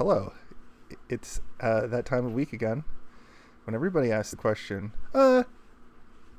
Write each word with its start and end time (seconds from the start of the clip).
hello. 0.00 0.32
It's 1.10 1.42
uh, 1.60 1.86
that 1.88 2.06
time 2.06 2.24
of 2.24 2.32
week 2.32 2.54
again 2.54 2.84
when 3.64 3.74
everybody 3.74 4.10
asks 4.10 4.30
the 4.30 4.38
question, 4.38 4.92
uh, 5.14 5.42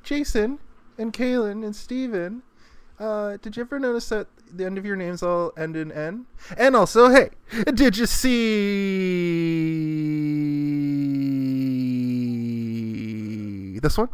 Jason 0.02 0.58
and 0.98 1.12
Kaylin 1.12 1.64
and 1.64 1.76
Steven, 1.76 2.42
uh, 2.98 3.36
did 3.40 3.56
you 3.56 3.60
ever 3.62 3.78
notice 3.78 4.08
that 4.08 4.26
the 4.52 4.64
end 4.64 4.78
of 4.78 4.84
your 4.84 4.96
names 4.96 5.22
all 5.22 5.52
end 5.56 5.76
in 5.76 5.92
N? 5.92 6.26
And 6.56 6.74
also, 6.74 7.10
hey, 7.10 7.30
did 7.72 7.96
you 7.96 8.06
see 8.06 8.58
this 13.78 13.96
one? 13.96 14.08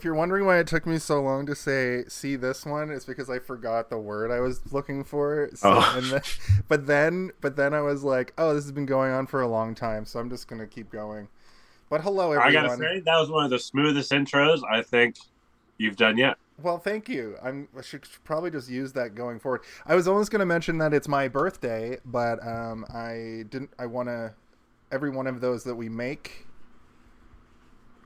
If 0.00 0.04
you're 0.04 0.14
wondering 0.14 0.46
why 0.46 0.56
it 0.58 0.66
took 0.66 0.86
me 0.86 0.98
so 0.98 1.20
long 1.20 1.44
to 1.44 1.54
say 1.54 2.04
see 2.08 2.34
this 2.34 2.64
one, 2.64 2.88
it's 2.90 3.04
because 3.04 3.28
I 3.28 3.38
forgot 3.38 3.90
the 3.90 3.98
word 3.98 4.30
I 4.30 4.40
was 4.40 4.72
looking 4.72 5.04
for. 5.04 5.50
So, 5.54 5.74
Oh. 5.74 5.94
and 5.94 6.06
then, 6.06 6.22
but 6.68 6.86
then 6.86 7.32
but 7.42 7.56
then 7.56 7.74
I 7.74 7.82
was 7.82 8.02
like, 8.02 8.32
oh, 8.38 8.54
this 8.54 8.64
has 8.64 8.72
been 8.72 8.86
going 8.86 9.12
on 9.12 9.26
for 9.26 9.42
a 9.42 9.46
long 9.46 9.74
time, 9.74 10.06
so 10.06 10.18
I'm 10.18 10.30
just 10.30 10.48
gonna 10.48 10.66
keep 10.66 10.90
going. 10.90 11.28
But 11.90 12.00
hello 12.00 12.32
everyone. 12.32 12.48
I 12.48 12.52
gotta 12.52 12.76
say 12.78 13.00
that 13.00 13.18
was 13.18 13.28
one 13.30 13.44
of 13.44 13.50
the 13.50 13.58
smoothest 13.58 14.10
intros 14.10 14.62
I 14.70 14.80
think 14.80 15.16
you've 15.76 15.96
done 15.96 16.16
yet. 16.16 16.38
Well, 16.62 16.78
thank 16.78 17.06
you. 17.10 17.36
I'm, 17.42 17.68
I 17.76 17.82
should 17.82 18.06
probably 18.24 18.50
just 18.50 18.70
use 18.70 18.94
that 18.94 19.14
going 19.14 19.38
forward. 19.38 19.60
I 19.84 19.94
was 19.94 20.08
almost 20.08 20.30
going 20.30 20.40
to 20.40 20.46
mention 20.46 20.76
that 20.76 20.92
it's 20.92 21.08
my 21.08 21.26
birthday, 21.26 21.96
but 22.04 22.46
um, 22.46 22.84
I 22.92 23.44
didn't. 23.48 23.70
I 23.78 23.86
want 23.86 24.08
to. 24.08 24.34
Every 24.92 25.08
one 25.08 25.26
of 25.26 25.40
those 25.40 25.64
that 25.64 25.74
we 25.76 25.88
make 25.88 26.46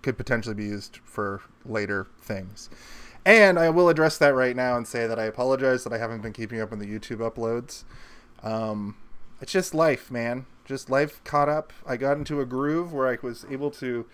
could 0.05 0.16
potentially 0.16 0.55
be 0.55 0.64
used 0.64 0.98
for 1.05 1.41
later 1.64 2.06
things. 2.20 2.70
And 3.24 3.58
I 3.58 3.70
will 3.70 3.88
address 3.88 4.19
that 4.19 4.34
right 4.34 4.55
now 4.55 4.77
and 4.77 4.86
say 4.86 5.06
that 5.06 5.19
I 5.19 5.24
apologize 5.24 5.83
that 5.84 5.94
I 5.94 5.98
haven't 5.98 6.20
been 6.20 6.34
keeping 6.34 6.60
up 6.60 6.72
on 6.72 6.78
the 6.78 6.86
YouTube 6.86 7.19
uploads. 7.19 7.84
Um, 8.42 8.97
it's 9.41 9.50
just 9.50 9.75
life, 9.75 10.10
man. 10.10 10.44
Just 10.66 10.91
life 10.91 11.25
caught 11.25 11.48
up. 11.48 11.72
I 11.86 11.97
got 11.97 12.19
into 12.19 12.41
a 12.41 12.44
groove 12.44 12.92
where 12.92 13.08
I 13.08 13.16
was 13.22 13.47
able 13.50 13.70
to 13.72 14.05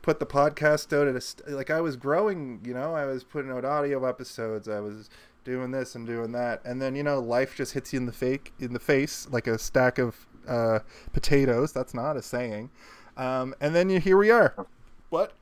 put 0.00 0.20
the 0.20 0.26
podcast 0.26 0.96
out 0.96 1.08
at 1.08 1.16
a 1.16 1.56
like 1.56 1.70
I 1.70 1.80
was 1.80 1.96
growing, 1.96 2.60
you 2.64 2.74
know, 2.74 2.94
I 2.94 3.04
was 3.04 3.24
putting 3.24 3.50
out 3.50 3.64
audio 3.64 4.04
episodes, 4.04 4.68
I 4.68 4.80
was 4.80 5.10
doing 5.44 5.72
this 5.72 5.94
and 5.96 6.06
doing 6.06 6.32
that, 6.32 6.64
and 6.64 6.80
then 6.80 6.94
you 6.94 7.02
know, 7.02 7.20
life 7.20 7.56
just 7.56 7.72
hits 7.72 7.92
you 7.92 7.98
in 7.98 8.06
the 8.06 8.12
fake 8.12 8.52
in 8.58 8.72
the 8.72 8.80
face 8.80 9.28
like 9.30 9.46
a 9.46 9.58
stack 9.58 9.98
of 9.98 10.26
uh, 10.46 10.80
potatoes. 11.12 11.72
That's 11.72 11.94
not 11.94 12.16
a 12.16 12.22
saying. 12.22 12.70
Um, 13.16 13.54
and 13.60 13.74
then 13.74 13.90
you 13.90 14.00
here 14.00 14.16
we 14.16 14.30
are. 14.30 14.66
But 15.12 15.34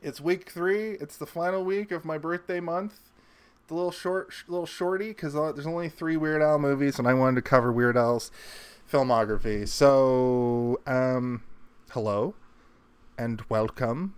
it's 0.00 0.20
week 0.20 0.48
three. 0.48 0.92
It's 0.92 1.16
the 1.16 1.26
final 1.26 1.64
week 1.64 1.90
of 1.90 2.04
my 2.04 2.16
birthday 2.16 2.60
month. 2.60 2.94
The 3.66 3.74
little 3.74 3.90
short, 3.90 4.28
sh- 4.30 4.44
little 4.46 4.66
shorty, 4.66 5.08
because 5.08 5.32
there's 5.32 5.66
only 5.66 5.88
three 5.88 6.16
Weird 6.16 6.42
Al 6.42 6.60
movies, 6.60 6.96
and 7.00 7.08
I 7.08 7.12
wanted 7.12 7.34
to 7.34 7.42
cover 7.42 7.72
Weird 7.72 7.96
Al's 7.96 8.30
filmography. 8.90 9.66
So, 9.66 10.80
um, 10.86 11.42
hello 11.90 12.36
and 13.18 13.42
welcome. 13.48 14.14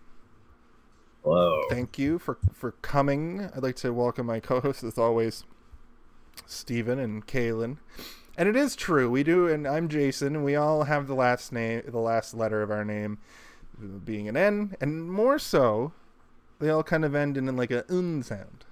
Hello. 1.22 1.62
Thank 1.70 1.98
you 1.98 2.18
for 2.18 2.36
for 2.52 2.72
coming. 2.72 3.48
I'd 3.56 3.62
like 3.62 3.76
to 3.76 3.94
welcome 3.94 4.26
my 4.26 4.40
co-hosts 4.40 4.84
as 4.84 4.98
always, 4.98 5.44
Stephen 6.44 6.98
and 6.98 7.26
Kaylin. 7.26 7.78
And 8.36 8.46
it 8.46 8.56
is 8.56 8.76
true, 8.76 9.08
we 9.08 9.22
do, 9.22 9.48
and 9.48 9.66
I'm 9.66 9.88
Jason, 9.88 10.36
and 10.36 10.44
we 10.44 10.54
all 10.54 10.84
have 10.84 11.06
the 11.06 11.14
last 11.14 11.50
name, 11.50 11.80
the 11.86 11.98
last 11.98 12.34
letter 12.34 12.60
of 12.60 12.70
our 12.70 12.84
name 12.84 13.16
being 14.04 14.28
an 14.28 14.36
N, 14.36 14.76
and 14.80 15.10
more 15.10 15.38
so, 15.38 15.92
they 16.60 16.70
all 16.70 16.82
kind 16.82 17.04
of 17.04 17.14
end 17.14 17.36
in 17.36 17.54
like 17.56 17.70
a 17.70 17.84
un 17.92 18.22
sound. 18.22 18.64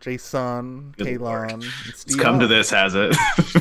Jason, 0.00 0.94
Good 0.96 1.06
Kaylin, 1.20 1.62
It's 1.88 2.00
Steve. 2.00 2.18
come 2.18 2.38
to 2.40 2.46
this, 2.46 2.70
has 2.70 2.94
it? 2.94 3.14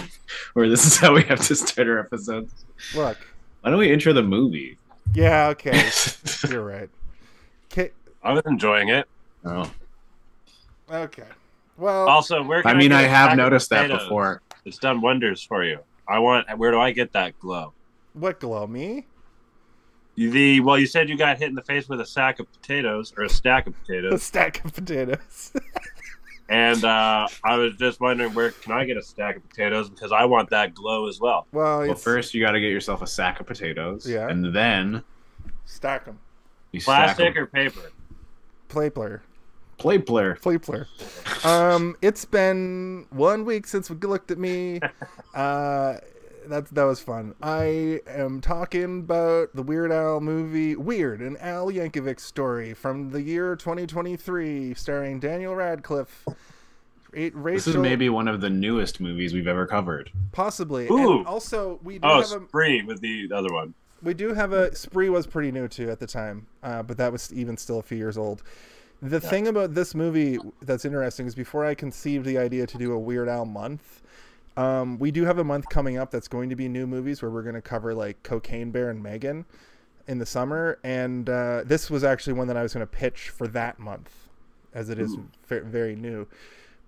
Where 0.54 0.70
this 0.70 0.86
is 0.86 0.98
how 0.98 1.14
we 1.14 1.24
have 1.24 1.42
to 1.48 1.56
start 1.56 1.88
our 1.90 2.00
episodes. 2.00 2.54
Look, 2.96 3.18
Why 3.62 3.72
don't 3.72 3.80
we 3.80 3.92
intro 3.92 4.14
the 4.14 4.24
movie? 4.24 4.78
yeah, 5.14 5.48
okay, 5.50 5.90
you're 6.50 6.64
right. 6.64 6.90
Ka- 7.70 7.94
I 8.24 8.32
was 8.34 8.44
enjoying 8.46 8.88
it. 8.90 9.08
oh. 9.44 9.70
okay, 10.90 11.24
well, 11.78 12.08
Also, 12.08 12.42
where 12.44 12.62
can 12.62 12.72
I 12.76 12.80
mean, 12.80 12.92
I, 12.94 13.00
I 13.00 13.04
a 13.04 13.08
have 13.10 13.38
noticed 13.38 13.70
that 13.72 13.90
before. 13.90 14.42
It's 14.66 14.78
done 14.78 15.02
wonders 15.02 15.42
for 15.44 15.64
you. 15.66 15.80
I 16.08 16.20
want. 16.20 16.48
Where 16.58 16.72
do 16.72 16.80
I 16.80 16.92
get 16.92 17.12
that 17.14 17.38
glow? 17.40 17.74
what 18.14 18.40
glow 18.40 18.66
me? 18.68 19.06
The 20.28 20.60
well, 20.60 20.78
you 20.78 20.86
said 20.86 21.08
you 21.08 21.18
got 21.18 21.38
hit 21.38 21.48
in 21.48 21.56
the 21.56 21.62
face 21.62 21.88
with 21.88 22.02
a 22.02 22.06
sack 22.06 22.40
of 22.40 22.52
potatoes 22.52 23.14
or 23.18 23.24
a 23.24 23.30
stack 23.30 23.68
of 23.68 23.74
potatoes. 23.82 24.14
A 24.16 24.20
stack 24.20 24.66
of 24.66 24.74
potatoes. 24.74 25.54
and 26.50 26.84
uh, 26.84 27.28
I 27.46 27.56
was 27.56 27.76
just 27.78 28.02
wondering 28.02 28.34
where 28.34 28.52
can 28.52 28.74
I 28.74 28.84
get 28.84 28.98
a 28.98 29.02
stack 29.02 29.38
of 29.38 29.48
potatoes 29.48 29.90
because 29.90 30.12
I 30.12 30.26
want 30.26 30.50
that 30.50 30.74
glow 30.74 31.08
as 31.08 31.22
well. 31.22 31.48
well, 31.54 31.80
Well, 31.80 31.96
first 31.96 32.34
you 32.34 32.44
got 32.44 32.52
to 32.52 32.60
get 32.60 32.70
yourself 32.72 33.02
a 33.02 33.08
sack 33.08 33.40
of 33.40 33.46
potatoes. 33.46 34.06
Yeah. 34.10 34.28
And 34.28 34.54
then 34.54 35.04
stack 35.66 36.04
them. 36.04 36.20
Plastic 36.74 36.82
stack 36.82 37.06
Plastic 37.16 37.36
'em. 37.38 37.44
or 37.44 37.46
paper? 37.48 37.92
Play 38.68 38.90
player. 38.90 39.24
Play 39.78 40.00
player. 40.00 40.36
Play 40.36 40.58
player. 40.58 40.88
Um, 41.46 41.96
it's 42.02 42.26
been 42.26 43.06
one 43.12 43.46
week 43.46 43.66
since 43.68 43.90
we 43.90 43.96
looked 43.96 44.32
at 44.32 44.38
me. 44.38 44.82
Uh, 45.36 45.98
that 46.50 46.68
that 46.74 46.84
was 46.84 47.00
fun. 47.00 47.36
I 47.42 48.02
am 48.08 48.42
talking 48.42 49.00
about 49.00 49.56
the 49.56 49.64
Weird 49.64 49.92
Al 49.92 50.20
movie 50.20 50.76
Weird, 50.76 51.22
an 51.22 51.38
Al 51.38 51.68
Yankovic 51.68 52.20
story 52.20 52.74
from 52.74 53.12
the 53.12 53.22
year 53.22 53.56
2023, 53.56 54.74
starring 54.74 55.20
Daniel 55.20 55.56
Radcliffe. 55.56 56.26
Ra- 56.28 57.30
Rachel, 57.34 57.54
This 57.56 57.68
is 57.68 57.78
maybe 57.78 58.10
one 58.10 58.28
of 58.28 58.42
the 58.42 58.50
newest 58.50 59.00
movies 59.00 59.34
we've 59.34 59.48
ever 59.48 59.66
covered. 59.66 60.12
possibly. 60.32 60.88
Ooh. 60.90 61.20
And 61.20 61.28
also, 61.28 61.80
we 61.84 61.98
do 62.00 62.08
Oh, 62.08 62.16
have 62.22 62.24
a 62.44 62.46
spree 62.48 62.84
with 62.84 63.02
the 63.02 63.30
other 63.34 63.52
one. 63.52 63.74
we 64.04 64.14
do 64.14 64.34
have 64.34 64.54
a 64.54 64.76
Spree 64.76 65.10
was 65.10 65.26
pretty 65.28 65.52
new 65.52 65.68
too 65.68 65.90
at 65.90 66.00
the 66.00 66.08
time, 66.08 66.46
uh, 66.64 66.84
but 66.84 66.98
that 66.98 67.12
was 67.12 67.34
even 67.34 67.58
still 67.58 67.80
a 67.80 67.84
few 67.84 67.98
years 67.98 68.18
old. 68.18 68.44
The 69.02 69.20
thing 69.22 69.48
about 69.48 69.74
this 69.76 69.96
movie 69.96 70.38
that's 70.62 70.84
interesting 70.84 71.26
is 71.26 71.34
before 71.34 71.66
I 71.66 71.74
conceived 71.74 72.26
the 72.26 72.38
idea 72.38 72.68
to 72.68 72.78
do 72.78 72.92
a 72.92 73.00
Weird 73.00 73.30
Al 73.30 73.46
month, 73.46 74.02
um, 74.60 75.00
we 75.00 75.10
do 75.10 75.24
have 75.24 75.38
a 75.38 75.44
month 75.44 75.70
coming 75.70 75.98
up 75.98 76.12
that's 76.12 76.28
going 76.28 76.50
to 76.50 76.56
be 76.56 76.68
new 76.68 76.86
movies 76.86 77.22
where 77.22 77.32
we're 77.32 77.44
going 77.44 77.56
to 77.56 77.62
cover 77.62 77.94
like 77.94 78.22
Cocaine 78.24 78.72
Bear 78.72 78.90
and 78.90 79.02
Megan 79.02 79.46
in 80.06 80.18
the 80.18 80.26
summer, 80.26 80.80
and 80.84 81.30
uh, 81.30 81.64
this 81.66 81.90
was 81.90 82.04
actually 82.04 82.34
one 82.34 82.48
that 82.48 82.58
I 82.58 82.64
was 82.64 82.74
going 82.74 82.86
to 82.86 82.92
pitch 82.92 83.30
for 83.30 83.48
that 83.48 83.80
month, 83.80 84.14
as 84.74 84.90
it 84.90 85.00
is 85.00 85.16
very 85.48 85.96
new. 85.96 86.28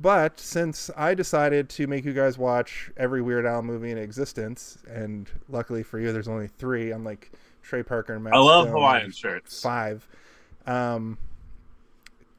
But 0.01 0.37
since 0.37 0.89
I 0.97 1.13
decided 1.13 1.69
to 1.69 1.87
make 1.87 2.03
you 2.03 2.11
guys 2.11 2.37
watch 2.37 2.91
every 2.97 3.21
Weird 3.21 3.45
Al 3.45 3.61
movie 3.61 3.91
in 3.91 3.97
existence, 3.97 4.77
and 4.89 5.29
luckily 5.47 5.81
for 5.81 5.97
you, 5.97 6.11
there's 6.11 6.27
only 6.27 6.47
three, 6.47 6.91
unlike 6.91 7.31
Trey 7.63 7.83
Parker 7.83 8.15
and 8.15 8.23
Matt 8.25 8.33
I 8.33 8.39
love 8.39 8.65
Stone, 8.65 8.73
Hawaiian 8.75 9.11
shirts. 9.11 9.61
Five. 9.61 10.05
Um, 10.67 11.17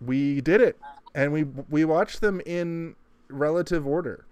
we 0.04 0.42
did 0.42 0.60
it, 0.60 0.78
and 1.14 1.32
we 1.32 1.44
we 1.70 1.86
watched 1.86 2.20
them 2.20 2.42
in 2.44 2.96
relative 3.30 3.86
order. 3.86 4.26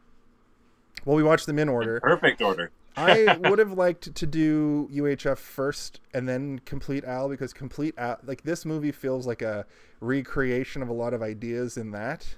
Well, 1.05 1.16
we 1.16 1.22
watched 1.22 1.47
them 1.47 1.59
in 1.59 1.69
order. 1.69 2.00
Perfect 2.00 2.43
order. 2.43 2.71
I 2.97 3.37
would 3.49 3.59
have 3.59 3.72
liked 3.72 4.15
to 4.15 4.27
do 4.27 4.88
UHF 4.93 5.38
first 5.38 6.00
and 6.12 6.28
then 6.28 6.61
Compleat 6.65 7.05
Al 7.05 7.28
because 7.28 7.53
Compleat 7.53 7.94
Al, 7.97 8.19
like 8.25 8.43
this 8.43 8.65
movie 8.65 8.93
feels 8.93 9.27
like 9.27 9.43
a 9.43 9.65
recreation 10.00 10.83
of 10.83 10.88
a 10.88 10.93
lot 10.93 11.15
of 11.15 11.22
ideas 11.22 11.77
in 11.77 11.93
that. 11.93 12.34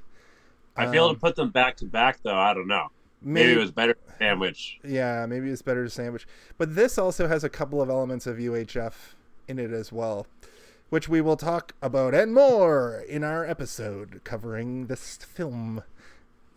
I 0.76 0.90
feel 0.90 1.06
Um, 1.06 1.14
to 1.14 1.20
put 1.20 1.36
them 1.36 1.50
back 1.50 1.76
to 1.78 1.84
back 1.86 2.18
though. 2.22 2.38
I 2.38 2.54
don't 2.54 2.68
know. 2.68 2.88
Maybe, 3.24 3.52
it 3.52 3.58
was 3.58 3.70
better 3.70 3.94
to 3.94 4.00
sandwich. 4.18 4.80
Yeah, 4.84 5.26
maybe 5.26 5.48
it's 5.48 5.62
better 5.62 5.84
to 5.84 5.90
sandwich. 5.90 6.26
But 6.58 6.74
this 6.74 6.98
also 6.98 7.28
has 7.28 7.44
a 7.44 7.48
couple 7.48 7.80
of 7.80 7.88
elements 7.88 8.26
of 8.26 8.36
UHF 8.38 8.92
in 9.46 9.58
it 9.60 9.70
as 9.70 9.92
well, 9.92 10.26
which 10.90 11.08
we 11.08 11.20
will 11.20 11.36
talk 11.36 11.74
about 11.80 12.14
and 12.14 12.34
more 12.34 13.04
in 13.08 13.22
our 13.22 13.44
episode 13.44 14.22
covering 14.24 14.86
this 14.86 15.16
film. 15.18 15.84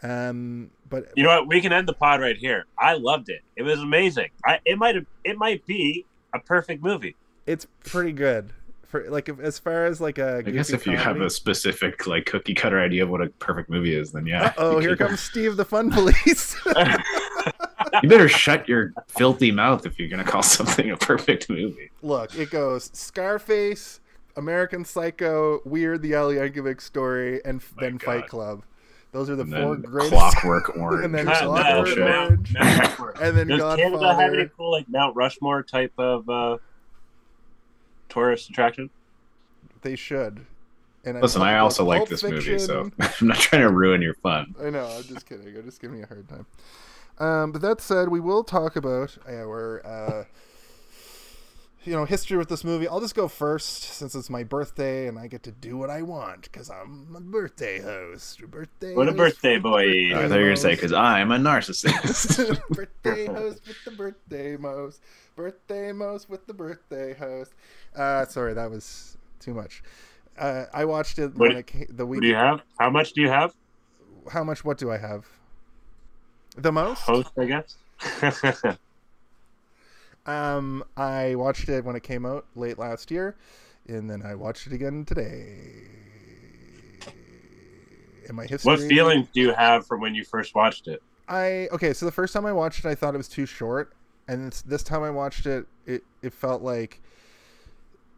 Um, 0.04 0.70
but 0.90 1.12
You 1.16 1.24
know 1.24 1.30
what? 1.30 1.48
We 1.48 1.62
can 1.62 1.74
end 1.74 1.88
the 1.88 1.94
pod 1.94 2.22
right 2.22 2.38
here. 2.38 2.66
I 2.78 2.94
loved 2.94 3.30
it. 3.30 3.42
It 3.56 3.64
was 3.64 3.80
amazing. 3.80 4.30
I 4.46 4.60
it 4.66 4.78
might 4.78 4.96
have 4.96 5.06
it 5.24 5.38
might 5.38 5.66
be 5.66 6.06
a 6.34 6.40
perfect 6.40 6.84
movie. 6.84 7.16
it's 7.46 7.68
pretty 7.84 8.12
good 8.12 8.52
for 8.86 9.10
like 9.10 9.30
if, 9.30 9.40
as 9.40 9.58
far 9.60 9.86
as 9.86 10.00
like 10.00 10.18
a. 10.18 10.38
I 10.38 10.42
guess 10.52 10.70
goofy 10.70 10.92
if 10.92 10.98
you 10.98 10.98
have 10.98 11.20
a 11.22 11.30
specific 11.30 12.08
like 12.08 12.26
cookie 12.26 12.54
cutter 12.54 12.80
idea 12.80 13.04
of 13.04 13.10
what 13.10 13.22
a 13.22 13.28
perfect 13.40 13.70
movie 13.70 13.96
is, 13.96 14.12
then 14.12 14.26
yeah. 14.26 14.54
Oh, 14.58 14.80
here 14.80 14.96
comes 14.96 15.20
Steve 15.20 15.58
the 15.58 15.66
Fun 15.66 15.92
Police. 15.92 16.56
You 18.04 18.10
better 18.10 18.28
shut 18.28 18.68
your 18.68 18.94
filthy 19.08 19.52
mouth 19.52 19.86
if 19.86 19.98
you're 19.98 20.10
gonna 20.10 20.24
call 20.24 20.44
something 20.44 20.92
a 20.92 20.98
perfect 20.98 21.50
movie. 21.50 21.92
Look, 22.02 22.38
it 22.38 22.50
goes 22.50 22.90
Scarface, 22.94 24.02
American 24.36 24.84
Psycho, 24.84 25.62
Weird, 25.66 26.02
the 26.02 26.14
Al 26.16 26.30
Yankovic 26.30 26.82
story, 26.82 27.44
and 27.46 27.64
My 27.78 27.84
then 27.84 27.98
Fight 28.00 28.28
Club. 28.28 28.64
Those 29.16 29.30
are 29.30 29.38
the 29.38 29.44
and 29.44 29.52
four 29.54 29.76
then 29.78 29.82
greatest. 29.82 30.12
Clockwork 30.12 30.76
Orange. 30.78 31.06
And 31.06 31.16
then 31.16 31.30
or 31.30 31.34
Clockwork 31.36 31.86
bullshit. 31.86 32.00
Mount- 32.00 32.54
Mount 32.54 33.22
and 33.22 33.38
then 33.38 33.48
Does 33.48 33.76
Canada 33.78 34.14
have 34.14 34.34
any 34.34 34.50
cool 34.58 34.72
like 34.74 34.90
Mount 34.90 35.16
Rushmore 35.16 35.64
type 35.64 35.94
of 35.98 36.30
uh, 36.30 36.58
tourist 38.10 38.50
attraction? 38.50 38.90
They 39.84 39.96
should. 39.96 40.46
And 41.06 41.22
Listen, 41.22 41.44
I 41.44 41.60
also 41.60 41.84
about 41.84 41.90
like 41.90 41.98
Pulp 42.00 42.10
this 42.10 42.24
movie, 42.24 42.60
so 42.60 42.92
I'm 43.00 43.28
not 43.28 43.38
trying 43.38 43.62
to 43.62 43.70
ruin 43.70 44.02
your 44.02 44.16
fun. 44.16 44.54
I 44.62 44.70
know. 44.70 44.86
I'm 44.86 45.04
just 45.04 45.26
kidding. 45.30 45.48
I'm 45.48 45.64
just 45.64 45.80
giving 45.80 46.00
you 46.00 46.04
a 46.04 46.08
hard 46.08 46.28
time. 46.28 46.46
Um, 47.18 47.52
but 47.54 47.62
that 47.62 47.80
said, 47.80 48.10
we 48.10 48.20
will 48.20 48.44
talk 48.44 48.76
about 48.76 49.18
our, 49.30 49.86
uh, 49.86 50.24
you 51.86 51.94
know, 51.94 52.06
history 52.06 52.38
with 52.38 52.50
this 52.50 52.64
movie. 52.64 52.88
I'll 52.88 53.00
just 53.00 53.16
go 53.16 53.28
first 53.28 53.84
since 53.84 54.16
it's 54.16 54.30
my 54.30 54.44
birthday 54.44 55.08
and 55.08 55.20
I 55.20 55.28
get 55.28 55.44
to 55.44 55.52
do 55.52 55.78
what 55.78 55.90
I 55.90 56.02
want 56.02 56.44
because 56.44 56.70
I'm 56.70 57.16
a 57.16 57.22
birthday 57.22 57.80
host. 57.80 58.42
Birthday. 58.50 58.96
What 58.96 59.08
a 59.08 59.12
birthday 59.12 59.58
boy. 59.60 59.86
birthday 59.86 60.14
I 60.16 60.28
thought 60.28 60.36
you 60.36 60.42
were 60.42 60.48
gonna 60.48 60.58
say 60.58 60.76
because 60.76 60.94
I'm 60.94 61.32
a 61.32 61.38
narcissist. 61.38 62.60
birthday 62.70 63.28
host 63.28 63.62
with 63.68 63.78
the 63.86 63.92
birthday 63.92 64.58
most. 64.58 65.02
Birthday 65.36 65.92
most 65.92 66.30
with 66.30 66.48
the 66.48 66.54
birthday 66.54 67.14
host. 67.14 67.54
Uh, 67.96 68.26
sorry, 68.26 68.54
that 68.56 68.70
was 68.72 69.18
too 69.40 69.54
much. 69.54 69.84
Uh, 70.38 70.66
I 70.74 70.86
watched 70.86 71.20
it 71.20 71.36
What- 71.36 71.50
when 71.50 71.58
it 71.58 71.68
came, 71.68 71.88
the 71.90 72.06
What 72.06 72.12
week. 72.14 72.22
do 72.22 72.28
you 72.28 72.36
have? 72.36 72.62
How 72.80 72.90
much 72.90 73.14
do 73.14 73.22
you 73.22 73.30
have? 73.30 73.54
How 74.32 74.44
much? 74.44 74.66
What 74.66 74.78
do 74.80 74.92
I 74.92 74.98
have? 74.98 75.26
The 76.58 76.72
most? 76.72 77.02
Host, 77.02 77.30
I 77.38 77.46
guess. 77.46 77.78
Um, 80.26 80.84
I 80.98 81.36
watched 81.36 81.70
it 81.70 81.84
when 81.86 81.96
it 81.96 82.04
came 82.04 82.26
out 82.26 82.46
late 82.56 82.80
last 82.80 83.12
year, 83.12 83.36
and 83.88 84.10
then 84.10 84.24
I 84.24 84.36
watched 84.36 84.68
it 84.68 84.74
again 84.74 85.06
today. 85.06 85.58
In 88.28 88.36
my 88.36 88.46
history, 88.46 88.72
what 88.72 88.80
feelings 88.80 89.28
do 89.34 89.42
you 89.42 89.54
have 89.54 89.86
from 89.86 90.02
when 90.02 90.16
you 90.16 90.24
first 90.24 90.56
watched 90.56 90.88
it? 90.88 91.04
I 91.28 91.70
okay. 91.72 91.94
So 91.94 92.06
the 92.06 92.12
first 92.12 92.34
time 92.34 92.46
I 92.46 92.54
watched 92.54 92.84
it, 92.84 92.88
I 92.88 92.96
thought 92.96 93.14
it 93.14 93.18
was 93.18 93.28
too 93.28 93.46
short, 93.46 93.94
and 94.28 94.48
this, 94.48 94.62
this 94.64 94.84
time 94.84 95.04
I 95.04 95.12
watched 95.12 95.46
it, 95.46 95.68
it 95.86 96.04
it 96.24 96.34
felt 96.34 96.64
like 96.64 97.02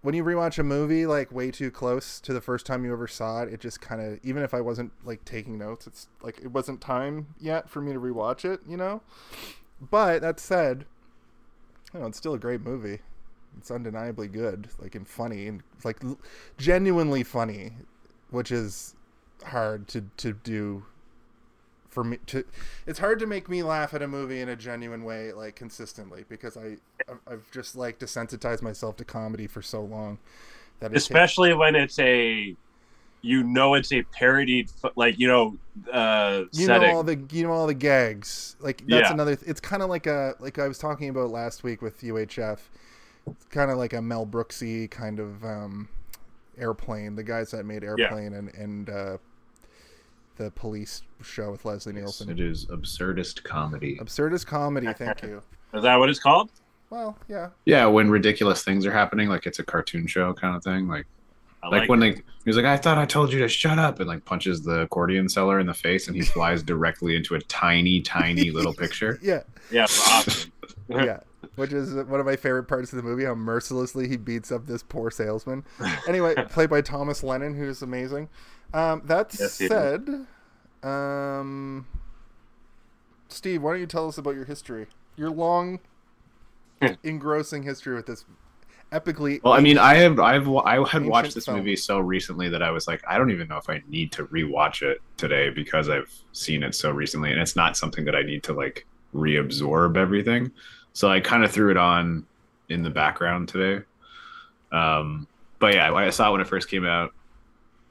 when 0.02 0.16
you 0.16 0.24
rewatch 0.24 0.58
a 0.58 0.64
movie 0.64 1.06
like 1.06 1.32
way 1.34 1.52
too 1.52 1.70
close 1.70 2.22
to 2.22 2.32
the 2.32 2.40
first 2.40 2.66
time 2.66 2.86
you 2.86 2.94
ever 2.94 3.10
saw 3.10 3.42
it. 3.44 3.52
It 3.52 3.60
just 3.60 3.82
kind 3.82 4.00
of 4.02 4.20
even 4.24 4.44
if 4.44 4.54
I 4.54 4.62
wasn't 4.62 4.94
like 5.04 5.26
taking 5.26 5.58
notes, 5.58 5.88
it's 5.88 6.08
like 6.22 6.40
it 6.42 6.52
wasn't 6.54 6.80
time 6.80 7.28
yet 7.42 7.70
for 7.70 7.82
me 7.82 7.92
to 7.92 8.00
rewatch 8.00 8.46
it. 8.46 8.62
You 8.66 8.78
know. 8.78 9.02
But 9.82 10.22
that 10.22 10.40
said, 10.40 10.86
you 11.98 12.02
know, 12.04 12.08
it's 12.08 12.18
still 12.18 12.34
a 12.36 12.40
great 12.40 12.62
movie. 12.62 13.00
It's 13.58 13.72
undeniably 13.72 14.28
good, 14.28 14.68
like 14.80 14.94
and 14.94 15.08
funny, 15.08 15.48
and 15.48 15.64
like 15.84 15.98
genuinely 16.60 17.24
funny, 17.24 17.72
which 18.30 18.52
is 18.52 18.94
hard 19.44 19.88
to 19.88 20.04
to 20.18 20.34
do 20.34 20.86
for 21.90 22.04
me 22.04 22.18
to 22.28 22.44
it's 22.86 23.00
hard 23.00 23.18
to 23.20 23.26
make 23.26 23.50
me 23.50 23.64
laugh 23.64 23.94
at 23.94 24.02
a 24.04 24.08
movie 24.08 24.42
in 24.42 24.50
a 24.50 24.56
genuine 24.56 25.04
way 25.04 25.32
like 25.32 25.56
consistently 25.56 26.26
because 26.28 26.58
i 26.58 26.76
I've- 27.28 27.42
just 27.52 27.76
like 27.76 27.98
desensitized 28.00 28.62
myself 28.62 28.98
to 28.98 29.06
comedy 29.06 29.48
for 29.48 29.62
so 29.62 29.82
long 29.84 30.18
that 30.80 30.88
it 30.88 30.94
takes- 30.96 31.04
Especially 31.04 31.54
when 31.54 31.76
it's 31.76 31.98
a, 32.00 32.56
you 33.22 33.44
know, 33.44 33.74
it's 33.74 33.92
a 33.92 34.04
parodied, 34.04 34.70
like 34.96 35.18
you 35.20 35.28
know, 35.28 35.58
uh, 35.92 36.44
you 36.54 36.66
setting. 36.66 36.90
know 36.90 36.96
all 36.96 37.04
the 37.04 37.20
you 37.32 37.44
know 37.44 37.52
all 37.52 37.68
the 37.68 37.74
gags 37.74 38.56
like 38.60 38.80
that's 38.88 38.90
Yeah. 39.10 39.14
another 39.14 39.38
it's 39.46 39.60
kind 39.60 39.84
of 39.84 39.90
like 39.90 40.08
a 40.08 40.34
like 40.40 40.58
i 40.58 40.68
was 40.68 40.80
talking 40.80 41.08
about 41.10 41.30
last 41.30 41.64
week 41.64 41.84
with 41.84 42.02
uhf 42.02 42.58
it's 43.28 43.46
kind 43.52 43.70
of 43.70 43.78
like 43.78 43.94
a 43.94 44.02
mel 44.02 44.26
brooksy 44.26 44.90
kind 44.90 45.20
of 45.20 45.44
um 45.46 45.88
airplane 46.58 47.16
the 47.16 47.22
guys 47.24 47.52
that 47.52 47.64
made 47.64 47.84
airplane 47.84 48.34
and 48.34 48.52
and 48.56 48.90
uh 48.90 49.18
the 50.38 50.50
police 50.52 51.04
show 51.22 51.52
with 51.52 51.64
leslie 51.64 51.94
nielsen 51.94 52.28
it 52.30 52.40
is 52.40 52.66
absurdist 52.68 53.44
comedy. 53.44 53.98
absurdist 54.02 54.46
comedy 54.48 54.92
thank 54.94 55.22
you 55.22 55.42
Is 55.76 55.84
that 55.84 55.96
what 55.98 56.10
it's 56.10 56.20
called? 56.20 56.50
well 56.90 57.16
yeah 57.28 57.50
Yeah, 57.66 57.86
when 57.86 58.10
ridiculous 58.10 58.64
things 58.64 58.84
are 58.88 58.92
happening, 58.92 59.30
like 59.30 59.46
it's 59.46 59.60
a 59.60 59.64
cartoon 59.64 60.08
show 60.08 60.34
kind 60.34 60.56
of 60.56 60.64
thing. 60.64 60.88
Like, 60.88 61.06
I 61.64 61.70
like, 61.70 61.90
when 61.90 62.02
it. 62.04 62.16
they, 62.18 62.22
he's 62.46 62.56
like, 62.56 62.66
"I 62.66 62.78
thought 62.78 62.98
I 62.98 63.06
told 63.06 63.34
you 63.34 63.40
to 63.40 63.48
shut 63.50 63.80
up," 63.80 64.00
and 64.00 64.08
like 64.08 64.24
punches 64.26 64.62
the 64.64 64.82
accordion 64.82 65.28
seller 65.28 65.60
in 65.60 65.68
the 65.68 65.74
face, 65.74 66.08
and 66.08 66.16
he 66.16 66.22
flies 66.36 66.64
directly 66.64 67.16
into 67.16 67.36
a 67.36 67.42
tiny, 67.42 68.02
tiny 68.02 68.52
little 68.52 68.74
picture. 68.74 69.20
yeah 69.22 69.42
yeah, 69.72 69.84
awesome. 69.84 70.52
yeah, 70.90 71.20
which 71.56 71.74
is 71.74 71.94
one 71.96 72.20
of 72.20 72.26
my 72.26 72.36
favorite 72.36 72.66
parts 72.66 72.94
of 72.94 72.98
the 72.98 73.04
movie. 73.04 73.26
How 73.26 73.36
mercilessly 73.36 74.08
he 74.08 74.18
beats 74.18 74.52
up 74.52 74.66
this 74.68 74.84
poor 74.84 75.12
salesman. 75.12 75.66
Anyway, 76.08 76.36
played 76.50 76.70
by 76.70 76.82
Thomas 76.82 77.24
Lennon, 77.24 77.56
who's 77.56 77.82
amazing. 77.82 78.30
Um, 78.74 79.02
that 79.06 79.36
Yes, 79.40 79.54
said, 79.54 80.28
um, 80.84 81.88
Steve, 83.30 83.62
why 83.64 83.72
don't 83.72 83.80
you 83.82 83.88
tell 83.88 84.08
us 84.08 84.18
about 84.18 84.36
your 84.36 84.46
history, 84.46 84.88
your 85.16 85.30
long, 85.30 85.80
engrossing 87.04 87.64
history 87.64 87.96
with 87.96 88.06
this 88.06 88.26
epically. 88.92 89.42
Well, 89.44 89.54
I 89.54 89.60
mean, 89.60 89.78
I 89.78 89.96
have, 89.96 90.20
I've, 90.20 90.50
I 90.50 90.88
had 90.88 91.06
watched 91.06 91.36
this 91.36 91.46
film. 91.46 91.58
movie 91.58 91.76
so 91.76 92.00
recently 92.00 92.50
that 92.50 92.64
I 92.64 92.72
was 92.72 92.88
like, 92.88 93.04
I 93.08 93.18
don't 93.18 93.32
even 93.32 93.48
know 93.48 93.58
if 93.58 93.70
I 93.70 93.82
need 93.88 94.12
to 94.14 94.26
rewatch 94.28 94.82
it 94.82 95.02
today 95.18 95.50
because 95.50 95.90
I've 95.90 96.14
seen 96.32 96.64
it 96.64 96.76
so 96.76 96.92
recently, 96.92 97.32
and 97.32 97.42
it's 97.42 97.56
not 97.56 97.78
something 97.78 98.06
that 98.06 98.16
I 98.16 98.22
need 98.22 98.44
to 98.44 98.54
like 98.54 98.86
reabsorb 99.14 99.98
everything. 99.98 100.52
So 100.94 101.10
I 101.10 101.20
kind 101.20 101.44
of 101.44 101.52
threw 101.52 101.70
it 101.72 101.78
on 101.78 102.26
in 102.70 102.84
the 102.84 102.90
background 102.90 103.50
today. 103.50 103.86
Um, 104.72 105.28
but 105.60 105.74
yeah, 105.74 105.94
I 105.94 106.10
saw 106.10 106.30
it 106.30 106.32
when 106.34 106.42
it 106.42 106.48
first 106.48 106.70
came 106.70 106.86
out. 106.86 107.14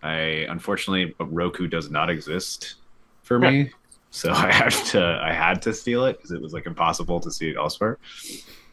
I 0.02 0.46
unfortunately 0.48 1.14
Roku 1.18 1.66
does 1.66 1.90
not 1.90 2.10
exist 2.10 2.74
for 3.22 3.38
me, 3.38 3.70
so 4.10 4.32
I 4.32 4.52
have 4.52 4.84
to 4.90 5.20
I 5.22 5.32
had 5.32 5.62
to 5.62 5.72
steal 5.72 6.04
it 6.04 6.16
because 6.16 6.30
it 6.30 6.40
was 6.40 6.52
like 6.52 6.66
impossible 6.66 7.18
to 7.20 7.30
see 7.30 7.50
it 7.50 7.56
elsewhere. 7.56 7.98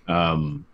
Um, 0.08 0.66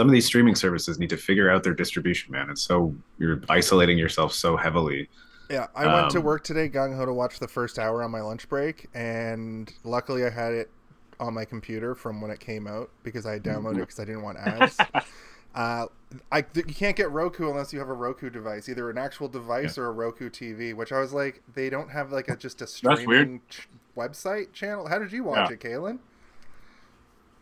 some 0.00 0.08
of 0.08 0.12
these 0.14 0.24
streaming 0.24 0.54
services 0.54 0.98
need 0.98 1.10
to 1.10 1.16
figure 1.18 1.50
out 1.50 1.62
their 1.62 1.74
distribution, 1.74 2.32
man. 2.32 2.48
It's 2.48 2.62
so 2.62 2.94
you're 3.18 3.38
isolating 3.50 3.98
yourself 3.98 4.32
so 4.32 4.56
heavily. 4.56 5.10
Yeah, 5.50 5.66
I 5.76 5.84
went 5.94 6.10
to 6.12 6.18
Um, 6.20 6.24
work 6.24 6.42
today 6.42 6.70
gung 6.70 6.96
ho 6.96 7.04
to 7.04 7.12
watch 7.12 7.38
the 7.38 7.46
first 7.46 7.78
hour 7.78 8.02
on 8.02 8.10
my 8.10 8.22
lunch 8.22 8.48
break, 8.48 8.88
and 8.94 9.70
luckily 9.84 10.24
I 10.24 10.30
had 10.30 10.54
it 10.54 10.70
on 11.18 11.34
my 11.34 11.44
computer 11.44 11.94
from 11.94 12.22
when 12.22 12.30
it 12.30 12.40
came 12.40 12.66
out 12.66 12.88
because 13.02 13.26
I 13.26 13.38
downloaded 13.38 13.76
it 13.76 13.80
because 13.80 14.00
I 14.00 14.06
didn't 14.06 14.22
want 14.22 14.38
ads. 14.38 14.78
uh, 15.54 15.84
I 16.32 16.44
you 16.54 16.62
can't 16.64 16.96
get 16.96 17.10
Roku 17.10 17.50
unless 17.50 17.70
you 17.74 17.78
have 17.78 17.90
a 17.90 17.92
Roku 17.92 18.30
device, 18.30 18.70
either 18.70 18.88
an 18.88 18.96
actual 18.96 19.28
device 19.28 19.76
or 19.76 19.84
a 19.88 19.92
Roku 19.92 20.30
TV. 20.30 20.72
Which 20.74 20.92
I 20.92 20.98
was 21.00 21.12
like, 21.12 21.42
they 21.52 21.68
don't 21.68 21.90
have 21.90 22.10
like 22.10 22.28
a 22.30 22.36
just 22.36 22.62
a 22.62 22.66
weird. 22.88 23.00
streaming 23.00 23.40
ch- 23.50 23.68
website 23.94 24.54
channel. 24.54 24.88
How 24.88 24.98
did 24.98 25.12
you 25.12 25.24
watch 25.24 25.50
Yeah. 25.50 25.56
it, 25.56 25.60
Kaylin? 25.60 25.98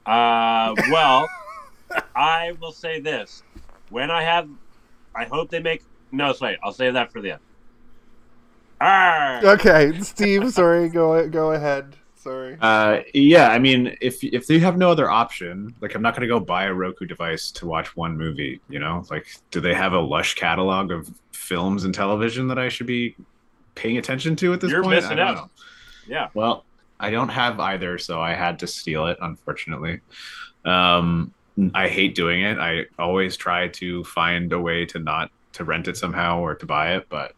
Uh, 0.06 0.74
well, 0.90 1.28
I 2.14 2.52
will 2.60 2.72
say 2.72 3.00
this: 3.00 3.42
when 3.90 4.10
I 4.10 4.22
have, 4.22 4.48
I 5.14 5.24
hope 5.24 5.50
they 5.50 5.60
make. 5.60 5.82
No, 6.12 6.34
wait, 6.40 6.58
I'll 6.62 6.72
save 6.72 6.94
that 6.94 7.12
for 7.12 7.20
the 7.20 7.32
end. 7.32 7.40
Arr! 8.80 9.40
Okay, 9.44 9.98
Steve. 10.00 10.52
Sorry, 10.52 10.88
go 10.88 11.28
go 11.28 11.52
ahead. 11.52 11.96
Sorry. 12.16 12.56
Uh, 12.60 13.00
yeah, 13.14 13.48
I 13.50 13.58
mean, 13.58 13.96
if 14.00 14.22
if 14.24 14.46
they 14.46 14.58
have 14.58 14.76
no 14.76 14.90
other 14.90 15.10
option, 15.10 15.74
like 15.80 15.94
I'm 15.94 16.02
not 16.02 16.14
gonna 16.14 16.26
go 16.26 16.40
buy 16.40 16.64
a 16.64 16.74
Roku 16.74 17.06
device 17.06 17.50
to 17.52 17.66
watch 17.66 17.96
one 17.96 18.16
movie. 18.16 18.60
You 18.68 18.78
know, 18.78 19.04
like 19.10 19.26
do 19.50 19.60
they 19.60 19.74
have 19.74 19.92
a 19.92 20.00
lush 20.00 20.34
catalog 20.34 20.90
of 20.90 21.10
films 21.32 21.84
and 21.84 21.94
television 21.94 22.48
that 22.48 22.58
I 22.58 22.68
should 22.68 22.86
be 22.86 23.16
paying 23.74 23.98
attention 23.98 24.36
to 24.36 24.52
at 24.52 24.60
this 24.60 24.70
You're 24.70 24.82
point? 24.82 24.96
missing 24.96 25.12
I 25.12 25.16
don't 25.16 25.28
out. 25.28 25.34
know. 25.36 25.50
Yeah. 26.06 26.28
Well, 26.34 26.64
I 27.00 27.10
don't 27.10 27.28
have 27.28 27.60
either, 27.60 27.98
so 27.98 28.20
I 28.20 28.34
had 28.34 28.58
to 28.60 28.66
steal 28.66 29.06
it, 29.06 29.18
unfortunately. 29.20 30.00
Um, 30.64 31.32
Mm. 31.58 31.70
I 31.74 31.88
hate 31.88 32.14
doing 32.14 32.42
it. 32.42 32.58
I 32.58 32.84
always 32.98 33.36
try 33.36 33.68
to 33.68 34.04
find 34.04 34.52
a 34.52 34.60
way 34.60 34.86
to 34.86 34.98
not 34.98 35.30
to 35.54 35.64
rent 35.64 35.88
it 35.88 35.96
somehow 35.96 36.38
or 36.40 36.54
to 36.54 36.64
buy 36.66 36.94
it, 36.94 37.06
but 37.08 37.34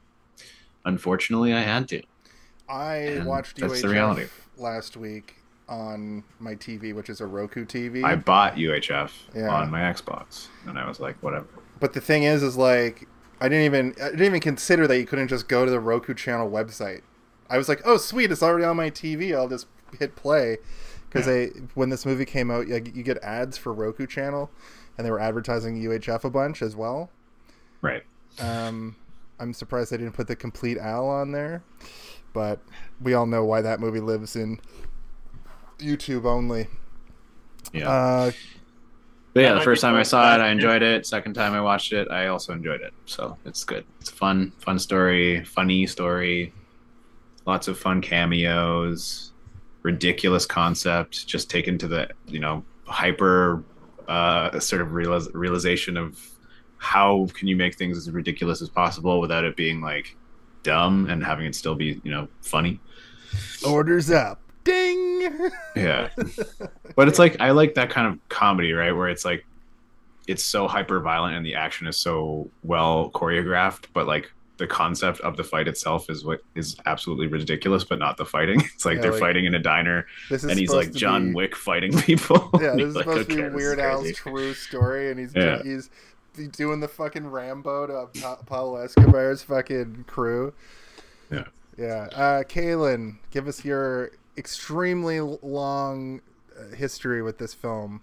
unfortunately, 0.85 1.55
I 1.55 1.61
had 1.61 1.89
to. 1.89 2.03
I 2.69 2.95
And 2.97 3.27
watched 3.27 3.57
that's 3.59 3.81
the 3.81 3.89
UHF 3.89 3.93
reality. 3.93 4.27
last 4.57 4.97
week 4.97 5.37
on 5.69 6.23
my 6.39 6.55
TV, 6.55 6.93
which 6.95 7.09
is 7.09 7.21
a 7.21 7.27
Roku 7.27 7.65
TV. 7.65 8.05
I 8.05 8.17
bought 8.17 8.57
UHF 8.57 9.13
Yeah. 9.35 9.49
on 9.49 9.71
my 9.71 9.81
Xbox, 9.81 10.49
and 10.67 10.79
I 10.79 10.87
was 10.87 11.01
like, 11.01 11.17
whatever. 11.23 11.47
But 11.79 11.93
the 11.95 12.01
thing 12.01 12.25
is, 12.25 12.43
is 12.43 12.57
like 12.57 13.09
I 13.41 13.49
didn't 13.49 13.65
even 13.65 13.95
I 14.03 14.11
didn't 14.11 14.27
even 14.27 14.41
consider 14.41 14.87
that 14.87 14.99
you 14.99 15.07
couldn't 15.07 15.29
just 15.29 15.49
go 15.49 15.65
to 15.65 15.71
the 15.71 15.81
Roku 15.81 16.13
channel 16.15 16.51
website. 16.51 17.03
I 17.49 17.57
was 17.59 17.69
like, 17.69 17.81
oh 17.85 17.97
sweet, 17.97 18.31
it's 18.31 18.43
already 18.43 18.65
on 18.65 18.77
my 18.77 18.91
TV. 18.91 19.35
I'll 19.35 19.49
just 19.49 19.67
hit 19.99 20.15
play 20.15 20.59
because 21.11 21.27
they 21.27 21.49
when 21.75 21.91
this 21.91 22.07
movie 22.07 22.25
came 22.25 22.51
out, 22.51 22.69
you, 22.69 22.83
you 22.95 23.03
get 23.03 23.19
ads 23.23 23.59
for 23.59 23.73
Roku 23.73 24.07
channel, 24.07 24.51
and 24.97 25.07
they 25.07 25.11
were 25.11 25.21
advertising 25.21 25.83
UHF 25.83 26.25
a 26.25 26.31
bunch 26.31 26.63
as 26.63 26.77
well. 26.77 27.11
Right. 27.83 28.03
Um, 28.39 28.97
I'm 29.41 29.53
surprised 29.53 29.91
they 29.91 29.97
didn't 29.97 30.13
put 30.13 30.29
the 30.29 30.37
Compleat 30.37 30.79
Al 30.79 31.09
on 31.09 31.33
there, 31.33 31.63
but 32.33 32.61
we 33.01 33.15
all 33.15 33.27
know 33.27 33.45
why 33.45 33.61
that 33.63 33.81
movie 33.81 34.01
lives 34.01 34.37
in 34.37 34.61
YouTube 35.79 36.25
only. 36.25 36.69
Yeah. 37.73 37.89
Uh, 37.89 38.33
but 39.33 39.41
yeah, 39.43 39.55
the 39.55 39.61
first 39.61 39.81
time 39.81 39.95
I 39.95 40.03
saw 40.03 40.35
it, 40.35 40.41
I 40.41 40.51
enjoyed 40.51 40.83
it. 40.83 41.07
Second 41.07 41.35
time 41.35 41.53
I 41.55 41.61
watched 41.61 41.93
it, 41.93 42.11
I 42.11 42.27
also 42.27 42.53
enjoyed 42.53 42.81
it. 42.81 42.93
So 43.07 43.37
it's 43.45 43.63
good. 43.65 43.85
It's 44.01 44.11
fun, 44.11 44.53
fun 44.59 44.79
story, 44.79 45.45
funny 45.45 45.87
story. 45.87 46.53
lots 47.47 47.69
of 47.69 47.79
fun 47.79 48.01
cameos, 48.03 49.30
ridiculous 49.83 50.47
concept, 50.47 51.27
just 51.27 51.51
taken 51.51 51.79
to 51.79 51.89
the 51.89 52.09
you 52.27 52.41
know 52.41 52.65
hyper 52.87 53.63
uh, 54.09 54.59
sort 54.59 54.83
of 54.83 54.89
realiz- 54.89 55.31
realization 55.35 55.97
of 55.97 56.21
how 56.79 57.29
can 57.35 57.47
you 57.47 57.57
make 57.57 57.77
things 57.77 57.97
as 57.97 58.11
ridiculous 58.11 58.63
as 58.63 58.69
possible 58.69 59.21
without 59.21 59.45
it 59.45 59.57
being 59.57 59.81
like 59.81 60.17
dumb 60.63 61.09
and 61.09 61.25
having 61.25 61.47
it 61.47 61.55
still 61.55 61.75
be 61.75 62.01
you 62.03 62.11
know 62.11 62.29
funny. 62.43 62.81
Orders 63.67 64.11
up. 64.11 64.41
Ding. 64.65 65.51
Yeah, 65.75 66.11
but 66.97 67.09
it's 67.09 67.19
like 67.19 67.41
I 67.41 67.53
like 67.53 67.75
that 67.75 67.91
kind 67.91 68.07
of 68.07 68.29
comedy, 68.29 68.73
right? 68.73 68.93
Where 68.93 69.09
it's 69.09 69.25
like 69.25 69.45
it's 70.27 70.43
so 70.43 70.69
hyper 70.69 71.01
violent 71.01 71.37
and 71.37 71.45
the 71.45 71.55
action 71.55 71.87
is 71.87 71.97
so 71.97 72.51
well 72.63 73.11
choreographed, 73.15 73.87
but 73.93 74.07
like 74.07 74.31
the 74.61 74.67
concept 74.69 75.19
of 75.23 75.37
the 75.37 75.43
fight 75.43 75.67
itself 75.67 76.09
is 76.09 76.25
what 76.25 76.43
is 76.55 76.77
absolutely 76.87 77.27
ridiculous, 77.27 77.83
but 77.83 77.99
not 77.99 78.17
the 78.17 78.25
fighting. 78.25 78.61
It's 78.75 78.85
like 78.85 78.97
Yeah, 78.97 79.03
they're 79.03 79.11
like, 79.13 79.21
fighting 79.21 79.47
in 79.47 79.55
a 79.55 79.59
diner 79.59 80.07
This 80.29 80.45
is 80.45 80.51
and 80.51 80.59
he's 80.61 80.71
like 80.71 80.93
John 80.93 81.29
be- 81.31 81.35
Wick 81.35 81.57
fighting 81.57 81.97
people. 82.03 82.49
Yeah, 82.61 82.75
this 82.77 82.87
is 82.87 82.95
like, 82.95 83.05
supposed 83.07 83.29
to 83.31 83.35
be 83.37 83.41
"Okay, 83.43 83.49
this 83.49 83.55
Weird 83.57 83.81
Al's 83.81 84.13
true 84.13 84.55
story, 84.55 85.11
and 85.11 85.19
he's 85.19 85.35
Yeah. 85.35 85.63
he's 85.65 85.91
doing 86.53 86.79
the 86.81 86.87
fucking 86.89 87.27
Rambo 87.27 87.87
to 87.89 88.21
Pa- 88.21 88.37
Pablo 88.47 88.77
Escobar's 88.77 89.43
fucking 89.43 90.05
crew. 90.07 90.53
Yeah. 91.33 91.45
Yeah. 91.77 92.09
Uh, 92.15 92.43
Kaylin, 92.45 93.17
give 93.31 93.49
us 93.49 93.65
your 93.65 94.13
extremely 94.37 95.21
long 95.21 96.21
uh, 96.59 96.75
history 96.77 97.23
with 97.23 97.39
this 97.39 97.55
film. 97.55 98.01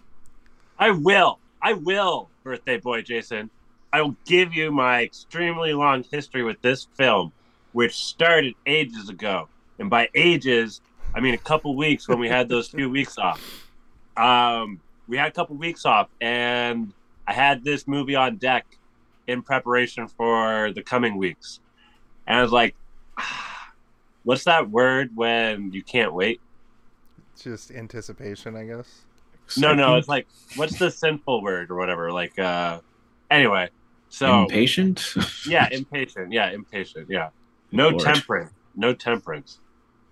I 0.79 0.89
will. 0.91 1.39
I 1.61 1.73
will, 1.73 2.29
birthday 2.43 2.77
boy 2.77 3.01
Jason. 3.01 3.49
I 3.94 4.01
will 4.01 4.15
give 4.25 4.53
you 4.53 4.72
my 4.72 5.03
extremely 5.03 5.74
long 5.74 6.03
history 6.12 6.44
with 6.44 6.62
this 6.62 6.88
film, 6.96 7.32
which 7.72 7.96
started 7.96 8.53
ages 8.65 9.10
ago. 9.10 9.48
And 9.79 9.89
by 9.89 10.10
ages, 10.15 10.82
I 11.15 11.20
mean 11.20 11.34
a 11.34 11.39
couple 11.39 11.75
weeks 11.75 12.08
when 12.08 12.20
we 12.20 12.27
had 12.27 12.50
those 12.50 12.67
few 12.67 12.89
weeks 12.89 13.17
off. 13.17 13.70
Um, 14.17 14.82
we 15.08 15.17
had 15.17 15.27
a 15.27 15.32
couple 15.32 15.56
weeks 15.56 15.86
off, 15.86 16.10
and 16.20 16.91
I 17.27 17.34
had 17.34 17.63
this 17.63 17.88
movie 17.88 18.15
on 18.15 18.38
deck 18.38 18.65
in 19.27 19.41
preparation 19.41 20.08
for 20.08 20.72
the 20.74 20.82
coming 20.82 21.17
weeks. 21.17 21.60
And 22.25 22.38
I 22.38 22.41
was 22.41 22.51
like, 22.51 22.75
ah, 23.17 23.72
what's 24.24 24.44
that 24.46 24.70
word 24.70 25.15
when 25.15 25.72
you 25.72 25.84
can't 25.84 26.13
wait? 26.13 26.41
Just 27.41 27.72
anticipation, 27.72 28.56
I 28.56 28.65
guess. 28.65 29.01
No, 29.56 29.74
no, 29.74 29.96
it's 29.96 30.10
like 30.10 30.27
what's 30.56 30.77
the 30.77 30.91
sinful 30.91 31.41
word 31.41 31.72
or 31.72 31.75
whatever. 31.75 32.12
Like, 32.12 32.38
uh, 32.38 32.82
anyway, 33.32 33.70
so 34.09 34.43
impatient. 34.43 35.13
yeah, 35.47 35.67
impatient. 35.71 36.31
Yeah, 36.31 36.51
impatient. 36.51 37.07
Yeah, 37.09 37.29
no 37.71 37.89
Lord. 37.89 38.03
temperance. 38.03 38.51
No 38.75 38.93
temperance. 38.93 39.59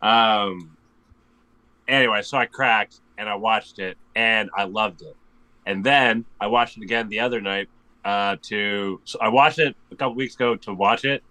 Um. 0.02 0.78
Anyway, 1.88 2.22
so 2.24 2.38
I 2.38 2.48
cracked 2.48 3.00
and 3.18 3.30
I 3.30 3.36
watched 3.36 3.80
it 3.80 3.98
and 4.16 4.50
I 4.56 4.64
loved 4.64 5.02
it, 5.02 5.16
and 5.66 5.84
then 5.84 6.26
I 6.40 6.48
watched 6.48 6.78
it 6.78 6.84
again 6.84 7.10
the 7.10 7.20
other 7.20 7.42
night. 7.42 7.70
Uh, 8.04 8.38
to 8.44 9.02
so 9.04 9.18
I 9.20 9.30
watched 9.30 9.58
it 9.58 9.76
a 9.92 9.96
couple 9.96 10.16
weeks 10.16 10.36
ago 10.36 10.56
to 10.56 10.74
watch 10.74 11.06
it, 11.06 11.24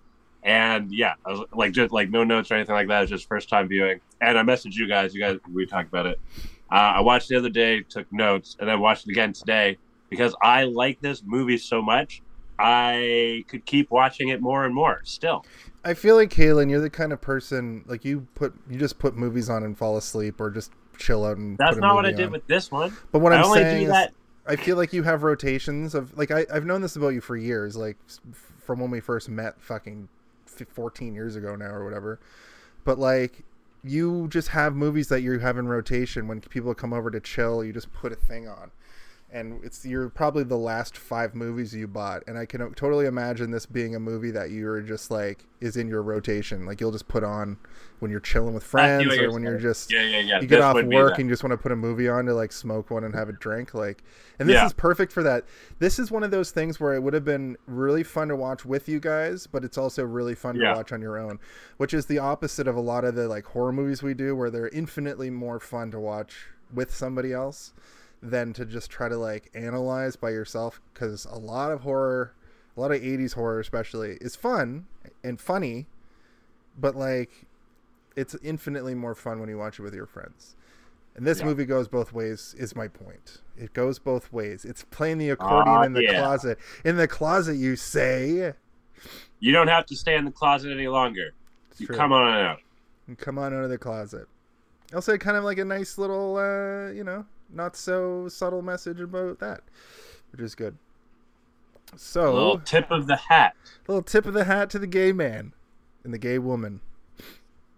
and 0.43 0.93
yeah, 0.93 1.15
I 1.25 1.31
was 1.33 1.41
like 1.53 1.73
just 1.73 1.93
like 1.93 2.11
no 2.11 2.25
notes 2.25 2.51
or 2.51 2.55
anything 2.55 2.75
like 2.75 2.89
that. 2.89 2.99
It 2.99 3.01
was 3.03 3.11
just 3.11 3.29
first 3.29 3.49
time 3.49 3.69
viewing, 3.69 4.01
and 4.21 4.39
I 4.39 4.43
messaged 4.43 4.75
you 4.75 4.89
guys. 4.89 5.15
You 5.15 5.21
guys, 5.21 5.39
we 5.53 5.67
talked 5.67 5.89
about 5.89 6.07
it. 6.07 6.21
Uh, 6.71 6.95
I 6.97 7.01
watched 7.01 7.29
the 7.29 7.37
other 7.37 7.51
day, 7.51 7.83
took 7.83 8.11
notes, 8.13 8.57
and 8.59 8.69
then 8.69 8.81
watched 8.81 9.07
it 9.07 9.13
again 9.13 9.33
today 9.33 9.79
because 10.11 10.35
I 10.43 10.65
like 10.65 11.01
this 11.01 11.23
movie 11.25 11.59
so 11.59 11.81
much. 11.81 12.23
I 12.59 13.45
could 13.49 13.65
keep 13.65 13.91
watching 13.91 14.29
it 14.29 14.41
more 14.41 14.65
and 14.65 14.75
more. 14.75 15.01
Still, 15.05 15.45
I 15.85 15.95
feel 15.95 16.17
like 16.17 16.31
Kaylin, 16.31 16.71
you're 16.71 16.81
the 16.81 16.91
kind 16.91 17.13
of 17.13 17.21
person 17.21 17.85
like 17.87 18.05
you 18.05 18.27
put 18.35 18.55
you 18.71 18.79
just 18.79 18.99
put 18.99 19.17
movies 19.17 19.51
on 19.51 19.63
and 19.63 19.77
fall 19.77 19.97
asleep, 19.97 20.41
or 20.41 20.51
just 20.51 20.73
chill 20.99 21.25
out 21.25 21.37
and. 21.37 21.59
that's 21.59 21.77
not 21.77 21.95
what 21.95 22.07
I 22.07 22.11
movie 22.11 22.23
did 22.23 22.31
with 22.31 22.47
this 22.47 22.71
one. 22.71 22.97
But 23.13 23.21
what 23.21 23.33
I 23.33 23.39
I'm 23.39 23.45
only 23.45 23.61
saying 23.61 23.79
do 23.81 23.87
is, 23.87 23.93
that. 23.93 24.13
I 24.47 24.57
feel 24.57 24.77
like 24.77 24.93
you 24.93 25.03
have 25.03 25.23
rotations 25.23 25.95
of 25.95 26.17
like 26.17 26.31
I, 26.31 26.47
I've 26.53 26.67
known 26.67 26.83
this 26.83 26.97
about 26.97 27.09
you 27.09 27.21
for 27.21 27.37
years, 27.37 27.77
like 27.77 27.97
from 28.59 28.81
when 28.81 28.91
we 28.91 29.01
first 29.01 29.29
met, 29.29 29.61
fucking 29.61 30.09
14 30.47 31.15
years 31.15 31.37
ago 31.37 31.57
now 31.57 31.71
or 31.71 31.85
whatever. 31.85 32.21
But 32.85 32.99
like 32.99 33.45
you 33.83 34.29
just 34.29 34.49
have 34.49 34.75
movies 34.75 35.09
that 35.09 35.21
you 35.21 35.39
have 35.39 35.59
in 35.59 35.69
rotation 35.69 36.27
when 36.27 36.41
people 36.41 36.75
come 36.75 36.93
over 36.93 37.11
to 37.11 37.21
chill. 37.21 37.65
You 37.65 37.73
just 37.73 37.93
put 37.93 38.13
a 38.13 38.17
thing 38.17 38.49
on, 38.49 38.71
and 39.35 39.63
it's 39.65 39.85
you're 39.85 40.09
probably 40.09 40.45
the 40.45 40.57
last 40.57 40.97
five 40.97 41.35
movies 41.35 41.75
you 41.75 41.89
bought. 41.89 42.23
And 42.29 42.39
I 42.39 42.47
can 42.47 42.73
totally 42.75 43.07
imagine 43.07 43.51
this 43.51 43.67
being 43.67 43.95
a 43.97 44.01
movie 44.01 44.31
that 44.31 44.51
you're 44.51 44.81
just 44.81 45.11
like 45.11 45.45
is 45.61 45.77
in 45.77 45.89
your 45.89 46.03
rotation. 46.03 46.65
Like 46.65 46.81
you'll 46.81 46.93
just 46.93 47.09
put 47.09 47.25
on 47.25 47.59
when 47.99 48.11
you're 48.11 48.21
chilling 48.21 48.55
with 48.55 48.63
friends 48.63 49.13
or 49.19 49.33
when 49.33 49.43
you're 49.43 49.59
just 49.59 49.91
Yeah, 49.93 50.03
yeah, 50.03 50.19
yeah. 50.21 50.35
you 50.41 50.47
get 50.47 50.57
this 50.57 50.65
off 50.65 50.77
work 50.85 51.19
and 51.19 51.29
you 51.29 51.33
just 51.33 51.43
want 51.43 51.51
to 51.53 51.57
put 51.57 51.73
a 51.73 51.77
movie 51.77 52.09
on 52.09 52.27
to 52.27 52.35
like 52.35 52.53
smoke 52.53 52.91
one 52.91 53.03
and 53.03 53.15
have 53.15 53.29
a 53.29 53.33
drink 53.33 53.75
like 53.75 54.05
and 54.39 54.49
this 54.49 54.55
Yeah. 54.55 54.67
is 54.67 54.73
perfect 54.73 55.11
for 55.11 55.23
that 55.25 55.45
this 55.79 55.99
is 55.99 56.11
one 56.11 56.23
of 56.23 56.31
those 56.31 56.51
things 56.51 56.79
where 56.79 56.95
it 56.95 57.03
would 57.03 57.15
have 57.15 57.25
been 57.25 57.57
really 57.67 58.03
fun 58.03 58.29
to 58.29 58.37
watch 58.37 58.65
with 58.65 58.89
you 58.89 59.01
guys 59.01 59.47
but 59.47 59.65
it's 59.65 59.79
also 59.79 60.05
really 60.05 60.35
fun 60.35 60.57
Yeah. 60.57 60.73
to 60.73 60.77
watch 60.77 60.93
on 60.93 61.01
your 61.01 61.19
own 61.19 61.39
which 61.79 61.95
is 61.95 62.05
the 62.07 62.19
opposite 62.19 62.69
of 62.69 62.77
a 62.77 62.81
lot 62.81 63.05
of 63.05 63.15
the 63.15 63.27
like 63.27 63.47
horror 63.47 63.73
movies 63.73 64.03
we 64.03 64.13
do 64.13 64.37
where 64.37 64.51
they're 64.51 64.69
infinitely 64.69 65.31
more 65.31 65.59
fun 65.59 65.91
to 65.93 65.99
watch 65.99 66.49
with 66.75 66.95
somebody 66.95 67.33
else 67.33 67.73
than 68.25 68.53
to 68.55 68.65
just 68.65 68.91
try 68.91 69.09
to 69.09 69.17
like 69.19 69.51
analyze 69.55 70.17
by 70.17 70.31
yourself 70.31 70.81
because 70.93 71.27
a 71.27 71.37
lot 71.39 71.71
of 71.71 71.83
horror 71.83 72.35
a 72.77 72.81
lot 72.81 72.91
of 72.91 73.01
80s 73.01 73.35
horror 73.35 73.61
especially 73.61 74.17
is 74.21 74.35
fun 74.35 74.87
and 75.23 75.39
funny 75.41 75.87
but 76.79 76.97
like 76.97 77.31
it's 78.17 78.35
infinitely 78.43 78.95
more 78.95 79.15
fun 79.15 79.41
when 79.41 79.49
you 79.49 79.59
watch 79.59 79.79
it 79.79 79.83
with 79.83 79.95
your 79.95 80.07
friends 80.07 80.57
and 81.15 81.27
this 81.27 81.41
Yeah. 81.41 81.45
movie 81.47 81.67
goes 81.67 81.87
both 81.87 82.13
ways 82.15 82.55
is 82.59 82.75
my 82.75 82.89
point 82.89 83.43
it 83.59 83.75
goes 83.75 83.99
both 83.99 84.33
ways 84.33 84.65
it's 84.65 84.85
playing 84.85 85.19
the 85.19 85.29
accordion 85.31 85.69
Aw, 85.77 85.83
in 85.83 85.93
the 85.93 86.03
yeah. 86.03 86.21
closet 86.21 86.59
in 86.85 86.97
the 86.97 87.07
closet 87.07 87.57
you 87.57 87.77
say 87.77 88.55
You 89.39 89.53
don't 89.53 89.69
have 89.69 89.85
to 89.87 89.97
stay 89.97 90.17
in 90.17 90.25
the 90.25 90.31
closet 90.31 90.73
any 90.73 90.89
longer. 90.89 91.35
It's 91.71 91.81
You 91.81 91.89
true. 91.89 91.97
come 91.97 92.13
on 92.13 92.33
out. 92.33 92.61
And 93.07 93.19
come 93.19 93.37
on 93.39 93.53
out 93.53 93.65
of 93.65 93.69
the 93.71 93.77
closet 93.79 94.27
also 94.95 95.19
kind 95.19 95.37
of 95.37 95.45
like 95.45 95.59
a 95.59 95.65
nice 95.65 95.99
little 95.99 96.37
uh 96.39 96.91
you 96.91 97.05
know 97.05 97.27
not 97.53 97.77
so 97.77 98.29
subtle 98.29 98.63
message 98.63 99.01
about 99.01 99.39
that 99.39 99.61
which 100.33 100.41
is 100.41 100.55
good 100.55 100.77
so 101.97 102.33
A 102.33 102.35
little 102.35 102.59
tip 102.61 102.91
of 102.91 103.07
the 103.07 103.17
hat. 103.17 103.55
little 103.87 104.03
tip 104.03 104.27
of 104.27 104.35
the 104.35 104.45
hat 104.45 104.71
to 104.71 104.79
the 104.79 104.87
gay 104.87 105.13
man 105.13 105.53
and 106.03 106.13
the 106.13 106.19
gay 106.19 106.39
woman 106.39 106.81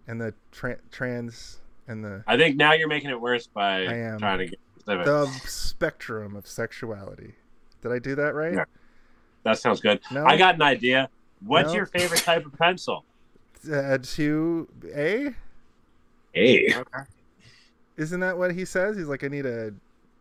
and 0.07 0.19
the 0.19 0.33
tra- 0.51 0.79
trans 0.91 1.59
and 1.87 2.03
the 2.03 2.23
I 2.27 2.35
think 2.37 2.55
now 2.55 2.73
you're 2.73 2.87
making 2.87 3.09
it 3.11 3.19
worse 3.21 3.45
by 3.47 3.81
I 3.85 3.93
am. 3.93 4.17
trying 4.19 4.39
to 4.39 4.47
get 4.47 4.59
specific. 4.79 5.05
the 5.05 5.27
spectrum 5.47 6.35
of 6.35 6.47
sexuality. 6.47 7.35
Did 7.81 7.91
I 7.91 7.99
do 7.99 8.15
that 8.15 8.33
right? 8.33 8.53
Yeah. 8.55 8.65
That 9.43 9.59
sounds 9.59 9.79
good. 9.81 9.99
No. 10.11 10.25
I 10.25 10.35
got 10.37 10.55
an 10.55 10.61
idea. 10.63 11.09
What's 11.45 11.69
No. 11.69 11.75
your 11.75 11.85
favorite 11.85 12.21
type 12.21 12.45
of 12.45 12.53
pencil? 12.57 13.03
Uh, 13.71 13.97
to 13.97 14.67
a 14.95 15.33
Hey, 16.33 16.73
Okay. 16.75 16.99
Isn't 17.97 18.19
that 18.19 18.37
what 18.37 18.53
he 18.53 18.65
says? 18.65 18.97
He's 18.97 19.07
like, 19.07 19.23
I 19.23 19.27
need 19.27 19.45
a 19.45 19.73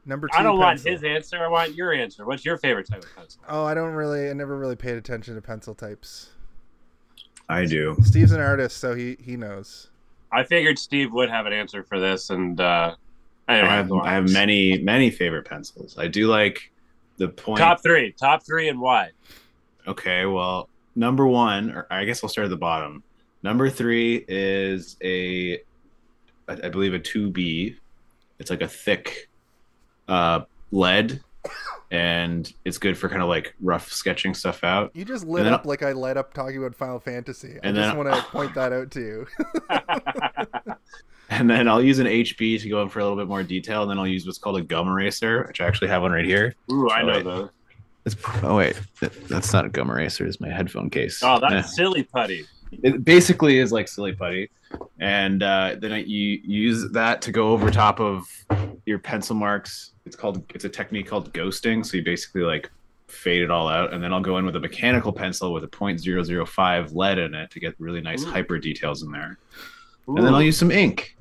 number 0.04 0.28
two. 0.28 0.38
I 0.38 0.42
don't 0.42 0.58
want 0.58 0.80
his 0.80 1.04
answer. 1.04 1.38
I 1.44 1.48
want 1.48 1.74
your 1.74 1.92
answer. 1.92 2.24
What's 2.24 2.44
your 2.44 2.56
favorite 2.58 2.88
type 2.88 3.04
of 3.04 3.16
pencil? 3.16 3.42
Oh, 3.48 3.64
I 3.64 3.74
don't 3.74 3.94
really. 3.94 4.28
I 4.28 4.32
never 4.32 4.56
really 4.56 4.76
paid 4.76 4.96
attention 4.96 5.34
to 5.34 5.42
pencil 5.42 5.74
types. 5.74 6.30
I 7.48 7.64
do. 7.64 7.96
Steve's 8.02 8.32
an 8.32 8.40
artist, 8.40 8.78
so 8.78 8.94
he 8.94 9.16
he 9.20 9.36
knows. 9.36 9.90
I 10.32 10.42
figured 10.42 10.78
Steve 10.78 11.12
would 11.12 11.30
have 11.30 11.46
an 11.46 11.52
answer 11.52 11.84
for 11.84 12.00
this, 12.00 12.30
and 12.30 12.60
uh, 12.60 12.96
I 13.48 13.58
anyway, 13.58 13.68
have. 13.68 13.92
I 13.92 14.12
have 14.12 14.30
many 14.30 14.78
many 14.78 15.10
favorite 15.10 15.44
pencils. 15.44 15.96
I 15.98 16.08
do 16.08 16.26
like 16.26 16.72
the 17.18 17.28
point. 17.28 17.58
top 17.58 17.82
three, 17.82 18.12
top 18.12 18.44
three, 18.44 18.68
and 18.68 18.80
why? 18.80 19.10
Okay, 19.86 20.26
well, 20.26 20.68
number 20.96 21.26
one, 21.26 21.70
or 21.70 21.86
I 21.90 22.04
guess 22.04 22.24
I'll 22.24 22.30
start 22.30 22.46
at 22.46 22.50
the 22.50 22.56
bottom. 22.56 23.02
Number 23.42 23.70
three 23.70 24.24
is 24.26 24.96
a, 25.04 25.60
I 26.48 26.52
I 26.64 26.68
believe 26.68 26.94
a 26.94 26.98
two 26.98 27.30
B. 27.30 27.76
It's 28.38 28.50
like 28.50 28.60
a 28.62 28.68
thick, 28.68 29.28
uh, 30.08 30.40
lead, 30.70 31.20
and 31.90 32.52
it's 32.66 32.76
good 32.78 32.98
for 32.98 33.08
kind 33.08 33.22
of 33.22 33.28
like 33.28 33.54
rough 33.62 33.90
sketching 33.90 34.34
stuff 34.34 34.62
out. 34.62 34.90
You 34.94 35.04
just 35.06 35.26
lit 35.26 35.44
then- 35.44 35.54
up 35.54 35.64
like 35.64 35.82
I 35.82 35.92
light 35.92 36.16
up 36.18 36.34
talking 36.34 36.58
about 36.58 36.74
Final 36.74 37.00
Fantasy. 37.00 37.54
I 37.62 37.68
And 37.68 37.76
just 37.76 37.88
then- 37.88 37.96
want 37.96 38.14
to 38.14 38.22
point 38.30 38.54
that 38.54 38.72
out 38.72 38.90
to 38.92 39.00
you. 39.00 39.26
And 41.28 41.50
then 41.50 41.66
I'll 41.66 41.82
use 41.82 41.98
an 41.98 42.06
HB 42.06 42.60
to 42.62 42.68
go 42.68 42.82
in 42.82 42.88
for 42.88 43.00
a 43.00 43.02
little 43.02 43.18
bit 43.18 43.26
more 43.26 43.42
detail. 43.42 43.82
And 43.82 43.90
then 43.90 43.98
I'll 43.98 44.06
use 44.06 44.24
what's 44.24 44.38
called 44.38 44.58
a 44.58 44.62
gum 44.62 44.86
eraser, 44.86 45.44
which 45.48 45.60
I 45.60 45.66
actually 45.66 45.88
have 45.88 46.02
one 46.02 46.12
right 46.12 46.24
here. 46.24 46.54
Ooh, 46.70 46.88
I 46.88 47.02
Oh, 47.02 47.06
know 47.06 47.12
wait. 47.14 47.24
those. 47.24 47.48
It's, 48.04 48.16
oh 48.44 48.56
wait, 48.56 48.80
that- 49.00 49.28
that's 49.28 49.52
not 49.52 49.64
a 49.64 49.68
gum 49.68 49.90
eraser. 49.90 50.24
It's 50.24 50.40
my 50.40 50.48
headphone 50.48 50.88
case. 50.88 51.20
Oh, 51.24 51.34
Eh. 51.38 51.48
that's 51.50 51.74
silly 51.74 52.04
putty. 52.04 52.46
it 52.70 53.04
basically 53.04 53.58
is 53.58 53.72
like 53.72 53.88
silly 53.88 54.12
putty 54.12 54.48
and 55.00 55.42
uh, 55.42 55.76
then 55.78 55.92
I, 55.92 55.98
you 55.98 56.40
use 56.42 56.90
that 56.92 57.22
to 57.22 57.32
go 57.32 57.50
over 57.50 57.70
top 57.70 58.00
of 58.00 58.26
your 58.86 58.98
pencil 58.98 59.34
marks 59.34 59.92
it's 60.04 60.16
called 60.16 60.44
it's 60.54 60.64
a 60.64 60.68
technique 60.68 61.08
called 61.08 61.32
ghosting 61.32 61.84
so 61.84 61.96
you 61.96 62.04
basically 62.04 62.42
like 62.42 62.70
fade 63.08 63.42
it 63.42 63.50
all 63.50 63.68
out 63.68 63.92
and 63.92 64.02
then 64.02 64.12
i'll 64.12 64.20
go 64.20 64.38
in 64.38 64.44
with 64.44 64.56
a 64.56 64.60
mechanical 64.60 65.12
pencil 65.12 65.52
with 65.52 65.64
a 65.64 65.68
0.005 65.68 66.94
lead 66.94 67.18
in 67.18 67.34
it 67.34 67.50
to 67.50 67.60
get 67.60 67.74
really 67.78 68.00
nice 68.00 68.22
Ooh. 68.22 68.30
hyper 68.30 68.58
details 68.58 69.02
in 69.02 69.10
there 69.10 69.38
and 70.08 70.24
then 70.24 70.34
I'll 70.34 70.42
use 70.42 70.58
some 70.58 70.70
ink. 70.70 71.16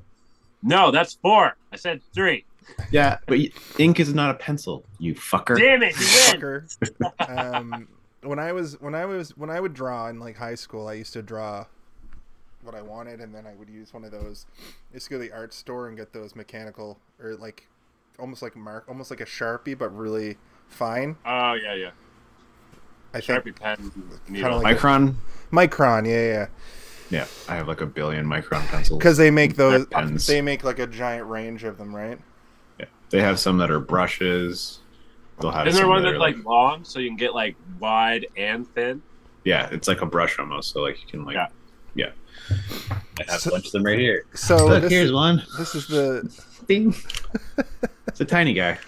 No, 0.62 0.90
that's 0.90 1.14
four. 1.14 1.56
I 1.72 1.76
said 1.76 2.00
three. 2.14 2.44
Yeah, 2.90 3.18
but 3.26 3.38
ink 3.78 4.00
is 4.00 4.12
not 4.14 4.30
a 4.30 4.34
pencil, 4.34 4.84
you 4.98 5.14
fucker. 5.14 5.56
Damn 5.58 5.82
it, 5.82 5.94
you 5.98 6.40
win. 6.40 6.66
Fucker. 6.66 7.54
um, 7.54 7.88
when 8.22 8.38
I 8.38 8.52
was 8.52 8.80
when 8.80 8.94
I 8.94 9.04
was 9.04 9.36
when 9.36 9.50
I 9.50 9.60
would 9.60 9.74
draw 9.74 10.08
in 10.08 10.18
like 10.18 10.36
high 10.36 10.56
school, 10.56 10.88
I 10.88 10.94
used 10.94 11.12
to 11.12 11.22
draw 11.22 11.66
what 12.66 12.74
I 12.74 12.82
wanted, 12.82 13.20
and 13.20 13.34
then 13.34 13.46
I 13.46 13.54
would 13.54 13.70
use 13.70 13.94
one 13.94 14.04
of 14.04 14.10
those. 14.10 14.46
I 14.90 14.94
used 14.94 15.06
to 15.06 15.10
go 15.10 15.16
to 15.22 15.28
the 15.28 15.32
art 15.34 15.54
store 15.54 15.88
and 15.88 15.96
get 15.96 16.12
those 16.12 16.34
mechanical 16.36 16.98
or 17.22 17.34
like 17.36 17.68
almost 18.18 18.42
like 18.42 18.56
mark, 18.56 18.84
almost 18.88 19.10
like 19.10 19.20
a 19.20 19.24
sharpie, 19.24 19.78
but 19.78 19.96
really 19.96 20.36
fine. 20.68 21.16
Oh 21.24 21.54
yeah, 21.54 21.74
yeah. 21.74 21.90
I 23.14 23.20
think 23.20 23.44
Sharpie 23.44 23.58
pen 23.58 23.76
Kinda 23.76 24.20
needle. 24.28 24.62
like- 24.62 24.76
Micron. 24.78 25.14
micron, 25.50 26.06
yeah, 26.06 26.32
yeah, 26.32 26.46
Yeah, 27.08 27.26
I 27.48 27.54
have 27.54 27.66
like 27.68 27.80
a 27.80 27.86
billion 27.86 28.26
micron 28.26 28.66
pencils. 28.66 28.98
because 28.98 29.16
they 29.16 29.30
make 29.30 29.56
those. 29.56 29.86
pens. 29.86 30.26
They 30.26 30.42
make 30.42 30.64
like 30.64 30.78
a 30.80 30.86
giant 30.86 31.26
range 31.28 31.64
of 31.64 31.78
them, 31.78 31.94
right? 31.96 32.18
yeah, 32.78 32.86
they 33.10 33.20
have 33.22 33.38
some 33.38 33.56
that 33.58 33.70
are 33.70 33.80
brushes. 33.80 34.80
They'll 35.40 35.50
have 35.52 35.66
Isn't 35.66 35.76
there 35.76 35.84
some 35.84 35.90
one 35.90 36.02
that 36.02 36.10
that's 36.10 36.16
are 36.16 36.18
like 36.18 36.44
long, 36.44 36.84
so 36.84 36.98
you 36.98 37.08
can 37.08 37.16
get 37.16 37.34
like 37.34 37.54
wide 37.78 38.26
and 38.36 38.66
thin? 38.74 39.02
yeah, 39.44 39.68
it's 39.70 39.86
like 39.88 40.02
a 40.02 40.06
brush 40.06 40.38
almost. 40.38 40.72
So 40.72 40.82
like 40.82 41.00
you 41.00 41.06
can 41.08 41.24
like 41.24 41.36
Yeah. 41.36 41.46
Yeah. 42.50 42.98
I 43.28 43.32
have 43.32 43.40
So- 43.40 43.50
a 43.50 43.52
bunch 43.52 43.66
of 43.66 43.72
them 43.72 43.84
right 43.84 43.98
here. 43.98 44.24
So 44.34 44.66
Look, 44.66 44.82
this, 44.82 44.92
here's 44.92 45.12
one. 45.12 45.42
this 45.58 45.74
is 45.74 45.86
the 45.86 46.30
Ding. 46.68 46.94
it's 48.08 48.20
a 48.20 48.24
tiny 48.24 48.52
guy. 48.54 48.78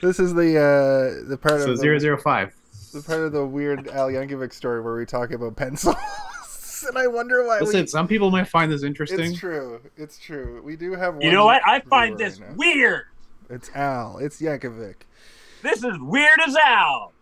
this 0.00 0.18
is 0.20 0.34
the 0.34 0.56
uh 0.58 1.28
the 1.28 1.36
part 1.36 1.60
So 1.62 1.70
of 1.70 1.76
the, 1.76 1.82
zero 1.82 1.98
zero 1.98 2.16
five. 2.16 2.54
the 2.92 3.02
part 3.02 3.20
of 3.20 3.32
the 3.32 3.44
weird 3.44 3.88
Al 3.88 4.08
Yankovic 4.08 4.52
story 4.52 4.80
where 4.80 4.96
we 4.96 5.04
talk 5.06 5.30
about 5.32 5.54
pencils, 5.56 5.96
and 6.88 6.96
I 6.96 7.06
wonder 7.06 7.44
why 7.46 7.60
Listen, 7.60 7.82
we. 7.82 7.86
some 7.86 8.08
people 8.08 8.30
might 8.30 8.48
find 8.48 8.70
this 8.72 8.82
interesting. 8.82 9.20
It's 9.32 9.38
true. 9.38 9.80
It's 9.96 10.18
true. 10.18 10.62
We 10.64 10.76
do 10.76 10.92
have. 10.92 11.14
One 11.14 11.22
You 11.22 11.30
know 11.32 11.44
what? 11.44 11.60
I 11.66 11.80
find 11.80 12.16
this 12.18 12.38
now. 12.40 12.46
weird. 12.56 13.04
It's 13.50 13.70
Al. 13.74 14.18
It's 14.18 14.40
Yankovic. 14.40 14.94
This 15.62 15.84
is 15.84 15.98
weird 16.00 16.38
as 16.46 16.56
Al. 16.56 17.12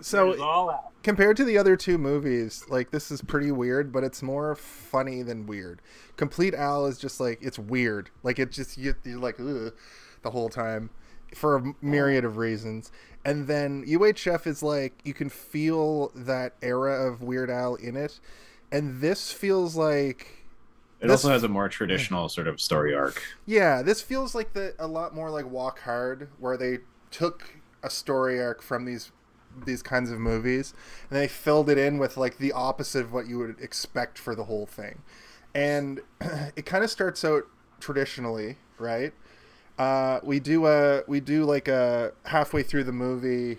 So 0.00 0.30
It's 0.32 0.40
all 0.40 0.70
out. 0.70 0.92
Compared 1.06 1.36
to 1.36 1.44
the 1.44 1.56
other 1.56 1.76
two 1.76 1.98
movies, 1.98 2.64
like 2.68 2.90
this 2.90 3.12
is 3.12 3.22
pretty 3.22 3.52
weird, 3.52 3.92
but 3.92 4.02
it's 4.02 4.24
more 4.24 4.56
funny 4.56 5.22
than 5.22 5.46
weird. 5.46 5.80
Compleat 6.16 6.52
Al 6.52 6.86
is 6.86 6.98
just 6.98 7.20
like 7.20 7.38
it's 7.40 7.60
weird. 7.60 8.10
Like 8.24 8.40
it 8.40 8.50
just 8.50 8.76
you, 8.76 8.92
you're 9.04 9.20
like 9.20 9.38
Ugh, 9.38 9.72
the 10.22 10.30
whole 10.32 10.48
time 10.48 10.90
for 11.32 11.54
a 11.58 11.74
myriad 11.80 12.24
of 12.24 12.38
reasons. 12.38 12.90
And 13.24 13.46
then 13.46 13.86
UHF 13.86 14.48
is 14.48 14.64
like 14.64 15.00
you 15.04 15.14
can 15.14 15.28
feel 15.28 16.10
that 16.16 16.54
era 16.60 17.06
of 17.06 17.22
Weird 17.22 17.50
Al 17.50 17.76
in 17.76 17.94
it, 17.96 18.18
and 18.72 19.00
this 19.00 19.30
feels 19.30 19.76
like 19.76 20.44
It 21.00 21.06
This- 21.06 21.12
also 21.24 21.28
has 21.30 21.44
a 21.44 21.48
more 21.48 21.68
traditional 21.68 22.28
sort 22.28 22.48
of 22.48 22.60
story 22.60 22.96
arc. 22.96 23.22
Yeah, 23.46 23.80
this 23.82 24.00
feels 24.00 24.34
like 24.34 24.54
the 24.54 24.74
a 24.76 24.88
lot 24.88 25.14
more 25.14 25.30
like 25.30 25.48
Walk 25.48 25.82
Hard, 25.82 26.30
where 26.40 26.56
they 26.56 26.78
took 27.12 27.58
a 27.84 27.90
story 27.90 28.40
arc 28.42 28.60
from 28.60 28.86
these 28.86 29.12
these 29.64 29.82
kinds 29.82 30.10
of 30.10 30.18
movies 30.18 30.74
and 31.08 31.18
they 31.18 31.28
filled 31.28 31.70
it 31.70 31.78
in 31.78 31.98
with 31.98 32.16
like 32.16 32.38
the 32.38 32.52
opposite 32.52 33.04
of 33.04 33.12
what 33.12 33.26
you 33.26 33.38
would 33.38 33.56
expect 33.60 34.18
for 34.18 34.34
the 34.34 34.44
whole 34.44 34.66
thing. 34.66 35.02
And 35.54 36.00
it 36.56 36.66
kind 36.66 36.84
of 36.84 36.90
starts 36.90 37.24
out 37.24 37.44
traditionally, 37.80 38.56
right? 38.78 39.12
Uh, 39.78 40.20
we 40.22 40.40
do 40.40 40.66
a 40.66 41.02
we 41.06 41.20
do 41.20 41.44
like 41.44 41.68
a 41.68 42.12
halfway 42.24 42.62
through 42.62 42.84
the 42.84 42.92
movie 42.92 43.58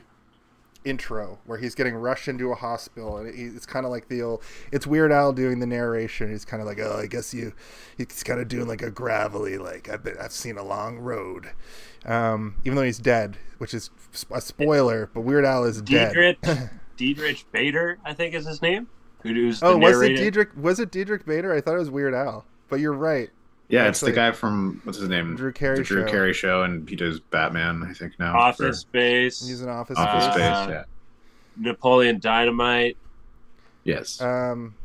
intro 0.85 1.39
where 1.45 1.57
he's 1.57 1.75
getting 1.75 1.95
rushed 1.95 2.27
into 2.27 2.51
a 2.51 2.55
hospital 2.55 3.17
and 3.17 3.27
it's 3.27 3.65
kind 3.65 3.85
of 3.85 3.91
like 3.91 4.07
the 4.07 4.21
old 4.21 4.41
it's 4.71 4.87
weird 4.87 5.11
al 5.11 5.33
doing 5.33 5.59
the 5.59 5.65
narration 5.65 6.29
he's 6.29 6.45
kind 6.45 6.61
of 6.61 6.67
like 6.67 6.79
oh 6.79 6.97
i 6.97 7.05
guess 7.05 7.33
you 7.33 7.53
he's 7.97 8.23
kind 8.23 8.39
of 8.39 8.47
doing 8.47 8.67
like 8.67 8.81
a 8.81 8.91
gravelly 8.91 9.57
like 9.57 9.89
i've 9.89 10.03
been 10.03 10.17
i've 10.19 10.31
seen 10.31 10.57
a 10.57 10.63
long 10.63 10.97
road. 10.97 11.51
Um 12.05 12.55
even 12.63 12.75
though 12.75 12.83
he's 12.83 12.99
dead 12.99 13.37
which 13.57 13.73
is 13.73 13.89
a 14.31 14.39
spoiler 14.39 15.09
but 15.13 15.21
weird 15.21 15.45
al 15.45 15.63
is 15.63 15.81
dead. 15.81 16.13
Diedrich, 16.13 16.69
Diedrich 16.97 17.51
Bader, 17.51 17.99
I 18.05 18.13
think 18.13 18.33
is 18.33 18.45
his 18.45 18.61
name. 18.61 18.87
Who 19.23 19.33
who's 19.33 19.59
the 19.59 19.67
oh 19.67 19.77
was 19.77 20.01
it 20.01 20.15
diedrich 20.15 20.49
was 20.55 20.79
it 20.79 20.91
diedrich 20.91 21.25
bader? 21.25 21.53
I 21.53 21.59
thought 21.59 21.75
it 21.75 21.79
was 21.79 21.89
weird 21.89 22.13
al 22.13 22.45
but 22.69 22.79
you're 22.79 22.93
right 22.93 23.29
Yeah, 23.69 23.87
it's 23.87 23.97
Actually- 23.99 24.11
the 24.11 24.15
guy 24.15 24.31
from 24.31 24.81
what's 24.85 24.97
his 24.97 25.09
name? 25.09 25.35
Drew 25.35 25.51
Carey 25.51 25.77
the 25.77 25.83
Drew 25.83 26.05
show. 26.05 26.11
Carey 26.11 26.33
show, 26.33 26.63
and 26.63 26.87
he 26.89 26.95
does 26.95 27.19
Batman, 27.19 27.83
I 27.83 27.93
think 27.93 28.13
now. 28.17 28.37
Office 28.37 28.79
Space, 28.79 29.45
he's 29.45 29.61
an 29.61 29.69
office, 29.69 29.97
Or 29.97 30.01
Office 30.03 30.25
Uh, 30.25 30.31
Space. 30.63 30.69
Yeah. 30.73 30.83
Napoleon 31.57 32.19
Dynamite. 32.19 32.97
Yes, 33.83 34.21
um 34.21 34.75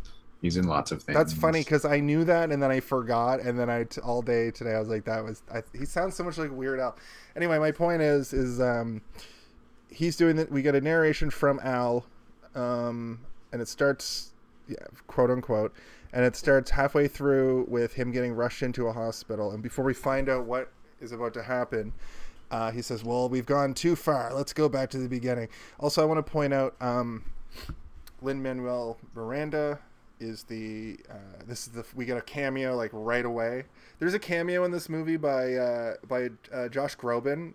he's 0.40 0.56
in 0.56 0.66
lots 0.66 0.90
of 0.90 1.02
things. 1.02 1.16
That's 1.16 1.32
funny 1.32 1.60
because 1.60 1.84
I 1.84 2.00
knew 2.00 2.24
that 2.24 2.50
and 2.50 2.60
then 2.62 2.70
I 2.72 2.80
forgot, 2.80 3.40
and 3.40 3.56
then 3.58 3.70
I 3.70 3.84
t- 3.84 4.00
all 4.00 4.22
day 4.22 4.50
today 4.50 4.74
I 4.74 4.78
was 4.80 4.88
like, 4.88 5.04
that 5.04 5.22
was 5.24 5.42
I, 5.52 5.62
he 5.76 5.84
sounds 5.84 6.16
so 6.16 6.24
much 6.24 6.36
like 6.38 6.50
Weird 6.50 6.80
Al. 6.80 6.96
Anyway, 7.36 7.58
my 7.60 7.70
point 7.70 8.02
is 8.02 8.32
is 8.32 8.60
um, 8.60 9.00
he's 9.90 10.16
doing 10.16 10.36
that. 10.36 10.50
We 10.50 10.62
get 10.62 10.74
a 10.74 10.80
narration 10.80 11.30
from 11.30 11.60
Al, 11.62 12.04
um, 12.56 13.20
and 13.52 13.60
it 13.62 13.68
starts, 13.68 14.32
yeah, 14.66 14.76
quote 15.06 15.30
unquote, 15.30 15.72
and 16.12 16.24
it 16.24 16.36
starts 16.36 16.70
halfway 16.70 17.08
through 17.08 17.66
with 17.68 17.94
him 17.94 18.12
getting 18.12 18.32
rushed 18.32 18.62
into 18.62 18.86
a 18.86 18.92
hospital, 18.92 19.52
and 19.52 19.62
before 19.62 19.84
we 19.84 19.94
find 19.94 20.28
out 20.28 20.44
what 20.44 20.70
is 21.00 21.12
about 21.12 21.34
to 21.34 21.42
happen. 21.42 21.92
Uh, 22.50 22.70
he 22.70 22.82
says, 22.82 23.02
"Well, 23.02 23.30
we've 23.30 23.46
gone 23.46 23.72
too 23.72 23.96
far. 23.96 24.32
Let's 24.34 24.52
go 24.52 24.68
back 24.68 24.90
to 24.90 24.98
the 24.98 25.08
beginning." 25.08 25.48
Also, 25.80 26.02
I 26.02 26.04
want 26.04 26.24
to 26.24 26.30
point 26.30 26.52
out 26.52 26.76
um, 26.82 27.24
Lin 28.20 28.42
Manuel 28.42 28.98
Miranda 29.14 29.78
is 30.20 30.44
the 30.44 30.98
uh, 31.10 31.44
this 31.46 31.66
is 31.66 31.72
the 31.72 31.84
we 31.94 32.04
get 32.04 32.16
a 32.16 32.22
cameo 32.22 32.76
like 32.76 32.90
right 32.92 33.24
away. 33.24 33.64
There's 33.98 34.14
a 34.14 34.18
cameo 34.18 34.64
in 34.64 34.70
this 34.70 34.88
movie 34.88 35.16
by 35.16 35.54
uh, 35.54 35.94
by 36.08 36.30
uh, 36.52 36.68
Josh 36.68 36.96
Groban 36.96 37.54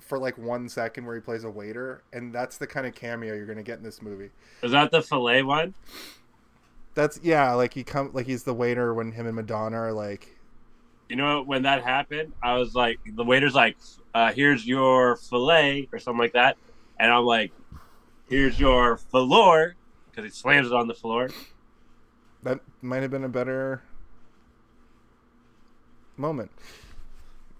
for 0.00 0.18
like 0.18 0.38
one 0.38 0.68
second 0.68 1.06
where 1.06 1.14
he 1.14 1.20
plays 1.20 1.44
a 1.44 1.50
waiter, 1.50 2.02
and 2.12 2.32
that's 2.32 2.56
the 2.58 2.66
kind 2.66 2.86
of 2.86 2.94
cameo 2.94 3.34
you're 3.34 3.46
gonna 3.46 3.62
get 3.62 3.78
in 3.78 3.84
this 3.84 4.02
movie. 4.02 4.30
Is 4.62 4.72
that 4.72 4.90
the 4.90 5.02
fillet 5.02 5.42
one? 5.42 5.74
That's 6.98 7.20
yeah, 7.22 7.52
like 7.52 7.74
he 7.74 7.84
come 7.84 8.10
like 8.12 8.26
he's 8.26 8.42
the 8.42 8.52
waiter 8.52 8.92
when 8.92 9.12
him 9.12 9.24
and 9.28 9.36
Madonna 9.36 9.76
are 9.76 9.92
like 9.92 10.36
You 11.08 11.14
know, 11.14 11.44
when 11.44 11.62
that 11.62 11.84
happened, 11.84 12.32
I 12.42 12.54
was 12.54 12.74
like, 12.74 12.98
the 13.06 13.22
waiter's 13.22 13.54
like, 13.54 13.76
uh, 14.14 14.32
"Here's 14.32 14.66
your 14.66 15.14
fillet 15.14 15.88
or 15.92 16.00
something 16.00 16.18
like 16.18 16.32
that, 16.32 16.56
and 16.98 17.12
I'm 17.12 17.24
like, 17.24 17.52
"Here's 18.28 18.58
your 18.58 18.96
floor," 18.96 19.76
because 20.10 20.24
he 20.24 20.30
slams 20.36 20.66
it 20.66 20.72
on 20.72 20.88
the 20.88 20.94
floor. 20.94 21.30
that 22.42 22.58
might 22.82 23.02
have 23.02 23.12
been 23.12 23.22
a 23.22 23.28
better 23.28 23.80
moment, 26.16 26.50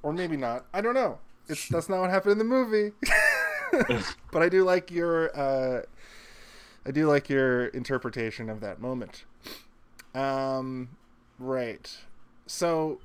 or 0.03 0.13
maybe 0.13 0.37
not. 0.37 0.67
I 0.75 0.81
don't 0.81 0.95
know. 0.95 1.21
It's 1.47 1.69
that's 1.69 1.89
not 1.89 2.01
what 2.01 2.11
happened 2.11 2.33
in 2.33 2.39
the 2.39 2.45
movie. 2.45 2.91
but 4.33 4.43
I 4.43 4.49
do 4.49 4.65
like 4.65 4.91
your 4.91 5.31
uh, 5.39 5.83
I 6.85 6.91
do 6.91 7.07
like 7.07 7.29
your 7.29 7.67
interpretation 7.67 8.51
of 8.51 8.59
that 8.63 8.81
moment. 8.81 9.27
Um, 10.15 10.91
right. 11.39 11.97
So 12.47 13.01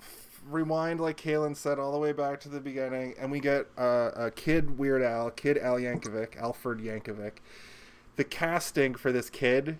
f- 0.00 0.42
rewind, 0.48 1.00
like 1.00 1.16
Kaylin 1.20 1.56
said, 1.56 1.78
all 1.78 1.92
the 1.92 1.98
way 1.98 2.12
back 2.12 2.40
to 2.40 2.48
the 2.48 2.60
beginning, 2.60 3.14
and 3.18 3.30
we 3.30 3.40
get 3.40 3.66
uh, 3.76 4.10
a 4.14 4.30
kid 4.30 4.78
Weird 4.78 5.02
Al, 5.02 5.30
kid 5.30 5.58
Al 5.58 5.76
Yankovic, 5.76 6.36
Alfred 6.36 6.78
Yankovic. 6.80 7.34
The 8.16 8.24
casting 8.24 8.94
for 8.94 9.12
this 9.12 9.30
kid 9.30 9.78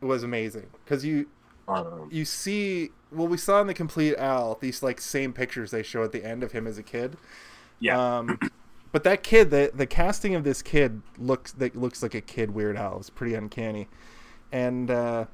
was 0.00 0.22
amazing 0.22 0.68
because 0.84 1.04
you 1.04 1.28
Um, 1.68 2.08
you 2.10 2.24
see 2.24 2.90
well 3.12 3.28
we 3.28 3.36
saw 3.36 3.60
in 3.60 3.66
the 3.66 3.74
Compleat 3.74 4.16
Al 4.16 4.56
these 4.60 4.82
like 4.82 5.00
same 5.00 5.32
pictures 5.32 5.70
they 5.70 5.82
show 5.82 6.02
at 6.02 6.12
the 6.12 6.24
end 6.24 6.42
of 6.42 6.52
him 6.52 6.66
as 6.66 6.78
a 6.78 6.82
kid. 6.82 7.18
yeah, 7.80 7.98
Um, 8.18 8.38
but 8.92 9.04
that 9.04 9.22
kid, 9.22 9.50
the 9.50 9.70
the 9.74 9.86
casting 9.86 10.34
of 10.34 10.44
this 10.44 10.62
kid 10.62 11.02
looks 11.18 11.52
that 11.52 11.76
looks 11.76 12.02
like 12.02 12.14
a 12.14 12.20
kid 12.20 12.50
Weird 12.52 12.76
Al. 12.76 12.98
It's 12.98 13.10
pretty 13.10 13.34
uncanny, 13.34 13.88
and 14.52 14.90
uh, 14.90 15.26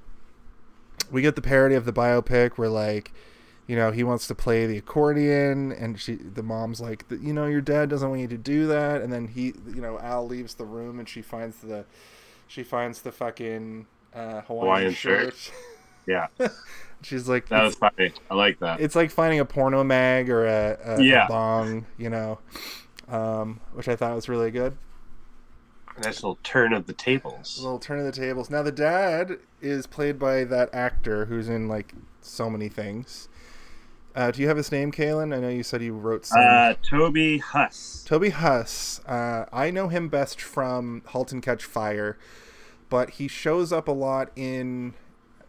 we 1.11 1.23
get 1.23 1.35
the 1.37 1.43
parody 1.43 1.75
of 1.75 1.85
the 1.85 1.93
biopic 1.93 2.53
where 2.57 2.69
like, 2.69 3.13
you 3.67 3.77
know, 3.77 3.91
he 3.91 4.03
wants 4.03 4.27
to 4.29 4.35
play 4.35 4.67
the 4.67 4.79
accordion, 4.79 5.73
and 5.73 6.01
she, 6.01 6.15
the 6.15 6.43
mom's 6.43 6.81
like, 6.81 7.05
you 7.11 7.33
know, 7.35 7.47
your 7.47 7.61
dad 7.61 7.89
doesn't 7.91 8.09
want 8.09 8.21
you 8.21 8.29
to 8.29 8.39
do 8.39 8.67
that, 8.69 9.03
and 9.03 9.13
then 9.13 9.29
he, 9.29 9.53
you 9.67 9.81
know, 9.83 9.99
Al 9.99 10.27
leaves 10.27 10.55
the 10.55 10.65
room 10.65 10.99
and 10.99 11.09
she 11.09 11.21
finds 11.21 11.59
the, 11.59 11.85
she 12.47 12.63
finds 12.63 13.03
the 13.03 13.13
fucking 13.13 13.87
uh, 14.15 14.41
Hawaiian, 14.43 14.47
Hawaiian 14.67 14.93
shirt. 14.95 15.35
shirt. 15.37 15.55
Yeah. 16.07 16.29
She's 17.03 17.29
like, 17.29 17.49
that 17.51 17.57
"It's- 17.67 17.67
was 17.67 17.75
funny. 17.77 18.13
I 18.31 18.35
like 18.35 18.59
that. 18.61 18.81
it's 18.81 18.97
like 18.97 19.11
finding 19.11 19.41
a 19.41 19.45
porno 19.45 19.85
mag 19.85 20.31
or 20.31 20.47
a, 20.47 20.79
a, 20.97 21.03
Yeah. 21.03 21.27
a 21.27 21.29
bong, 21.29 21.85
you 21.99 22.09
know, 22.09 22.39
um, 23.09 23.61
which 23.75 23.89
I 23.89 23.97
thought 23.97 24.15
was 24.15 24.27
really 24.27 24.51
good. 24.51 24.75
Nice 26.05 26.23
little 26.23 26.39
turn 26.43 26.73
of 26.73 26.87
the 26.87 26.93
tables. 26.93 27.59
A 27.59 27.63
little 27.63 27.79
turn 27.79 27.99
of 27.99 28.05
the 28.05 28.13
tables. 28.13 28.51
Now 28.51 28.63
the 28.63 28.73
dad 28.73 29.39
is 29.61 29.87
played 29.87 30.19
by 30.19 30.45
that 30.45 30.73
actor 30.75 31.27
who's 31.27 31.49
in 31.49 31.69
like 31.69 31.95
so 32.21 32.49
many 32.49 32.69
things. 32.69 33.29
Uh, 34.15 34.31
do 34.33 34.41
you 34.43 34.49
have 34.49 34.57
his 34.57 34.73
name, 34.73 34.91
Kaylin? 34.91 35.35
I 35.37 35.39
know 35.41 35.49
you 35.49 35.63
said 35.63 35.83
you 35.83 35.93
wrote 35.95 36.27
some. 36.27 36.41
Uh, 36.41 36.75
Toby 36.83 37.39
Huss. 37.39 38.03
Toby 38.07 38.31
Huss. 38.31 39.01
Uh, 39.07 39.45
I 39.53 39.71
know 39.71 39.89
him 39.89 40.09
best 40.09 40.41
from 40.41 41.03
*Halt 41.07 41.31
and 41.31 41.43
Catch 41.43 41.65
Fire*, 41.65 42.19
but 42.89 43.11
he 43.11 43.29
shows 43.29 43.73
up 43.73 43.87
a 43.87 43.93
lot 43.93 44.33
in 44.35 44.95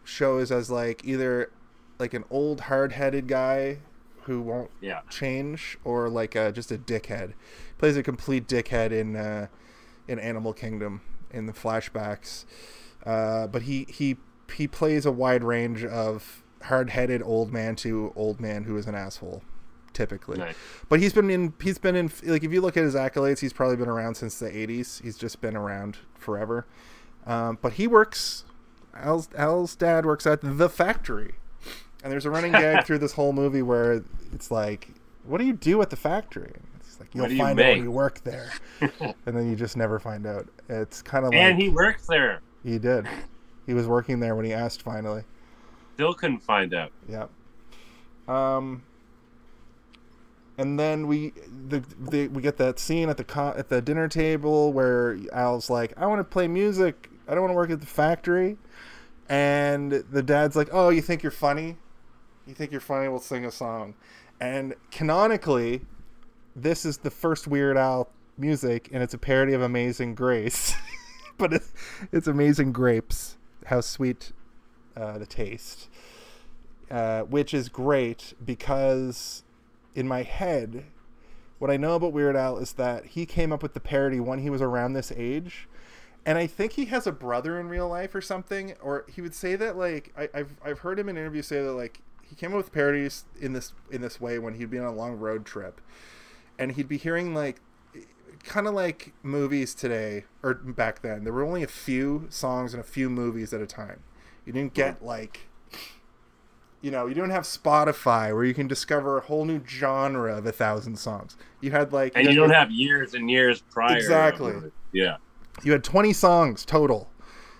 shows 0.04 0.52
as 0.52 0.70
like 0.70 1.04
either 1.04 1.50
like 1.98 2.14
an 2.14 2.24
old 2.30 2.62
hard-headed 2.62 3.26
guy 3.26 3.78
who 4.24 4.40
won't 4.40 4.70
Yeah. 4.80 5.00
change, 5.10 5.76
or 5.82 6.08
like 6.08 6.34
a, 6.36 6.52
just 6.52 6.70
a 6.70 6.78
dickhead. 6.78 7.32
Plays 7.78 7.96
a 7.96 8.02
complete 8.02 8.46
dickhead 8.46 8.92
in 8.92 9.16
uh, 9.16 9.48
in 10.10 10.18
Animal 10.18 10.52
Kingdom 10.52 11.00
in 11.30 11.46
the 11.46 11.52
flashbacks. 11.52 12.44
Uh, 13.06 13.46
but 13.46 13.62
he 13.62 13.86
he 13.88 14.16
he 14.54 14.66
plays 14.66 15.06
a 15.06 15.12
wide 15.12 15.44
range 15.44 15.84
of 15.84 16.42
hard-headed 16.64 17.22
old 17.22 17.52
man 17.52 17.76
to 17.76 18.12
old 18.16 18.40
man 18.40 18.64
who 18.64 18.76
is 18.76 18.86
an 18.86 18.94
asshole, 18.94 19.42
typically. 19.94 20.36
Nice. 20.36 20.56
But 20.88 21.00
he's 21.00 21.12
been 21.12 21.30
in 21.30 21.54
he's 21.62 21.78
been 21.78 21.96
in 21.96 22.10
like 22.24 22.44
if 22.44 22.52
you 22.52 22.60
look 22.60 22.76
at 22.76 22.82
his 22.82 22.94
accolades, 22.94 23.38
he's 23.38 23.52
probably 23.52 23.76
been 23.76 23.88
around 23.88 24.16
since 24.16 24.38
the 24.38 24.50
'80s. 24.50 25.02
He's 25.02 25.16
just 25.16 25.40
been 25.40 25.56
around 25.56 25.98
forever. 26.14 26.66
Um, 27.24 27.58
but 27.62 27.74
he 27.74 27.86
works. 27.86 28.44
Al's 28.94 29.28
Al's 29.36 29.76
dad 29.76 30.04
works 30.04 30.26
at 30.26 30.40
the 30.42 30.68
factory, 30.68 31.34
and 32.02 32.12
there's 32.12 32.26
a 32.26 32.30
running 32.30 32.52
gag 32.52 32.84
through 32.86 32.98
this 32.98 33.12
whole 33.12 33.32
movie 33.32 33.62
where 33.62 34.02
it's 34.32 34.50
like, 34.50 34.90
"What 35.22 35.38
do 35.38 35.44
you 35.44 35.52
do 35.52 35.80
at 35.80 35.90
the 35.90 35.96
factory?" 35.96 36.52
You'll 37.12 37.30
you 37.30 37.38
find 37.38 37.58
out 37.58 37.66
when 37.74 37.82
you 37.82 37.90
work 37.90 38.22
there, 38.22 38.52
and 38.80 39.14
then 39.26 39.50
you 39.50 39.56
just 39.56 39.76
never 39.76 39.98
find 39.98 40.26
out. 40.26 40.46
It's 40.68 41.02
kind 41.02 41.24
of 41.24 41.32
like 41.32 41.40
And 41.40 41.60
he 41.60 41.68
works 41.68 42.06
there. 42.06 42.40
he 42.62 42.78
did. 42.78 43.06
He 43.66 43.74
was 43.74 43.86
working 43.86 44.20
there 44.20 44.34
when 44.36 44.44
he 44.44 44.52
asked 44.52 44.82
finally. 44.82 45.24
Still 45.94 46.14
couldn't 46.14 46.40
find 46.40 46.72
out. 46.74 46.92
Yeah. 47.08 47.26
Um. 48.28 48.82
And 50.58 50.78
then 50.78 51.06
we 51.06 51.32
the, 51.68 51.82
the 51.98 52.28
we 52.28 52.42
get 52.42 52.58
that 52.58 52.78
scene 52.78 53.08
at 53.08 53.16
the 53.16 53.24
co- 53.24 53.54
at 53.56 53.68
the 53.70 53.80
dinner 53.80 54.08
table 54.08 54.72
where 54.72 55.18
Al's 55.32 55.70
like, 55.70 55.92
"I 55.96 56.06
want 56.06 56.20
to 56.20 56.24
play 56.24 56.48
music. 56.48 57.10
I 57.26 57.32
don't 57.32 57.40
want 57.40 57.50
to 57.52 57.56
work 57.56 57.70
at 57.70 57.80
the 57.80 57.86
factory." 57.86 58.58
And 59.28 59.90
the 59.92 60.22
dad's 60.22 60.56
like, 60.56 60.68
"Oh, 60.72 60.90
you 60.90 61.00
think 61.00 61.22
you're 61.22 61.32
funny? 61.32 61.76
You 62.46 62.54
think 62.54 62.72
you're 62.72 62.80
funny? 62.80 63.08
We'll 63.08 63.20
sing 63.20 63.44
a 63.44 63.50
song." 63.50 63.94
And 64.40 64.74
canonically, 64.90 65.82
this 66.54 66.84
is 66.84 66.98
the 66.98 67.10
first 67.10 67.46
Weird 67.46 67.76
Al 67.76 68.10
music, 68.38 68.88
and 68.92 69.02
it's 69.02 69.14
a 69.14 69.18
parody 69.18 69.52
of 69.52 69.62
Amazing 69.62 70.14
Grace, 70.14 70.74
but 71.38 71.52
it's, 71.52 71.72
it's 72.12 72.26
Amazing 72.26 72.72
Grapes. 72.72 73.36
How 73.66 73.80
sweet 73.80 74.32
uh, 74.96 75.18
the 75.18 75.26
taste 75.26 75.88
uh, 76.90 77.22
which 77.22 77.54
is 77.54 77.68
great 77.68 78.34
because 78.44 79.44
in 79.94 80.08
my 80.08 80.22
head, 80.22 80.84
what 81.58 81.70
I 81.70 81.76
know 81.76 81.94
about 81.94 82.12
Weird 82.12 82.36
Al 82.36 82.58
is 82.58 82.72
that 82.72 83.06
he 83.06 83.26
came 83.26 83.52
up 83.52 83.62
with 83.62 83.74
the 83.74 83.80
parody 83.80 84.18
when 84.18 84.40
he 84.40 84.50
was 84.50 84.60
around 84.60 84.94
this 84.94 85.12
age. 85.14 85.68
And 86.26 86.36
I 86.36 86.46
think 86.46 86.72
he 86.72 86.86
has 86.86 87.06
a 87.06 87.12
brother 87.12 87.58
in 87.58 87.68
real 87.68 87.88
life 87.88 88.14
or 88.14 88.20
something, 88.20 88.74
or 88.82 89.06
he 89.12 89.22
would 89.22 89.34
say 89.34 89.56
that 89.56 89.76
like 89.76 90.12
I, 90.18 90.28
I've 90.34 90.54
I've 90.62 90.78
heard 90.80 90.98
him 90.98 91.08
in 91.08 91.16
interviews 91.16 91.46
say 91.46 91.62
that 91.62 91.72
like 91.72 92.00
he 92.22 92.34
came 92.34 92.50
up 92.50 92.58
with 92.58 92.72
parodies 92.72 93.24
in 93.40 93.54
this 93.54 93.72
in 93.90 94.02
this 94.02 94.20
way 94.20 94.38
when 94.38 94.54
he'd 94.54 94.70
be 94.70 94.78
on 94.78 94.84
a 94.84 94.92
long 94.92 95.14
road 95.14 95.46
trip, 95.46 95.80
and 96.58 96.72
he'd 96.72 96.88
be 96.88 96.98
hearing 96.98 97.34
like 97.34 97.60
kind 98.44 98.66
of 98.66 98.74
like 98.74 99.12
movies 99.22 99.74
today 99.74 100.24
or 100.42 100.54
back 100.54 101.02
then. 101.02 101.24
There 101.24 101.32
were 101.32 101.44
only 101.44 101.62
a 101.62 101.68
few 101.68 102.26
songs 102.30 102.74
and 102.74 102.80
a 102.80 102.86
few 102.86 103.10
movies 103.10 103.52
at 103.52 103.60
a 103.60 103.66
time. 103.66 104.02
You 104.44 104.52
didn't 104.52 104.74
get 104.74 105.04
like 105.04 105.48
you 106.82 106.90
know, 106.90 107.06
you 107.06 107.14
don't 107.14 107.30
have 107.30 107.42
Spotify 107.42 108.34
where 108.34 108.44
you 108.44 108.54
can 108.54 108.66
discover 108.66 109.18
a 109.18 109.20
whole 109.20 109.44
new 109.44 109.62
genre 109.66 110.38
of 110.38 110.46
a 110.46 110.52
thousand 110.52 110.98
songs. 110.98 111.36
You 111.60 111.72
had 111.72 111.92
like 111.92 112.12
And 112.16 112.26
you 112.26 112.34
don't 112.34 112.50
have 112.50 112.70
years 112.70 113.14
and 113.14 113.30
years 113.30 113.62
prior. 113.70 113.96
Exactly. 113.96 114.54
Yeah. 114.92 115.18
you 115.62 115.72
had 115.72 115.84
20 115.84 116.12
songs 116.12 116.64
total. 116.64 117.10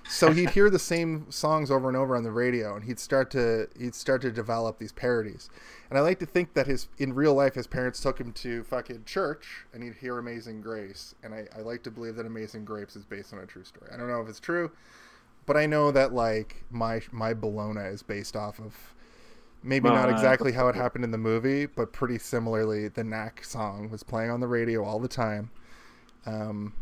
So 0.09 0.33
he'd 0.33 0.50
hear 0.50 0.70
the 0.70 0.79
same 0.79 1.31
songs 1.31 1.70
over 1.70 1.87
and 1.87 1.96
over 1.96 2.16
on 2.16 2.24
the 2.24 2.33
radio 2.33 2.74
and 2.74 2.85
he'd 2.85 2.98
start 2.98 3.31
to 3.33 3.68
he'd 3.79 3.94
start 3.94 4.22
to 4.22 4.33
develop 4.33 4.79
these 4.79 4.92
parodies. 4.92 5.50
And 5.90 5.98
I 5.98 6.03
like 6.03 6.20
to 6.20 6.26
think 6.26 6.55
that 6.55 6.68
his 6.68 6.88
in 6.98 7.12
real 7.14 7.35
life 7.35 7.55
his 7.55 7.66
parents 7.66 8.00
took 8.00 8.20
him 8.20 8.33
to 8.35 8.62
fucking 8.62 9.05
church 9.05 9.66
and 9.74 9.83
he'd 9.83 9.96
hear 9.96 10.18
Amazing 10.18 10.61
Grace. 10.61 11.16
And 11.24 11.35
I, 11.35 11.46
I 11.57 11.62
like 11.62 11.83
to 11.83 11.90
believe 11.90 12.14
that 12.14 12.26
Amazing 12.26 12.64
Grapes 12.64 12.94
is 12.94 13.05
based 13.05 13.33
on 13.33 13.40
a 13.40 13.46
true 13.46 13.64
story. 13.64 13.90
I 13.92 13.96
don't 13.96 14.09
know 14.09 14.20
if 14.20 14.29
it's 14.29 14.38
true, 14.38 14.70
but 15.46 15.57
I 15.57 15.66
know 15.66 15.90
that 15.90 16.12
like 16.12 16.62
my 16.70 17.03
my 17.11 17.35
Bologna 17.35 17.81
is 17.81 18.05
based 18.05 18.37
off 18.37 18.61
of 18.61 18.94
maybe 19.64 19.88
Well, 19.88 19.96
not 19.96 20.09
uh, 20.09 20.12
exactly 20.12 20.53
how 20.53 20.68
it 20.68 20.76
happened 20.76 21.05
in 21.05 21.11
the 21.11 21.18
movie, 21.18 21.66
but 21.66 21.92
pretty 21.92 22.18
similarly. 22.18 22.87
The 22.87 23.03
Knack 23.03 23.44
song 23.44 23.90
was 23.90 24.05
playing 24.05 24.31
on 24.31 24.38
the 24.38 24.48
radio 24.48 24.85
all 24.85 25.00
the 25.00 25.09
time. 25.09 25.50
Um. 26.24 26.72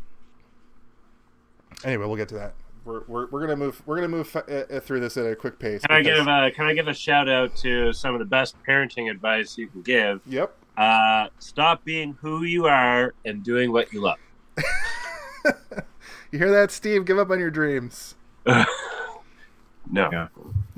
Anyway, 1.83 2.05
we'll 2.07 2.17
get 2.17 2.29
to 2.29 2.35
that. 2.35 2.55
We're, 2.89 3.03
we're, 3.07 3.27
we're 3.27 3.41
gonna 3.43 3.57
move 3.57 3.83
we're 3.85 3.97
gonna 3.97 4.09
move 4.09 4.35
uh, 4.35 4.41
uh, 4.41 4.81
through 4.81 5.01
this 5.01 5.19
at 5.19 5.27
a 5.27 5.37
quick 5.37 5.59
pace. 5.59 5.83
Can 5.83 5.95
I 5.95 6.01
give 6.01 6.27
a 6.27 6.51
Can 6.51 6.65
I 6.65 6.73
give 6.73 6.89
a 6.89 6.95
shout 6.95 7.29
out 7.29 7.55
to 7.57 7.93
some 7.93 8.15
of 8.15 8.19
the 8.19 8.25
best 8.25 8.57
parenting 8.67 9.11
advice 9.11 9.59
you 9.59 9.69
can 9.69 9.83
give? 9.83 10.23
Yep. 10.27 10.55
Uh, 10.77 11.29
stop 11.39 11.85
being 11.85 12.17
who 12.21 12.45
you 12.45 12.65
are 12.65 13.13
and 13.27 13.45
doing 13.45 13.73
what 13.73 13.93
you 13.93 14.01
love. 14.01 14.17
You 16.31 16.39
hear 16.39 16.51
that, 16.51 16.71
Steve? 16.71 17.07
Give 17.07 17.19
up 17.19 17.31
on 17.31 17.39
your 17.39 17.51
dreams. 17.51 18.15
No. 19.91 20.11
Yeah. 20.13 20.29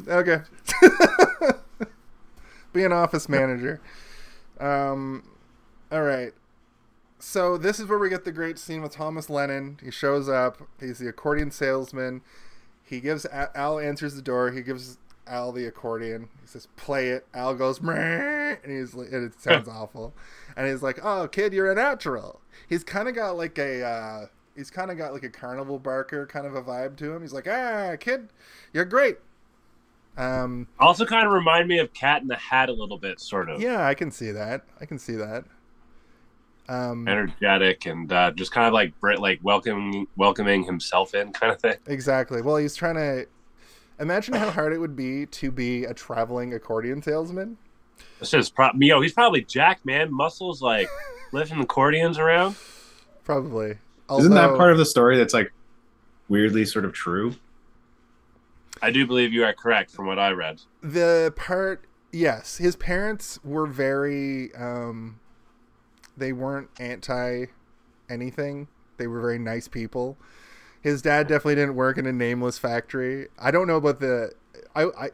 Okay. 0.07 0.39
Be 2.73 2.85
an 2.85 2.93
office 2.93 3.29
manager. 3.29 3.81
Um, 4.61 5.25
all 5.91 6.03
right. 6.03 6.33
So 7.21 7.59
this 7.59 7.79
is 7.79 7.87
where 7.87 7.99
we 7.99 8.09
get 8.09 8.25
the 8.25 8.33
great 8.33 8.59
scene 8.59 8.83
with 8.83 8.93
Thomas 8.93 9.29
Lennon. 9.29 9.79
He 9.83 9.91
shows 9.91 10.29
up. 10.29 10.63
He's 10.81 10.99
the 10.99 11.09
accordion 11.09 11.51
salesman. 11.51 12.23
He 12.83 13.01
gives 13.01 13.27
Al 13.27 13.79
answers 13.79 14.15
the 14.15 14.23
door. 14.23 14.51
He 14.51 14.63
gives 14.63 14.99
Al 15.27 15.53
the 15.53 15.67
accordion. 15.67 16.29
He 16.41 16.47
says, 16.47 16.67
"Play 16.77 17.11
it." 17.11 17.27
Al 17.35 17.55
goes, 17.55 17.81
"Meh," 17.81 18.57
and 18.65 18.73
he's 18.73 18.95
like, 18.95 19.13
and 19.13 19.25
it 19.33 19.41
sounds 19.41 19.69
awful. 19.69 20.15
And 20.57 20.67
he's 20.67 20.83
like, 20.83 20.99
"Oh, 21.05 21.29
kid, 21.29 21.53
you're 21.53 21.71
a 21.71 21.75
natural." 21.75 22.41
He's 22.69 22.83
kind 22.83 23.09
of 23.09 23.15
got 23.15 23.37
like 23.37 23.59
a. 23.59 23.85
Uh, 23.85 24.27
he's 24.57 24.71
kind 24.71 24.91
of 24.91 24.97
got 24.97 25.13
like 25.13 25.23
a 25.23 25.31
carnival 25.31 25.79
barker 25.79 26.27
kind 26.27 26.47
of 26.47 26.55
a 26.55 26.63
vibe 26.63 26.97
to 26.97 27.13
him. 27.13 27.21
He's 27.21 27.33
like, 27.35 27.47
"Ah, 27.47 27.97
kid, 28.01 28.31
you're 28.73 28.85
great." 28.87 29.19
Um, 30.17 30.67
Also, 30.79 31.07
kind 31.07 31.27
of 31.27 31.33
remind 31.33 31.69
me 31.69 31.79
of 31.79 31.93
Cat 31.93 32.23
in 32.23 32.29
the 32.29 32.37
Hat 32.37 32.69
a 32.69 32.73
little 32.73 32.99
bit, 32.99 33.21
sort 33.21 33.49
of 33.49 33.61
yeah, 33.61 33.87
I 33.87 33.95
can 33.95 34.11
see 34.11 34.33
that. 34.33 34.65
I 34.81 34.87
can 34.87 34.99
see 34.99 35.15
that. 35.17 35.45
Um, 36.71 37.09
energetic 37.09 37.87
and 37.87 38.13
uh, 38.13 38.31
just 38.31 38.53
kind 38.53 38.69
of 38.69 38.73
like 38.73 38.99
Brit, 39.01 39.19
like 39.19 39.41
welcoming 39.43 40.07
welcoming 40.17 40.63
himself 40.63 41.15
in, 41.15 41.33
kind 41.33 41.53
of 41.53 41.61
thing. 41.61 41.77
exactly. 41.87 42.43
Well, 42.43 42.57
he's 42.57 42.77
trying 42.77 42.95
to 42.95 43.27
imagine 43.99 44.35
how 44.35 44.51
hard 44.51 44.73
it 44.73 44.79
would 44.79 44.95
be 44.95 45.27
to 45.27 45.51
be 45.51 45.85
a 45.85 45.93
traveling 45.93 46.55
accordion 46.55 47.03
salesman. 47.03 47.59
This 48.21 48.33
is 48.35 48.51
pro- 48.51 48.71
yo. 48.79 49.01
He's 49.01 49.13
probably 49.13 49.43
jacked, 49.43 49.85
man. 49.85 50.13
Muscles 50.13 50.63
like 50.63 50.89
lifting 51.33 51.61
accordions 51.61 52.19
around. 52.19 52.55
Probably. 53.25 53.79
Isn't 54.17 54.35
that 54.35 54.57
part 54.57 54.71
of 54.73 54.79
the 54.79 54.87
story 54.87 55.17
that's 55.17 55.35
like 55.35 55.53
weirdly 56.29 56.65
sort 56.65 56.85
of 56.85 56.93
true? 56.93 57.35
I 58.83 58.91
do 58.93 59.07
believe 59.07 59.33
you 59.33 59.45
are 59.45 59.53
correct 59.53 59.91
from 59.91 60.07
what 60.07 60.19
I 60.21 60.31
read. 60.31 60.61
the 60.83 61.33
part 61.37 61.85
yes 62.13 62.57
his 62.59 62.75
parents 62.77 63.39
were 63.45 63.67
very 63.67 64.53
um 64.55 65.21
they 66.21 66.33
weren't 66.33 66.69
anti 66.79 67.47
anything. 68.09 68.69
They 68.99 69.07
were 69.07 69.21
very 69.21 69.39
nice 69.39 69.67
people. 69.67 70.17
His 70.81 71.03
dad 71.03 71.27
definitely 71.27 71.57
didn't 71.57 71.75
work 71.75 71.99
in 71.99 72.07
a 72.07 72.13
nameless 72.13 72.59
factory. 72.59 73.29
I 73.39 73.51
don't 73.51 73.67
know 73.67 73.77
about 73.77 74.01
the 74.01 74.33
i 74.75 74.85
i, 74.85 75.11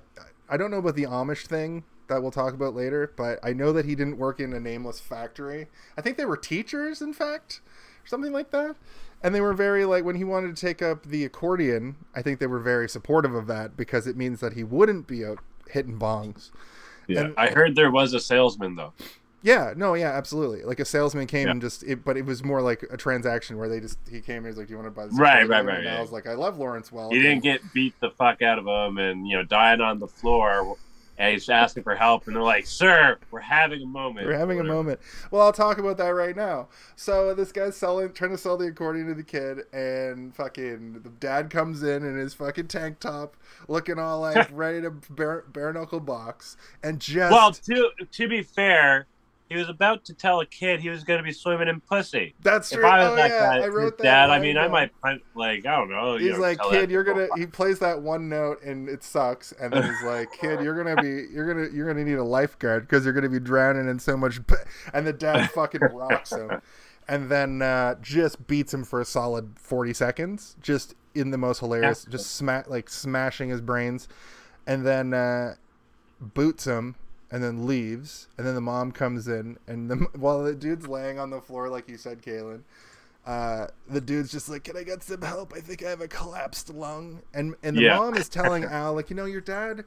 I 0.48 0.56
don't 0.56 0.70
know 0.70 0.78
about 0.78 0.96
the 0.96 1.04
amish 1.04 1.46
thing 1.46 1.84
that 2.08 2.22
we'll 2.22 2.30
talk 2.30 2.54
about 2.54 2.74
later 2.74 3.12
but 3.16 3.38
i 3.42 3.52
know 3.52 3.72
that 3.72 3.84
he 3.84 3.94
didn't 3.94 4.18
work 4.18 4.38
in 4.40 4.52
a 4.52 4.60
nameless 4.60 5.00
factory. 5.00 5.68
I 5.96 6.02
think 6.02 6.16
they 6.16 6.24
were 6.24 6.36
teachers 6.36 7.00
in 7.00 7.12
fact 7.12 7.60
or 8.04 8.08
something 8.08 8.32
like 8.32 8.50
that. 8.50 8.76
And 9.22 9.34
they 9.34 9.40
were 9.40 9.54
very 9.54 9.84
like 9.84 10.04
when 10.04 10.16
he 10.16 10.24
wanted 10.24 10.54
to 10.54 10.60
take 10.60 10.82
up 10.82 11.04
the 11.04 11.24
accordion 11.24 11.96
i 12.14 12.22
think 12.22 12.38
they 12.38 12.46
were 12.46 12.60
very 12.60 12.88
supportive 12.88 13.34
of 13.34 13.46
that 13.46 13.76
because 13.76 14.06
it 14.06 14.16
means 14.16 14.40
that 14.40 14.52
he 14.52 14.64
wouldn't 14.64 15.06
be 15.06 15.24
out 15.24 15.38
hitting 15.68 15.98
bongs. 15.98 16.50
Yeah. 17.08 17.24
And- 17.24 17.34
I 17.36 17.50
heard 17.50 17.74
there 17.76 17.90
was 17.90 18.12
a 18.14 18.20
salesman 18.20 18.76
though. 18.76 18.92
Yeah 19.46 19.72
no 19.76 19.94
yeah 19.94 20.10
absolutely 20.10 20.62
like 20.64 20.80
a 20.80 20.84
salesman 20.84 21.26
came 21.26 21.46
Yeah. 21.46 21.52
and 21.52 21.60
just 21.60 21.82
it, 21.84 22.04
but 22.04 22.16
it 22.16 22.26
was 22.26 22.42
more 22.44 22.60
like 22.60 22.84
a 22.90 22.96
transaction 22.96 23.56
where 23.56 23.68
they 23.68 23.80
just 23.80 23.98
he 24.10 24.20
came 24.20 24.38
and 24.38 24.46
he 24.46 24.48
was 24.48 24.58
like 24.58 24.66
do 24.66 24.72
you 24.72 24.76
want 24.78 24.88
to 24.88 24.90
buy 24.90 25.06
this 25.06 25.18
Right, 25.18 25.44
accordion?" 25.44 25.50
right, 25.50 25.66
right, 25.66 25.76
and 25.76 25.84
yeah. 25.84 25.96
i 25.98 26.00
was 26.00 26.10
like 26.12 26.26
i 26.26 26.34
love 26.34 26.58
Lawrence 26.58 26.90
Welk 26.90 27.12
He 27.12 27.22
didn't 27.22 27.42
get 27.44 27.60
beat 27.72 27.94
the 28.00 28.10
fuck 28.10 28.42
out 28.42 28.58
of 28.58 28.66
him 28.66 28.98
and 28.98 29.26
you 29.26 29.36
know 29.36 29.44
dying 29.44 29.80
on 29.80 29.98
the 30.00 30.08
floor. 30.08 30.76
And 31.18 31.32
he's 31.32 31.48
asking 31.48 31.82
for 31.82 31.96
help, 31.96 32.26
and 32.26 32.36
they're 32.36 32.42
like, 32.42 32.66
"Sir, 32.66 33.16
we're 33.30 33.40
having 33.40 33.80
a 33.82 33.86
moment. 33.86 34.26
We're 34.26 34.36
having 34.36 34.60
a 34.60 34.64
moment. 34.64 35.00
Well, 35.30 35.40
I'll 35.40 35.50
talk 35.50 35.78
about 35.78 35.96
that 35.96 36.10
right 36.10 36.36
now. 36.36 36.68
So 36.94 37.32
this 37.32 37.52
guy's 37.52 37.74
selling, 37.74 38.12
trying 38.12 38.32
to 38.32 38.36
sell 38.36 38.58
the 38.58 38.66
accordion 38.66 39.06
to 39.06 39.14
the 39.14 39.22
kid, 39.22 39.60
and 39.72 40.36
fucking 40.36 41.00
the 41.04 41.08
dad 41.08 41.48
comes 41.48 41.82
in 41.82 42.04
in 42.04 42.18
his 42.18 42.34
fucking 42.34 42.68
tank 42.68 43.00
top, 43.00 43.34
looking 43.66 43.98
all 43.98 44.20
like 44.20 44.46
ready 44.52 44.82
to 44.82 44.90
bare, 45.08 45.44
bare 45.48 45.72
knuckle 45.72 46.00
box, 46.00 46.58
and 46.82 47.00
just 47.00 47.32
Well, 47.32 47.50
to 47.52 47.90
to 48.12 48.28
be 48.28 48.42
fair, 48.42 49.06
he 49.48 49.56
was 49.56 49.68
about 49.68 50.04
to 50.06 50.14
tell 50.14 50.40
a 50.40 50.46
kid 50.46 50.80
he 50.80 50.88
was 50.88 51.04
going 51.04 51.18
to 51.18 51.24
be 51.24 51.32
swimming 51.32 51.68
in 51.68 51.80
pussy. 51.80 52.34
That's 52.42 52.72
If 52.72 52.78
true. 52.78 52.86
I 52.88 52.98
was 52.98 53.08
oh 53.12 53.16
that 53.16 53.30
yeah, 53.30 53.58
guy, 53.58 53.64
I 53.64 53.68
wrote 53.68 53.96
that. 53.98 54.04
dad, 54.04 54.30
I 54.30 54.38
mean, 54.40 54.58
I 54.58 54.66
might 54.68 54.90
punt, 55.00 55.22
like 55.34 55.66
I 55.66 55.76
don't 55.76 55.90
know. 55.90 56.16
you 56.16 56.28
He's 56.28 56.36
know, 56.36 56.42
like, 56.42 56.58
kid, 56.70 56.90
you're 56.90 57.04
gonna. 57.04 57.28
He 57.36 57.46
plays 57.46 57.78
that 57.78 58.00
one 58.02 58.28
note 58.28 58.62
and 58.62 58.88
it 58.88 59.04
sucks, 59.04 59.52
and 59.52 59.72
then 59.72 59.84
he's 59.84 60.02
like, 60.02 60.32
kid, 60.32 60.60
you're 60.64 60.82
gonna 60.82 61.00
be, 61.00 61.26
you're 61.32 61.46
gonna, 61.52 61.68
you're 61.72 61.86
gonna 61.86 62.04
need 62.04 62.18
a 62.18 62.24
lifeguard 62.24 62.88
because 62.88 63.04
you're 63.04 63.14
gonna 63.14 63.28
be 63.28 63.40
drowning 63.40 63.88
in 63.88 63.98
so 63.98 64.16
much. 64.16 64.40
And 64.92 65.06
the 65.06 65.12
dad 65.12 65.50
fucking 65.54 65.80
rocks 65.92 66.32
him, 66.32 66.60
and 67.08 67.28
then 67.30 67.62
uh, 67.62 67.94
just 68.02 68.46
beats 68.46 68.74
him 68.74 68.82
for 68.84 69.00
a 69.00 69.04
solid 69.04 69.58
forty 69.58 69.94
seconds, 69.94 70.56
just 70.60 70.94
in 71.14 71.30
the 71.30 71.38
most 71.38 71.60
hilarious, 71.60 72.04
just 72.04 72.34
smack 72.34 72.68
like 72.68 72.90
smashing 72.90 73.48
his 73.48 73.60
brains, 73.60 74.08
and 74.66 74.84
then 74.84 75.14
uh, 75.14 75.54
boots 76.20 76.64
him. 76.64 76.96
And 77.30 77.42
then 77.42 77.66
leaves, 77.66 78.28
and 78.38 78.46
then 78.46 78.54
the 78.54 78.60
mom 78.60 78.92
comes 78.92 79.26
in, 79.26 79.58
and 79.66 79.90
the, 79.90 79.96
while 80.16 80.44
the 80.44 80.54
dude's 80.54 80.86
laying 80.86 81.18
on 81.18 81.30
the 81.30 81.40
floor, 81.40 81.68
like 81.68 81.88
you 81.88 81.96
said, 81.96 82.22
Kaylin, 82.22 82.62
uh, 83.26 83.66
the 83.88 84.00
dude's 84.00 84.30
just 84.30 84.48
like, 84.48 84.62
"Can 84.62 84.76
I 84.76 84.84
get 84.84 85.02
some 85.02 85.22
help? 85.22 85.52
I 85.54 85.60
think 85.60 85.84
I 85.84 85.90
have 85.90 86.00
a 86.00 86.06
collapsed 86.06 86.70
lung." 86.70 87.22
And 87.34 87.56
and 87.64 87.76
the 87.76 87.82
Yeah. 87.82 87.96
mom 87.96 88.16
is 88.16 88.28
telling 88.28 88.64
Al, 88.70 88.94
like, 88.94 89.10
you 89.10 89.16
know, 89.16 89.24
your 89.24 89.40
dad, 89.40 89.84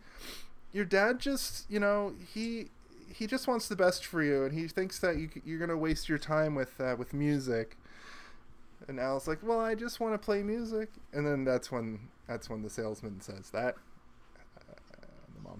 your 0.73 0.83
dad 0.83 1.19
just, 1.19 1.65
you 1.71 1.79
know, 1.79 2.13
he 2.33 2.67
he 3.07 3.25
just 3.25 3.47
wants 3.47 3.69
the 3.69 3.75
best 3.77 4.05
for 4.05 4.21
you, 4.21 4.43
and 4.43 4.53
he 4.53 4.67
thinks 4.67 4.99
that 4.99 5.15
you 5.17 5.29
you're 5.45 5.59
gonna 5.59 5.77
waste 5.77 6.09
your 6.09 6.17
time 6.17 6.55
with 6.55 6.79
uh, 6.81 6.95
with 6.97 7.13
music. 7.13 7.77
And 8.89 8.99
Al's 8.99 9.27
like, 9.27 9.39
"Well, 9.41 9.59
I 9.61 9.75
just 9.75 10.01
want 10.01 10.13
to 10.13 10.17
play 10.17 10.43
music." 10.43 10.89
And 11.13 11.25
then 11.25 11.45
that's 11.45 11.71
when 11.71 12.09
that's 12.27 12.49
when 12.49 12.63
the 12.63 12.69
salesman 12.69 13.21
says 13.21 13.49
that. 13.51 13.75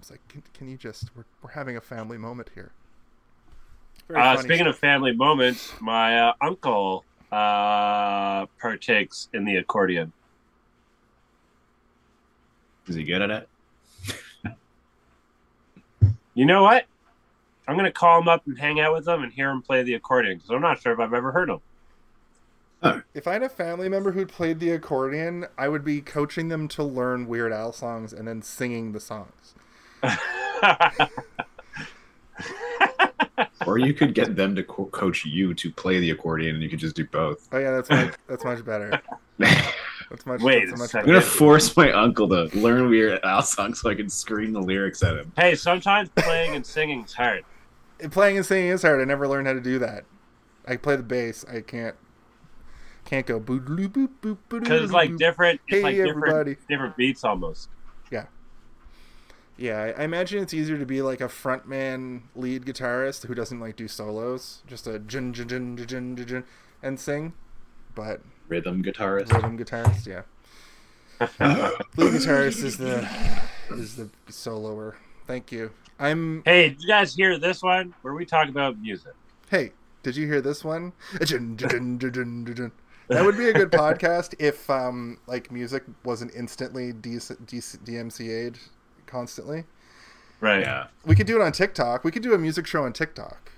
Mom's 0.00 0.10
like, 0.10 0.26
"Can, 0.28 0.42
can 0.54 0.68
you 0.68 0.78
just? 0.78 1.14
We're, 1.14 1.24
we're 1.42 1.50
having 1.50 1.76
a 1.76 1.80
family 1.80 2.16
moment 2.16 2.48
here." 2.54 2.72
Uh, 4.14 4.36
speaking 4.38 4.58
stuff. 4.58 4.68
of 4.68 4.78
family 4.78 5.12
moments, 5.12 5.74
my 5.78 6.18
uh, 6.18 6.32
uncle 6.40 7.04
uh, 7.30 8.46
partakes 8.58 9.28
in 9.34 9.44
the 9.44 9.56
accordion. 9.56 10.10
Is 12.86 12.94
he 12.96 13.04
good 13.04 13.20
at 13.20 13.30
it? 13.30 13.48
You 16.34 16.46
know 16.46 16.62
what? 16.62 16.86
I'm 17.68 17.76
gonna 17.76 17.92
call 17.92 18.22
him 18.22 18.28
up 18.28 18.46
and 18.46 18.58
hang 18.58 18.80
out 18.80 18.94
with 18.94 19.06
him 19.06 19.22
and 19.22 19.30
hear 19.30 19.50
him 19.50 19.60
play 19.60 19.82
the 19.82 19.94
accordion 19.94 20.38
because 20.38 20.50
I'm 20.50 20.62
not 20.62 20.80
sure 20.80 20.92
if 20.92 20.98
I've 20.98 21.12
ever 21.12 21.30
heard 21.30 21.50
him. 21.50 21.60
If 23.12 23.26
I 23.28 23.34
had 23.34 23.42
a 23.42 23.50
family 23.50 23.90
member 23.90 24.12
who 24.12 24.24
played 24.24 24.60
the 24.60 24.70
accordion, 24.70 25.46
I 25.58 25.68
would 25.68 25.84
be 25.84 26.00
coaching 26.00 26.48
them 26.48 26.68
to 26.68 26.82
learn 26.82 27.26
Weird 27.26 27.52
Al 27.52 27.72
songs 27.72 28.14
and 28.14 28.26
then 28.26 28.40
singing 28.40 28.92
the 28.92 29.00
songs. 29.00 29.54
Or 33.66 33.78
you 33.78 33.92
could 33.94 34.14
get 34.14 34.36
them 34.36 34.54
to 34.56 34.62
co- 34.62 34.86
coach 34.86 35.24
you 35.26 35.52
to 35.54 35.70
play 35.70 36.00
the 36.00 36.10
accordion, 36.10 36.54
and 36.54 36.62
you 36.62 36.68
could 36.70 36.78
just 36.78 36.96
do 36.96 37.04
both. 37.06 37.46
Oh 37.52 37.58
yeah, 37.58 37.70
that's 37.70 37.90
much, 37.90 38.14
that's 38.26 38.44
much 38.44 38.64
better. 38.64 39.00
That's 40.10 40.26
much. 40.26 40.40
Wait 40.42 40.66
that's 40.68 40.78
much 40.80 40.90
second. 40.90 41.08
I'm 41.08 41.14
gonna 41.14 41.24
force 41.24 41.76
my 41.76 41.92
uncle 41.92 42.28
to 42.30 42.44
learn 42.58 42.90
Weird 42.90 43.20
Al 43.22 43.42
songs 43.42 43.80
so 43.80 43.88
I 43.90 43.94
can 43.94 44.08
scream 44.08 44.52
the 44.52 44.60
lyrics 44.60 45.04
at 45.04 45.16
him. 45.16 45.30
hey, 45.36 45.54
sometimes 45.54 46.08
playing 46.16 46.56
and 46.56 46.66
singing 46.66 47.04
is 47.04 47.12
hard. 47.12 47.44
Playing 48.10 48.38
and 48.38 48.44
singing 48.44 48.70
is 48.70 48.82
hard. 48.82 49.00
I 49.00 49.04
never 49.04 49.28
learned 49.28 49.46
how 49.46 49.52
to 49.52 49.60
do 49.60 49.78
that. 49.78 50.04
I 50.66 50.76
play 50.78 50.96
the 50.96 51.04
bass. 51.04 51.44
I 51.48 51.60
can't. 51.60 51.94
Can't 53.04 53.24
go 53.24 53.38
boop 53.38 53.66
boop 53.68 53.88
boop 53.90 54.08
boop 54.20 54.38
boop. 54.48 54.60
Because 54.64 54.82
it's 54.82 54.92
like 54.92 55.16
different. 55.16 55.60
It's 55.68 55.76
Hey, 55.76 55.82
like 55.82 55.94
different, 55.94 56.26
everybody. 56.26 56.56
different 56.68 56.96
beats 56.96 57.22
almost. 57.22 57.68
Yeah, 58.10 58.26
I- 59.68 60.00
I 60.00 60.04
imagine 60.04 60.42
it's 60.42 60.54
easier 60.54 60.78
to 60.78 60.86
be 60.86 61.02
like 61.02 61.20
a 61.20 61.28
frontman 61.28 62.22
lead 62.34 62.64
guitarist 62.64 63.26
who 63.26 63.34
doesn't 63.34 63.60
like 63.60 63.76
do 63.76 63.86
solos, 63.88 64.62
just 64.66 64.86
a 64.86 64.98
jin 64.98 65.32
jin 65.34 65.48
jin 65.48 65.76
jin 65.76 65.86
jin 65.86 66.16
jin, 66.16 66.26
jin 66.26 66.44
and 66.82 66.98
sing. 66.98 67.34
But 67.94 68.22
Rhythm 68.48 68.82
guitarist. 68.82 69.32
rhythm 69.32 69.58
guitarist, 69.58 70.06
yeah. 70.06 70.22
Lead 71.96 72.12
guitarist 72.14 72.64
is 72.64 72.78
the 72.78 73.06
is 73.72 73.96
the 73.96 74.08
soloer. 74.30 74.94
Thank 75.26 75.52
you. 75.52 75.70
I'm. 75.98 76.42
Hey, 76.46 76.70
did 76.70 76.82
you 76.82 76.88
guys 76.88 77.14
hear 77.14 77.38
this 77.38 77.62
one 77.62 77.94
where 78.02 78.14
we 78.14 78.24
talk 78.24 78.48
about 78.48 78.78
music? 78.78 79.12
Hey, 79.50 79.72
did 80.02 80.16
you 80.16 80.26
hear 80.26 80.40
this 80.40 80.64
one? 80.64 80.92
Jin, 81.24 81.56
jin, 81.58 81.68
jin, 81.68 81.98
jin, 81.98 82.12
jin, 82.12 82.46
jin, 82.46 82.54
jin. 82.56 82.72
That 83.08 83.24
would 83.24 83.36
be 83.36 83.48
a 83.50 83.52
good 83.52 83.70
podcast 83.70 84.34
if 84.38 84.70
um 84.70 85.18
like 85.26 85.50
music 85.52 85.82
wasn't 86.04 86.32
instantly 86.34 86.92
D- 86.92 87.18
D- 87.46 87.58
DMCA'd 87.58 88.58
constantly. 89.10 89.64
Right. 90.40 90.60
Yeah. 90.60 90.86
We 91.04 91.14
could 91.14 91.26
do 91.26 91.40
it 91.40 91.44
on 91.44 91.52
TikTok. 91.52 92.02
We 92.04 92.10
could 92.10 92.22
do 92.22 92.32
a 92.32 92.38
music 92.38 92.66
show 92.66 92.84
on 92.84 92.92
TikTok. 92.92 93.52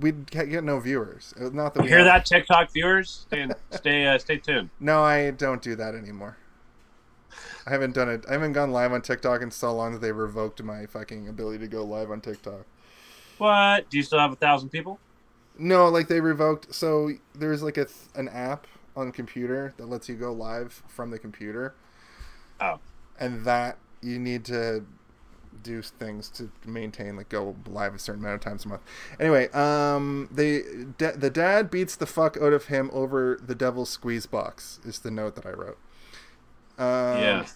We'd 0.00 0.30
get 0.30 0.48
get 0.48 0.64
no 0.64 0.80
viewers. 0.80 1.34
Uh, 1.38 1.50
Not 1.52 1.74
that 1.74 1.80
You 1.80 1.84
we 1.84 1.88
hear 1.90 1.98
have- 1.98 2.06
that, 2.06 2.26
TikTok 2.26 2.72
viewers? 2.72 3.10
Stay 3.28 3.46
stay 3.70 4.06
uh, 4.06 4.18
stay 4.18 4.38
tuned. 4.38 4.70
No, 4.80 5.02
I 5.02 5.30
don't 5.30 5.60
do 5.62 5.76
that 5.76 5.94
anymore. 5.94 6.36
I 7.66 7.70
haven't 7.70 7.94
done 7.94 8.08
it. 8.08 8.24
I 8.28 8.32
haven't 8.32 8.52
gone 8.52 8.70
live 8.72 8.92
on 8.92 9.02
TikTok 9.02 9.42
in 9.42 9.50
so 9.50 9.72
long 9.74 9.92
that 9.92 10.00
they 10.00 10.12
revoked 10.12 10.62
my 10.62 10.86
fucking 10.86 11.28
ability 11.28 11.58
to 11.58 11.68
go 11.68 11.84
live 11.84 12.10
on 12.10 12.20
TikTok. 12.20 12.64
What? 13.38 13.88
Do 13.90 13.96
you 13.96 14.02
still 14.02 14.18
have 14.20 14.32
a 14.32 14.36
thousand 14.36 14.70
people? 14.70 14.98
No, 15.58 15.88
like 15.88 16.08
they 16.08 16.20
revoked. 16.20 16.74
So 16.74 17.10
there's 17.34 17.62
like 17.62 17.76
a 17.76 17.84
th- 17.84 17.96
an 18.14 18.28
app 18.28 18.66
on 18.96 19.06
the 19.06 19.12
computer 19.12 19.74
that 19.76 19.86
lets 19.86 20.08
you 20.08 20.14
go 20.14 20.32
live 20.32 20.82
from 20.88 21.10
the 21.10 21.18
computer. 21.18 21.74
Oh. 22.60 22.78
And 23.18 23.44
that 23.44 23.78
you 24.04 24.18
need 24.18 24.44
to 24.46 24.84
do 25.62 25.80
things 25.82 26.28
to 26.28 26.50
maintain 26.66 27.16
like 27.16 27.28
go 27.28 27.56
live 27.66 27.94
a 27.94 27.98
certain 27.98 28.22
amount 28.22 28.34
of 28.34 28.40
times 28.40 28.64
a 28.64 28.68
month. 28.68 28.82
Anyway, 29.18 29.48
um, 29.52 30.28
they 30.30 30.62
da- 30.98 31.16
the 31.16 31.30
dad 31.30 31.70
beats 31.70 31.96
the 31.96 32.06
fuck 32.06 32.36
out 32.36 32.52
of 32.52 32.66
him 32.66 32.90
over 32.92 33.38
the 33.44 33.54
devil's 33.54 33.88
squeeze 33.90 34.26
box. 34.26 34.80
Is 34.84 34.98
the 35.00 35.10
note 35.10 35.34
that 35.36 35.46
I 35.46 35.50
wrote. 35.50 35.78
Um, 36.76 37.18
yeah. 37.18 37.46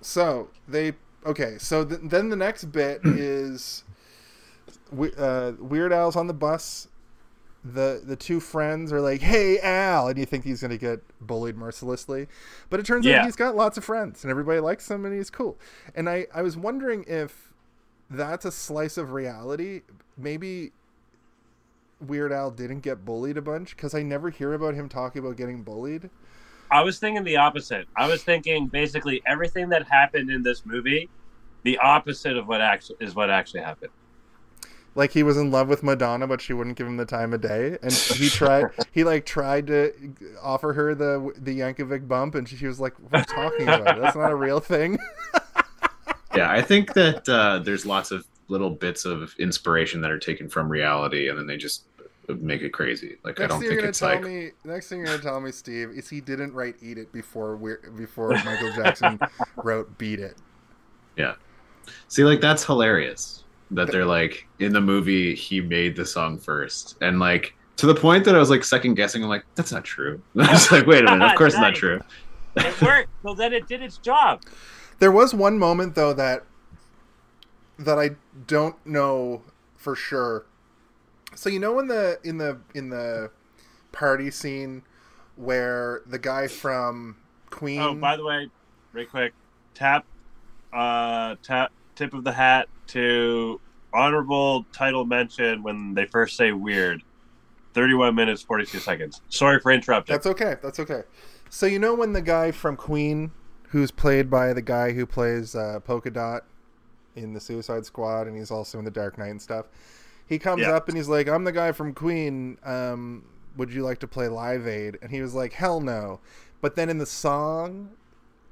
so 0.00 0.48
they 0.66 0.94
okay. 1.26 1.56
So 1.58 1.84
th- 1.84 2.00
then 2.04 2.30
the 2.30 2.36
next 2.36 2.64
bit 2.66 3.00
is 3.04 3.84
we, 4.90 5.12
uh, 5.14 5.52
Weird 5.58 5.92
Al's 5.92 6.16
on 6.16 6.26
the 6.26 6.34
bus. 6.34 6.88
The 7.64 8.02
the 8.04 8.16
two 8.16 8.40
friends 8.40 8.92
are 8.92 9.00
like, 9.00 9.20
"Hey 9.20 9.60
Al," 9.60 10.08
and 10.08 10.18
you 10.18 10.26
think 10.26 10.44
he's 10.44 10.60
gonna 10.60 10.76
get 10.76 11.00
bullied 11.20 11.56
mercilessly, 11.56 12.26
but 12.70 12.80
it 12.80 12.86
turns 12.86 13.06
Yeah. 13.06 13.20
out 13.20 13.26
he's 13.26 13.36
got 13.36 13.54
lots 13.54 13.78
of 13.78 13.84
friends 13.84 14.24
and 14.24 14.30
everybody 14.32 14.58
likes 14.58 14.90
him 14.90 15.04
and 15.04 15.14
he's 15.14 15.30
cool. 15.30 15.56
And 15.94 16.10
I 16.10 16.26
I 16.34 16.42
was 16.42 16.56
wondering 16.56 17.04
if 17.06 17.52
that's 18.10 18.44
a 18.44 18.50
slice 18.50 18.96
of 18.98 19.12
reality. 19.12 19.82
Maybe 20.18 20.72
Weird 22.00 22.32
Al 22.32 22.50
didn't 22.50 22.80
get 22.80 23.04
bullied 23.04 23.36
a 23.36 23.42
bunch 23.42 23.76
because 23.76 23.94
I 23.94 24.02
never 24.02 24.30
hear 24.30 24.54
about 24.54 24.74
him 24.74 24.88
talking 24.88 25.22
about 25.24 25.36
getting 25.36 25.62
bullied. 25.62 26.10
I 26.70 26.82
was 26.82 26.98
thinking 26.98 27.22
the 27.22 27.36
opposite. 27.36 27.86
I 27.96 28.08
was 28.08 28.24
thinking 28.24 28.66
basically 28.66 29.22
everything 29.24 29.68
that 29.68 29.86
happened 29.88 30.30
in 30.30 30.42
this 30.42 30.66
movie, 30.66 31.08
the 31.62 31.78
opposite 31.78 32.36
of 32.36 32.48
what 32.48 32.60
actually 32.60 32.96
is 33.00 33.14
what 33.14 33.30
actually 33.30 33.60
happened. 33.60 33.92
Like 34.94 35.12
he 35.12 35.22
was 35.22 35.36
in 35.36 35.50
love 35.50 35.68
with 35.68 35.82
Madonna, 35.82 36.26
but 36.26 36.40
she 36.40 36.52
wouldn't 36.52 36.76
give 36.76 36.86
him 36.86 36.96
the 36.96 37.06
time 37.06 37.32
of 37.32 37.40
day, 37.40 37.78
and 37.82 37.92
he 37.92 38.28
tried. 38.30 38.66
he 38.92 39.04
like 39.04 39.24
tried 39.24 39.66
to 39.68 39.92
offer 40.42 40.72
her 40.72 40.94
the 40.94 41.32
the 41.38 41.60
Yankovic 41.60 42.06
bump, 42.06 42.34
and 42.34 42.48
she 42.48 42.66
was 42.66 42.80
like, 42.80 42.94
"What 42.98 43.14
are 43.14 43.18
you 43.18 43.24
talking 43.24 43.68
about? 43.68 44.00
That's 44.00 44.16
not 44.16 44.30
a 44.30 44.36
real 44.36 44.60
thing." 44.60 44.98
Yeah, 46.34 46.50
I 46.50 46.62
think 46.62 46.94
that 46.94 47.28
uh, 47.28 47.58
there's 47.58 47.84
lots 47.84 48.10
of 48.10 48.26
little 48.48 48.70
bits 48.70 49.04
of 49.04 49.34
inspiration 49.38 50.00
that 50.00 50.10
are 50.10 50.18
taken 50.18 50.48
from 50.48 50.70
reality, 50.70 51.28
and 51.28 51.38
then 51.38 51.46
they 51.46 51.58
just 51.58 51.84
make 52.26 52.62
it 52.62 52.70
crazy. 52.70 53.18
Like 53.22 53.38
I 53.38 53.46
don't 53.46 53.60
think 53.60 53.82
it's 53.82 53.98
tell 53.98 54.08
like 54.08 54.22
me, 54.22 54.52
next 54.64 54.88
thing 54.88 55.00
you're 55.00 55.08
gonna 55.08 55.22
tell 55.22 55.42
me, 55.42 55.52
Steve, 55.52 55.90
is 55.90 56.08
he 56.08 56.22
didn't 56.22 56.54
write 56.54 56.76
"Eat 56.80 56.96
It" 56.96 57.12
before 57.12 57.56
we 57.56 57.74
before 57.98 58.30
Michael 58.30 58.72
Jackson 58.72 59.20
wrote 59.56 59.98
"Beat 59.98 60.20
It." 60.20 60.36
Yeah. 61.18 61.34
See, 62.08 62.24
like 62.24 62.40
that's 62.40 62.64
hilarious 62.64 63.41
that 63.72 63.90
they're 63.90 64.06
like 64.06 64.46
in 64.58 64.72
the 64.72 64.80
movie 64.80 65.34
he 65.34 65.60
made 65.60 65.96
the 65.96 66.06
song 66.06 66.38
first, 66.38 66.96
and 67.00 67.18
like 67.18 67.54
to 67.76 67.86
the 67.86 67.94
point 67.94 68.24
that 68.24 68.34
I 68.34 68.38
was 68.38 68.50
like 68.50 68.64
second 68.64 68.94
guessing. 68.94 69.22
I'm 69.22 69.28
like, 69.28 69.44
that's 69.54 69.72
not 69.72 69.84
true. 69.84 70.22
I 70.38 70.52
was 70.52 70.70
like, 70.70 70.86
wait 70.86 71.02
a 71.02 71.10
minute, 71.10 71.32
of 71.32 71.36
course 71.36 71.54
it's 71.54 71.60
not 71.60 71.74
true. 71.74 72.00
It 72.56 72.82
worked. 72.82 73.08
well, 73.22 73.34
then 73.34 73.52
it 73.52 73.66
did 73.66 73.82
its 73.82 73.98
job. 73.98 74.42
There 74.98 75.10
was 75.10 75.34
one 75.34 75.58
moment 75.58 75.94
though 75.94 76.12
that 76.12 76.44
that 77.78 77.98
I 77.98 78.10
don't 78.46 78.76
know 78.86 79.42
for 79.76 79.96
sure. 79.96 80.46
So 81.34 81.48
you 81.48 81.58
know 81.58 81.78
in 81.78 81.88
the 81.88 82.18
in 82.22 82.38
the 82.38 82.58
in 82.74 82.90
the 82.90 83.30
party 83.90 84.30
scene 84.30 84.82
where 85.36 86.02
the 86.06 86.18
guy 86.18 86.46
from 86.46 87.16
Queen 87.50 87.80
Oh, 87.80 87.94
by 87.94 88.16
the 88.16 88.24
way, 88.24 88.48
real 88.92 89.06
quick, 89.06 89.32
tap, 89.74 90.04
uh, 90.72 91.36
tap, 91.42 91.72
tip 91.94 92.14
of 92.14 92.24
the 92.24 92.32
hat 92.32 92.68
to 92.92 93.60
honorable 93.92 94.64
title 94.72 95.04
mention 95.04 95.62
when 95.62 95.94
they 95.94 96.06
first 96.06 96.36
say 96.36 96.52
weird. 96.52 97.02
31 97.74 98.14
minutes 98.14 98.42
42 98.42 98.78
seconds. 98.78 99.22
Sorry 99.30 99.58
for 99.58 99.72
interrupting. 99.72 100.12
That's 100.12 100.26
okay. 100.26 100.56
That's 100.62 100.78
okay. 100.80 101.02
So 101.48 101.66
you 101.66 101.78
know 101.78 101.94
when 101.94 102.12
the 102.12 102.20
guy 102.22 102.50
from 102.50 102.76
Queen, 102.76 103.30
who's 103.68 103.90
played 103.90 104.28
by 104.30 104.52
the 104.52 104.60
guy 104.62 104.92
who 104.92 105.06
plays 105.06 105.54
uh, 105.54 105.80
Polka 105.80 106.10
Dot 106.10 106.44
in 107.16 107.32
the 107.32 107.40
Suicide 107.40 107.86
Squad, 107.86 108.26
and 108.26 108.36
he's 108.36 108.50
also 108.50 108.78
in 108.78 108.84
the 108.84 108.90
Dark 108.90 109.16
Knight 109.18 109.28
and 109.30 109.40
stuff. 109.42 109.66
he 110.26 110.38
comes 110.38 110.62
Yeah. 110.62 110.72
up 110.72 110.88
and 110.88 110.96
he's 110.96 111.08
like, 111.08 111.28
"I'm 111.28 111.44
the 111.44 111.52
guy 111.52 111.72
from 111.72 111.92
Queen. 111.92 112.56
Um, 112.64 113.24
would 113.56 113.70
you 113.72 113.82
like 113.82 113.98
to 113.98 114.06
play 114.06 114.28
Live 114.28 114.66
Aid?" 114.66 114.96
And 115.02 115.10
he 115.10 115.20
was 115.20 115.34
like, 115.34 115.52
"Hell 115.54 115.80
no." 115.80 116.20
But 116.62 116.74
then 116.76 116.88
in 116.88 116.96
the 116.98 117.04
song, 117.06 117.90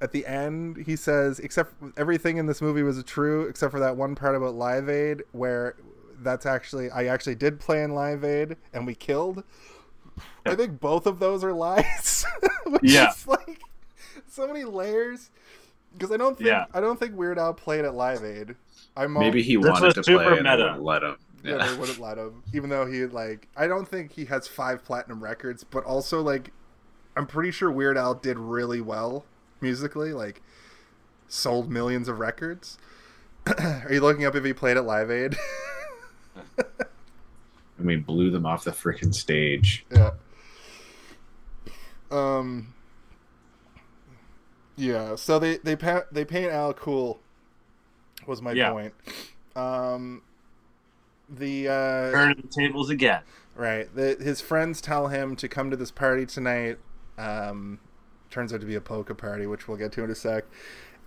at 0.01 0.13
the 0.13 0.27
end, 0.27 0.85
he 0.87 0.97
says, 0.97 1.39
"Except 1.39 1.73
everything 1.97 2.37
in 2.39 2.47
this 2.47 2.61
movie 2.63 2.83
was 2.83 3.03
true, 3.05 3.43
except 3.47 3.71
for 3.73 3.81
that 3.81 3.97
one 3.97 4.15
part 4.15 4.35
about 4.35 4.55
Live 4.55 4.89
Aid, 4.89 5.23
where 5.33 5.77
that's 6.23 6.47
actually 6.47 6.91
I 6.91 7.05
actually 7.07 7.35
did 7.35 7.61
play 7.61 7.83
in 7.83 7.95
Live 7.95 8.25
Aid, 8.25 8.57
and 8.73 8.87
we 8.87 8.95
killed." 8.95 9.45
I 10.45 10.55
think 10.55 10.81
both 10.81 11.07
of 11.07 11.19
those 11.19 11.43
are 11.45 11.53
lies. 11.53 12.25
which 12.67 12.83
Yeah. 12.85 13.11
is 13.11 13.27
like 13.27 13.61
so 14.29 14.47
many 14.47 14.65
layers. 14.65 15.31
Because 15.93 16.13
I 16.13 16.17
don't 16.19 16.37
think 16.37 16.49
Yeah. 16.49 16.67
I 16.75 16.81
don't 16.81 16.99
think 17.01 17.17
Weird 17.17 17.39
Al 17.39 17.55
played 17.55 17.85
at 17.85 17.95
Live 17.95 18.23
Aid. 18.25 18.55
I'm 18.97 19.17
al- 19.17 19.23
Maybe 19.23 19.43
he 19.43 19.57
This 19.57 19.67
wanted 19.71 19.87
was 19.87 19.95
to 19.95 20.05
super 20.05 20.25
play 20.25 20.39
and 20.39 20.49
I 20.49 20.57
meta. 20.57 20.65
wouldn't 20.69 20.85
let 20.85 21.03
him. 21.03 21.17
yeah, 21.43 21.57
Yeah. 21.57 21.67
they 21.73 21.79
wouldn't 21.79 21.99
let 21.99 22.19
him. 22.19 22.43
Even 22.53 22.71
though 22.71 22.87
he 22.87 23.05
like, 23.07 23.49
I 23.57 23.67
don't 23.67 23.89
think 23.89 24.13
he 24.13 24.27
has 24.27 24.47
five 24.47 24.85
platinum 24.85 25.23
records, 25.23 25.65
but 25.65 25.85
also 25.85 26.21
like, 26.21 26.53
I'm 27.17 27.27
pretty 27.27 27.51
sure 27.51 27.71
Weird 27.71 27.97
Al 27.97 28.15
did 28.15 28.39
really 28.39 28.81
well 28.81 29.25
musically. 29.63 30.13
Like, 30.13 30.43
sold 31.29 31.71
millions 31.71 32.09
of 32.09 32.19
records. 32.19 32.79
Are 33.59 33.89
you 33.91 34.01
looking 34.01 34.25
up 34.25 34.35
if 34.35 34.45
he 34.45 34.53
played 34.53 34.77
at 34.77 34.85
Live 34.85 35.11
Aid? 35.11 35.37
And 37.79 37.87
we 37.87 37.97
blew 37.97 38.31
them 38.31 38.45
off 38.45 38.65
the 38.65 38.73
freaking 38.73 39.15
stage. 39.15 39.87
yeah. 39.91 40.11
Um. 42.11 42.75
Yeah. 44.77 45.15
So 45.17 45.39
they 45.39 45.57
they 45.59 45.77
pa- 45.77 46.03
they 46.13 46.27
paint 46.27 46.53
Al 46.53 46.75
cool. 46.75 47.21
Was 48.27 48.43
my 48.43 48.53
Yeah. 48.53 48.71
point. 48.73 48.95
Um. 49.57 50.21
The 51.31 51.69
uh, 51.69 52.11
Turning 52.11 52.43
the 52.43 52.49
tables 52.49 52.91
again. 52.91 53.23
Right. 53.55 53.89
The, 53.95 54.17
his 54.21 54.43
friends 54.43 54.83
tell 54.83 55.09
him 55.09 55.35
to 55.37 55.49
come 55.49 55.71
to 55.71 55.77
this 55.77 55.91
party 55.91 56.27
tonight. 56.27 56.79
Um, 57.17 57.79
turns 58.31 58.53
out 58.53 58.61
to 58.61 58.67
be 58.67 58.75
a 58.77 58.81
polka 58.81 59.15
party, 59.15 59.47
which 59.47 59.69
we'll 59.69 59.77
get 59.77 59.93
to 59.93 60.05
in 60.05 60.11
a 60.11 60.15
sec. 60.15 60.45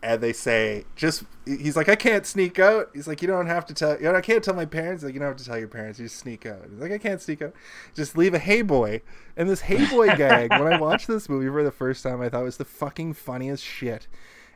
And 0.01 0.19
they 0.19 0.33
say, 0.33 0.83
just 0.97 1.23
he's 1.45 1.77
like, 1.77 1.88
I 1.88 1.95
can't 1.95 2.25
sneak 2.25 2.59
out. 2.59 2.89
He's 2.93 3.07
like, 3.07 3.21
you 3.21 3.27
don't 3.29 3.47
have 3.47 3.65
to 3.67 3.73
tell. 3.73 3.95
You 3.97 4.12
know, 4.12 4.15
I 4.15 4.21
can't 4.21 4.43
tell 4.43 4.53
my 4.53 4.65
parents. 4.65 5.01
Like, 5.01 5.13
you 5.13 5.19
don't 5.21 5.29
have 5.29 5.38
to 5.38 5.45
tell 5.45 5.57
your 5.57 5.69
parents. 5.69 5.97
You 5.97 6.05
just 6.07 6.17
sneak 6.17 6.45
out. 6.45 6.59
He's 6.69 6.79
like, 6.81 6.91
I 6.91 6.97
can't 6.97 7.21
sneak 7.21 7.41
out. 7.41 7.53
Just 7.95 8.17
leave 8.17 8.33
a 8.33 8.39
hey 8.39 8.63
boy. 8.63 9.01
And 9.38 9.49
this 9.49 9.62
hey 9.62 9.86
boy 9.89 10.07
gag, 10.17 10.49
when 10.51 10.71
I 10.73 10.77
watched 10.77 11.07
this 11.07 11.29
movie 11.29 11.47
for 11.47 11.63
the 11.63 11.71
first 11.71 12.03
time, 12.03 12.19
I 12.21 12.27
thought 12.27 12.41
it 12.41 12.43
was 12.43 12.57
the 12.57 12.65
fucking 12.65 13.13
funniest 13.13 13.63
shit. 13.63 14.07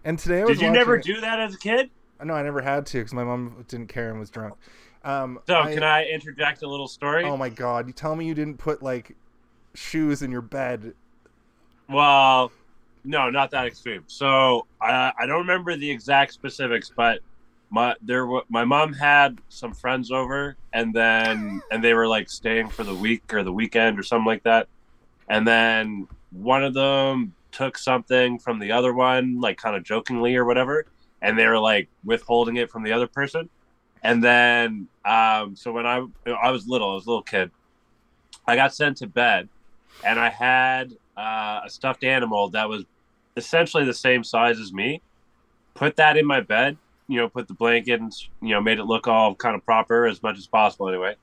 And 0.04 0.20
today 0.20 0.42
I 0.42 0.44
was 0.44 0.58
Did 0.60 0.66
you 0.66 0.72
never 0.72 0.96
it- 0.98 1.06
do 1.06 1.22
that 1.22 1.40
as 1.40 1.56
a 1.56 1.58
kid? 1.58 1.92
No, 2.22 2.34
I 2.34 2.44
never 2.44 2.62
had 2.62 2.86
to 2.88 2.98
because 2.98 3.14
my 3.14 3.24
mom 3.24 3.64
didn't 3.70 3.88
care 3.88 4.10
and 4.10 4.20
was 4.20 4.30
drunk. 4.30 4.56
Um, 5.06 5.40
So 5.48 5.64
can 5.64 5.84
I 5.84 6.08
interject 6.08 6.62
a 6.64 6.68
little 6.68 6.88
story? 6.90 7.24
Oh 7.24 7.38
my 7.38 7.48
god! 7.48 7.88
You 7.88 7.94
tell 7.94 8.18
me 8.18 8.26
you 8.26 8.34
didn't 8.34 8.58
put 8.58 8.84
like 8.84 9.16
shoes 9.76 10.22
in 10.22 10.30
your 10.32 10.42
bed. 10.42 10.94
Well, 11.88 12.52
no, 13.08 13.30
not 13.30 13.52
that 13.52 13.66
extreme. 13.66 14.04
So 14.08 14.68
I 14.82 15.14
I 15.18 15.26
don't 15.26 15.40
remember 15.40 15.76
the 15.76 15.90
exact 15.90 16.34
specifics, 16.34 16.92
but 16.96 17.22
my 17.70 17.96
there 18.02 18.28
my 18.50 18.66
mom 18.66 18.94
had 18.94 19.40
some 19.50 19.74
friends 19.74 20.12
over, 20.12 20.58
and 20.74 20.94
then 20.94 21.62
and 21.72 21.84
they 21.84 21.94
were 21.94 22.08
like 22.08 22.30
staying 22.30 22.68
for 22.70 22.84
the 22.84 22.94
week 22.94 23.34
or 23.34 23.44
the 23.44 23.52
weekend 23.52 23.98
or 23.98 24.04
something 24.04 24.26
like 24.26 24.44
that, 24.44 24.68
and 25.30 25.48
then 25.48 26.08
one 26.32 26.64
of 26.64 26.74
them 26.74 27.34
took 27.52 27.78
something 27.78 28.38
from 28.40 28.60
the 28.60 28.72
other 28.74 28.94
one, 28.94 29.40
like 29.40 29.58
kind 29.58 29.76
of 29.76 29.84
jokingly 29.84 30.36
or 30.36 30.44
whatever, 30.44 30.86
and 31.22 31.40
they 31.40 31.48
were 31.48 31.60
like 31.60 31.88
withholding 32.04 32.58
it 32.58 32.70
from 32.70 32.84
the 32.84 32.92
other 32.92 33.08
person, 33.08 33.50
and 34.04 34.22
then 34.22 34.90
um, 35.06 35.56
so 35.56 35.72
when 35.72 35.86
I 35.86 36.06
I 36.44 36.52
was 36.52 36.68
little, 36.68 36.92
I 36.92 36.96
was 36.96 37.06
a 37.06 37.10
little 37.10 37.24
kid, 37.24 37.52
I 38.46 38.58
got 38.58 38.74
sent 38.74 38.98
to 38.98 39.08
bed, 39.08 39.48
and 40.04 40.20
I 40.20 40.30
had 40.30 40.92
uh, 41.16 41.62
a 41.66 41.70
stuffed 41.70 42.04
animal 42.04 42.50
that 42.50 42.68
was 42.68 42.84
essentially 43.38 43.86
the 43.86 43.94
same 43.94 44.24
size 44.24 44.60
as 44.60 44.74
me. 44.74 45.02
Put 45.76 45.96
that 45.98 46.18
in 46.18 46.26
my 46.26 46.42
bed, 46.42 46.78
you 47.08 47.18
know, 47.18 47.30
put 47.30 47.48
the 47.48 47.54
blanket 47.54 48.02
and 48.02 48.12
you 48.42 48.50
know 48.50 48.62
made 48.62 48.80
it 48.80 48.86
look 48.86 49.08
all 49.08 49.36
kind 49.36 49.56
of 49.56 49.64
proper 49.64 50.08
as 50.08 50.22
much 50.22 50.38
as 50.38 50.48
possible 50.48 50.90
anyway. 50.90 51.16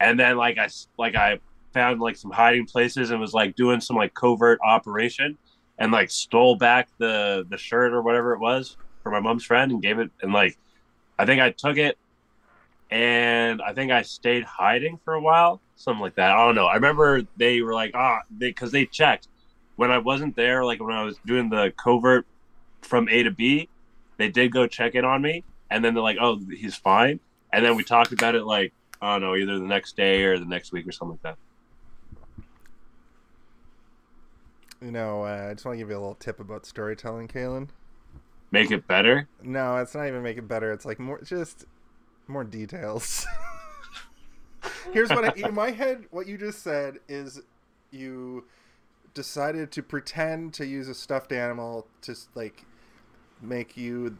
And 0.00 0.18
then 0.18 0.36
like 0.36 0.56
I 0.58 0.68
like 0.96 1.14
I 1.14 1.40
found 1.74 2.00
like 2.00 2.16
some 2.16 2.30
hiding 2.30 2.66
places 2.66 3.10
and 3.10 3.20
was 3.20 3.34
like 3.34 3.56
doing 3.56 3.80
some 3.80 3.96
like 3.96 4.14
covert 4.14 4.58
operation 4.64 5.36
and 5.78 5.92
like 5.92 6.10
stole 6.10 6.56
back 6.56 6.88
the 6.98 7.44
the 7.50 7.58
shirt 7.58 7.92
or 7.92 8.00
whatever 8.00 8.32
it 8.32 8.38
was 8.38 8.76
for 9.02 9.10
my 9.10 9.20
mom's 9.20 9.44
friend 9.44 9.72
and 9.72 9.82
gave 9.82 9.98
it 9.98 10.10
and 10.22 10.32
like 10.32 10.56
I 11.18 11.26
think 11.26 11.40
I 11.40 11.50
took 11.50 11.76
it 11.76 11.98
and 12.90 13.60
I 13.60 13.72
think 13.72 13.90
I 13.90 14.02
stayed 14.02 14.44
hiding 14.44 14.98
for 15.04 15.14
a 15.14 15.20
while, 15.20 15.60
something 15.74 16.00
like 16.00 16.14
that. 16.16 16.30
I 16.30 16.46
don't 16.46 16.54
know. 16.54 16.66
I 16.66 16.74
remember 16.74 17.22
they 17.36 17.60
were 17.60 17.74
like, 17.74 17.92
ah, 17.94 18.20
because 18.38 18.70
they, 18.70 18.86
checked 18.86 19.26
when 19.76 19.90
I 19.90 19.98
wasn't 19.98 20.36
there, 20.36 20.64
like 20.64 20.82
when 20.82 20.94
I 20.94 21.04
was 21.04 21.18
doing 21.24 21.48
the 21.48 21.72
covert 21.76 22.26
from 22.82 23.08
A 23.08 23.22
to 23.22 23.30
B, 23.30 23.68
they 24.16 24.28
did 24.28 24.52
go 24.52 24.66
check 24.66 24.94
in 24.94 25.04
on 25.04 25.22
me, 25.22 25.44
and 25.70 25.84
then 25.84 25.94
they're 25.94 26.02
like, 26.02 26.18
oh, 26.20 26.40
he's 26.50 26.74
fine. 26.74 27.20
And 27.52 27.64
then 27.64 27.76
we 27.76 27.84
talked 27.84 28.12
about 28.12 28.34
it 28.34 28.44
like, 28.44 28.72
I 29.00 29.12
don't 29.12 29.20
know, 29.22 29.36
either 29.36 29.58
the 29.58 29.66
next 29.66 29.96
day 29.96 30.24
or 30.24 30.38
the 30.38 30.46
next 30.46 30.72
week 30.72 30.86
or 30.88 30.92
something 30.92 31.18
like 31.22 31.36
that. 31.36 31.38
You 34.80 34.90
know, 34.90 35.22
uh, 35.22 35.48
I 35.50 35.54
just 35.54 35.64
want 35.64 35.76
to 35.76 35.78
give 35.78 35.90
you 35.90 35.96
a 35.96 35.98
little 35.98 36.14
tip 36.16 36.40
about 36.40 36.66
storytelling, 36.66 37.28
Kaylin. 37.28 37.68
Make 38.50 38.70
it 38.70 38.86
better. 38.86 39.28
No, 39.42 39.76
it's 39.78 39.94
not 39.94 40.06
even 40.06 40.22
make 40.22 40.38
it 40.38 40.46
better. 40.48 40.72
It's 40.72 40.84
like 40.84 40.98
more, 40.98 41.20
just 41.22 41.64
more 42.26 42.44
details. 42.44 43.26
Here's 44.92 45.10
what 45.10 45.24
I, 45.24 45.48
in 45.48 45.54
my 45.54 45.70
head. 45.70 46.04
What 46.10 46.26
you 46.26 46.38
just 46.38 46.62
said 46.62 46.98
is 47.08 47.40
you 47.90 48.44
decided 49.16 49.72
to 49.72 49.82
pretend 49.82 50.54
to 50.54 50.66
use 50.66 50.88
a 50.88 50.94
stuffed 50.94 51.32
animal 51.32 51.88
to 52.02 52.14
like 52.36 52.64
make 53.42 53.76
you 53.76 54.16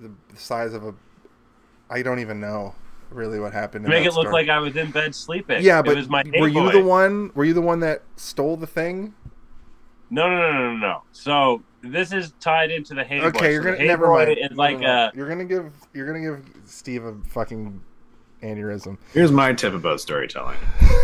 the, 0.00 0.10
size 0.36 0.72
of 0.74 0.84
a. 0.84 0.94
I 1.90 2.02
don't 2.02 2.20
even 2.20 2.38
know 2.38 2.74
really 3.10 3.40
what 3.40 3.52
happened. 3.52 3.86
Make 3.88 4.04
it 4.04 4.12
look 4.12 4.28
story. 4.28 4.32
like 4.44 4.48
I 4.48 4.58
was 4.60 4.76
in 4.76 4.90
bed 4.92 5.14
sleeping. 5.14 5.62
Yeah, 5.62 5.80
it 5.80 5.86
but 5.86 5.96
was 5.96 6.08
my 6.08 6.22
were 6.38 6.46
you 6.46 6.60
Boy. 6.60 6.72
the 6.72 6.84
one? 6.84 7.32
Were 7.34 7.44
you 7.44 7.54
the 7.54 7.60
one 7.62 7.80
that 7.80 8.02
stole 8.14 8.56
the 8.56 8.66
thing? 8.66 9.14
No, 10.10 10.28
no, 10.28 10.36
no, 10.36 10.52
no, 10.52 10.72
no, 10.72 10.76
no. 10.76 11.02
So 11.12 11.62
this 11.82 12.12
is 12.12 12.34
tied 12.38 12.70
into 12.70 12.94
the 12.94 13.04
Boy. 13.04 13.28
Okay, 13.28 13.52
you're 13.52 13.62
So 13.62 13.72
gonna 13.72 13.84
never 13.84 14.06
mind. 14.12 14.38
Is 14.38 14.56
like 14.56 14.78
No, 14.78 14.86
no, 14.86 14.92
no. 14.94 15.00
uh, 15.06 15.10
you're 15.14 15.28
gonna 15.28 15.44
give 15.44 15.72
you're 15.94 16.06
gonna 16.06 16.20
give 16.20 16.44
Steve 16.66 17.04
a 17.04 17.14
fucking 17.30 17.80
aneurysm. 18.44 18.98
Here's 19.12 19.32
my 19.32 19.52
tip 19.52 19.74
about 19.74 20.00
storytelling: 20.00 20.58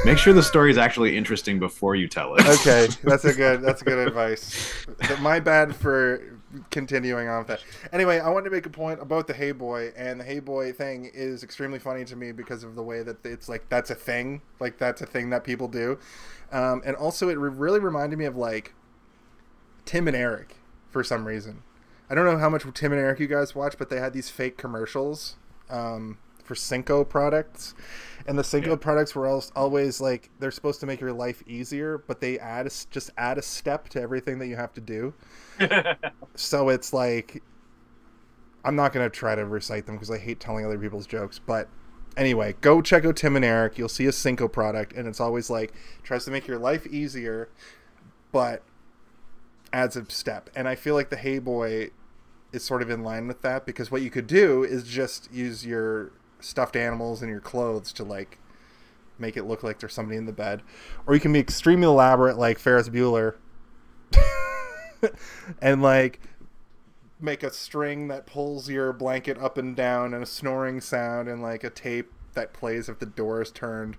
make 0.04 0.18
sure 0.18 0.32
the 0.32 0.42
story 0.42 0.70
is 0.70 0.78
actually 0.78 1.16
interesting 1.16 1.58
before 1.58 1.94
you 1.94 2.06
tell 2.06 2.34
it. 2.34 2.46
Okay, 2.46 2.88
that's 3.02 3.24
a 3.24 3.32
good 3.32 3.62
that's 3.62 3.82
a 3.82 3.84
good 3.84 4.06
advice. 4.06 4.86
My 5.20 5.40
bad 5.40 5.74
for 5.74 6.22
continuing 6.70 7.28
on 7.28 7.38
with 7.38 7.48
that. 7.48 7.64
Anyway, 7.92 8.18
I 8.18 8.28
wanted 8.28 8.44
to 8.44 8.50
make 8.50 8.66
a 8.66 8.70
point 8.70 9.00
about 9.00 9.26
the 9.26 9.34
Hey 9.34 9.52
Boy, 9.52 9.92
and 9.96 10.20
the 10.20 10.24
Hey 10.24 10.40
Boy 10.40 10.72
thing 10.72 11.10
is 11.12 11.42
extremely 11.42 11.78
funny 11.78 12.04
to 12.04 12.16
me 12.16 12.32
because 12.32 12.62
of 12.62 12.74
the 12.74 12.82
way 12.82 13.02
that 13.02 13.24
it's 13.24 13.48
like 13.48 13.68
that's 13.68 13.90
a 13.90 13.94
thing, 13.94 14.42
like 14.58 14.78
that's 14.78 15.00
a 15.00 15.06
thing 15.06 15.30
that 15.30 15.44
people 15.44 15.68
do, 15.68 15.98
um, 16.52 16.82
and 16.84 16.96
also 16.96 17.28
it 17.28 17.38
re- 17.38 17.50
really 17.50 17.80
reminded 17.80 18.18
me 18.18 18.26
of 18.26 18.36
like 18.36 18.74
Tim 19.84 20.06
and 20.06 20.16
Eric 20.16 20.56
for 20.90 21.02
some 21.02 21.24
reason. 21.24 21.62
I 22.08 22.14
don't 22.16 22.24
know 22.24 22.38
how 22.38 22.50
much 22.50 22.64
Tim 22.74 22.92
and 22.92 23.00
Eric 23.00 23.20
you 23.20 23.28
guys 23.28 23.54
watch, 23.54 23.78
but 23.78 23.88
they 23.88 24.00
had 24.00 24.12
these 24.12 24.28
fake 24.28 24.56
commercials 24.56 25.36
um, 25.70 26.18
for 26.50 26.56
Cinco 26.56 27.04
products, 27.04 27.76
and 28.26 28.36
the 28.36 28.42
Cinco 28.42 28.70
Yeah. 28.70 28.76
products 28.76 29.14
were 29.14 29.28
always 29.54 30.00
like 30.00 30.30
they're 30.40 30.50
supposed 30.50 30.80
to 30.80 30.86
make 30.86 31.00
your 31.00 31.12
life 31.12 31.44
easier, 31.46 31.96
but 31.98 32.20
they 32.20 32.40
add 32.40 32.66
a 32.66 32.70
just 32.90 33.10
add 33.16 33.38
a 33.38 33.42
step 33.42 33.88
to 33.90 34.00
everything 34.02 34.40
that 34.40 34.48
you 34.48 34.56
have 34.56 34.74
to 34.74 34.80
do. 34.80 35.14
So 36.34 36.68
it's 36.70 36.92
like 36.92 37.40
I'm 38.64 38.74
not 38.74 38.92
gonna 38.92 39.08
try 39.10 39.36
to 39.36 39.44
recite 39.44 39.86
them 39.86 39.94
because 39.94 40.10
I 40.10 40.18
hate 40.18 40.40
telling 40.40 40.64
other 40.66 40.78
people's 40.78 41.06
jokes, 41.06 41.38
but. 41.38 41.68
Anyway, 42.16 42.56
go 42.60 42.82
check 42.82 43.04
out 43.04 43.14
Tim 43.14 43.36
and 43.36 43.44
Eric. 43.44 43.78
You'll 43.78 43.88
see 43.88 44.04
a 44.06 44.12
Cinco 44.12 44.48
product, 44.48 44.92
and 44.94 45.06
it's 45.06 45.20
always 45.20 45.48
like 45.48 45.72
tries 46.02 46.24
to 46.24 46.32
make 46.32 46.48
your 46.48 46.58
life 46.58 46.84
easier, 46.88 47.48
but 48.32 48.62
adds 49.72 49.94
a 49.94 50.04
step. 50.10 50.50
And 50.56 50.66
I 50.66 50.74
feel 50.74 50.96
like 50.96 51.10
the 51.10 51.16
Hey 51.16 51.38
Boy 51.38 51.90
is 52.52 52.64
sort 52.64 52.82
of 52.82 52.90
in 52.90 53.04
line 53.04 53.28
with 53.28 53.42
that 53.42 53.64
because 53.64 53.92
what 53.92 54.02
you 54.02 54.10
could 54.10 54.26
do 54.26 54.64
is 54.64 54.82
just 54.82 55.32
use 55.32 55.64
your 55.64 56.10
stuffed 56.40 56.76
animals 56.76 57.22
in 57.22 57.28
your 57.28 57.40
clothes 57.40 57.92
to 57.94 58.04
like 58.04 58.38
make 59.18 59.36
it 59.36 59.44
look 59.44 59.62
like 59.62 59.78
there's 59.78 59.92
somebody 59.92 60.16
in 60.16 60.26
the 60.26 60.32
bed, 60.32 60.62
or 61.06 61.14
you 61.14 61.20
can 61.20 61.32
be 61.32 61.38
extremely 61.38 61.86
elaborate 61.86 62.38
like 62.38 62.58
Ferris 62.58 62.88
Bueller, 62.88 63.36
and 65.62 65.82
like 65.82 66.20
make 67.20 67.42
a 67.42 67.52
string 67.52 68.08
that 68.08 68.26
pulls 68.26 68.68
your 68.68 68.92
blanket 68.92 69.38
up 69.38 69.58
and 69.58 69.76
down 69.76 70.14
and 70.14 70.22
a 70.22 70.26
snoring 70.26 70.80
sound 70.80 71.28
and 71.28 71.42
like 71.42 71.62
a 71.64 71.70
tape 71.70 72.12
that 72.34 72.52
plays 72.52 72.88
if 72.88 72.98
the 72.98 73.06
door 73.06 73.42
is 73.42 73.50
turned. 73.50 73.96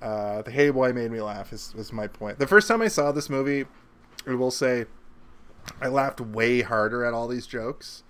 Uh, 0.00 0.42
the 0.42 0.50
Hey 0.50 0.70
Boy 0.70 0.92
made 0.92 1.10
me 1.10 1.20
laugh. 1.20 1.52
Is 1.52 1.74
was 1.74 1.92
my 1.92 2.06
point. 2.06 2.38
The 2.38 2.46
first 2.46 2.68
time 2.68 2.82
I 2.82 2.88
saw 2.88 3.12
this 3.12 3.30
movie, 3.30 3.66
I 4.26 4.34
will 4.34 4.50
say, 4.50 4.86
I 5.80 5.88
laughed 5.88 6.20
way 6.20 6.62
harder 6.62 7.04
at 7.04 7.14
all 7.14 7.28
these 7.28 7.46
jokes. 7.46 8.02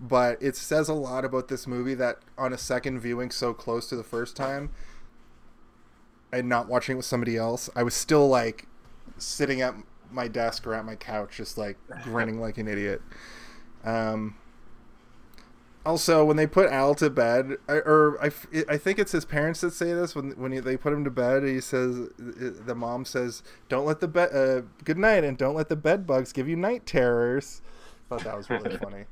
But 0.00 0.42
it 0.42 0.56
says 0.56 0.88
a 0.88 0.94
lot 0.94 1.24
about 1.24 1.48
this 1.48 1.66
movie 1.66 1.94
that 1.94 2.18
on 2.36 2.52
a 2.52 2.58
second 2.58 3.00
viewing, 3.00 3.30
so 3.30 3.54
close 3.54 3.88
to 3.88 3.96
the 3.96 4.02
first 4.02 4.36
time, 4.36 4.70
and 6.32 6.48
not 6.48 6.68
watching 6.68 6.94
it 6.94 6.96
with 6.96 7.06
somebody 7.06 7.36
else, 7.36 7.70
I 7.76 7.82
was 7.82 7.94
still 7.94 8.28
like 8.28 8.66
sitting 9.18 9.60
at 9.60 9.74
my 10.10 10.28
desk 10.28 10.66
or 10.66 10.74
at 10.74 10.84
my 10.84 10.96
couch, 10.96 11.36
just 11.36 11.56
like 11.56 11.76
grinning 12.02 12.40
like 12.40 12.58
an 12.58 12.68
idiot. 12.68 13.02
Um, 13.84 14.36
also, 15.86 16.24
when 16.24 16.36
they 16.36 16.46
put 16.46 16.70
Al 16.70 16.94
to 16.94 17.10
bed, 17.10 17.56
I, 17.68 17.74
or 17.74 18.18
I, 18.22 18.30
I 18.68 18.78
think 18.78 18.98
it's 18.98 19.12
his 19.12 19.26
parents 19.26 19.60
that 19.60 19.72
say 19.72 19.92
this 19.92 20.14
when 20.14 20.30
when 20.32 20.52
he, 20.52 20.60
they 20.60 20.76
put 20.76 20.92
him 20.92 21.04
to 21.04 21.10
bed. 21.10 21.44
He 21.44 21.60
says 21.60 22.08
the 22.16 22.74
mom 22.74 23.04
says, 23.04 23.42
"Don't 23.68 23.84
let 23.84 24.00
the 24.00 24.08
bed 24.08 24.34
uh, 24.34 24.62
good 24.84 24.96
night 24.96 25.24
and 25.24 25.36
don't 25.36 25.54
let 25.54 25.68
the 25.68 25.76
bed 25.76 26.06
bugs 26.06 26.32
give 26.32 26.48
you 26.48 26.56
night 26.56 26.86
terrors." 26.86 27.60
I 28.10 28.16
thought 28.16 28.24
that 28.24 28.36
was 28.36 28.48
really 28.48 28.76
funny. 28.82 29.04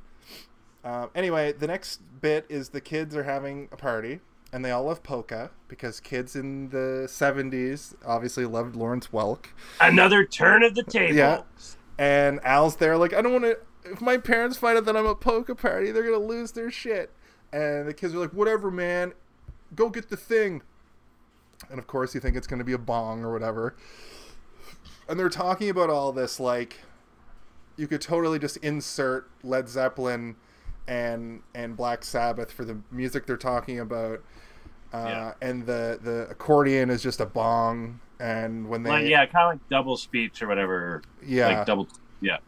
Um, 0.84 1.10
anyway, 1.14 1.52
the 1.52 1.66
next 1.66 2.00
bit 2.20 2.46
is 2.48 2.70
the 2.70 2.80
kids 2.80 3.14
are 3.14 3.22
having 3.22 3.68
a 3.72 3.76
party 3.76 4.20
and 4.52 4.64
they 4.64 4.70
all 4.70 4.84
love 4.84 5.02
polka 5.02 5.50
because 5.68 6.00
kids 6.00 6.36
in 6.36 6.68
the 6.70 7.06
70s 7.08 7.94
obviously 8.04 8.44
loved 8.44 8.76
Lawrence 8.76 9.08
Welk. 9.08 9.46
Another 9.80 10.24
turn 10.24 10.62
of 10.62 10.74
the 10.74 10.82
table. 10.82 11.16
Yeah. 11.16 11.42
And 11.98 12.40
Al's 12.44 12.76
there 12.76 12.96
like, 12.96 13.14
I 13.14 13.22
don't 13.22 13.32
want 13.32 13.44
to 13.44 13.58
if 13.84 14.00
my 14.00 14.16
parents 14.16 14.56
find 14.56 14.76
out 14.76 14.84
that 14.84 14.96
I'm 14.96 15.06
a 15.06 15.14
polka 15.14 15.54
party, 15.54 15.90
they're 15.90 16.04
gonna 16.04 16.18
lose 16.18 16.52
their 16.52 16.70
shit. 16.70 17.10
And 17.52 17.88
the 17.88 17.94
kids 17.94 18.14
are 18.14 18.18
like, 18.18 18.32
whatever, 18.32 18.70
man, 18.70 19.12
go 19.74 19.88
get 19.88 20.08
the 20.08 20.16
thing. 20.16 20.62
And 21.70 21.78
of 21.78 21.86
course, 21.86 22.14
you 22.14 22.20
think 22.20 22.36
it's 22.36 22.46
gonna 22.46 22.64
be 22.64 22.72
a 22.72 22.78
bong 22.78 23.24
or 23.24 23.32
whatever. 23.32 23.74
And 25.08 25.18
they're 25.18 25.28
talking 25.28 25.68
about 25.68 25.90
all 25.90 26.12
this 26.12 26.38
like, 26.38 26.80
you 27.76 27.86
could 27.86 28.00
totally 28.00 28.38
just 28.38 28.58
insert 28.58 29.28
Led 29.42 29.68
Zeppelin 29.68 30.36
and 30.88 31.42
and 31.54 31.76
Black 31.76 32.04
Sabbath 32.04 32.52
for 32.52 32.64
the 32.64 32.78
music 32.90 33.26
they're 33.26 33.36
talking 33.36 33.80
about. 33.80 34.22
Uh, 34.92 35.06
yeah. 35.08 35.32
And 35.40 35.66
the 35.66 35.98
the 36.02 36.26
accordion 36.30 36.90
is 36.90 37.02
just 37.02 37.20
a 37.20 37.26
bong. 37.26 38.00
And 38.20 38.68
when 38.68 38.82
they 38.82 38.90
like, 38.90 39.06
yeah, 39.06 39.26
kind 39.26 39.44
of 39.44 39.60
like 39.60 39.68
double 39.68 39.96
speech 39.96 40.42
or 40.42 40.48
whatever. 40.48 41.02
Yeah, 41.24 41.48
like 41.48 41.66
double. 41.66 41.88
Yeah. 42.20 42.38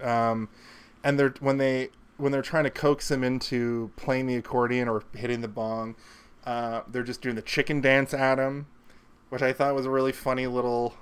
Um, 0.00 0.48
and 1.04 1.18
they're 1.18 1.34
when 1.40 1.58
they 1.58 1.90
when 2.16 2.32
they're 2.32 2.42
trying 2.42 2.64
to 2.64 2.70
coax 2.70 3.10
him 3.10 3.22
into 3.22 3.90
playing 3.96 4.26
the 4.26 4.36
accordion 4.36 4.88
or 4.88 5.02
hitting 5.14 5.40
the 5.40 5.48
bong, 5.48 5.94
uh, 6.44 6.82
they're 6.88 7.02
just 7.02 7.20
doing 7.20 7.34
the 7.36 7.42
chicken 7.42 7.80
dance 7.80 8.14
at 8.14 8.38
him, 8.38 8.66
which 9.28 9.42
I 9.42 9.52
thought 9.52 9.74
was 9.74 9.86
a 9.86 9.90
really 9.90 10.12
funny 10.12 10.46
little 10.46 10.94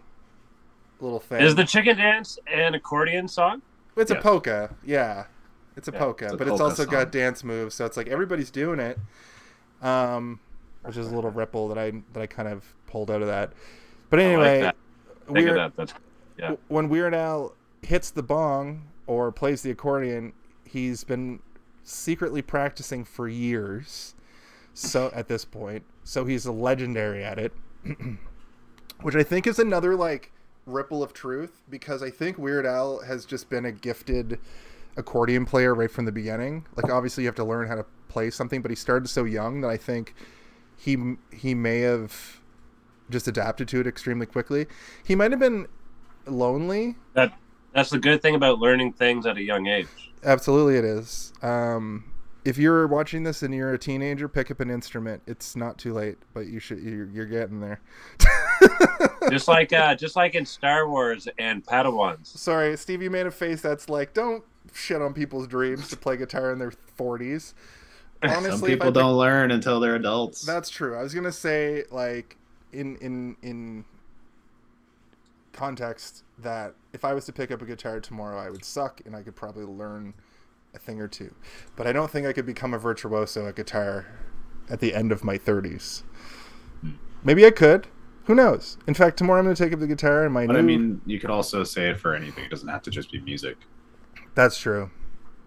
little 1.00 1.20
thing. 1.20 1.42
Is 1.42 1.54
the 1.54 1.64
chicken 1.64 1.96
dance 1.96 2.38
an 2.46 2.74
accordion 2.74 3.28
song? 3.28 3.62
It's 3.96 4.10
yes. 4.10 4.18
a 4.18 4.22
polka, 4.22 4.74
yeah. 4.84 5.24
It's 5.76 5.88
a 5.88 5.92
yeah, 5.92 5.98
polka, 5.98 6.24
it's 6.26 6.34
a 6.34 6.36
but 6.36 6.48
polka 6.48 6.54
it's 6.54 6.60
also 6.60 6.84
song. 6.84 6.92
got 6.92 7.12
dance 7.12 7.42
moves, 7.44 7.74
so 7.74 7.86
it's 7.86 7.96
like 7.96 8.08
everybody's 8.08 8.50
doing 8.50 8.78
it. 8.78 8.98
Um, 9.80 10.38
which 10.84 10.96
is 10.96 11.10
a 11.10 11.14
little 11.14 11.30
ripple 11.30 11.68
that 11.68 11.78
I 11.78 11.92
that 12.12 12.20
I 12.20 12.26
kind 12.26 12.48
of 12.48 12.74
pulled 12.86 13.10
out 13.10 13.22
of 13.22 13.28
that. 13.28 13.52
But 14.10 14.20
anyway, 14.20 14.64
like 14.64 14.74
Weird, 15.28 15.56
that. 15.56 15.76
That's, 15.76 15.94
yeah. 16.38 16.56
when 16.68 16.88
Weird 16.88 17.14
Al 17.14 17.54
hits 17.82 18.10
the 18.10 18.22
bong 18.22 18.88
or 19.06 19.32
plays 19.32 19.62
the 19.62 19.70
accordion, 19.70 20.32
he's 20.64 21.04
been 21.04 21.40
secretly 21.84 22.42
practicing 22.42 23.04
for 23.04 23.28
years. 23.28 24.14
So 24.74 25.10
at 25.14 25.28
this 25.28 25.44
point, 25.44 25.84
so 26.02 26.24
he's 26.24 26.46
a 26.46 26.52
legendary 26.52 27.22
at 27.22 27.38
it, 27.38 27.52
which 29.02 29.14
I 29.14 29.22
think 29.22 29.46
is 29.46 29.58
another 29.58 29.94
like 29.94 30.32
ripple 30.64 31.02
of 31.02 31.12
truth 31.12 31.62
because 31.68 32.02
I 32.02 32.10
think 32.10 32.38
Weird 32.38 32.64
Al 32.64 33.00
has 33.00 33.26
just 33.26 33.50
been 33.50 33.64
a 33.64 33.72
gifted 33.72 34.38
accordion 34.96 35.44
player 35.44 35.74
right 35.74 35.90
from 35.90 36.04
the 36.04 36.12
beginning. 36.12 36.66
Like 36.76 36.90
obviously 36.90 37.24
you 37.24 37.28
have 37.28 37.36
to 37.36 37.44
learn 37.44 37.68
how 37.68 37.76
to 37.76 37.86
play 38.08 38.30
something, 38.30 38.62
but 38.62 38.70
he 38.70 38.76
started 38.76 39.08
so 39.08 39.24
young 39.24 39.60
that 39.62 39.68
I 39.68 39.76
think 39.76 40.14
he 40.76 41.16
he 41.32 41.54
may 41.54 41.80
have 41.80 42.40
just 43.10 43.28
adapted 43.28 43.68
to 43.68 43.80
it 43.80 43.86
extremely 43.86 44.26
quickly. 44.26 44.66
He 45.04 45.14
might 45.14 45.30
have 45.30 45.40
been 45.40 45.66
lonely. 46.26 46.96
That 47.14 47.36
that's 47.72 47.90
the 47.90 47.98
good 47.98 48.22
thing 48.22 48.34
about 48.34 48.58
learning 48.58 48.92
things 48.92 49.26
at 49.26 49.36
a 49.36 49.42
young 49.42 49.66
age. 49.66 49.86
Absolutely, 50.24 50.76
it 50.76 50.84
is. 50.84 51.32
Um, 51.42 52.12
if 52.44 52.58
you're 52.58 52.86
watching 52.86 53.22
this 53.22 53.42
and 53.42 53.54
you're 53.54 53.72
a 53.72 53.78
teenager, 53.78 54.28
pick 54.28 54.50
up 54.50 54.60
an 54.60 54.70
instrument. 54.70 55.22
It's 55.26 55.56
not 55.56 55.78
too 55.78 55.94
late, 55.94 56.18
but 56.34 56.46
you 56.46 56.58
should. 56.58 56.80
You're, 56.80 57.06
you're 57.06 57.26
getting 57.26 57.60
there. 57.60 57.80
just 59.30 59.48
like, 59.48 59.72
uh, 59.72 59.94
just 59.94 60.16
like 60.16 60.34
in 60.34 60.44
Star 60.44 60.88
Wars 60.88 61.28
and 61.38 61.64
Padawans. 61.64 62.26
Sorry, 62.26 62.76
Steve. 62.76 63.02
You 63.02 63.10
made 63.10 63.26
a 63.26 63.30
face 63.30 63.60
that's 63.60 63.88
like, 63.88 64.12
don't 64.12 64.44
shit 64.72 65.02
on 65.02 65.14
people's 65.14 65.46
dreams 65.46 65.88
to 65.88 65.96
play 65.96 66.16
guitar 66.16 66.52
in 66.52 66.58
their 66.58 66.72
40s. 66.98 67.54
Honestly, 68.22 68.50
some 68.50 68.60
people 68.62 68.92
don't 68.92 69.16
learn 69.16 69.50
until 69.50 69.80
they're 69.80 69.96
adults. 69.96 70.42
That's 70.42 70.70
true. 70.70 70.96
I 70.96 71.02
was 71.02 71.12
gonna 71.12 71.32
say, 71.32 71.84
like, 71.90 72.36
in 72.72 72.96
in 72.96 73.36
in 73.42 73.84
context 75.52 76.24
that 76.38 76.74
if 76.92 77.04
I 77.04 77.14
was 77.14 77.24
to 77.26 77.32
pick 77.32 77.50
up 77.50 77.62
a 77.62 77.64
guitar 77.64 78.00
tomorrow, 78.00 78.38
I 78.38 78.50
would 78.50 78.64
suck 78.64 79.00
and 79.04 79.16
I 79.16 79.22
could 79.22 79.34
probably 79.36 79.64
learn 79.64 80.14
a 80.74 80.78
thing 80.78 81.00
or 81.00 81.08
two. 81.08 81.34
But 81.76 81.86
I 81.86 81.92
don't 81.92 82.10
think 82.10 82.26
I 82.26 82.32
could 82.32 82.46
become 82.46 82.74
a 82.74 82.78
virtuoso 82.78 83.48
at 83.48 83.56
guitar 83.56 84.06
at 84.70 84.80
the 84.80 84.94
end 84.94 85.12
of 85.12 85.24
my 85.24 85.38
30s. 85.38 86.02
Hmm. 86.80 86.92
Maybe 87.24 87.44
I 87.46 87.50
could. 87.50 87.88
Who 88.24 88.34
knows? 88.34 88.78
In 88.86 88.94
fact, 88.94 89.16
tomorrow 89.16 89.40
I'm 89.40 89.46
going 89.46 89.56
to 89.56 89.62
take 89.62 89.72
up 89.72 89.80
the 89.80 89.86
guitar 89.86 90.24
and 90.24 90.32
my. 90.32 90.46
But 90.46 90.54
new... 90.54 90.58
I 90.60 90.62
mean, 90.62 91.00
you 91.06 91.18
could 91.18 91.30
also 91.30 91.64
say 91.64 91.90
it 91.90 91.98
for 91.98 92.14
anything. 92.14 92.44
It 92.44 92.50
doesn't 92.50 92.68
have 92.68 92.82
to 92.82 92.90
just 92.90 93.10
be 93.10 93.20
music. 93.20 93.56
That's 94.34 94.58
true. 94.58 94.90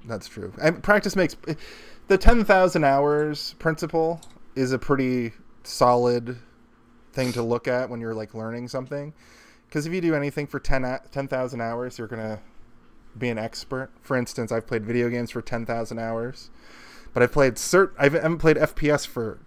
That's 0.05 0.27
true. 0.27 0.53
And 0.61 0.83
practice 0.83 1.15
makes 1.15 1.36
the 2.07 2.17
10,000 2.17 2.83
hours 2.83 3.55
principle 3.59 4.21
is 4.55 4.71
a 4.71 4.79
pretty 4.79 5.33
solid 5.63 6.38
thing 7.13 7.31
to 7.33 7.41
look 7.41 7.67
at 7.67 7.89
when 7.89 7.99
you're 7.99 8.13
like 8.13 8.33
learning 8.33 8.67
something 8.67 9.13
because 9.67 9.86
if 9.86 9.93
you 9.93 10.01
do 10.01 10.15
anything 10.15 10.47
for 10.47 10.59
10,000 10.59 11.27
10, 11.27 11.61
hours, 11.61 11.97
you're 11.97 12.07
going 12.07 12.21
to 12.21 12.39
be 13.17 13.29
an 13.29 13.38
expert. 13.38 13.89
For 14.01 14.15
instance, 14.15 14.51
I've 14.51 14.67
played 14.67 14.86
video 14.86 15.09
games 15.09 15.31
for 15.31 15.41
10,000 15.41 15.99
hours, 15.99 16.49
but 17.13 17.23
I've 17.23 17.31
played 17.31 17.55
cert 17.55 17.91
I 17.97 18.03
haven't 18.03 18.38
played 18.38 18.57
FPS 18.57 19.05
for 19.05 19.39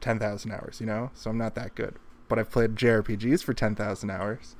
10,000 0.00 0.52
hours, 0.52 0.80
you 0.80 0.86
know? 0.86 1.10
So 1.14 1.30
I'm 1.30 1.38
not 1.38 1.54
that 1.54 1.74
good. 1.74 1.96
But 2.28 2.38
I've 2.38 2.50
played 2.50 2.76
JRPGs 2.76 3.42
for 3.42 3.54
10,000 3.54 4.10
hours. 4.10 4.56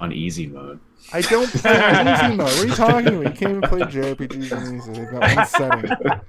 On 0.00 0.12
easy 0.12 0.46
mode. 0.46 0.80
I 1.12 1.20
don't 1.20 1.48
play 1.50 1.72
easy 1.72 2.36
mode. 2.36 2.38
What 2.38 2.58
are 2.58 2.66
you 2.66 2.74
talking 2.74 3.08
about? 3.08 3.24
You 3.24 3.38
can't 3.38 3.56
even 3.56 3.62
play 3.62 3.80
JRPGs 3.80 4.56
on 4.56 4.76
easy. 4.76 4.92
They've 4.92 5.10
got 5.10 5.36
one 5.36 5.46
setting. 5.46 6.20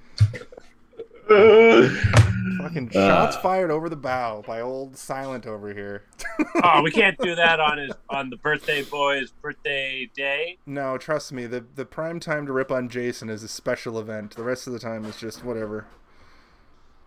Fucking 2.57 2.89
uh, 2.89 2.91
shots 2.91 3.38
uh, 3.38 3.41
fired 3.41 3.72
over 3.72 3.88
the 3.89 3.95
bow 3.95 4.43
by 4.45 4.61
old 4.61 4.97
Silent 4.97 5.47
over 5.47 5.74
here. 5.74 6.03
oh, 6.63 6.82
we 6.82 6.91
can't 7.01 7.17
do 7.19 7.36
that 7.36 7.59
on 7.59 7.78
his 7.78 7.91
on 8.09 8.30
the 8.30 8.36
birthday 8.38 8.84
boy's 8.84 9.32
birthday 9.32 10.09
day. 10.13 10.57
No, 10.65 10.97
trust 10.97 11.32
me. 11.32 11.45
The 11.45 11.63
the 11.76 11.86
prime 11.86 12.19
time 12.19 12.45
to 12.45 12.51
rip 12.53 12.72
on 12.72 12.89
Jason 12.89 13.30
is 13.30 13.43
a 13.43 13.47
special 13.47 13.97
event. 13.99 14.36
The 14.36 14.43
rest 14.43 14.67
of 14.67 14.74
the 14.74 14.80
time 14.80 15.05
is 15.05 15.17
just 15.17 15.43
whatever. 15.43 15.86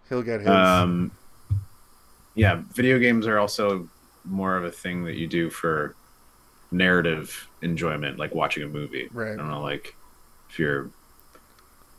He'll 0.08 0.22
get 0.22 0.40
his. 0.40 0.48
Um, 0.48 1.12
yeah, 2.34 2.62
video 2.72 2.98
games 2.98 3.26
are 3.26 3.38
also 3.38 3.88
more 4.24 4.56
of 4.56 4.64
a 4.64 4.72
thing 4.72 5.04
that 5.04 5.16
you 5.16 5.26
do 5.26 5.50
for 5.50 5.94
narrative 6.70 7.48
enjoyment, 7.62 8.18
like 8.18 8.34
watching 8.34 8.62
a 8.62 8.68
movie. 8.68 9.08
Right. 9.12 9.32
I 9.32 9.36
don't 9.36 9.50
know, 9.50 9.62
like 9.62 9.94
if 10.50 10.58
you're 10.58 10.90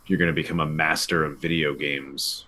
you're 0.07 0.20
going 0.20 0.34
to 0.34 0.34
become 0.34 0.59
a 0.59 0.66
master 0.66 1.24
of 1.26 1.39
video 1.39 1.74
games 1.74 2.45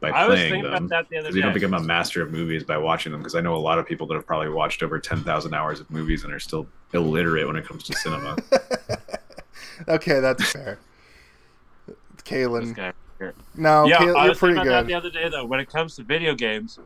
by 0.00 0.10
I 0.10 0.26
playing 0.26 0.62
them. 0.62 0.88
The 0.88 0.96
other 0.96 1.30
day. 1.30 1.36
you 1.36 1.42
don't 1.42 1.54
become 1.54 1.74
a 1.74 1.80
master 1.80 2.22
of 2.22 2.30
movies 2.30 2.64
by 2.64 2.76
watching 2.78 3.12
them. 3.12 3.20
Because 3.20 3.34
I 3.34 3.40
know 3.40 3.54
a 3.54 3.58
lot 3.58 3.78
of 3.78 3.86
people 3.86 4.06
that 4.08 4.14
have 4.14 4.26
probably 4.26 4.48
watched 4.48 4.82
over 4.82 4.98
ten 4.98 5.22
thousand 5.22 5.54
hours 5.54 5.80
of 5.80 5.90
movies 5.90 6.24
and 6.24 6.32
are 6.32 6.40
still 6.40 6.66
illiterate 6.92 7.46
when 7.46 7.56
it 7.56 7.66
comes 7.66 7.84
to 7.84 7.94
cinema. 7.94 8.36
okay, 9.88 10.20
that's 10.20 10.52
fair. 10.52 10.78
Kaylin. 12.24 12.92
No, 13.54 13.86
yeah, 13.86 13.98
Kayla, 13.98 14.16
I 14.16 14.28
was 14.28 14.38
pretty 14.38 14.54
about 14.54 14.64
good. 14.64 14.72
That 14.72 14.86
the 14.86 14.94
other 14.94 15.10
day, 15.10 15.28
though, 15.28 15.46
when 15.46 15.60
it 15.60 15.70
comes 15.70 15.96
to 15.96 16.02
video 16.02 16.34
games, 16.34 16.78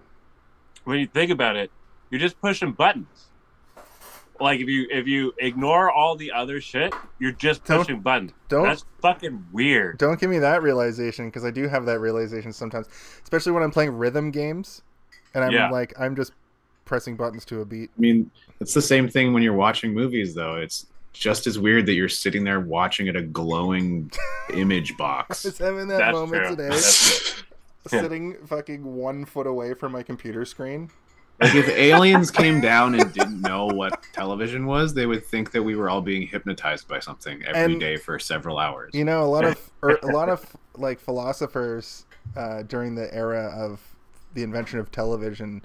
when 0.84 1.00
you 1.00 1.06
think 1.06 1.30
about 1.30 1.56
it, 1.56 1.72
you're 2.10 2.20
just 2.20 2.40
pushing 2.40 2.72
buttons 2.72 3.29
like 4.40 4.60
if 4.60 4.68
you 4.68 4.86
if 4.90 5.06
you 5.06 5.32
ignore 5.38 5.90
all 5.90 6.16
the 6.16 6.32
other 6.32 6.60
shit, 6.60 6.94
you're 7.18 7.32
just 7.32 7.64
pushing 7.64 7.96
don't, 7.96 8.02
buttons. 8.02 8.32
Don't 8.48 8.64
that's 8.64 8.84
fucking 9.00 9.46
weird. 9.52 9.98
Don't 9.98 10.18
give 10.18 10.30
me 10.30 10.38
that 10.38 10.62
realization 10.62 11.26
because 11.26 11.44
I 11.44 11.50
do 11.50 11.68
have 11.68 11.86
that 11.86 12.00
realization 12.00 12.52
sometimes, 12.52 12.88
especially 13.22 13.52
when 13.52 13.62
I'm 13.62 13.70
playing 13.70 13.96
rhythm 13.96 14.30
games, 14.30 14.82
and 15.34 15.44
I'm 15.44 15.52
yeah. 15.52 15.70
like 15.70 15.92
I'm 15.98 16.16
just 16.16 16.32
pressing 16.84 17.16
buttons 17.16 17.44
to 17.46 17.60
a 17.60 17.64
beat. 17.64 17.90
I 17.96 18.00
mean, 18.00 18.30
it's 18.60 18.74
the 18.74 18.82
same 18.82 19.08
thing 19.08 19.32
when 19.32 19.42
you're 19.42 19.52
watching 19.52 19.92
movies, 19.92 20.34
though. 20.34 20.56
It's 20.56 20.86
just 21.12 21.46
as 21.46 21.58
weird 21.58 21.86
that 21.86 21.94
you're 21.94 22.08
sitting 22.08 22.44
there 22.44 22.60
watching 22.60 23.08
at 23.08 23.16
a 23.16 23.22
glowing 23.22 24.10
image 24.54 24.96
box. 24.96 25.44
I 25.44 25.48
was 25.48 25.58
having 25.58 25.88
that 25.88 25.98
that's 25.98 26.14
moment 26.14 26.46
true. 26.46 26.56
today. 26.56 26.76
sitting 27.86 28.34
fucking 28.46 28.84
one 28.84 29.24
foot 29.24 29.46
away 29.46 29.72
from 29.72 29.92
my 29.92 30.02
computer 30.02 30.44
screen 30.44 30.90
like 31.40 31.54
if 31.54 31.68
aliens 31.68 32.30
came 32.30 32.60
down 32.60 32.94
and 32.94 33.12
didn't 33.12 33.40
know 33.40 33.66
what 33.66 34.02
television 34.12 34.66
was, 34.66 34.94
they 34.94 35.06
would 35.06 35.24
think 35.24 35.52
that 35.52 35.62
we 35.62 35.76
were 35.76 35.88
all 35.88 36.00
being 36.00 36.26
hypnotized 36.26 36.88
by 36.88 36.98
something 36.98 37.42
every 37.44 37.72
and, 37.72 37.80
day 37.80 37.96
for 37.96 38.18
several 38.18 38.58
hours. 38.58 38.92
You 38.94 39.04
know, 39.04 39.22
a 39.22 39.26
lot 39.26 39.44
of 39.44 39.70
er, 39.82 39.98
a 40.02 40.08
lot 40.08 40.28
of 40.28 40.56
like 40.76 41.00
philosophers 41.00 42.06
uh, 42.36 42.62
during 42.62 42.94
the 42.94 43.12
era 43.14 43.52
of 43.56 43.80
the 44.34 44.42
invention 44.42 44.78
of 44.78 44.90
television 44.92 45.62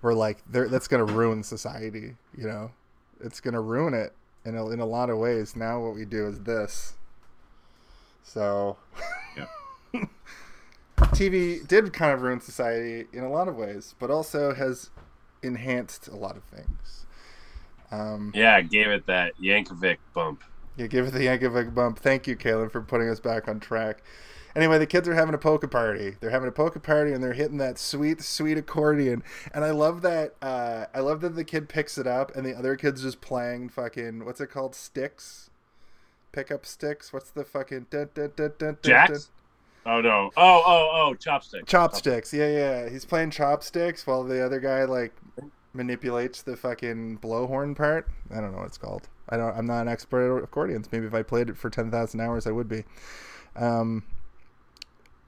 we're 0.00 0.14
like 0.14 0.38
that's 0.50 0.88
going 0.88 1.06
to 1.06 1.12
ruin 1.12 1.42
society 1.42 2.16
you 2.36 2.46
know 2.46 2.70
it's 3.20 3.40
going 3.40 3.54
to 3.54 3.60
ruin 3.60 3.94
it 3.94 4.12
in 4.44 4.56
a, 4.56 4.70
in 4.70 4.80
a 4.80 4.86
lot 4.86 5.08
of 5.08 5.18
ways 5.18 5.54
now 5.54 5.80
what 5.80 5.94
we 5.94 6.04
do 6.04 6.26
is 6.26 6.40
this 6.40 6.94
so 8.24 8.76
Yeah. 9.36 9.46
tv 11.10 11.66
did 11.66 11.92
kind 11.92 12.12
of 12.12 12.22
ruin 12.22 12.40
society 12.40 13.06
in 13.12 13.22
a 13.22 13.30
lot 13.30 13.48
of 13.48 13.56
ways 13.56 13.94
but 13.98 14.10
also 14.10 14.54
has 14.54 14.90
enhanced 15.42 16.08
a 16.08 16.16
lot 16.16 16.36
of 16.36 16.44
things 16.44 17.06
um, 17.90 18.32
Yeah, 18.34 18.60
gave 18.62 18.86
it 18.86 19.06
that 19.06 19.34
Yankovic 19.38 19.98
bump. 20.14 20.42
yeah, 20.78 20.86
give 20.86 21.08
it 21.08 21.10
the 21.12 21.26
Yankovic 21.26 21.74
bump. 21.74 21.98
Thank 21.98 22.26
you, 22.26 22.36
Kaylin, 22.36 22.70
for 22.72 22.80
putting 22.80 23.10
us 23.10 23.20
back 23.20 23.48
on 23.48 23.60
track. 23.60 24.02
Anyway, 24.56 24.78
the 24.78 24.86
kids 24.86 25.06
are 25.06 25.14
having 25.14 25.34
a 25.34 25.38
polka 25.38 25.68
party. 25.68 26.16
They're 26.18 26.30
having 26.30 26.48
a 26.48 26.52
polka 26.52 26.80
party 26.80 27.12
and 27.12 27.22
they're 27.22 27.34
hitting 27.34 27.58
that 27.58 27.78
sweet, 27.78 28.22
sweet 28.22 28.56
accordion. 28.56 29.22
And 29.52 29.62
I 29.62 29.72
love 29.72 30.00
that. 30.02 30.36
Uh, 30.40 30.86
I 30.94 31.00
love 31.00 31.20
that 31.20 31.34
the 31.36 31.44
kid 31.44 31.68
picks 31.68 31.98
it 31.98 32.06
up 32.06 32.34
and 32.34 32.46
the 32.46 32.54
other 32.56 32.76
kid's 32.76 33.02
just 33.02 33.20
playing 33.20 33.68
fucking 33.68 34.24
what's 34.24 34.40
it 34.40 34.46
called? 34.50 34.74
Sticks. 34.74 35.50
Pickup 36.32 36.64
sticks. 36.64 37.12
What's 37.12 37.30
the 37.30 37.44
fucking 37.44 37.88
dun, 37.90 38.08
dun, 38.14 38.32
dun, 38.36 38.52
dun, 38.58 38.78
dun, 38.80 38.82
Jacks? 38.82 39.28
Oh 39.84 40.00
no! 40.00 40.30
Oh 40.36 40.62
oh 40.64 40.90
oh! 40.92 41.14
Chopsticks. 41.14 41.70
Chopsticks. 41.70 42.32
Yeah, 42.32 42.48
yeah. 42.48 42.88
He's 42.88 43.04
playing 43.04 43.30
chopsticks 43.30 44.06
while 44.06 44.22
the 44.24 44.44
other 44.44 44.60
guy 44.60 44.84
like 44.84 45.12
manipulates 45.72 46.42
the 46.42 46.56
fucking 46.56 47.18
blowhorn 47.18 47.76
part. 47.76 48.08
I 48.30 48.40
don't 48.40 48.52
know 48.52 48.58
what 48.58 48.66
it's 48.66 48.78
called. 48.78 49.08
I 49.28 49.36
don't. 49.36 49.56
I'm 49.56 49.66
not 49.66 49.82
an 49.82 49.88
expert 49.88 50.36
at 50.36 50.44
accordions. 50.44 50.88
Maybe 50.92 51.06
if 51.06 51.14
I 51.14 51.22
played 51.22 51.48
it 51.48 51.56
for 51.56 51.70
ten 51.70 51.90
thousand 51.90 52.20
hours, 52.20 52.46
I 52.46 52.50
would 52.50 52.68
be. 52.68 52.84
Um. 53.56 54.04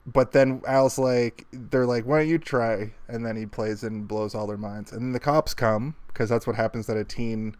But 0.07 0.33
then 0.33 0.61
Al's 0.67 0.99
like, 0.99 1.47
they're 1.51 1.87
like, 1.87 2.05
why 2.05 2.19
don't 2.19 2.27
you 2.27 2.37
try? 2.37 2.93
And 3.07 3.25
then 3.25 3.35
he 3.35 3.47
plays 3.47 3.81
and 3.81 4.07
blows 4.07 4.35
all 4.35 4.45
their 4.45 4.55
minds. 4.55 4.91
And 4.91 5.01
then 5.01 5.11
the 5.13 5.19
cops 5.19 5.55
come 5.55 5.95
because 6.09 6.29
that's 6.29 6.45
what 6.45 6.55
happens 6.55 6.87
at 6.89 6.95
a 6.95 7.03
teen, 7.03 7.55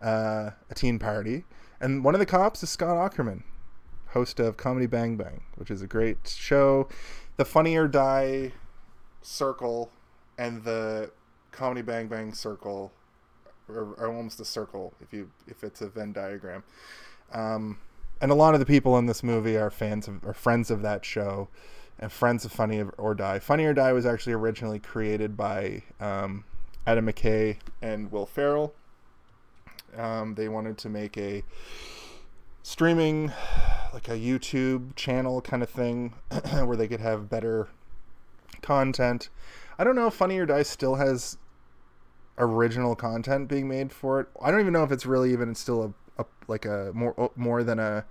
uh, 0.00 0.50
a 0.70 0.74
teen 0.76 1.00
party. 1.00 1.44
And 1.80 2.04
one 2.04 2.14
of 2.14 2.20
the 2.20 2.26
cops 2.26 2.62
is 2.62 2.70
Scott 2.70 2.96
Ackerman, 2.96 3.42
host 4.12 4.40
of 4.40 4.56
Comedy 4.56 4.86
Bang 4.86 5.16
Bang, 5.16 5.42
which 5.56 5.70
is 5.70 5.82
a 5.82 5.86
great 5.86 6.18
show. 6.26 6.88
The 7.36 7.44
Funny 7.44 7.76
or 7.76 7.88
Die 7.88 8.52
circle 9.22 9.90
and 10.38 10.64
the 10.64 11.10
Comedy 11.52 11.82
Bang 11.82 12.08
Bang 12.08 12.32
circle 12.32 12.92
are, 13.68 13.94
are 13.98 14.14
almost 14.14 14.40
a 14.40 14.44
circle 14.44 14.94
if 15.00 15.12
you 15.12 15.30
if 15.46 15.64
it's 15.64 15.80
a 15.80 15.88
Venn 15.88 16.12
diagram. 16.12 16.64
Um, 17.32 17.78
and 18.20 18.30
a 18.30 18.34
lot 18.34 18.54
of 18.54 18.60
the 18.60 18.66
people 18.66 18.98
in 18.98 19.06
this 19.06 19.22
movie 19.22 19.56
are 19.56 19.70
fans 19.70 20.08
of 20.08 20.36
friends 20.36 20.70
of 20.70 20.82
that 20.82 21.04
show 21.04 21.48
and 21.98 22.10
friends 22.10 22.44
of 22.44 22.52
Funny 22.52 22.82
or 22.98 23.14
Die. 23.14 23.38
Funny 23.38 23.64
or 23.64 23.74
Die 23.74 23.92
was 23.92 24.06
actually 24.06 24.32
originally 24.32 24.78
created 24.78 25.36
by 25.36 25.82
um, 26.00 26.44
Adam 26.86 27.06
McKay 27.06 27.58
and 27.80 28.10
Will 28.10 28.26
Ferrell. 28.26 28.74
Um, 29.96 30.34
they 30.34 30.48
wanted 30.48 30.78
to 30.78 30.88
make 30.88 31.16
a 31.18 31.42
streaming, 32.62 33.32
like 33.92 34.08
a 34.08 34.12
YouTube 34.12 34.94
channel 34.96 35.40
kind 35.40 35.62
of 35.62 35.70
thing, 35.70 36.14
where 36.64 36.76
they 36.76 36.88
could 36.88 37.00
have 37.00 37.28
better 37.28 37.68
content. 38.62 39.28
I 39.78 39.84
don't 39.84 39.96
know 39.96 40.08
if 40.08 40.14
Funny 40.14 40.38
or 40.38 40.46
Die 40.46 40.62
still 40.62 40.96
has 40.96 41.38
original 42.38 42.94
content 42.94 43.48
being 43.48 43.68
made 43.68 43.92
for 43.92 44.20
it. 44.20 44.28
I 44.42 44.50
don't 44.50 44.60
even 44.60 44.72
know 44.72 44.82
if 44.84 44.92
it's 44.92 45.06
really 45.06 45.32
even 45.32 45.54
still 45.54 45.94
a, 46.18 46.22
a 46.22 46.26
like 46.48 46.64
a 46.64 46.90
more 46.94 47.30
more 47.36 47.62
than 47.62 47.78
a 47.78 48.04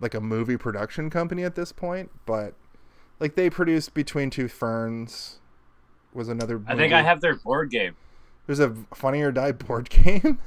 like 0.00 0.14
a 0.14 0.20
movie 0.20 0.56
production 0.56 1.10
company 1.10 1.44
at 1.44 1.54
this 1.54 1.72
point, 1.72 2.10
but 2.26 2.54
like 3.20 3.34
they 3.34 3.50
produced 3.50 3.94
Between 3.94 4.30
Two 4.30 4.48
Ferns 4.48 5.38
was 6.12 6.28
another 6.28 6.60
I 6.66 6.74
think 6.76 6.92
I 6.92 7.02
have 7.02 7.20
their 7.20 7.36
board 7.36 7.70
game. 7.70 7.96
There's 8.46 8.60
a 8.60 8.74
Funny 8.94 9.20
or 9.20 9.32
Die 9.32 9.52
board 9.52 9.90
game. 9.90 10.38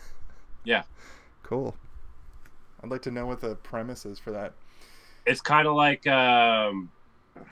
Yeah. 0.64 0.84
Cool. 1.43 1.76
I'd 2.84 2.89
like 2.89 3.01
to 3.03 3.11
know 3.11 3.25
what 3.25 3.41
the 3.41 3.55
premise 3.55 4.05
is 4.05 4.19
for 4.19 4.32
that. 4.32 4.53
It's 5.25 5.41
kind 5.41 5.67
of 5.67 5.75
like 5.75 6.07
um, 6.07 6.91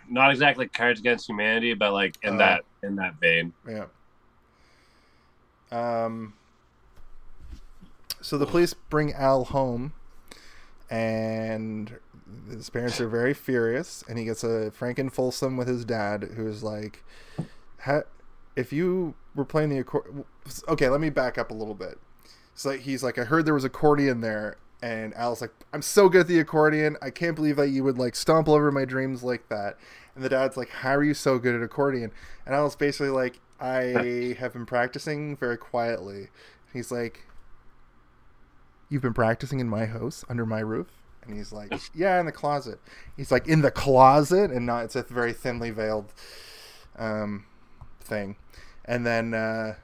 not 0.09 0.31
exactly 0.31 0.67
Cards 0.67 0.99
Against 0.99 1.27
Humanity, 1.29 1.73
but 1.73 1.93
like 1.93 2.17
in 2.23 2.35
Uh, 2.35 2.37
that 2.37 2.65
in 2.83 2.95
that 2.95 3.15
vein. 3.19 3.53
Yeah. 3.67 3.85
Um. 5.71 6.33
So 8.21 8.37
the 8.37 8.45
police 8.45 8.73
bring 8.73 9.13
Al 9.13 9.45
home, 9.45 9.93
and 10.89 11.99
his 12.49 12.69
parents 12.69 12.99
are 12.99 13.07
very 13.07 13.33
furious, 13.33 14.03
and 14.09 14.17
he 14.17 14.25
gets 14.25 14.43
a 14.43 14.71
Franken 14.77 15.11
Folsom 15.11 15.55
with 15.55 15.67
his 15.67 15.85
dad, 15.85 16.31
who's 16.35 16.63
like, 16.63 17.03
ha- 17.81 18.01
"If 18.55 18.73
you 18.73 19.13
were 19.35 19.45
playing 19.45 19.69
the 19.69 19.77
accordion, 19.79 20.25
okay, 20.67 20.89
let 20.89 20.99
me 20.99 21.09
back 21.09 21.37
up 21.37 21.51
a 21.51 21.53
little 21.53 21.75
bit." 21.75 21.99
So 22.55 22.71
he's 22.71 23.03
like, 23.03 23.17
"I 23.17 23.23
heard 23.25 23.45
there 23.45 23.53
was 23.53 23.63
accordion 23.63 24.21
there." 24.21 24.57
And 24.81 25.13
Al's 25.15 25.41
like, 25.41 25.51
I'm 25.73 25.81
so 25.81 26.07
good 26.07 26.21
at 26.21 26.27
the 26.27 26.39
accordion. 26.39 26.95
I 27.01 27.09
can't 27.09 27.35
believe 27.35 27.57
that 27.57 27.69
you 27.69 27.83
would 27.83 27.97
like 27.97 28.15
stomp 28.15 28.47
over 28.47 28.71
my 28.71 28.85
dreams 28.85 29.23
like 29.23 29.49
that. 29.49 29.77
And 30.15 30.23
the 30.23 30.29
dad's 30.29 30.57
like, 30.57 30.69
How 30.69 30.95
are 30.95 31.03
you 31.03 31.13
so 31.13 31.37
good 31.37 31.55
at 31.55 31.61
accordion? 31.61 32.11
And 32.45 32.55
Al's 32.55 32.75
basically 32.75 33.09
like, 33.09 33.39
I 33.59 34.35
have 34.39 34.53
been 34.53 34.65
practicing 34.65 35.35
very 35.35 35.57
quietly. 35.57 36.19
And 36.19 36.73
He's 36.73 36.91
like, 36.91 37.25
You've 38.89 39.01
been 39.01 39.13
practicing 39.13 39.59
in 39.59 39.67
my 39.67 39.85
house 39.85 40.23
under 40.29 40.45
my 40.45 40.61
roof? 40.61 40.87
And 41.23 41.35
he's 41.35 41.51
like, 41.51 41.73
Yeah, 41.93 42.19
in 42.19 42.25
the 42.25 42.31
closet. 42.31 42.79
He's 43.17 43.31
like, 43.31 43.47
In 43.47 43.61
the 43.61 43.71
closet? 43.71 44.49
And 44.51 44.65
not, 44.65 44.85
it's 44.85 44.95
a 44.95 45.03
very 45.03 45.33
thinly 45.33 45.71
veiled 45.71 46.13
um, 46.97 47.45
thing. 48.01 48.37
And 48.85 49.05
then, 49.05 49.33
uh, 49.33 49.75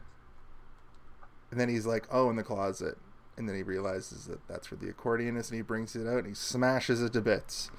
and 1.51 1.59
then 1.59 1.69
he's 1.69 1.85
like, 1.85 2.07
Oh, 2.11 2.29
in 2.29 2.37
the 2.37 2.43
closet. 2.43 2.97
And 3.37 3.49
then 3.49 3.55
he 3.55 3.63
realizes 3.63 4.25
that 4.25 4.47
that's 4.47 4.71
where 4.71 4.77
the 4.77 4.89
accordion 4.89 5.35
is 5.35 5.49
and 5.49 5.57
he 5.57 5.61
brings 5.61 5.95
it 5.95 6.07
out 6.07 6.19
and 6.19 6.27
he 6.27 6.33
smashes 6.33 7.01
it 7.01 7.13
to 7.13 7.21
bits. 7.21 7.69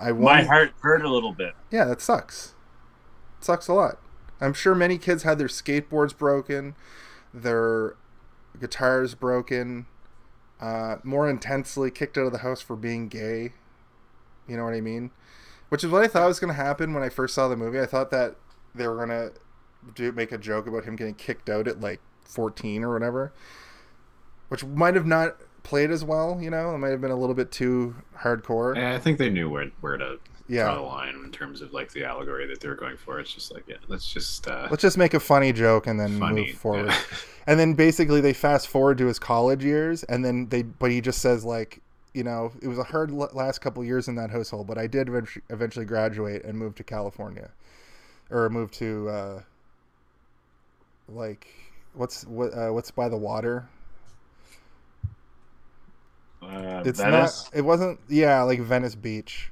I 0.00 0.12
My 0.12 0.42
heart 0.42 0.72
hurt 0.80 1.02
a 1.04 1.10
little 1.10 1.32
bit. 1.32 1.54
yeah, 1.70 1.84
that 1.84 2.00
sucks. 2.00 2.54
It 3.38 3.44
sucks 3.44 3.68
a 3.68 3.74
lot. 3.74 3.98
I'm 4.40 4.54
sure 4.54 4.74
many 4.74 4.96
kids 4.98 5.24
had 5.24 5.38
their 5.38 5.48
skateboards 5.48 6.16
broken, 6.16 6.76
their 7.34 7.96
guitars 8.58 9.14
broken, 9.14 9.86
uh, 10.60 10.96
more 11.02 11.28
intensely 11.28 11.90
kicked 11.90 12.16
out 12.16 12.26
of 12.26 12.32
the 12.32 12.38
house 12.38 12.60
for 12.60 12.76
being 12.76 13.08
gay. 13.08 13.52
You 14.46 14.56
know 14.56 14.64
what 14.64 14.74
I 14.74 14.80
mean? 14.80 15.10
Which 15.68 15.84
is 15.84 15.90
what 15.90 16.02
I 16.02 16.08
thought 16.08 16.26
was 16.26 16.40
going 16.40 16.54
to 16.54 16.62
happen 16.62 16.94
when 16.94 17.02
I 17.02 17.08
first 17.10 17.34
saw 17.34 17.48
the 17.48 17.56
movie. 17.56 17.80
I 17.80 17.86
thought 17.86 18.10
that 18.12 18.36
they 18.74 18.86
were 18.86 18.96
going 18.96 19.08
to 19.10 19.32
do 19.94 20.12
make 20.12 20.32
a 20.32 20.38
joke 20.38 20.66
about 20.66 20.84
him 20.84 20.96
getting 20.96 21.14
kicked 21.14 21.50
out 21.50 21.68
at 21.68 21.80
like 21.80 22.00
14 22.24 22.84
or 22.84 22.92
whatever, 22.92 23.32
which 24.48 24.64
might 24.64 24.94
have 24.94 25.06
not 25.06 25.36
played 25.62 25.90
as 25.90 26.04
well. 26.04 26.38
You 26.40 26.50
know, 26.50 26.74
it 26.74 26.78
might 26.78 26.88
have 26.90 27.00
been 27.00 27.10
a 27.10 27.16
little 27.16 27.34
bit 27.34 27.50
too 27.52 27.94
hardcore. 28.16 28.76
Yeah, 28.76 28.94
I 28.94 28.98
think 28.98 29.18
they 29.18 29.30
knew 29.30 29.48
where 29.50 29.70
where 29.80 29.96
to 29.98 30.18
Yeah. 30.48 30.64
draw 30.64 30.74
the 30.76 30.80
line 30.82 31.14
in 31.24 31.30
terms 31.30 31.60
of 31.60 31.72
like 31.72 31.92
the 31.92 32.04
allegory 32.04 32.46
that 32.46 32.60
they 32.60 32.68
were 32.68 32.74
going 32.74 32.96
for. 32.96 33.20
It's 33.20 33.32
just 33.32 33.52
like, 33.52 33.64
yeah, 33.68 33.76
let's 33.88 34.10
just 34.10 34.48
uh, 34.48 34.68
Let's 34.70 34.82
just 34.82 34.96
make 34.96 35.12
a 35.14 35.20
funny 35.20 35.52
joke 35.52 35.86
and 35.86 36.00
then 36.00 36.18
funny 36.18 36.46
move 36.46 36.54
forward. 36.56 36.86
yeah. 36.86 36.98
And 37.46 37.58
then 37.58 37.72
basically 37.72 38.20
they 38.20 38.34
fast 38.34 38.68
forward 38.68 38.98
to 38.98 39.06
his 39.06 39.18
college 39.18 39.64
years, 39.64 40.04
and 40.04 40.22
then 40.22 40.48
they, 40.50 40.60
but 40.62 40.90
he 40.90 41.00
just 41.00 41.22
says 41.22 41.46
like, 41.46 41.80
you 42.12 42.22
know, 42.22 42.52
it 42.60 42.68
was 42.68 42.78
a 42.78 42.82
hard 42.84 43.10
last 43.10 43.60
couple 43.60 43.82
years 43.82 44.06
in 44.06 44.16
that 44.16 44.30
household, 44.30 44.66
but 44.66 44.76
I 44.76 44.86
did 44.86 45.08
eventually, 45.08 45.42
eventually 45.48 45.86
graduate 45.86 46.44
and 46.44 46.58
move 46.58 46.74
to 46.74 46.84
California, 46.84 47.50
or 48.30 48.50
move 48.50 48.70
to, 48.72 49.08
uh, 49.08 49.42
like, 51.08 51.46
what's 51.94 52.24
what 52.26 52.52
uh, 52.52 52.68
what's 52.70 52.90
by 52.90 53.08
the 53.08 53.16
water? 53.16 53.66
Uh, 56.48 56.82
It's 56.86 56.98
Venice. 57.00 57.44
not. 57.44 57.58
It 57.58 57.62
wasn't. 57.62 58.00
Yeah, 58.08 58.42
like 58.42 58.60
Venice 58.60 58.94
Beach, 58.94 59.50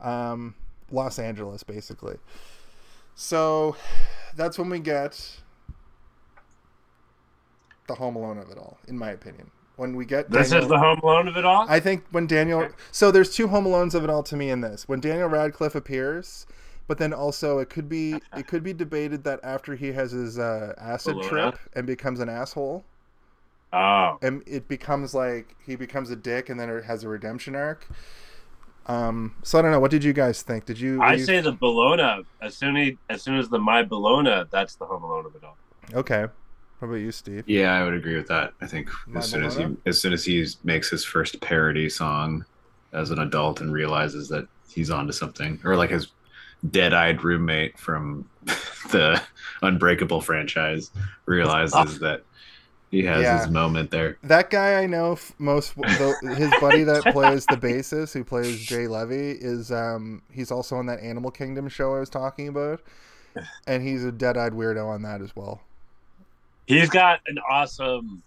um, 0.00 0.54
Los 0.90 1.18
Angeles, 1.18 1.62
basically. 1.62 2.16
So 3.14 3.76
that's 4.36 4.58
when 4.58 4.70
we 4.70 4.78
get 4.78 5.40
the 7.86 7.94
Home 7.94 8.16
Alone 8.16 8.38
of 8.38 8.50
it 8.50 8.58
all, 8.58 8.78
in 8.88 8.96
my 8.96 9.10
opinion. 9.10 9.50
When 9.76 9.96
we 9.96 10.04
get 10.04 10.30
This 10.30 10.50
Daniel- 10.50 10.64
is 10.64 10.68
the 10.70 10.78
Home 10.78 11.00
Alone 11.02 11.28
of 11.28 11.36
it 11.36 11.44
all. 11.44 11.66
I 11.68 11.80
think 11.80 12.04
when 12.10 12.26
Daniel. 12.26 12.68
So 12.92 13.10
there's 13.10 13.34
two 13.34 13.48
Home 13.48 13.64
Alones 13.64 13.94
of 13.94 14.04
it 14.04 14.10
all 14.10 14.22
to 14.24 14.36
me 14.36 14.50
in 14.50 14.60
this. 14.60 14.86
When 14.88 15.00
Daniel 15.00 15.28
Radcliffe 15.28 15.74
appears, 15.74 16.46
but 16.86 16.98
then 16.98 17.12
also 17.14 17.58
it 17.58 17.70
could 17.70 17.88
be 17.88 18.20
it 18.36 18.46
could 18.46 18.62
be 18.62 18.72
debated 18.74 19.24
that 19.24 19.40
after 19.42 19.74
he 19.74 19.92
has 19.92 20.12
his 20.12 20.38
uh, 20.38 20.74
acid 20.78 21.14
Bologna? 21.14 21.28
trip 21.28 21.58
and 21.74 21.86
becomes 21.86 22.20
an 22.20 22.28
asshole, 22.28 22.84
oh, 23.72 24.18
and 24.22 24.42
it 24.46 24.68
becomes 24.68 25.14
like 25.14 25.56
he 25.64 25.76
becomes 25.76 26.10
a 26.10 26.16
dick 26.16 26.48
and 26.48 26.58
then 26.58 26.68
it 26.70 26.84
has 26.84 27.04
a 27.04 27.08
redemption 27.08 27.54
arc. 27.54 27.86
Um, 28.86 29.34
so 29.42 29.58
I 29.58 29.62
don't 29.62 29.70
know. 29.70 29.80
What 29.80 29.90
did 29.90 30.02
you 30.02 30.12
guys 30.12 30.42
think? 30.42 30.64
Did 30.64 30.80
you? 30.80 31.00
I 31.02 31.14
you- 31.14 31.24
say 31.24 31.40
the 31.40 31.52
Bologna. 31.52 32.24
As 32.40 32.56
soon 32.56 32.76
as 32.76 32.94
as 33.08 33.22
soon 33.22 33.36
as 33.36 33.48
the 33.48 33.58
My 33.58 33.82
Bologna, 33.82 34.44
that's 34.50 34.74
the 34.76 34.86
Home 34.86 35.04
Alone 35.04 35.26
of 35.26 35.34
it 35.34 35.44
all. 35.44 35.56
okay. 35.94 36.26
How 36.80 36.86
about 36.86 36.94
you, 36.96 37.12
Steve? 37.12 37.44
Yeah, 37.46 37.74
I 37.74 37.84
would 37.84 37.92
agree 37.92 38.16
with 38.16 38.26
that. 38.28 38.54
I 38.62 38.66
think 38.66 38.88
My 39.06 39.18
as 39.20 39.28
soon 39.28 39.44
as 39.44 39.54
he 39.56 39.66
as 39.84 40.00
soon 40.00 40.12
as 40.14 40.24
he 40.24 40.46
makes 40.64 40.88
his 40.88 41.04
first 41.04 41.38
parody 41.42 41.90
song 41.90 42.44
as 42.94 43.10
an 43.10 43.18
adult 43.18 43.60
and 43.60 43.70
realizes 43.70 44.28
that 44.30 44.48
he's 44.68 44.90
onto 44.90 45.12
something, 45.12 45.60
or 45.62 45.76
like 45.76 45.90
his 45.90 46.08
dead-eyed 46.70 47.22
roommate 47.22 47.78
from 47.78 48.28
the 48.90 49.20
Unbreakable 49.62 50.20
franchise 50.22 50.90
realizes 51.26 51.98
that 52.00 52.22
he 52.90 53.02
has 53.04 53.22
Yeah. 53.22 53.38
his 53.40 53.50
moment 53.50 53.90
there. 53.90 54.18
That 54.22 54.50
guy 54.50 54.82
I 54.82 54.86
know 54.86 55.12
f- 55.12 55.32
most. 55.38 55.74
The, 55.76 56.34
his 56.36 56.50
buddy 56.60 56.82
that 56.84 57.02
plays 57.12 57.46
the 57.46 57.56
bassist, 57.56 58.12
who 58.12 58.24
plays 58.24 58.60
Jay 58.60 58.86
Levy, 58.88 59.30
is 59.32 59.70
um 59.72 60.22
he's 60.32 60.50
also 60.50 60.76
on 60.76 60.86
that 60.86 61.00
Animal 61.00 61.30
Kingdom 61.30 61.68
show 61.68 61.94
I 61.94 62.00
was 62.00 62.10
talking 62.10 62.48
about, 62.48 62.80
and 63.66 63.82
he's 63.86 64.04
a 64.04 64.12
dead-eyed 64.12 64.52
weirdo 64.52 64.86
on 64.86 65.02
that 65.02 65.20
as 65.20 65.34
well. 65.36 65.60
He's 66.66 66.88
got 66.90 67.20
an 67.26 67.38
awesome. 67.50 68.22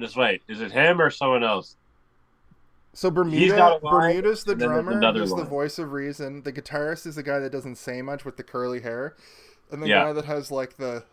Just 0.00 0.16
wait, 0.16 0.42
is 0.48 0.60
it 0.60 0.72
him 0.72 1.00
or 1.00 1.10
someone 1.10 1.44
else? 1.44 1.76
So 2.94 3.08
He's 3.08 3.14
Bermuda, 3.14 3.56
got 3.56 3.82
a 3.82 3.86
line, 3.86 3.94
Bermuda's 4.12 4.44
the 4.44 4.52
and 4.52 4.60
there's 4.60 4.70
drummer, 4.72 4.92
another 4.92 5.20
who's 5.20 5.34
the 5.34 5.44
voice 5.44 5.78
of 5.78 5.92
reason. 5.92 6.42
The 6.42 6.52
guitarist 6.52 7.06
is 7.06 7.14
the 7.14 7.22
guy 7.22 7.38
that 7.38 7.50
doesn't 7.50 7.76
say 7.76 8.02
much 8.02 8.24
with 8.26 8.36
the 8.36 8.42
curly 8.42 8.80
hair, 8.80 9.16
and 9.70 9.82
the 9.82 9.88
Yeah. 9.88 10.04
guy 10.04 10.12
that 10.12 10.24
has 10.26 10.50
like 10.50 10.76
the 10.76 11.04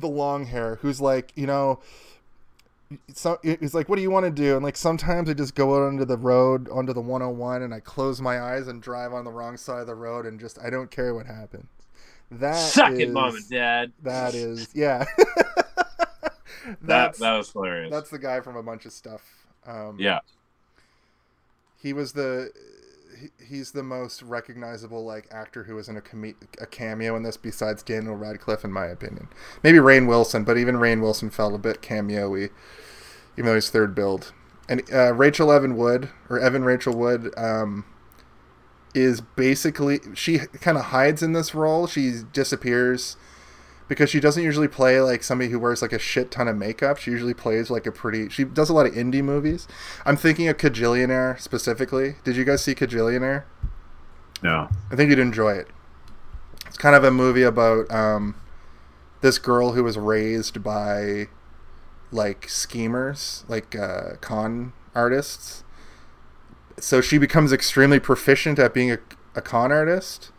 the 0.00 0.08
long 0.08 0.46
hair, 0.46 0.76
who's 0.82 1.00
like 1.00 1.32
you 1.34 1.46
know. 1.46 1.80
So 3.12 3.38
he's 3.42 3.74
like, 3.74 3.88
"What 3.88 3.96
do 3.96 4.02
you 4.02 4.10
want 4.12 4.26
to 4.26 4.30
do?" 4.30 4.54
And 4.54 4.64
like 4.64 4.76
sometimes 4.76 5.28
I 5.28 5.34
just 5.34 5.54
go 5.56 5.74
out 5.74 5.82
onto 5.88 6.04
the 6.04 6.16
road, 6.16 6.68
onto 6.68 6.92
the 6.92 7.00
101, 7.00 7.62
and 7.62 7.74
I 7.74 7.80
close 7.80 8.20
my 8.20 8.40
eyes 8.40 8.68
and 8.68 8.80
drive 8.80 9.12
on 9.12 9.24
the 9.24 9.32
wrong 9.32 9.56
side 9.56 9.80
of 9.80 9.86
the 9.88 9.94
road, 9.96 10.24
and 10.24 10.38
just 10.38 10.58
I 10.60 10.70
don't 10.70 10.90
care 10.90 11.12
what 11.12 11.26
happens. 11.26 11.66
That 12.30 12.54
Suck 12.54 12.92
it, 12.92 13.00
is- 13.08 13.12
mom 13.12 13.34
and 13.34 13.48
dad. 13.48 13.92
That 14.02 14.34
is, 14.34 14.68
yeah. 14.74 15.04
That 15.16 16.32
that's 16.82 17.18
that 17.18 17.36
was 17.36 17.50
hilarious. 17.52 17.90
that's 17.92 18.10
the 18.10 18.18
guy 18.18 18.40
from 18.40 18.56
a 18.56 18.62
bunch 18.62 18.86
of 18.86 18.92
stuff. 18.92 19.22
Um, 19.66 19.96
yeah. 19.98 20.20
he 21.82 21.92
was 21.92 22.12
the 22.12 22.50
he, 22.54 22.75
he's 23.38 23.72
the 23.72 23.82
most 23.82 24.22
recognizable 24.22 25.04
like 25.04 25.28
actor 25.30 25.64
who 25.64 25.74
was 25.74 25.88
in 25.88 25.96
a 25.96 26.00
com- 26.00 26.34
a 26.60 26.66
cameo 26.66 27.16
in 27.16 27.22
this 27.22 27.36
besides 27.36 27.82
Daniel 27.82 28.16
Radcliffe 28.16 28.64
in 28.64 28.72
my 28.72 28.86
opinion. 28.86 29.28
Maybe 29.62 29.78
Rainn 29.78 30.08
Wilson, 30.08 30.44
but 30.44 30.58
even 30.58 30.76
Rainn 30.76 31.00
Wilson 31.00 31.30
felt 31.30 31.54
a 31.54 31.58
bit 31.58 31.82
cameo-y 31.82 32.50
even 33.36 33.46
though 33.46 33.54
he's 33.54 33.70
third 33.70 33.94
billed. 33.94 34.32
And 34.68 34.82
uh, 34.92 35.12
Rachel 35.14 35.52
Evan 35.52 35.76
Wood 35.76 36.08
or 36.28 36.40
Evan 36.40 36.64
Rachel 36.64 36.96
Wood 36.96 37.32
um, 37.36 37.84
is 38.94 39.20
basically 39.20 40.00
she 40.14 40.38
kind 40.38 40.76
of 40.78 40.86
hides 40.86 41.22
in 41.22 41.32
this 41.32 41.54
role. 41.54 41.86
She 41.86 42.22
disappears 42.32 43.16
because 43.88 44.10
she 44.10 44.20
doesn't 44.20 44.42
usually 44.42 44.68
play 44.68 45.00
like 45.00 45.22
somebody 45.22 45.50
who 45.50 45.58
wears 45.58 45.82
like 45.82 45.92
a 45.92 45.98
shit 45.98 46.30
ton 46.30 46.48
of 46.48 46.56
makeup. 46.56 46.98
She 46.98 47.10
usually 47.10 47.34
plays 47.34 47.70
like 47.70 47.86
a 47.86 47.92
pretty. 47.92 48.28
She 48.28 48.44
does 48.44 48.68
a 48.68 48.72
lot 48.72 48.86
of 48.86 48.94
indie 48.94 49.22
movies. 49.22 49.68
I'm 50.04 50.16
thinking 50.16 50.48
of 50.48 50.56
Kajillionaire 50.56 51.40
specifically. 51.40 52.16
Did 52.24 52.36
you 52.36 52.44
guys 52.44 52.62
see 52.62 52.74
Kajillionaire? 52.74 53.44
No. 54.42 54.68
I 54.90 54.96
think 54.96 55.10
you'd 55.10 55.18
enjoy 55.18 55.52
it. 55.54 55.68
It's 56.66 56.76
kind 56.76 56.96
of 56.96 57.04
a 57.04 57.10
movie 57.10 57.42
about 57.42 57.90
um, 57.90 58.34
this 59.20 59.38
girl 59.38 59.72
who 59.72 59.84
was 59.84 59.96
raised 59.96 60.62
by 60.62 61.28
like 62.10 62.48
schemers, 62.48 63.44
like 63.48 63.74
uh, 63.74 64.16
con 64.20 64.72
artists. 64.94 65.64
So 66.78 67.00
she 67.00 67.18
becomes 67.18 67.52
extremely 67.52 68.00
proficient 68.00 68.58
at 68.58 68.74
being 68.74 68.90
a, 68.90 68.98
a 69.34 69.40
con 69.40 69.72
artist. 69.72 70.32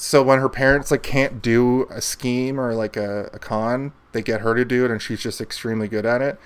So 0.00 0.22
when 0.22 0.38
her 0.38 0.48
parents 0.48 0.90
like 0.90 1.02
can't 1.02 1.42
do 1.42 1.86
a 1.90 2.00
scheme 2.00 2.58
or 2.58 2.74
like 2.74 2.96
a, 2.96 3.28
a 3.34 3.38
con, 3.38 3.92
they 4.12 4.22
get 4.22 4.40
her 4.40 4.54
to 4.54 4.64
do 4.64 4.86
it, 4.86 4.90
and 4.90 5.00
she's 5.00 5.20
just 5.20 5.42
extremely 5.42 5.88
good 5.88 6.06
at 6.06 6.22
it. 6.22 6.40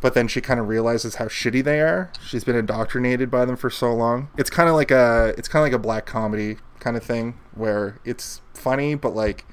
But 0.00 0.14
then 0.14 0.26
she 0.26 0.40
kind 0.40 0.58
of 0.58 0.66
realizes 0.66 1.14
how 1.14 1.26
shitty 1.26 1.62
they 1.62 1.80
are. 1.80 2.10
She's 2.20 2.42
been 2.42 2.56
indoctrinated 2.56 3.30
by 3.30 3.44
them 3.44 3.56
for 3.56 3.70
so 3.70 3.94
long. 3.94 4.28
It's 4.36 4.50
kind 4.50 4.68
of 4.68 4.74
like 4.74 4.90
a 4.90 5.34
it's 5.38 5.46
kind 5.46 5.62
of 5.62 5.66
like 5.66 5.78
a 5.78 5.80
black 5.80 6.04
comedy 6.04 6.56
kind 6.80 6.96
of 6.96 7.04
thing 7.04 7.38
where 7.54 8.00
it's 8.04 8.40
funny 8.54 8.96
but 8.96 9.14
like, 9.14 9.46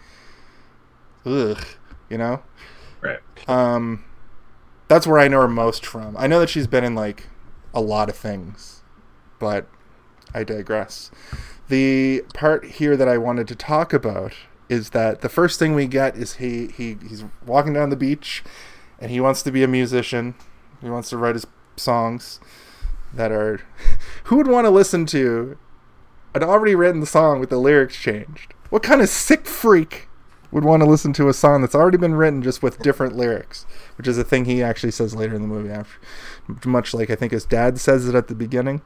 ugh, 1.24 1.64
you 2.10 2.18
know. 2.18 2.42
Right. 3.02 3.20
Um, 3.48 4.04
that's 4.88 5.06
where 5.06 5.20
I 5.20 5.28
know 5.28 5.42
her 5.42 5.48
most 5.48 5.86
from. 5.86 6.18
I 6.18 6.26
know 6.26 6.40
that 6.40 6.50
she's 6.50 6.66
been 6.66 6.84
in 6.84 6.96
like 6.96 7.28
a 7.72 7.82
lot 7.82 8.10
of 8.10 8.16
things, 8.16 8.82
but 9.38 9.68
I 10.34 10.44
digress. 10.44 11.12
The 11.70 12.24
part 12.34 12.66
here 12.66 12.96
that 12.96 13.08
I 13.08 13.18
wanted 13.18 13.48
to 13.50 13.56
talk 13.56 13.94
about 13.94 14.34
is 14.70 14.92
that 14.92 15.22
the 15.22 15.30
first 15.30 15.60
thing 15.60 15.76
we 15.76 15.88
get 15.88 16.16
is 16.16 16.36
he, 16.36 16.68
he 16.68 16.98
he's 17.08 17.24
walking 17.46 17.74
down 17.74 17.90
the 17.90 17.96
beach 17.96 18.44
and 19.00 19.12
he 19.12 19.20
wants 19.20 19.44
to 19.44 19.52
be 19.52 19.64
a 19.64 19.68
musician. 19.68 20.36
He 20.82 20.90
wants 20.90 21.10
to 21.10 21.18
write 21.18 21.36
his 21.36 21.48
songs 21.76 22.40
that 23.14 23.32
are 23.32 23.62
who 24.26 24.38
would 24.38 24.48
want 24.48 24.66
to 24.66 24.72
listen 24.72 25.06
to 25.08 25.58
an 26.34 26.44
already 26.44 26.76
written 26.76 27.06
song 27.06 27.40
with 27.40 27.50
the 27.50 27.58
lyrics 27.58 27.98
changed? 27.98 28.54
What 28.70 28.84
kind 28.84 29.02
of 29.02 29.10
sick 29.10 29.48
freak 29.48 30.08
would 30.52 30.64
want 30.64 30.82
to 30.82 30.90
listen 30.90 31.14
to 31.14 31.28
a 31.28 31.34
song 31.34 31.62
that's 31.62 31.76
already 31.76 31.98
been 31.98 32.16
written 32.16 32.42
just 32.42 32.64
with 32.64 32.80
different 32.80 33.16
lyrics, 33.16 33.66
which 33.98 34.08
is 34.08 34.18
a 34.18 34.24
thing 34.24 34.46
he 34.46 34.64
actually 34.64 34.92
says 34.92 35.16
later 35.16 35.36
in 35.36 35.42
the 35.42 35.48
movie. 35.48 35.70
After, 35.70 36.00
much 36.66 36.94
like 36.94 37.10
I 37.10 37.16
think 37.16 37.32
his 37.32 37.46
dad 37.46 37.80
says 37.80 38.08
it 38.08 38.16
at 38.16 38.28
the 38.28 38.36
beginning, 38.36 38.82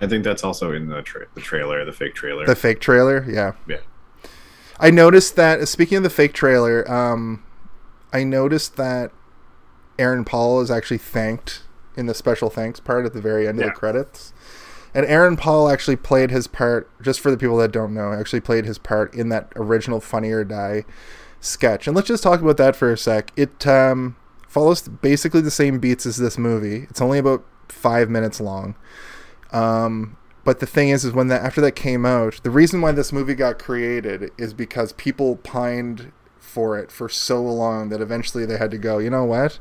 I 0.00 0.06
think 0.06 0.24
that's 0.24 0.44
also 0.44 0.72
in 0.72 0.88
the 0.88 1.02
tra- 1.02 1.26
the 1.34 1.40
trailer, 1.40 1.84
the 1.84 1.92
fake 1.92 2.14
trailer. 2.14 2.46
the 2.46 2.54
fake 2.54 2.80
trailer. 2.80 3.24
Yeah, 3.28 3.52
yeah. 3.66 3.78
I 4.78 4.90
noticed 4.90 5.36
that. 5.36 5.66
Speaking 5.68 5.98
of 5.98 6.02
the 6.02 6.10
fake 6.10 6.32
trailer, 6.32 6.90
um, 6.90 7.44
I 8.12 8.24
noticed 8.24 8.76
that 8.76 9.12
Aaron 9.98 10.24
Paul 10.24 10.60
is 10.60 10.70
actually 10.70 10.98
thanked 10.98 11.62
in 11.96 12.06
the 12.06 12.14
special 12.14 12.50
thanks 12.50 12.80
part 12.80 13.04
at 13.04 13.12
the 13.12 13.20
very 13.20 13.46
end 13.46 13.60
of 13.60 13.66
the 13.66 13.72
credits. 13.72 14.32
And 14.94 15.06
Aaron 15.06 15.36
Paul 15.36 15.68
actually 15.68 15.96
played 15.96 16.30
his 16.30 16.46
part, 16.46 16.90
just 17.00 17.20
for 17.20 17.30
the 17.30 17.36
people 17.36 17.56
that 17.58 17.72
don't 17.72 17.94
know, 17.94 18.12
actually 18.12 18.40
played 18.40 18.64
his 18.64 18.78
part 18.78 19.14
in 19.14 19.28
that 19.28 19.52
original 19.56 20.00
Funny 20.00 20.30
or 20.30 20.44
Die 20.44 20.84
sketch. 21.40 21.86
And 21.86 21.96
let's 21.96 22.08
just 22.08 22.22
talk 22.22 22.40
about 22.40 22.56
that 22.58 22.76
for 22.76 22.92
a 22.92 22.98
sec. 22.98 23.32
It 23.36 23.66
um, 23.66 24.16
follows 24.48 24.82
basically 24.82 25.40
the 25.40 25.50
same 25.50 25.78
beats 25.78 26.06
as 26.06 26.16
this 26.16 26.36
movie. 26.36 26.86
It's 26.90 27.00
only 27.00 27.18
about 27.18 27.44
five 27.68 28.10
minutes 28.10 28.40
long. 28.40 28.74
Um, 29.52 30.16
but 30.44 30.60
the 30.60 30.66
thing 30.66 30.88
is, 30.88 31.04
is 31.04 31.12
when 31.12 31.28
that 31.28 31.42
after 31.42 31.60
that 31.60 31.72
came 31.72 32.04
out, 32.06 32.40
the 32.42 32.50
reason 32.50 32.80
why 32.80 32.92
this 32.92 33.12
movie 33.12 33.34
got 33.34 33.58
created 33.58 34.30
is 34.38 34.54
because 34.54 34.92
people 34.94 35.36
pined 35.36 36.12
for 36.38 36.78
it 36.78 36.90
for 36.90 37.08
so 37.08 37.42
long 37.42 37.90
that 37.90 38.00
eventually 38.00 38.44
they 38.44 38.56
had 38.56 38.70
to 38.70 38.78
go. 38.78 38.98
You 38.98 39.10
know 39.10 39.24
what? 39.24 39.60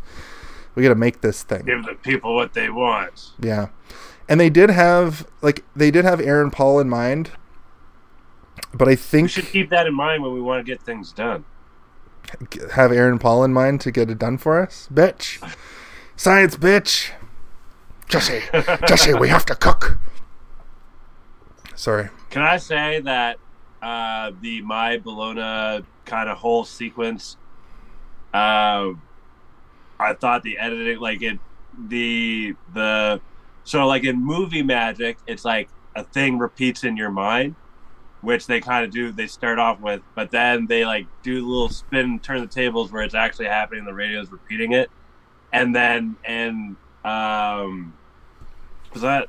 We 0.76 0.84
got 0.84 0.90
to 0.90 0.96
make 0.96 1.22
this 1.22 1.44
thing. 1.44 1.66
Give 1.66 1.84
the 1.86 1.96
people 1.96 2.36
what 2.36 2.54
they 2.54 2.70
want. 2.70 3.32
Yeah. 3.40 3.68
And 4.30 4.40
they 4.40 4.50
did 4.50 4.70
have 4.70 5.28
like 5.42 5.66
they 5.76 5.92
did 5.92 6.06
have 6.06 6.22
Aaron 6.22 6.52
Paul 6.52 6.80
in 6.80 6.88
mind. 6.88 7.32
But 8.74 8.88
I 8.88 8.96
think 8.96 9.24
We 9.26 9.30
should 9.30 9.46
keep 9.48 9.70
that 9.72 9.88
in 9.88 9.96
mind 9.96 10.22
when 10.22 10.32
we 10.32 10.40
want 10.40 10.64
to 10.66 10.72
get 10.72 10.82
things 10.84 11.12
done. 11.12 11.44
have 12.74 12.92
Aaron 12.92 13.18
Paul 13.18 13.44
in 13.44 13.52
mind 13.52 13.82
to 13.82 13.92
get 13.92 14.10
it 14.12 14.20
done 14.20 14.38
for 14.38 14.62
us. 14.62 14.88
Bitch. 14.94 15.42
Science 16.16 16.56
bitch. 16.56 17.12
Jesse. 18.08 18.42
Jesse, 18.88 19.14
we 19.16 19.30
have 19.30 19.46
to 19.48 19.56
cook. 19.56 19.98
Sorry. 21.76 22.10
Can 22.30 22.42
I 22.44 22.58
say 22.58 23.00
that 23.02 23.38
uh, 23.82 24.32
the 24.42 24.62
My 24.62 24.98
Bologna 24.98 25.86
kind 26.06 26.30
of 26.30 26.38
whole 26.38 26.66
sequence, 26.66 27.38
uh, 28.34 28.92
I 30.00 30.14
thought 30.14 30.44
the 30.44 30.58
editing, 30.58 31.00
like 31.00 31.22
it, 31.22 31.40
the 31.88 32.56
the, 32.74 33.22
so 33.70 33.86
like 33.86 34.04
in 34.04 34.20
movie 34.20 34.64
magic, 34.64 35.20
it's 35.28 35.46
like 35.46 35.70
a 35.96 36.04
thing 36.04 36.40
repeats 36.40 36.84
in 36.84 36.98
your 36.98 37.12
mind, 37.12 37.56
which 38.22 38.48
they 38.48 38.60
kind 38.60 38.84
of 38.84 38.90
do. 38.90 39.12
They 39.12 39.28
start 39.28 39.60
off 39.60 39.80
with, 39.80 40.02
but 40.16 40.32
then 40.32 40.66
they 40.66 40.86
like 40.86 41.06
do 41.22 41.46
a 41.46 41.46
little 41.48 41.70
spin, 41.70 42.20
turn 42.20 42.42
the 42.42 42.48
tables 42.48 42.92
where 42.92 43.04
it's 43.04 43.14
actually 43.14 43.46
happening. 43.46 43.86
The 43.86 43.94
radio's 43.94 44.32
repeating 44.32 44.72
it, 44.72 44.90
and 45.54 45.76
then 45.76 46.16
and 46.26 46.78
um, 47.06 47.94
was 48.92 49.04
that 49.04 49.28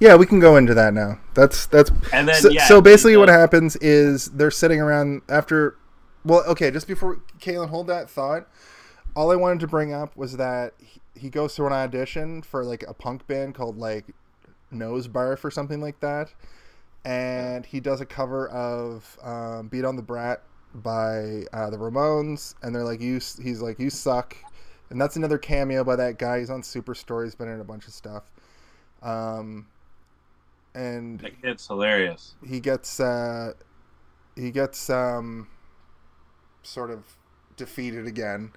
Yeah, 0.00 0.14
we 0.14 0.24
can 0.24 0.40
go 0.40 0.56
into 0.56 0.72
that 0.72 0.94
now. 0.94 1.20
That's 1.34 1.66
that's 1.66 1.90
and 2.14 2.26
then 2.26 2.40
so, 2.40 2.48
yeah, 2.48 2.66
so 2.68 2.80
basically 2.80 3.18
what 3.18 3.28
happens 3.28 3.76
is 3.76 4.30
they're 4.30 4.50
sitting 4.50 4.80
around 4.80 5.20
after 5.28 5.76
well 6.24 6.42
okay 6.46 6.70
just 6.70 6.88
before 6.88 7.18
Kaylin 7.38 7.68
hold 7.68 7.88
that 7.88 8.08
thought 8.08 8.48
all 9.14 9.30
I 9.30 9.36
wanted 9.36 9.60
to 9.60 9.66
bring 9.66 9.92
up 9.92 10.16
was 10.16 10.38
that 10.38 10.72
he, 11.14 11.30
goes 11.30 11.54
through 11.56 11.66
an 11.68 11.72
audition 11.72 12.42
for 12.42 12.64
like 12.64 12.84
a 12.86 12.94
punk 12.94 13.26
band 13.26 13.54
called 13.54 13.78
like 13.78 14.06
Nose 14.70 15.08
Barf 15.08 15.44
or 15.44 15.50
something 15.50 15.80
like 15.80 16.00
that. 16.00 16.32
And 17.04 17.64
he 17.64 17.80
does 17.80 18.00
a 18.00 18.06
cover 18.06 18.48
of 18.48 19.18
um, 19.22 19.68
Beat 19.68 19.84
on 19.84 19.96
the 19.96 20.02
Brat 20.02 20.42
by 20.74 21.44
uh, 21.52 21.70
the 21.70 21.76
Ramones. 21.78 22.54
And 22.62 22.74
they're 22.74 22.84
like 22.84 23.00
you 23.00 23.14
he's 23.14 23.60
like 23.62 23.78
you 23.78 23.90
suck. 23.90 24.36
And 24.90 25.00
that's 25.00 25.16
another 25.16 25.38
cameo 25.38 25.84
by 25.84 25.96
that 25.96 26.18
guy. 26.18 26.40
He's 26.40 26.50
on 26.50 26.62
Superstore 26.62 27.24
he's 27.24 27.34
been 27.34 27.48
in 27.48 27.60
a 27.60 27.64
bunch 27.64 27.86
of 27.86 27.92
stuff. 27.92 28.30
Um 29.02 29.66
and 30.74 31.24
It's 31.42 31.66
hilarious. 31.66 32.34
he 32.46 32.60
gets 32.60 33.00
uh 33.00 33.54
he 34.36 34.50
gets 34.50 34.90
um 34.90 35.48
sort 36.62 36.90
of 36.90 37.04
defeated 37.56 38.06
again 38.06 38.52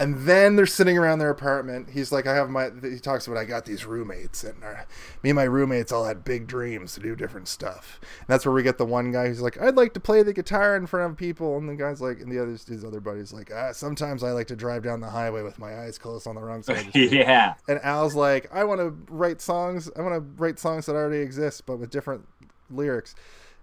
And 0.00 0.14
then 0.18 0.54
they're 0.54 0.66
sitting 0.66 0.96
around 0.96 1.18
their 1.18 1.30
apartment. 1.30 1.90
He's 1.90 2.12
like, 2.12 2.26
I 2.26 2.34
have 2.34 2.48
my. 2.48 2.70
He 2.82 3.00
talks 3.00 3.26
about 3.26 3.36
I 3.36 3.44
got 3.44 3.64
these 3.64 3.84
roommates, 3.84 4.44
and 4.44 4.62
uh, 4.62 4.84
me 5.24 5.30
and 5.30 5.34
my 5.34 5.42
roommates 5.42 5.90
all 5.90 6.04
had 6.04 6.22
big 6.22 6.46
dreams 6.46 6.94
to 6.94 7.00
do 7.00 7.16
different 7.16 7.48
stuff. 7.48 7.98
And 8.02 8.28
that's 8.28 8.46
where 8.46 8.54
we 8.54 8.62
get 8.62 8.78
the 8.78 8.86
one 8.86 9.10
guy 9.10 9.26
who's 9.26 9.40
like, 9.40 9.60
I'd 9.60 9.74
like 9.74 9.94
to 9.94 10.00
play 10.00 10.22
the 10.22 10.32
guitar 10.32 10.76
in 10.76 10.86
front 10.86 11.10
of 11.10 11.18
people, 11.18 11.58
and 11.58 11.68
the 11.68 11.74
guy's 11.74 12.00
like, 12.00 12.20
and 12.20 12.30
the 12.30 12.40
others, 12.40 12.64
his 12.64 12.84
other 12.84 13.00
buddies 13.00 13.32
like, 13.32 13.50
ah, 13.52 13.72
sometimes 13.72 14.22
I 14.22 14.30
like 14.30 14.46
to 14.48 14.56
drive 14.56 14.84
down 14.84 15.00
the 15.00 15.10
highway 15.10 15.42
with 15.42 15.58
my 15.58 15.80
eyes 15.80 15.98
closed 15.98 16.28
on 16.28 16.36
the 16.36 16.42
wrong 16.42 16.62
side. 16.62 16.92
The 16.92 17.00
yeah. 17.10 17.54
And 17.66 17.80
Al's 17.82 18.14
like, 18.14 18.48
I 18.54 18.62
want 18.62 18.80
to 18.80 18.96
write 19.12 19.40
songs. 19.40 19.90
I 19.96 20.02
want 20.02 20.14
to 20.14 20.20
write 20.40 20.60
songs 20.60 20.86
that 20.86 20.94
already 20.94 21.22
exist, 21.22 21.66
but 21.66 21.78
with 21.78 21.90
different 21.90 22.24
lyrics. 22.70 23.16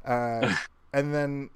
Uh, 0.03 0.53
and 0.93 1.13
then 1.13 1.49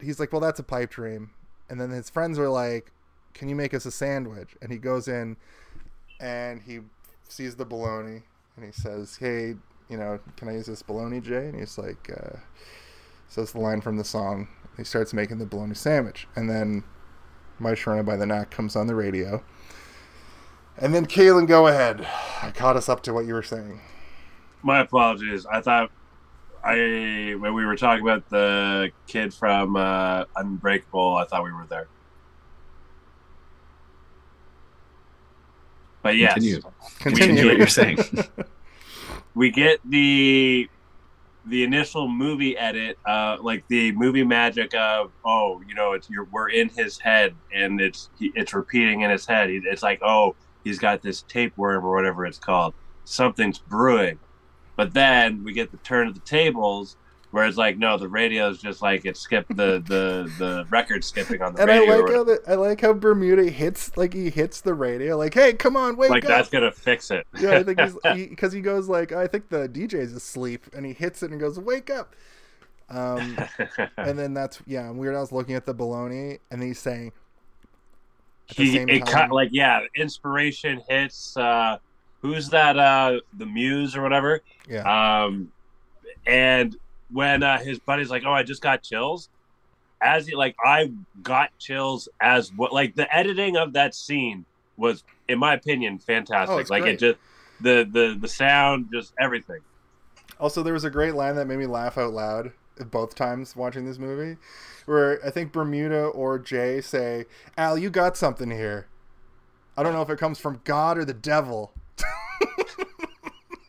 he's 0.00 0.18
like, 0.18 0.32
Well, 0.32 0.40
that's 0.40 0.60
a 0.60 0.64
pipe 0.64 0.90
dream. 0.90 1.30
And 1.68 1.78
then 1.80 1.90
his 1.90 2.08
friends 2.08 2.38
are 2.38 2.48
like, 2.48 2.92
Can 3.34 3.48
you 3.48 3.56
make 3.56 3.74
us 3.74 3.84
a 3.84 3.90
sandwich? 3.90 4.56
And 4.62 4.70
he 4.72 4.78
goes 4.78 5.08
in 5.08 5.36
and 6.20 6.62
he 6.62 6.80
sees 7.28 7.56
the 7.56 7.64
bologna 7.64 8.22
and 8.56 8.64
he 8.64 8.72
says, 8.72 9.16
Hey, 9.16 9.54
you 9.88 9.96
know, 9.98 10.18
can 10.36 10.48
I 10.48 10.52
use 10.52 10.66
this 10.66 10.82
bologna, 10.82 11.20
Jay? 11.20 11.48
And 11.48 11.58
he's 11.58 11.76
like, 11.76 12.10
uh, 12.10 12.38
says 13.28 13.52
the 13.52 13.60
line 13.60 13.80
from 13.80 13.96
the 13.96 14.04
song. 14.04 14.48
He 14.76 14.84
starts 14.84 15.12
making 15.12 15.38
the 15.38 15.46
bologna 15.46 15.74
sandwich. 15.74 16.26
And 16.36 16.48
then 16.48 16.84
My 17.58 17.72
Sharona 17.72 18.04
by 18.04 18.16
the 18.16 18.26
Knack 18.26 18.50
comes 18.50 18.76
on 18.76 18.86
the 18.86 18.94
radio. 18.94 19.42
And 20.78 20.94
then 20.94 21.06
Kaylin, 21.06 21.46
go 21.46 21.66
ahead. 21.66 22.06
I 22.42 22.50
caught 22.50 22.76
us 22.76 22.88
up 22.88 23.02
to 23.04 23.12
what 23.12 23.26
you 23.26 23.34
were 23.34 23.42
saying. 23.42 23.80
My 24.62 24.80
apologies. 24.80 25.46
I 25.46 25.60
thought 25.60 25.90
I 26.64 27.36
when 27.38 27.54
we 27.54 27.66
were 27.66 27.76
talking 27.76 28.02
about 28.02 28.28
the 28.30 28.90
kid 29.06 29.34
from 29.34 29.76
uh, 29.76 30.24
Unbreakable, 30.36 31.16
I 31.16 31.24
thought 31.24 31.44
we 31.44 31.52
were 31.52 31.66
there. 31.66 31.88
But 36.04 36.18
yes, 36.18 36.34
Continue. 36.34 36.60
Continue. 36.98 37.18
Continue 37.18 37.46
what 37.48 37.56
you're 37.56 37.66
saying. 37.66 37.98
we 39.34 39.50
get 39.50 39.80
the 39.88 40.68
the 41.46 41.64
initial 41.64 42.08
movie 42.08 42.58
edit, 42.58 42.98
uh, 43.06 43.38
like 43.40 43.66
the 43.68 43.90
movie 43.92 44.22
magic 44.22 44.74
of 44.74 45.12
oh, 45.24 45.62
you 45.66 45.74
know, 45.74 45.92
it's 45.92 46.10
you're 46.10 46.24
we're 46.24 46.50
in 46.50 46.68
his 46.68 46.98
head 46.98 47.34
and 47.54 47.80
it's 47.80 48.10
he, 48.18 48.30
it's 48.34 48.52
repeating 48.52 49.00
in 49.00 49.10
his 49.10 49.24
head. 49.24 49.48
It's 49.48 49.82
like 49.82 50.00
oh, 50.02 50.36
he's 50.62 50.78
got 50.78 51.00
this 51.00 51.22
tapeworm 51.22 51.82
or 51.82 51.94
whatever 51.94 52.26
it's 52.26 52.38
called. 52.38 52.74
Something's 53.06 53.58
brewing, 53.58 54.18
but 54.76 54.92
then 54.92 55.42
we 55.42 55.54
get 55.54 55.70
the 55.70 55.78
turn 55.78 56.06
of 56.06 56.12
the 56.12 56.20
tables. 56.20 56.98
Where 57.34 57.46
it's 57.46 57.56
like, 57.56 57.78
no, 57.78 57.98
the 57.98 58.06
radio's 58.06 58.62
just 58.62 58.80
like 58.80 59.04
it 59.04 59.16
skipped 59.16 59.56
the 59.56 59.82
the 59.88 60.30
the 60.38 60.66
record 60.70 61.02
skipping 61.02 61.42
on 61.42 61.52
the 61.52 61.62
And 61.62 61.68
I 61.68 61.78
radio. 61.78 61.94
or 61.94 62.02
like 62.02 62.14
how 62.14 62.22
the, 62.22 62.40
I 62.46 62.54
like 62.54 62.80
how 62.80 62.92
Bermuda 62.92 63.50
hits 63.50 63.96
like 63.96 64.14
he 64.14 64.30
hits 64.30 64.60
the 64.60 64.72
radio 64.72 65.16
like, 65.16 65.34
"Hey, 65.34 65.52
come 65.52 65.76
on, 65.76 65.96
wake 65.96 66.10
like 66.10 66.24
up!" 66.24 66.28
that's 66.28 66.48
gonna 66.48 66.70
fix 66.70 67.10
it. 67.10 67.26
yeah, 67.40 67.56
I 67.56 67.64
think 67.64 67.80
he's 67.80 67.96
because 68.28 68.52
he, 68.52 68.60
goes 68.60 68.88
like, 68.88 69.10
"I 69.10 69.26
think 69.26 69.48
the 69.48 69.68
DJ's 69.68 70.12
asleep," 70.12 70.66
and 70.72 70.86
he 70.86 70.92
hits 70.92 71.24
it 71.24 71.32
and 71.32 71.40
goes, 71.40 71.58
"Wake 71.58 71.90
up!" 71.90 72.14
Um, 72.88 73.36
and 73.96 74.16
then 74.16 74.32
that's 74.32 74.62
yeah. 74.64 74.88
Weird 74.90 75.16
Al's 75.16 75.32
looking 75.32 75.56
at 75.56 75.66
the 75.66 75.74
baloney 75.74 76.38
and 76.52 76.62
he's 76.62 76.78
saying, 76.78 77.10
he 78.46 78.76
it 78.78 79.06
cut 79.06 79.32
like 79.32 79.48
yeah 79.50 79.80
inspiration 79.96 80.80
hits 80.88 81.36
uh 81.36 81.78
who's 82.20 82.48
that 82.50 82.78
uh 82.78 83.18
the 83.38 83.46
muse 83.46 83.96
or 83.96 84.02
whatever 84.02 84.40
"Yeah, 84.68 85.24
um 85.24 85.50
and 86.26 86.76
when 87.14 87.42
uh 87.42 87.58
his 87.58 87.78
buddy's 87.78 88.10
like 88.10 88.24
oh 88.26 88.32
i 88.32 88.42
just 88.42 88.60
got 88.60 88.82
chills 88.82 89.28
as 90.02 90.26
he 90.26 90.34
like 90.34 90.54
i 90.64 90.90
got 91.22 91.48
chills 91.58 92.08
as 92.20 92.52
what 92.56 92.72
like 92.72 92.94
the 92.96 93.06
editing 93.16 93.56
of 93.56 93.72
that 93.72 93.94
scene 93.94 94.44
was 94.76 95.02
in 95.28 95.38
my 95.38 95.54
opinion 95.54 95.98
fantastic 95.98 96.66
Oh, 96.70 96.72
like 96.74 96.82
great. 96.82 96.94
it 96.94 96.98
just 97.00 97.18
the 97.60 97.88
the 97.90 98.18
the 98.20 98.28
sound 98.28 98.88
just 98.92 99.14
everything 99.18 99.60
Also, 100.40 100.62
there 100.64 100.74
was 100.74 100.84
a 100.84 100.90
great 100.90 101.14
line 101.14 101.36
that 101.36 101.46
made 101.46 101.58
me 101.58 101.66
laugh 101.66 101.96
out 101.96 102.12
loud 102.12 102.52
both 102.90 103.14
times 103.14 103.54
watching 103.54 103.84
this 103.86 103.98
movie, 103.98 104.36
where 104.86 105.24
I 105.24 105.30
think 105.30 105.52
Bermuda 105.52 106.06
or 106.06 106.40
Jay 106.40 106.80
say, 106.80 107.26
"Al, 107.56 107.78
you 107.78 107.88
got 107.88 108.16
something 108.16 108.50
here." 108.50 108.88
I 109.76 109.84
don't 109.84 109.92
know 109.92 110.02
if 110.02 110.10
it 110.10 110.18
comes 110.18 110.40
from 110.40 110.60
God 110.64 110.98
or 110.98 111.04
the 111.04 111.14
devil. 111.14 111.72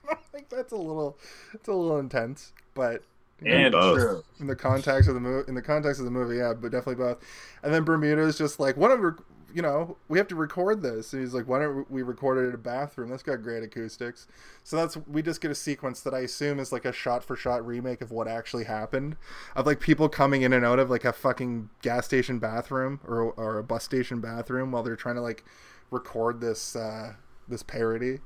I 0.09 0.15
think 0.31 0.49
that's 0.49 0.71
a 0.73 0.75
little, 0.77 1.17
it's 1.53 1.67
a 1.67 1.73
little 1.73 1.99
intense, 1.99 2.51
but 2.73 3.03
and 3.45 3.71
both. 3.71 3.97
true 3.99 4.23
in 4.39 4.47
the 4.47 4.55
context 4.55 5.07
of 5.07 5.15
the 5.15 5.21
movie, 5.21 5.47
in 5.47 5.55
the 5.55 5.61
context 5.61 5.99
of 5.99 6.05
the 6.05 6.11
movie, 6.11 6.37
yeah, 6.37 6.53
but 6.53 6.71
definitely 6.71 6.95
both. 7.03 7.17
And 7.63 7.73
then 7.73 7.83
Bermuda 7.83 8.21
is 8.23 8.37
just 8.37 8.59
like, 8.59 8.75
"Why 8.77 8.89
don't 8.89 9.01
we, 9.01 9.09
you 9.53 9.61
know, 9.61 9.97
we 10.09 10.17
have 10.17 10.27
to 10.29 10.35
record 10.35 10.81
this?" 10.81 11.13
And 11.13 11.21
he's 11.21 11.33
like, 11.33 11.47
"Why 11.47 11.59
don't 11.59 11.89
we 11.89 12.01
record 12.03 12.37
it 12.37 12.49
in 12.49 12.53
a 12.53 12.57
bathroom? 12.57 13.09
That's 13.09 13.23
got 13.23 13.41
great 13.43 13.63
acoustics." 13.63 14.27
So 14.63 14.75
that's 14.77 14.97
we 15.07 15.21
just 15.21 15.41
get 15.41 15.51
a 15.51 15.55
sequence 15.55 16.01
that 16.01 16.13
I 16.13 16.19
assume 16.19 16.59
is 16.59 16.71
like 16.71 16.85
a 16.85 16.91
shot-for-shot 16.91 17.65
remake 17.65 18.01
of 18.01 18.11
what 18.11 18.27
actually 18.27 18.65
happened, 18.65 19.15
of 19.55 19.65
like 19.65 19.79
people 19.79 20.09
coming 20.09 20.41
in 20.41 20.51
and 20.53 20.65
out 20.65 20.79
of 20.79 20.89
like 20.89 21.05
a 21.05 21.13
fucking 21.13 21.69
gas 21.81 22.05
station 22.05 22.39
bathroom 22.39 22.99
or 23.07 23.21
or 23.33 23.57
a 23.59 23.63
bus 23.63 23.83
station 23.83 24.19
bathroom 24.21 24.71
while 24.71 24.83
they're 24.83 24.95
trying 24.95 25.15
to 25.15 25.21
like 25.21 25.45
record 25.91 26.41
this 26.41 26.75
uh 26.75 27.13
this 27.47 27.63
parody. 27.63 28.19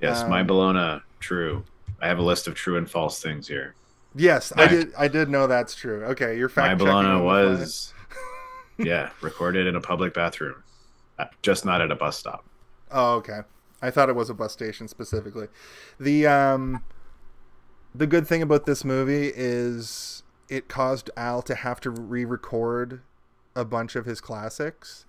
yes, 0.00 0.22
Um, 0.22 0.30
my 0.30 0.42
Bologna, 0.42 1.02
true. 1.20 1.64
I 2.00 2.08
have 2.08 2.18
a 2.18 2.22
list 2.22 2.48
of 2.48 2.54
true 2.54 2.76
and 2.76 2.90
false 2.90 3.22
things 3.22 3.46
here. 3.48 3.74
Yes, 4.16 4.52
I 4.56 4.66
did. 4.66 4.94
I 4.96 5.08
did 5.08 5.28
know 5.28 5.46
that's 5.46 5.74
true. 5.74 6.04
Okay, 6.04 6.36
you're 6.38 6.48
fact 6.48 6.78
my. 6.78 6.84
Bologna 6.86 7.22
was, 7.22 7.92
yeah, 8.78 9.10
recorded 9.20 9.66
in 9.66 9.76
a 9.76 9.80
public 9.80 10.14
bathroom, 10.14 10.62
Uh, 11.18 11.26
just 11.42 11.64
not 11.64 11.80
at 11.80 11.90
a 11.90 11.96
bus 11.96 12.18
stop. 12.18 12.44
Oh, 12.90 13.14
okay. 13.16 13.40
I 13.82 13.90
thought 13.90 14.08
it 14.08 14.16
was 14.16 14.30
a 14.30 14.34
bus 14.34 14.52
station 14.52 14.88
specifically. 14.88 15.48
The 16.00 16.26
um 16.26 16.82
the 17.94 18.06
good 18.06 18.26
thing 18.26 18.42
about 18.42 18.66
this 18.66 18.84
movie 18.84 19.32
is 19.34 20.22
it 20.48 20.68
caused 20.68 21.10
Al 21.16 21.42
to 21.42 21.54
have 21.54 21.80
to 21.80 21.90
re-record 21.90 23.02
a 23.54 23.64
bunch 23.64 23.96
of 23.96 24.06
his 24.06 24.20
classics. 24.20 25.04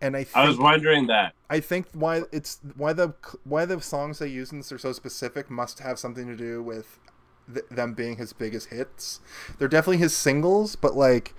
And 0.00 0.16
I 0.16 0.24
think 0.24 0.36
i 0.36 0.48
was 0.48 0.58
wondering 0.58 1.06
that 1.06 1.34
I 1.48 1.60
think 1.60 1.86
why 1.92 2.22
it's 2.32 2.58
why 2.76 2.92
the 2.92 3.14
why 3.44 3.64
the 3.66 3.80
songs 3.80 4.18
they 4.18 4.26
use 4.26 4.50
in 4.50 4.58
this 4.58 4.72
are 4.72 4.78
so 4.78 4.92
specific 4.92 5.48
must 5.48 5.78
have 5.78 5.98
something 5.98 6.26
to 6.26 6.36
do 6.36 6.60
with 6.60 6.98
th- 7.52 7.66
them 7.70 7.94
being 7.94 8.16
his 8.16 8.32
biggest 8.32 8.68
hits. 8.68 9.20
They're 9.58 9.68
definitely 9.68 9.98
his 9.98 10.16
singles, 10.16 10.76
but 10.76 10.96
like 10.96 11.34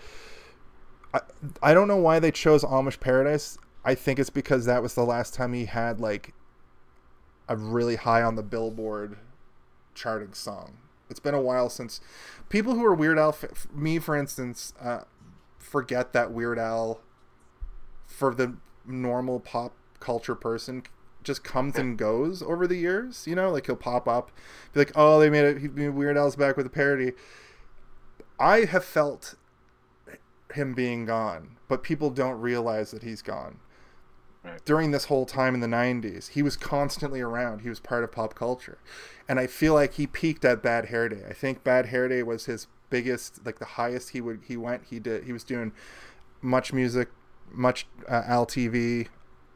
I, 1.13 1.21
I 1.61 1.73
don't 1.73 1.87
know 1.87 1.97
why 1.97 2.19
they 2.19 2.31
chose 2.31 2.63
Amish 2.63 2.99
Paradise. 2.99 3.57
I 3.85 3.95
think 3.95 4.19
it's 4.19 4.29
because 4.29 4.65
that 4.65 4.81
was 4.81 4.95
the 4.95 5.03
last 5.03 5.33
time 5.33 5.53
he 5.53 5.65
had 5.65 5.99
like 5.99 6.33
a 7.47 7.55
really 7.55 7.95
high 7.95 8.23
on 8.23 8.35
the 8.35 8.43
Billboard 8.43 9.17
charting 9.93 10.33
song. 10.33 10.77
It's 11.09 11.19
been 11.19 11.35
a 11.35 11.41
while 11.41 11.69
since 11.69 11.99
people 12.49 12.75
who 12.75 12.85
are 12.85 12.93
Weird 12.93 13.19
Al, 13.19 13.35
me 13.73 13.99
for 13.99 14.15
instance, 14.15 14.73
uh, 14.81 15.01
forget 15.59 16.13
that 16.13 16.31
Weird 16.31 16.57
Al 16.57 17.01
for 18.07 18.33
the 18.33 18.55
normal 18.85 19.39
pop 19.39 19.75
culture 19.99 20.35
person 20.35 20.83
just 21.23 21.43
comes 21.43 21.77
and 21.77 21.97
goes 21.97 22.41
over 22.41 22.67
the 22.67 22.75
years. 22.75 23.25
You 23.27 23.35
know, 23.35 23.51
like 23.51 23.65
he'll 23.65 23.75
pop 23.75 24.07
up, 24.07 24.31
be 24.73 24.81
like, 24.81 24.91
"Oh, 24.95 25.19
they 25.19 25.29
made 25.29 25.45
it. 25.45 25.93
Weird 25.93 26.17
Al's 26.17 26.35
back 26.35 26.57
with 26.57 26.65
a 26.65 26.69
parody." 26.69 27.13
I 28.39 28.65
have 28.65 28.83
felt 28.83 29.35
him 30.53 30.73
being 30.73 31.05
gone, 31.05 31.57
but 31.67 31.83
people 31.83 32.09
don't 32.09 32.39
realize 32.39 32.91
that 32.91 33.03
he's 33.03 33.21
gone. 33.21 33.59
Right. 34.43 34.63
During 34.65 34.91
this 34.91 35.05
whole 35.05 35.25
time 35.25 35.53
in 35.55 35.61
the 35.61 35.67
'90s, 35.67 36.29
he 36.29 36.43
was 36.43 36.57
constantly 36.57 37.21
around. 37.21 37.59
He 37.59 37.69
was 37.69 37.79
part 37.79 38.03
of 38.03 38.11
pop 38.11 38.35
culture, 38.35 38.77
and 39.27 39.39
I 39.39 39.47
feel 39.47 39.73
like 39.73 39.93
he 39.93 40.05
peaked 40.05 40.43
at 40.43 40.61
Bad 40.61 40.85
Hair 40.85 41.09
Day. 41.09 41.23
I 41.29 41.33
think 41.33 41.63
Bad 41.63 41.87
Hair 41.87 42.09
Day 42.09 42.23
was 42.23 42.45
his 42.45 42.67
biggest, 42.89 43.45
like 43.45 43.59
the 43.59 43.65
highest 43.65 44.09
he 44.09 44.19
would 44.19 44.41
he 44.45 44.57
went. 44.57 44.83
He 44.89 44.99
did. 44.99 45.23
He 45.23 45.31
was 45.31 45.45
doing 45.45 45.71
much 46.41 46.73
music, 46.73 47.07
much 47.51 47.87
uh, 48.09 48.23
Al 48.25 48.45
TV, 48.45 49.07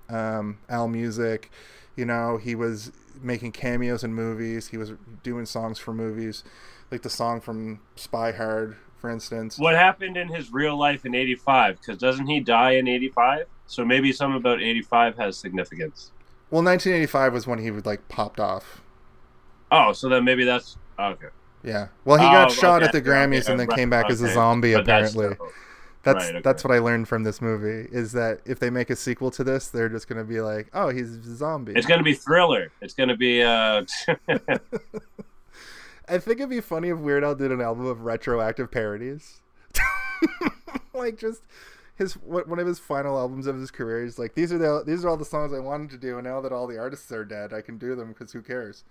um, 0.09 0.57
Al 0.69 0.87
Music. 0.87 1.51
You 1.95 2.05
know, 2.05 2.37
he 2.37 2.53
was 2.55 2.91
making 3.21 3.51
cameos 3.53 4.03
in 4.03 4.13
movies. 4.13 4.67
He 4.67 4.77
was 4.77 4.93
doing 5.23 5.45
songs 5.45 5.79
for 5.79 5.93
movies, 5.93 6.43
like 6.91 7.01
the 7.01 7.09
song 7.09 7.41
from 7.41 7.79
Spy 7.95 8.31
Hard, 8.31 8.77
for 8.97 9.09
instance. 9.09 9.57
what 9.57 9.75
happened 9.75 10.17
in 10.17 10.27
his 10.27 10.51
real 10.51 10.77
life 10.77 11.05
in 11.05 11.13
85 11.15 11.79
because 11.79 11.97
doesn't 11.99 12.27
he 12.27 12.39
die 12.39 12.71
in 12.71 12.87
85 12.87 13.45
so 13.67 13.85
maybe 13.85 14.11
something 14.11 14.37
about 14.37 14.59
85 14.59 15.17
has 15.17 15.37
significance 15.37 16.11
Well, 16.49 16.63
1985 16.63 17.33
was 17.33 17.45
when 17.45 17.59
he 17.59 17.69
would 17.69 17.85
like 17.85 18.07
popped 18.09 18.39
off. 18.39 18.81
oh 19.71 19.93
so 19.93 20.09
then 20.09 20.23
maybe 20.23 20.43
that's 20.45 20.77
okay 20.99 21.27
Yeah. 21.63 21.87
Well, 22.05 22.17
he 22.17 22.25
got 22.25 22.49
Oh, 22.49 22.53
shot 22.53 22.77
okay, 22.81 22.85
at 22.87 22.91
the 22.91 23.01
Grammys 23.01 23.41
okay, 23.43 23.51
and 23.51 23.59
then 23.59 23.67
came 23.67 23.89
back 23.89 24.09
as 24.09 24.21
a 24.21 24.31
zombie. 24.33 24.73
But 24.73 24.81
apparently, 24.83 25.35
that's 26.13 26.25
right, 26.25 26.35
okay. 26.35 26.41
that's 26.43 26.63
what 26.63 26.73
I 26.73 26.79
learned 26.79 27.07
from 27.07 27.23
this 27.23 27.41
movie. 27.41 27.87
Is 27.91 28.11
that 28.13 28.41
if 28.45 28.59
they 28.59 28.69
make 28.69 28.89
a 28.89 28.95
sequel 28.95 29.31
to 29.31 29.43
this, 29.43 29.67
they're 29.67 29.89
just 29.89 30.07
gonna 30.07 30.23
be 30.23 30.41
like, 30.41 30.69
"Oh, 30.73 30.89
he's 30.89 31.17
a 31.17 31.35
zombie." 31.35 31.73
it's 31.75 31.87
gonna 31.87 32.03
be 32.03 32.13
thriller 32.13 32.71
it's 32.81 32.93
gonna 32.93 33.17
be 33.17 33.43
uh 33.43 33.83
I 36.09 36.19
think 36.19 36.39
it'd 36.39 36.49
be 36.49 36.61
funny 36.61 36.89
if 36.89 36.97
Weird 36.97 37.23
Al 37.23 37.35
did 37.35 37.51
an 37.51 37.61
album 37.61 37.85
of 37.85 38.01
retroactive 38.01 38.71
parodies. 38.71 39.41
like 40.93 41.17
just 41.17 41.41
his 41.97 42.13
one 42.13 42.59
of 42.59 42.67
his 42.67 42.79
final 42.79 43.17
albums 43.17 43.47
of 43.47 43.57
his 43.57 43.71
career. 43.71 44.03
He's 44.03 44.17
like, 44.17 44.35
these 44.35 44.53
are 44.53 44.57
the 44.57 44.83
these 44.85 45.03
are 45.03 45.09
all 45.09 45.17
the 45.17 45.25
songs 45.25 45.51
I 45.51 45.59
wanted 45.59 45.89
to 45.91 45.97
do, 45.97 46.17
and 46.17 46.25
now 46.25 46.39
that 46.41 46.53
all 46.53 46.67
the 46.67 46.77
artists 46.77 47.11
are 47.11 47.25
dead, 47.25 47.53
I 47.53 47.61
can 47.61 47.77
do 47.77 47.95
them 47.95 48.09
because 48.09 48.31
who 48.31 48.41
cares? 48.41 48.85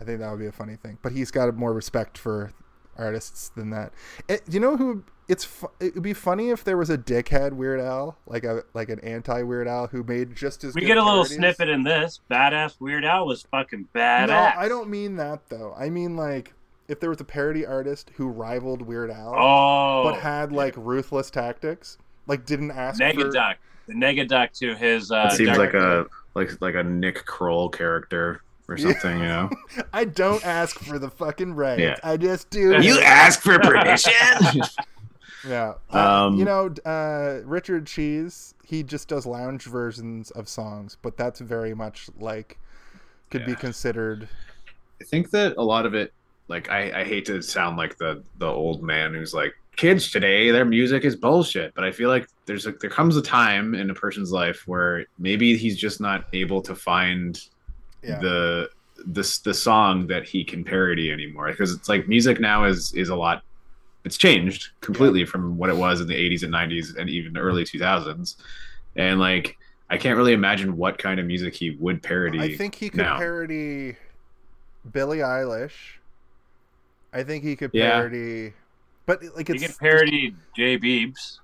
I 0.00 0.04
think 0.04 0.20
that 0.20 0.30
would 0.30 0.40
be 0.40 0.46
a 0.46 0.52
funny 0.52 0.76
thing. 0.76 0.98
But 1.02 1.12
he's 1.12 1.30
got 1.30 1.54
more 1.56 1.72
respect 1.72 2.18
for 2.18 2.52
artists 2.96 3.48
than 3.50 3.70
that. 3.70 3.92
It, 4.28 4.42
you 4.50 4.60
know 4.60 4.76
who? 4.76 5.04
It's 5.28 5.44
fu- 5.44 5.70
it 5.78 5.94
would 5.94 6.02
be 6.02 6.12
funny 6.12 6.50
if 6.50 6.64
there 6.64 6.76
was 6.76 6.90
a 6.90 6.98
dickhead 6.98 7.52
Weird 7.52 7.78
Al, 7.80 8.18
like 8.26 8.42
a 8.44 8.64
like 8.74 8.88
an 8.88 8.98
anti 9.00 9.42
Weird 9.42 9.68
Al 9.68 9.86
who 9.86 10.02
made 10.02 10.34
just 10.34 10.64
as 10.64 10.74
We 10.74 10.80
good 10.80 10.86
get 10.88 10.96
a 10.96 11.04
little 11.04 11.20
parodies. 11.22 11.36
snippet 11.36 11.68
in 11.68 11.84
this. 11.84 12.20
Badass 12.30 12.80
Weird 12.80 13.04
Al 13.04 13.26
was 13.26 13.42
fucking 13.42 13.88
badass. 13.94 14.26
No, 14.26 14.52
I 14.56 14.66
don't 14.68 14.88
mean 14.90 15.16
that 15.16 15.48
though. 15.48 15.72
I 15.78 15.88
mean 15.88 16.16
like 16.16 16.52
if 16.88 16.98
there 16.98 17.10
was 17.10 17.20
a 17.20 17.24
parody 17.24 17.64
artist 17.64 18.10
who 18.16 18.26
rivaled 18.26 18.82
Weird 18.82 19.12
Al, 19.12 19.32
Oh, 19.36 20.02
but 20.10 20.18
had 20.20 20.50
like 20.50 20.74
ruthless 20.76 21.30
tactics, 21.30 21.96
like 22.26 22.44
didn't 22.44 22.72
ask 22.72 22.98
for 22.98 23.04
Negaduck. 23.04 23.54
The 23.86 23.94
Negaduck 23.94 24.50
to 24.58 24.74
his. 24.74 25.12
Uh, 25.12 25.28
it 25.32 25.36
seems 25.36 25.56
like 25.56 25.74
a 25.74 26.06
like 26.34 26.60
like 26.60 26.74
a 26.74 26.82
Nick 26.82 27.24
Kroll 27.24 27.68
character 27.68 28.42
or 28.70 28.76
something, 28.78 29.18
you 29.18 29.24
know. 29.24 29.50
I 29.92 30.04
don't 30.04 30.44
ask 30.46 30.78
for 30.78 30.98
the 30.98 31.10
fucking 31.10 31.54
rights. 31.54 31.80
Yeah. 31.80 31.96
I 32.02 32.16
just 32.16 32.50
do. 32.50 32.80
You 32.80 33.00
ask 33.00 33.40
for 33.40 33.58
permission. 33.60 34.12
Yeah. 35.46 35.74
Uh, 35.92 36.26
Um, 36.26 36.36
you 36.36 36.44
know, 36.44 36.72
uh, 36.84 37.40
Richard 37.44 37.86
Cheese, 37.86 38.54
he 38.64 38.82
just 38.82 39.08
does 39.08 39.26
lounge 39.26 39.64
versions 39.64 40.30
of 40.32 40.48
songs, 40.48 40.96
but 41.02 41.16
that's 41.16 41.40
very 41.40 41.74
much 41.74 42.08
like 42.18 42.58
could 43.30 43.46
be 43.46 43.54
considered. 43.54 44.28
I 45.00 45.04
think 45.04 45.30
that 45.30 45.56
a 45.56 45.62
lot 45.62 45.86
of 45.86 45.94
it, 45.94 46.12
like 46.48 46.68
I, 46.70 47.00
I 47.00 47.04
hate 47.04 47.24
to 47.26 47.42
sound 47.42 47.76
like 47.76 47.96
the 47.98 48.22
the 48.38 48.46
old 48.48 48.82
man 48.82 49.14
who's 49.14 49.32
like, 49.32 49.54
kids 49.76 50.10
today, 50.10 50.50
their 50.50 50.64
music 50.66 51.04
is 51.04 51.16
bullshit. 51.16 51.72
But 51.74 51.84
I 51.84 51.92
feel 51.92 52.10
like 52.10 52.28
there's 52.44 52.66
a 52.66 52.72
there 52.72 52.90
comes 52.90 53.16
a 53.16 53.22
time 53.22 53.74
in 53.74 53.88
a 53.88 53.94
person's 53.94 54.30
life 54.32 54.64
where 54.66 55.06
maybe 55.18 55.56
he's 55.56 55.78
just 55.78 56.00
not 56.00 56.24
able 56.34 56.60
to 56.62 56.74
find 56.74 57.40
Yeah. 58.02 58.18
the 58.20 58.68
this 59.06 59.38
the 59.38 59.54
song 59.54 60.06
that 60.08 60.24
he 60.28 60.44
can 60.44 60.62
parody 60.64 61.10
anymore 61.10 61.48
because 61.50 61.72
it's 61.74 61.88
like 61.88 62.06
music 62.08 62.38
now 62.40 62.64
is 62.64 62.92
is 62.92 63.08
a 63.08 63.16
lot 63.16 63.42
it's 64.04 64.16
changed 64.18 64.70
completely 64.80 65.24
from 65.24 65.56
what 65.56 65.70
it 65.70 65.76
was 65.76 66.00
in 66.00 66.06
the 66.06 66.14
80s 66.14 66.42
and 66.42 66.52
90s 66.52 66.96
and 66.96 67.08
even 67.08 67.36
early 67.38 67.64
2000s 67.64 68.36
and 68.96 69.18
like 69.20 69.56
i 69.88 69.96
can't 69.96 70.16
really 70.18 70.32
imagine 70.34 70.76
what 70.76 70.98
kind 70.98 71.18
of 71.20 71.24
music 71.26 71.54
he 71.54 71.70
would 71.80 72.02
parody 72.02 72.40
I 72.40 72.56
think 72.56 72.74
he 72.74 72.90
could 72.90 72.98
now. 72.98 73.16
parody 73.18 73.96
Billie 74.92 75.18
Eilish. 75.18 75.72
I 77.12 77.22
think 77.22 77.44
he 77.44 77.56
could 77.56 77.70
Yeah. 77.74 77.90
parody, 77.90 78.54
but 79.06 79.22
like 79.36 79.48
You 79.48 79.56
it's 79.56 79.66
can 79.66 79.74
parody 79.80 80.34
Jay 80.56 80.78
Beebs. 80.78 81.38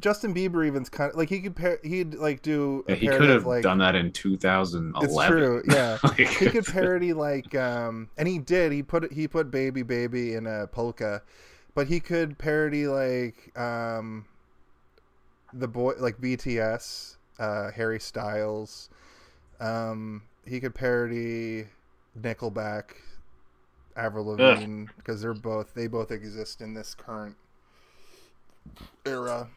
Justin 0.00 0.34
Bieber 0.34 0.66
even's 0.66 0.88
kind 0.88 1.10
of 1.10 1.16
like 1.16 1.28
he 1.28 1.40
could 1.40 1.56
par- 1.56 1.80
he'd 1.82 2.14
like 2.14 2.42
do. 2.42 2.84
A 2.88 2.92
Yeah, 2.92 2.96
he 2.96 3.08
could 3.08 3.28
have 3.28 3.46
like, 3.46 3.62
done 3.62 3.78
that 3.78 3.94
in 3.94 4.12
2011 4.12 5.08
It's 5.08 5.26
true, 5.26 5.62
yeah. 5.66 5.98
Like, 6.02 6.16
he 6.38 6.46
could 6.50 6.66
parody 6.66 7.12
like 7.12 7.54
um 7.54 8.08
and 8.16 8.28
he 8.28 8.38
did 8.38 8.72
he 8.72 8.82
put 8.82 9.12
he 9.12 9.28
put 9.28 9.50
baby 9.50 9.82
baby 9.82 10.34
in 10.34 10.46
a 10.46 10.66
polka 10.66 11.22
but 11.74 11.88
he 11.88 12.00
could 12.00 12.38
parody 12.38 12.86
like 12.86 13.56
um 13.58 14.26
the 15.52 15.68
boy 15.68 15.92
like 15.98 16.20
bts 16.20 17.16
uh 17.38 17.70
harry 17.70 18.00
styles 18.00 18.88
um 19.60 20.22
he 20.46 20.60
could 20.60 20.74
parody 20.74 21.66
nickelback 22.20 22.96
avril 23.96 24.26
lavigne 24.26 24.86
because 24.96 25.20
they're 25.20 25.34
both 25.34 25.74
they 25.74 25.86
both 25.86 26.10
exist 26.10 26.60
in 26.60 26.74
this 26.74 26.94
current 26.94 27.36
era 29.06 29.48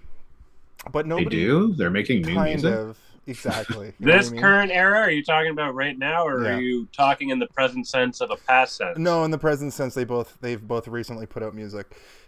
but 0.92 1.04
they 1.06 1.10
nobody 1.10 1.30
do 1.30 1.74
they're 1.76 1.90
making 1.90 2.22
new 2.22 2.34
kind 2.36 2.50
music 2.52 2.74
of 2.74 2.98
exactly 3.28 3.94
You 4.00 4.06
know 4.06 4.14
what 4.14 4.18
This 4.20 4.30
I 4.30 4.32
mean? 4.32 4.42
current 4.42 4.72
era, 4.72 5.00
are 5.00 5.12
you 5.12 5.22
talking 5.22 5.52
about 5.52 5.76
right 5.76 5.98
now, 6.00 6.26
or 6.26 6.44
Yeah. 6.46 6.56
are 6.56 6.62
you 6.62 6.88
talking 6.96 7.30
in 7.30 7.40
the 7.40 7.48
present 7.48 7.86
sense 7.86 8.22
of 8.22 8.32
a 8.32 8.38
past 8.38 8.78
sense? 8.78 8.98
No, 8.98 9.26
in 9.26 9.32
the 9.32 9.38
present 9.38 9.74
sense, 9.74 9.94
they 9.96 10.06
both 10.06 10.38
they've 10.40 10.66
both 10.66 10.88
recently 10.88 11.26
put 11.26 11.44
out 11.44 11.54
music. 11.54 11.88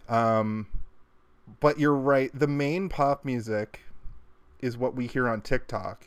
Um, 0.09 0.67
but 1.61 1.79
you're 1.79 1.95
right. 1.95 2.31
The 2.37 2.47
main 2.47 2.89
pop 2.89 3.23
music 3.23 3.79
is 4.59 4.77
what 4.77 4.93
we 4.93 5.07
hear 5.07 5.29
on 5.29 5.39
TikTok. 5.39 6.05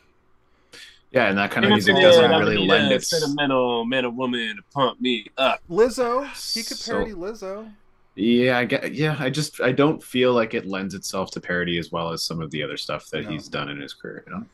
yeah 1.11 1.27
and 1.27 1.37
that 1.39 1.49
kind 1.49 1.65
of 1.65 1.71
music 1.71 1.95
doesn't 1.95 2.31
I 2.31 2.37
really 2.37 2.57
need 2.57 2.69
lend 2.69 2.91
a 2.91 2.95
its 2.95 3.07
sentimental 3.09 3.85
man 3.85 4.05
or 4.05 4.11
woman 4.11 4.57
to 4.57 4.61
pump 4.75 5.01
me 5.01 5.25
up. 5.39 5.59
Lizzo, 5.71 6.23
he 6.53 6.61
could 6.61 6.77
So- 6.77 6.91
parody 6.93 7.13
Lizzo. 7.13 7.71
Yeah, 8.15 8.59
I 8.59 8.65
get. 8.65 8.93
Yeah, 8.93 9.15
I 9.19 9.29
just 9.29 9.59
I 9.61 9.71
don't 9.71 10.03
feel 10.03 10.33
like 10.33 10.53
it 10.53 10.65
lends 10.67 10.93
itself 10.93 11.31
to 11.31 11.41
parody 11.41 11.77
as 11.79 11.91
well 11.91 12.11
as 12.11 12.23
some 12.23 12.41
of 12.41 12.51
the 12.51 12.61
other 12.61 12.77
stuff 12.77 13.09
that 13.09 13.23
No. 13.25 13.31
he's 13.31 13.47
done 13.47 13.69
in 13.69 13.79
his 13.81 13.93
career. 13.93 14.23
You 14.27 14.33
know, 14.33 14.45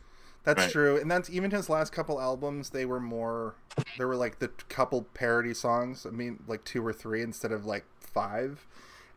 That's 0.45 0.63
Right. 0.63 0.71
true, 0.71 0.97
and 0.97 1.11
that's 1.11 1.29
even 1.29 1.51
his 1.51 1.69
last 1.69 1.91
couple 1.91 2.19
albums. 2.21 2.69
They 2.69 2.85
were 2.85 3.01
more. 3.01 3.55
There 3.97 4.07
were 4.07 4.15
like 4.15 4.39
the 4.39 4.47
couple 4.69 5.03
parody 5.13 5.53
songs. 5.53 6.05
I 6.05 6.11
mean, 6.11 6.39
like 6.47 6.63
two 6.63 6.85
or 6.85 6.93
three 6.93 7.21
instead 7.21 7.51
of 7.51 7.65
like 7.65 7.83
five, 7.99 8.65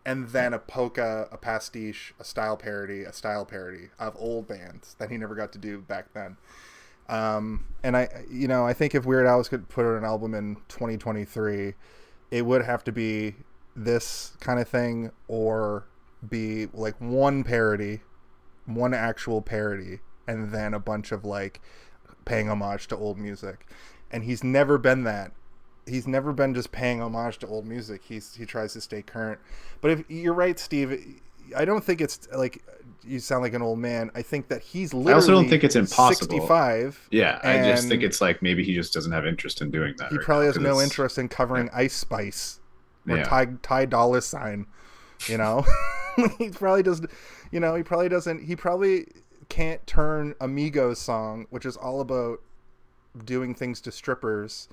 and 0.05 0.29
then 0.31 0.53
a 0.53 0.59
polka, 0.59 1.29
a 1.31 1.37
pastiche, 1.37 2.13
a 2.19 2.25
style 2.25 2.57
parody, 2.57 3.03
a 3.05 3.13
style 3.13 3.45
parody 3.47 3.91
of 4.01 4.17
old 4.19 4.49
bands 4.49 4.97
that 4.99 5.11
he 5.11 5.17
never 5.17 5.37
got 5.37 5.53
to 5.53 5.59
do 5.59 5.79
back 5.79 6.13
then. 6.13 6.37
Um, 7.09 7.67
and 7.85 7.97
I, 7.97 8.09
you 8.29 8.49
know, 8.49 8.67
I 8.67 8.73
think 8.73 8.95
if 8.95 9.05
Weird 9.07 9.27
Al 9.27 9.39
was 9.39 9.49
could 9.49 9.69
put 9.69 9.85
out 9.87 9.97
an 9.97 10.05
album 10.05 10.35
in 10.35 10.57
2023, 10.69 11.75
it 12.33 12.43
would 12.45 12.65
have 12.65 12.83
to 12.85 12.93
be 12.93 13.37
this 13.75 14.37
kind 14.41 14.61
of 14.61 14.69
thing 14.69 15.11
or 15.29 15.87
be 16.29 16.67
like 16.73 16.95
one 17.01 17.45
parody, 17.45 18.01
one 18.67 18.95
actual 18.95 19.43
parody, 19.43 20.01
and 20.27 20.53
then 20.53 20.75
a 20.75 20.81
bunch 20.81 21.13
of 21.13 21.25
like 21.25 21.61
paying 22.25 22.49
homage 22.49 22.87
to 22.89 22.97
old 22.97 23.19
music. 23.19 23.67
And 24.11 24.25
he's 24.25 24.45
never 24.45 24.79
been 24.79 25.05
that. 25.05 25.33
He's 25.87 26.07
never 26.07 26.33
been 26.33 26.55
just 26.55 26.71
paying 26.71 27.01
homage 27.01 27.39
to 27.39 27.47
old 27.47 27.67
music. 27.67 28.03
He's 28.05 28.35
he 28.35 28.47
tries 28.47 28.73
to 28.75 28.81
stay 28.81 29.03
current. 29.03 29.41
But 29.81 29.91
if 29.91 30.05
you're 30.09 30.35
right, 30.35 30.59
Steve, 30.59 31.21
I 31.57 31.65
don't 31.65 31.83
think 31.83 32.01
it's 32.01 32.29
like 32.33 32.63
you 33.05 33.19
sound 33.19 33.43
like 33.43 33.55
an 33.55 33.63
old 33.63 33.81
man. 33.81 34.11
I 34.15 34.23
think 34.23 34.47
that 34.49 34.63
he's 34.63 34.95
literally 34.95 35.13
I 35.13 35.17
also 35.17 35.33
don't 35.33 35.49
think 35.49 35.65
it's 35.65 35.75
impossible. 35.75 36.37
65. 36.37 37.09
yeah, 37.11 37.41
I 37.43 37.69
just 37.69 37.89
think 37.89 38.05
it's 38.05 38.21
like 38.21 38.43
maybe 38.43 38.63
he 38.63 38.75
just 38.75 38.93
doesn't 38.93 39.11
have 39.11 39.27
interest 39.27 39.61
in 39.61 39.73
doing 39.73 39.95
that. 39.99 40.11
He 40.11 40.19
right 40.19 40.25
probably 40.25 40.47
now, 40.47 40.53
has 40.53 40.63
no 40.63 40.71
it's- 40.75 40.85
interest 40.85 41.19
in 41.19 41.29
covering 41.29 41.69
Ice 41.73 41.95
Spice 41.95 42.61
or 43.09 43.17
Yeah. 43.17 43.25
Ty 43.25 43.47
Ty 43.63 43.87
Dollar 43.87 44.21
Sign. 44.21 44.67
You 45.29 45.39
know, 45.39 45.65
he 46.39 46.51
probably 46.51 46.83
doesn't. 46.83 47.11
You 47.51 47.61
know, 47.61 47.75
he 47.75 47.83
probably 47.83 48.09
doesn't. 48.09 48.45
He 48.45 48.57
probably 48.57 49.07
can't 49.49 49.87
turn 49.87 50.35
a 50.41 50.47
Migos 50.47 50.97
song, 50.97 51.47
which 51.51 51.67
is 51.67 51.77
all 51.77 52.01
about 52.01 52.41
doing 53.25 53.55
things 53.55 53.81
to 53.83 53.93
strippers. 53.93 54.69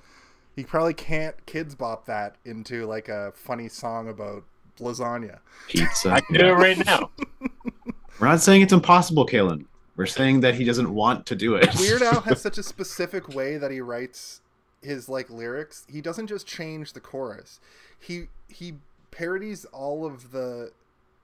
He 0.56 0.64
probably 0.64 0.94
can't 0.94 1.46
kids 1.46 1.74
bop 1.74 2.06
that 2.06 2.36
into 2.44 2.86
like 2.86 3.08
a 3.08 3.32
funny 3.34 3.68
song 3.68 4.08
about 4.08 4.44
lasagna. 4.78 5.38
Pizza. 5.68 6.10
I 6.10 6.20
can 6.20 6.36
do 6.36 6.46
it 6.46 6.52
right 6.52 6.84
now. 6.84 7.10
We're 8.20 8.28
not 8.28 8.40
saying 8.40 8.62
it's 8.62 8.72
impossible, 8.72 9.26
Kaylin. 9.26 9.66
We're 9.96 10.06
saying 10.06 10.40
that 10.40 10.54
he 10.54 10.64
doesn't 10.64 10.92
want 10.92 11.26
to 11.26 11.36
do 11.36 11.54
it. 11.54 11.68
Weird 11.78 12.02
Al 12.02 12.22
has 12.22 12.40
such 12.42 12.58
a 12.58 12.62
specific 12.62 13.28
way 13.28 13.58
that 13.58 13.70
he 13.70 13.80
writes 13.80 14.40
his 14.82 15.08
like 15.08 15.30
lyrics. 15.30 15.86
He 15.88 16.00
doesn't 16.00 16.26
just 16.26 16.46
change 16.46 16.92
the 16.92 17.00
chorus. 17.00 17.60
He 17.98 18.28
he 18.48 18.74
parodies 19.10 19.64
all 19.66 20.04
of 20.06 20.30
the 20.32 20.72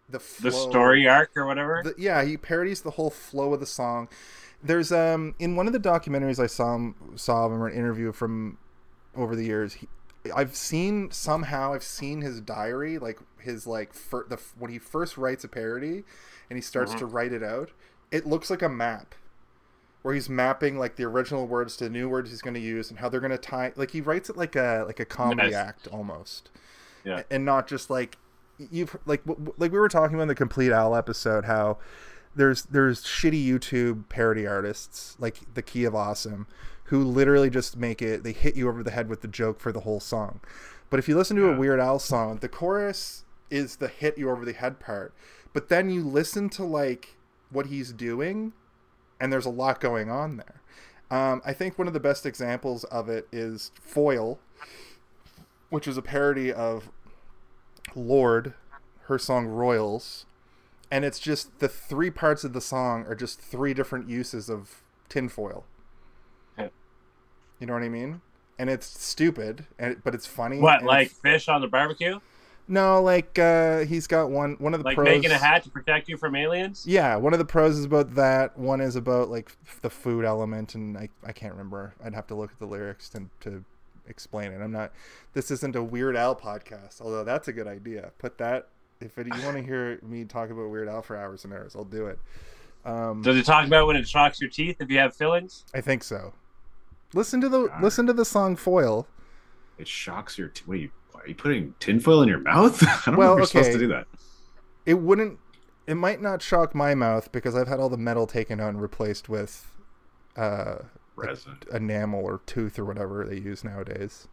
the 0.09 0.21
flow, 0.21 0.51
The 0.51 0.57
story 0.57 1.09
arc 1.09 1.37
or 1.37 1.47
whatever. 1.47 1.83
The- 1.85 1.95
yeah, 1.99 2.25
he 2.25 2.37
parodies 2.37 2.83
the 2.83 2.93
whole 2.93 3.11
flow 3.11 3.55
of 3.55 3.61
the 3.61 3.67
song. 3.67 4.09
There's 4.63 4.93
um 4.93 5.35
in 5.39 5.57
one 5.57 5.67
of 5.67 5.73
the 5.73 5.81
documentaries 5.81 6.39
I 6.43 6.47
saw 6.47 6.75
him, 6.77 6.95
saw 7.17 7.47
him 7.47 7.63
or 7.63 7.69
an 7.69 7.75
interview 7.77 8.13
from 8.13 8.59
over 9.15 9.35
the 9.37 9.45
years. 9.45 9.75
He, 9.75 9.89
I've 10.35 10.57
seen 10.57 11.11
somehow 11.13 11.73
I've 11.75 11.83
seen 11.85 12.21
his 12.21 12.41
diary, 12.41 12.99
like 12.99 13.19
his 13.39 13.67
like 13.67 13.93
fir- 13.95 14.27
the 14.29 14.39
when 14.59 14.71
he 14.71 14.79
first 14.79 15.17
writes 15.17 15.45
a 15.45 15.49
parody, 15.49 16.05
and 16.51 16.57
he 16.57 16.61
starts 16.63 16.95
Mhm. 16.95 16.99
to 16.99 17.07
write 17.07 17.33
it 17.33 17.43
out. 17.43 17.71
It 18.11 18.27
looks 18.27 18.51
like 18.51 18.63
a 18.63 18.69
map, 18.69 19.15
where 20.07 20.15
he's 20.15 20.29
mapping 20.31 20.79
like 20.79 20.95
the 20.95 21.03
original 21.03 21.49
words 21.49 21.77
to 21.77 21.85
the 21.85 21.91
new 21.91 22.09
words 22.09 22.31
he's 22.31 22.41
going 22.41 22.55
to 22.55 22.61
use 22.61 22.91
and 22.91 23.01
how 23.01 23.09
they're 23.09 23.19
going 23.19 23.33
to 23.33 23.37
tie. 23.37 23.73
Like 23.75 23.91
he 23.91 24.01
writes 24.01 24.31
it 24.31 24.37
like 24.37 24.55
a 24.55 24.85
like 24.87 25.01
a 25.01 25.05
comedy 25.05 25.43
Nice. 25.51 25.55
act 25.55 25.89
almost, 25.89 26.49
Yeah. 27.05 27.23
and 27.29 27.45
not 27.45 27.67
just 27.67 27.91
like 27.91 28.17
you've 28.71 28.97
like 29.05 29.25
w- 29.27 29.53
like 29.59 29.73
we 29.73 29.79
were 29.81 29.89
talking 29.89 30.15
about 30.15 30.23
in 30.23 30.29
the 30.29 30.35
Compleat 30.37 30.71
Al 30.71 30.95
episode 30.95 31.45
how 31.47 31.79
there's 32.37 32.63
there's 32.67 33.03
shitty 33.03 33.45
youtube 33.47 34.09
parody 34.09 34.47
artists 34.47 35.17
like 35.19 35.39
the 35.55 35.63
key 35.63 35.85
of 35.85 35.95
awesome 35.95 36.47
who 36.85 37.03
literally 37.03 37.51
just 37.51 37.77
make 37.77 38.01
it 38.01 38.23
they 38.23 38.33
hit 38.33 38.55
you 38.57 38.69
over 38.69 38.83
the 38.83 38.91
head 38.93 39.09
with 39.09 39.23
the 39.23 39.29
joke 39.29 39.59
for 39.59 39.73
the 39.73 39.81
whole 39.81 40.01
song 40.01 40.41
but 40.89 40.99
if 40.99 41.09
you 41.09 41.17
listen 41.17 41.37
to 41.37 41.51
a 41.51 41.57
Weird 41.59 41.81
Al 41.81 41.99
song 41.99 42.39
the 42.39 42.49
chorus 42.49 43.25
is 43.51 43.77
the 43.77 43.89
hit 43.89 44.17
you 44.19 44.31
over 44.31 44.45
the 44.45 44.53
head 44.53 44.79
part 44.81 45.13
but 45.53 45.69
then 45.69 45.91
you 45.91 46.03
listen 46.05 46.49
to 46.51 46.63
like 46.65 47.17
what 47.51 47.67
he's 47.67 47.93
doing 47.93 48.53
and 49.21 49.33
there's 49.33 49.47
a 49.47 49.51
lot 49.51 49.81
going 49.81 50.11
on 50.11 50.37
there 50.37 50.61
um, 51.11 51.41
i 51.45 51.53
think 51.53 51.79
one 51.79 51.87
of 51.87 51.95
the 51.95 52.01
best 52.01 52.27
examples 52.27 52.85
of 52.85 53.09
it 53.09 53.29
is 53.33 53.71
foil 53.81 54.39
which 55.71 55.89
is 55.89 55.97
a 55.97 56.03
parody 56.03 56.53
of 56.53 56.91
Lorde, 57.95 58.55
her 59.05 59.19
song 59.19 59.47
Royals, 59.47 60.27
and 60.91 61.05
it's 61.05 61.19
just 61.19 61.59
the 61.59 61.69
three 61.69 62.11
parts 62.11 62.45
of 62.45 62.53
the 62.53 62.61
song 62.61 63.05
are 63.07 63.15
just 63.15 63.41
three 63.41 63.75
different 63.75 64.09
uses 64.09 64.49
of 64.49 64.83
tinfoil. 65.09 65.65
Yeah. 66.59 66.69
You 67.59 67.67
know 67.67 67.73
what 67.73 67.83
I 67.83 67.89
mean? 67.89 68.21
And 68.59 68.71
it's 68.71 68.87
stupid, 68.87 69.67
and 69.79 70.03
but 70.03 70.15
it's 70.15 70.27
funny. 70.27 70.59
What, 70.59 70.83
like 70.83 71.11
fish 71.11 71.49
on 71.49 71.61
the 71.61 71.69
barbecue? 71.69 72.21
No, 72.69 73.03
like 73.03 73.39
uh, 73.39 73.81
he's 73.81 74.07
got 74.07 74.31
one. 74.31 74.57
One 74.59 74.75
of 74.75 74.81
the 74.81 74.85
Like 74.87 74.97
pros. 74.97 75.07
making 75.07 75.31
a 75.31 75.39
hat 75.39 75.63
to 75.65 75.71
protect 75.71 76.09
you 76.09 76.17
from 76.17 76.35
aliens? 76.35 76.85
Yeah, 76.87 77.17
one 77.17 77.33
of 77.33 77.39
the 77.39 77.45
pros 77.45 77.79
is 77.79 77.85
about 77.85 78.15
that. 78.17 78.59
One 78.59 78.81
is 78.81 78.97
about 78.97 79.31
like 79.31 79.51
the 79.83 79.91
food 79.91 80.25
element, 80.25 80.75
and 80.75 80.97
I, 80.99 81.09
I 81.25 81.33
can't 81.33 81.53
remember. 81.53 81.95
I'd 82.05 82.15
have 82.15 82.27
to 82.29 82.35
look 82.35 82.53
at 82.53 82.59
the 82.59 82.67
lyrics 82.67 83.09
to, 83.11 83.25
to 83.41 83.65
explain 84.09 84.53
it. 84.53 84.61
I'm 84.61 84.73
not. 84.73 84.93
This 85.33 85.51
isn't 85.51 85.77
a 85.77 85.83
Weird 85.83 86.17
Al 86.17 86.35
podcast, 86.35 87.01
although 87.01 87.25
that's 87.25 87.49
a 87.49 87.53
good 87.53 87.67
idea. 87.67 88.11
Put 88.19 88.39
that. 88.39 88.69
If 89.01 89.19
it, 89.19 89.27
you 89.27 89.45
want 89.45 89.57
to 89.59 89.63
hear 89.63 89.99
me 90.03 90.25
talk 90.25 90.51
about 90.51 90.71
Weird 90.71 90.89
Al 90.89 91.03
for 91.03 91.17
hours 91.17 91.45
and 91.45 91.53
hours, 91.53 91.77
I'll 91.77 91.85
do 91.85 92.07
it. 92.07 92.19
Um, 92.85 93.21
Does 93.21 93.37
it 93.37 93.45
talk 93.45 93.67
about 93.67 93.87
when 93.89 93.97
it 93.97 94.09
shocks 94.09 94.41
your 94.41 94.49
teeth 94.49 94.77
if 94.81 94.91
you 94.91 94.99
have 94.99 95.15
fillings? 95.15 95.65
I 95.75 95.81
think 95.81 96.03
so. 96.03 96.33
Listen 97.13 97.41
to 97.41 97.49
the 97.49 97.67
God. 97.69 97.83
listen 97.83 98.07
to 98.07 98.13
the 98.13 98.25
song 98.25 98.57
"Foil." 98.57 99.07
It 99.79 99.87
shocks 99.87 100.39
your. 100.39 100.49
teeth. 100.49 100.67
what 100.67 100.79
are 101.27 101.29
you? 101.29 101.35
Are 101.35 101.35
you 101.35 101.35
putting 101.35 101.75
tinfoil 101.81 102.23
in 102.23 102.29
your 102.29 102.41
mouth? 102.41 102.83
I 103.07 103.11
don't 103.11 103.17
Well, 103.17 103.29
know 103.29 103.33
if 103.35 103.39
you're 103.39 103.47
supposed 103.47 103.73
to 103.73 103.79
do 103.79 103.89
that. 103.89 104.07
It 104.85 104.95
wouldn't. 104.95 105.39
It 105.87 105.95
might 105.95 106.21
not 106.21 106.43
shock 106.43 106.75
my 106.75 106.95
mouth 106.95 107.31
because 107.33 107.55
I've 107.55 107.69
had 107.69 107.81
all 107.81 107.89
the 107.89 107.97
metal 107.97 108.27
taken 108.27 108.61
out 108.61 108.71
and 108.71 108.81
replaced 108.83 109.29
with 109.29 109.73
uh, 110.37 110.77
Resin. 111.17 111.59
enamel 111.73 112.21
or 112.25 112.41
tooth 112.47 112.79
or 112.79 112.85
whatever 112.85 113.25
they 113.25 113.37
use 113.39 113.65
nowadays. 113.65 114.29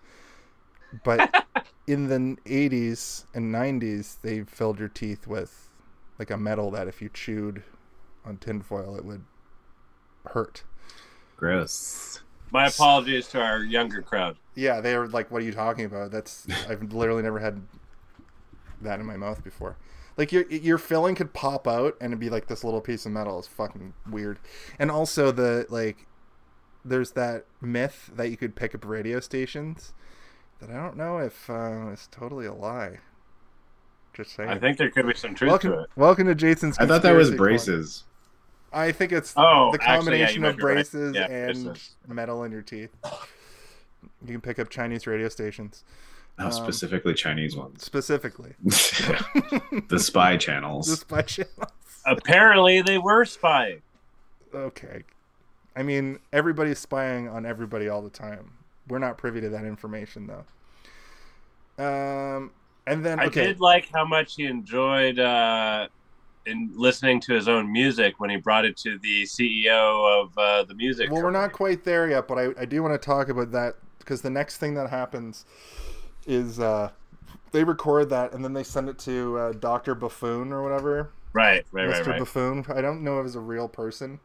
But 1.04 1.46
in 1.88 2.08
the 2.08 2.38
80s 2.46 3.26
and 3.34 3.54
90s, 3.54 4.22
they 4.22 4.44
filled 4.44 4.80
your 4.80 4.90
teeth 4.90 5.28
with 5.28 5.70
like 6.20 6.32
a 6.32 6.38
metal 6.38 6.72
that 6.72 6.88
if 6.88 7.02
you 7.02 7.10
chewed 7.10 7.64
on 8.26 8.38
tinfoil, 8.38 8.96
it 8.96 9.06
would 9.06 9.26
hurt. 10.28 10.64
Gross. 11.38 12.23
My 12.54 12.68
apologies 12.68 13.28
to 13.30 13.42
our 13.42 13.64
younger 13.64 14.04
crowd. 14.04 14.38
Yeah, 14.54 14.80
they 14.80 14.96
were 14.96 15.08
like, 15.08 15.32
"What 15.32 15.42
are 15.42 15.46
you 15.46 15.52
talking 15.52 15.86
about?" 15.86 16.12
That's 16.12 16.48
I've 16.70 16.94
literally 16.94 17.24
never 17.24 17.40
had 17.40 17.64
that 18.80 19.00
in 19.00 19.08
my 19.08 19.18
mouth 19.18 19.44
before. 19.44 19.76
Like 20.18 20.32
your 20.32 20.48
your 20.50 20.78
filling 20.78 21.16
could 21.16 21.34
pop 21.34 21.68
out 21.68 21.98
and 22.00 22.12
it'd 22.14 22.20
be 22.20 22.30
like 22.30 22.48
this 22.48 22.64
little 22.64 22.80
piece 22.80 23.08
of 23.08 23.12
metal. 23.12 23.40
It's 23.40 23.48
fucking 23.48 23.94
weird. 24.08 24.38
And 24.78 24.92
also 24.92 25.32
the 25.32 25.66
like, 25.70 26.06
there's 26.86 27.12
that 27.12 27.46
myth 27.60 28.12
that 28.16 28.30
you 28.30 28.38
could 28.38 28.56
pick 28.56 28.76
up 28.76 28.86
radio 28.86 29.20
stations 29.20 29.94
that 30.60 30.70
I 30.70 30.76
don't 30.76 30.96
know 30.96 31.18
if 31.18 31.50
uh, 31.50 31.90
is 31.92 32.08
totally 32.12 32.46
a 32.46 32.54
lie. 32.54 33.00
Just 34.14 34.36
saying. 34.36 34.50
I 34.50 34.60
think 34.60 34.78
there 34.78 34.92
could 34.92 35.08
be 35.08 35.16
some 35.16 35.34
truth 35.34 35.50
welcome, 35.50 35.72
to 35.72 35.80
it. 35.80 35.90
welcome 35.96 36.28
to 36.28 36.36
Jason's. 36.36 36.78
I 36.78 36.86
thought 36.86 37.02
that 37.02 37.16
was 37.16 37.30
conspiracy 37.30 37.38
corner. 37.38 37.82
braces. 37.82 38.04
I 38.74 38.92
think 38.92 39.12
it's 39.12 39.34
Oh, 39.38 39.72
the 39.72 39.78
actually, 39.84 40.20
yeah, 40.20 40.28
combination 40.28 40.46
of 40.46 40.58
be 40.58 40.64
right. 40.64 40.74
braces 40.76 41.16
Yeah, 41.16 41.28
and 41.30 41.64
braces. 41.66 41.96
metal 42.08 42.44
in 42.44 42.52
your 42.52 42.62
teeth. 42.64 42.90
You 44.26 44.32
can 44.34 44.42
pick 44.42 44.60
up 44.60 44.70
Chinese 44.70 45.06
radio 45.08 45.30
stations 45.30 45.84
No, 46.40 46.46
Um, 46.48 46.52
specifically 46.52 47.14
Chinese 47.14 47.56
ones. 47.56 47.84
specifically. 47.84 48.54
the 48.64 50.00
spy 50.00 50.38
channels. 50.46 50.88
the 50.88 50.96
spy 50.98 51.22
channels. 51.22 51.72
Apparently, 52.06 52.82
they 52.82 52.98
were 52.98 53.24
spying. 53.26 53.82
Okay. 54.54 55.04
I 55.76 55.84
mean, 55.84 56.20
everybody's 56.32 56.80
spying 56.80 57.28
on 57.30 57.46
everybody 57.46 57.88
all 57.90 58.02
the 58.02 58.10
time. 58.10 58.52
We're 58.90 59.00
not 59.00 59.18
privy 59.18 59.40
to 59.42 59.50
that 59.50 59.64
information, 59.66 60.28
though. 60.28 60.44
Um, 61.84 62.52
and 62.86 63.04
then 63.06 63.20
I 63.20 63.30
did 63.30 63.60
like 63.60 63.88
how 63.94 64.06
much 64.06 64.36
he 64.36 64.46
enjoyed 64.46 65.18
uh, 65.20 65.88
in 66.46 66.72
listening 66.76 67.20
to 67.22 67.34
his 67.34 67.48
own 67.48 67.72
music 67.72 68.20
when 68.20 68.30
he 68.30 68.38
brought 68.38 68.66
it 68.66 68.76
to 68.78 68.98
the 69.00 69.24
CEO 69.24 70.22
of 70.22 70.38
uh, 70.38 70.64
the 70.64 70.74
music. 70.76 71.10
well, 71.12 71.24
we're 71.24 71.32
not 71.32 71.52
quite 71.52 71.84
there 71.84 72.10
yet, 72.10 72.28
but 72.28 72.38
I, 72.38 72.50
I 72.60 72.66
do 72.66 72.82
want 72.82 72.94
to 72.94 73.04
talk 73.04 73.30
about 73.30 73.52
that 73.52 73.76
because 74.00 74.22
the 74.22 74.30
next 74.30 74.58
thing 74.58 74.74
that 74.76 74.90
happens 74.90 75.46
is 76.26 76.60
uh, 76.60 76.90
they 77.52 77.64
record 77.64 78.10
that 78.10 78.34
and 78.34 78.44
then 78.44 78.54
they 78.54 78.64
send 78.64 78.90
it 78.90 78.98
to 79.00 79.38
uh, 79.38 79.54
Doctor 79.54 79.96
Buffoon 79.96 80.52
or 80.52 80.64
whatever, 80.64 81.12
right, 81.34 81.66
right, 81.72 81.88
right, 81.88 82.04
Mr. 82.04 82.08
right. 82.08 82.20
Buffoon. 82.20 82.66
I 82.70 82.82
don't 82.82 83.04
know 83.04 83.20
if 83.20 83.26
it's 83.26 83.36
a 83.36 83.40
real 83.40 83.68
person. 83.68 84.20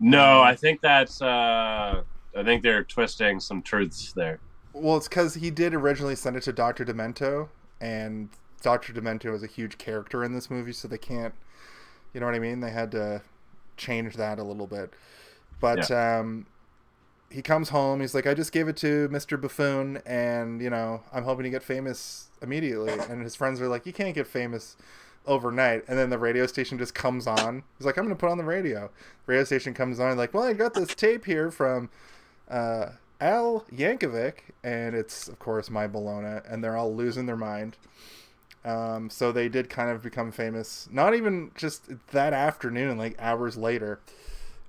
No, 0.00 0.42
I 0.42 0.54
think 0.54 0.80
that's. 0.80 1.20
Uh, 1.20 2.02
I 2.36 2.44
think 2.44 2.62
they're 2.62 2.84
twisting 2.84 3.40
some 3.40 3.62
truths 3.62 4.12
there. 4.12 4.38
Well, 4.72 4.96
it's 4.96 5.08
because 5.08 5.34
he 5.34 5.50
did 5.50 5.74
originally 5.74 6.14
send 6.14 6.36
it 6.36 6.42
to 6.44 6.52
Doctor 6.52 6.84
Demento, 6.84 7.48
and 7.80 8.28
Doctor 8.62 8.92
Demento 8.92 9.34
is 9.34 9.42
a 9.42 9.46
huge 9.46 9.78
character 9.78 10.24
in 10.24 10.32
this 10.32 10.50
movie, 10.50 10.72
so 10.72 10.88
they 10.88 10.98
can't. 10.98 11.34
You 12.12 12.20
know 12.20 12.26
what 12.26 12.34
I 12.34 12.38
mean? 12.38 12.60
They 12.60 12.70
had 12.70 12.90
to 12.92 13.22
change 13.76 14.16
that 14.16 14.38
a 14.38 14.42
little 14.42 14.66
bit. 14.66 14.92
But 15.60 15.90
um, 15.90 16.46
he 17.30 17.42
comes 17.42 17.68
home. 17.70 18.00
He's 18.00 18.14
like, 18.14 18.26
"I 18.26 18.34
just 18.34 18.52
gave 18.52 18.68
it 18.68 18.76
to 18.78 19.08
Mister 19.08 19.36
Buffoon, 19.36 20.02
and 20.06 20.60
you 20.60 20.70
know, 20.70 21.02
I'm 21.12 21.24
hoping 21.24 21.44
to 21.44 21.50
get 21.50 21.62
famous 21.62 22.28
immediately." 22.42 22.92
And 22.92 23.22
his 23.22 23.34
friends 23.34 23.60
are 23.60 23.68
like, 23.68 23.86
"You 23.86 23.92
can't 23.92 24.14
get 24.14 24.26
famous." 24.26 24.76
overnight 25.26 25.84
and 25.86 25.98
then 25.98 26.08
the 26.08 26.16
radio 26.16 26.46
station 26.46 26.78
just 26.78 26.94
comes 26.94 27.26
on 27.26 27.62
he's 27.76 27.84
like 27.84 27.98
i'm 27.98 28.04
gonna 28.04 28.14
put 28.14 28.30
on 28.30 28.38
the 28.38 28.44
radio 28.44 28.88
radio 29.26 29.44
station 29.44 29.74
comes 29.74 30.00
on 30.00 30.16
like 30.16 30.32
well 30.32 30.44
i 30.44 30.54
got 30.54 30.72
this 30.72 30.94
tape 30.94 31.26
here 31.26 31.50
from 31.50 31.90
uh, 32.50 32.86
Al 33.20 33.64
Yankovic, 33.72 34.52
and 34.62 34.94
it's 34.94 35.28
of 35.28 35.38
course 35.38 35.70
my 35.70 35.86
Bologna, 35.86 36.40
and 36.48 36.62
they're 36.62 36.76
all 36.76 36.94
losing 36.94 37.26
their 37.26 37.36
mind. 37.36 37.76
Um, 38.68 39.08
so 39.08 39.32
they 39.32 39.48
did 39.48 39.70
kind 39.70 39.88
of 39.88 40.02
become 40.02 40.30
famous, 40.30 40.90
not 40.92 41.14
even 41.14 41.52
just 41.54 41.88
that 42.12 42.34
afternoon, 42.34 42.98
like 42.98 43.16
hours 43.18 43.56
later. 43.56 43.98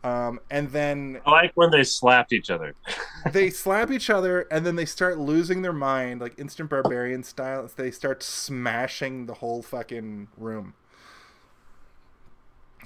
Um, 0.06 0.40
and 0.50 0.70
then 0.70 1.20
I 1.26 1.32
like 1.32 1.52
when 1.56 1.70
they 1.70 1.84
slapped 1.84 2.32
each 2.32 2.50
other. 2.50 2.76
they 3.34 3.50
slap 3.50 3.92
each 3.92 4.10
other, 4.10 4.48
and 4.50 4.66
then 4.66 4.78
they 4.78 4.86
start 4.86 5.18
losing 5.18 5.64
their 5.64 5.74
mind, 5.74 6.22
like 6.22 6.40
instant 6.40 6.70
barbarian 6.70 7.24
style. 7.24 7.70
They 7.76 7.92
start 7.92 8.24
smashing 8.24 9.26
the 9.26 9.34
whole 9.34 9.62
fucking 9.62 10.30
room. 10.38 10.76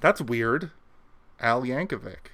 That's 0.02 0.20
weird. 0.20 0.72
Al 1.40 1.62
Yankovic. 1.62 2.32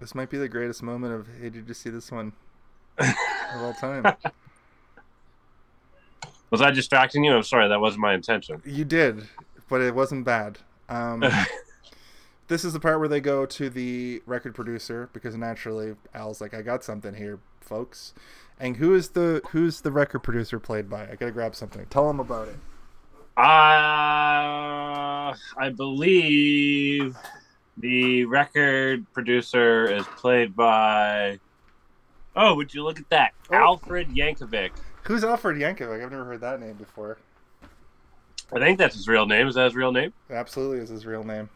This 0.00 0.14
might 0.14 0.30
be 0.30 0.38
the 0.38 0.48
greatest 0.48 0.82
moment 0.82 1.12
of 1.12 1.28
hey, 1.38 1.50
did 1.50 1.68
you 1.68 1.74
see 1.74 1.90
this 1.90 2.10
one 2.10 2.32
of 2.98 3.62
all 3.62 3.74
time? 3.74 4.04
Was 6.50 6.62
I 6.62 6.70
distracting 6.70 7.24
you? 7.24 7.34
I'm 7.34 7.42
sorry, 7.42 7.68
that 7.68 7.80
wasn't 7.80 8.02
my 8.02 8.14
intention. 8.14 8.62
you 8.64 8.84
did, 8.84 9.26
but 9.68 9.80
it 9.80 9.94
wasn't 9.94 10.24
bad. 10.24 10.58
Um, 10.88 11.24
this 12.48 12.64
is 12.64 12.72
the 12.72 12.80
part 12.80 13.00
where 13.00 13.08
they 13.08 13.20
go 13.20 13.46
to 13.46 13.68
the 13.68 14.22
record 14.26 14.54
producer 14.54 15.10
because 15.12 15.36
naturally 15.36 15.96
Al's 16.14 16.40
like, 16.40 16.54
"I 16.54 16.62
got 16.62 16.84
something 16.84 17.14
here, 17.14 17.40
folks." 17.60 18.14
And 18.58 18.76
who 18.76 18.94
is 18.94 19.10
the 19.10 19.42
who's 19.50 19.80
the 19.82 19.90
record 19.90 20.20
producer 20.20 20.58
played 20.60 20.88
by? 20.88 21.02
I 21.08 21.16
gotta 21.16 21.32
grab 21.32 21.54
something. 21.54 21.84
Tell 21.90 22.06
them 22.06 22.20
about 22.20 22.48
it. 22.48 22.56
Uh, 23.36 25.34
I 25.58 25.68
believe 25.76 27.16
the 27.76 28.24
record 28.24 29.04
producer 29.12 29.84
is 29.92 30.04
played 30.16 30.56
by. 30.56 31.38
Oh, 32.36 32.54
would 32.54 32.74
you 32.74 32.84
look 32.84 33.00
at 33.00 33.08
that? 33.10 33.32
Oh. 33.50 33.54
Alfred 33.54 34.08
Yankovic. 34.10 34.70
Who's 35.04 35.24
Alfred 35.24 35.56
Yankovic? 35.56 36.04
I've 36.04 36.10
never 36.10 36.24
heard 36.24 36.40
that 36.42 36.60
name 36.60 36.74
before. 36.74 37.18
I 38.52 38.58
think 38.58 38.78
that's 38.78 38.94
his 38.94 39.08
real 39.08 39.26
name. 39.26 39.48
Is 39.48 39.54
that 39.56 39.64
his 39.64 39.74
real 39.74 39.92
name? 39.92 40.12
Absolutely 40.30 40.78
is 40.78 40.90
his 40.90 41.06
real 41.06 41.24
name. 41.24 41.48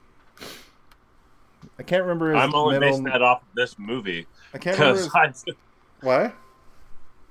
I 1.78 1.82
can't 1.82 2.02
remember 2.02 2.32
his 2.32 2.42
I'm 2.42 2.54
only 2.54 2.78
middle. 2.78 2.90
basing 2.90 3.04
that 3.04 3.22
off 3.22 3.42
of 3.42 3.48
this 3.54 3.78
movie 3.78 4.26
I 4.54 4.58
can't 4.58 4.78
remember 4.78 5.00
his... 5.00 5.44
I, 5.48 5.52
what. 6.00 6.34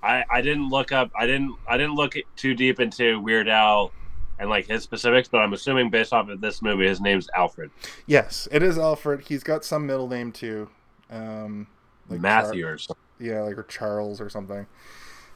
I 0.02 0.24
I 0.30 0.42
didn't 0.42 0.70
look 0.70 0.92
up. 0.92 1.12
I 1.18 1.26
didn't 1.26 1.56
I 1.68 1.78
didn't 1.78 1.96
look 1.96 2.16
too 2.36 2.54
deep 2.54 2.80
into 2.80 3.20
Weird 3.20 3.50
Al 3.50 3.92
and 4.38 4.50
like 4.50 4.68
his 4.68 4.84
specifics, 4.84 5.28
but 5.28 5.40
I'm 5.40 5.54
assuming 5.54 5.90
based 5.90 6.14
off 6.14 6.30
of 6.30 6.40
this 6.42 6.62
movie, 6.62 6.88
his 6.88 7.02
name's 7.02 7.28
Alfred 7.36 7.72
Yes, 8.06 8.48
it 8.52 8.64
is 8.64 8.78
Alfred. 8.78 9.22
He's 9.28 9.44
got 9.44 9.66
some 9.66 9.86
middle 9.86 10.08
name 10.08 10.32
too. 10.32 10.70
Um, 11.10 11.68
like 12.08 12.22
Matthew 12.22 12.64
Char- 12.64 12.74
or 12.74 12.78
something. 12.78 13.04
Yeah, 13.20 13.42
like 13.42 13.58
or 13.58 13.64
Charles 13.64 14.22
or 14.22 14.30
something. 14.30 14.66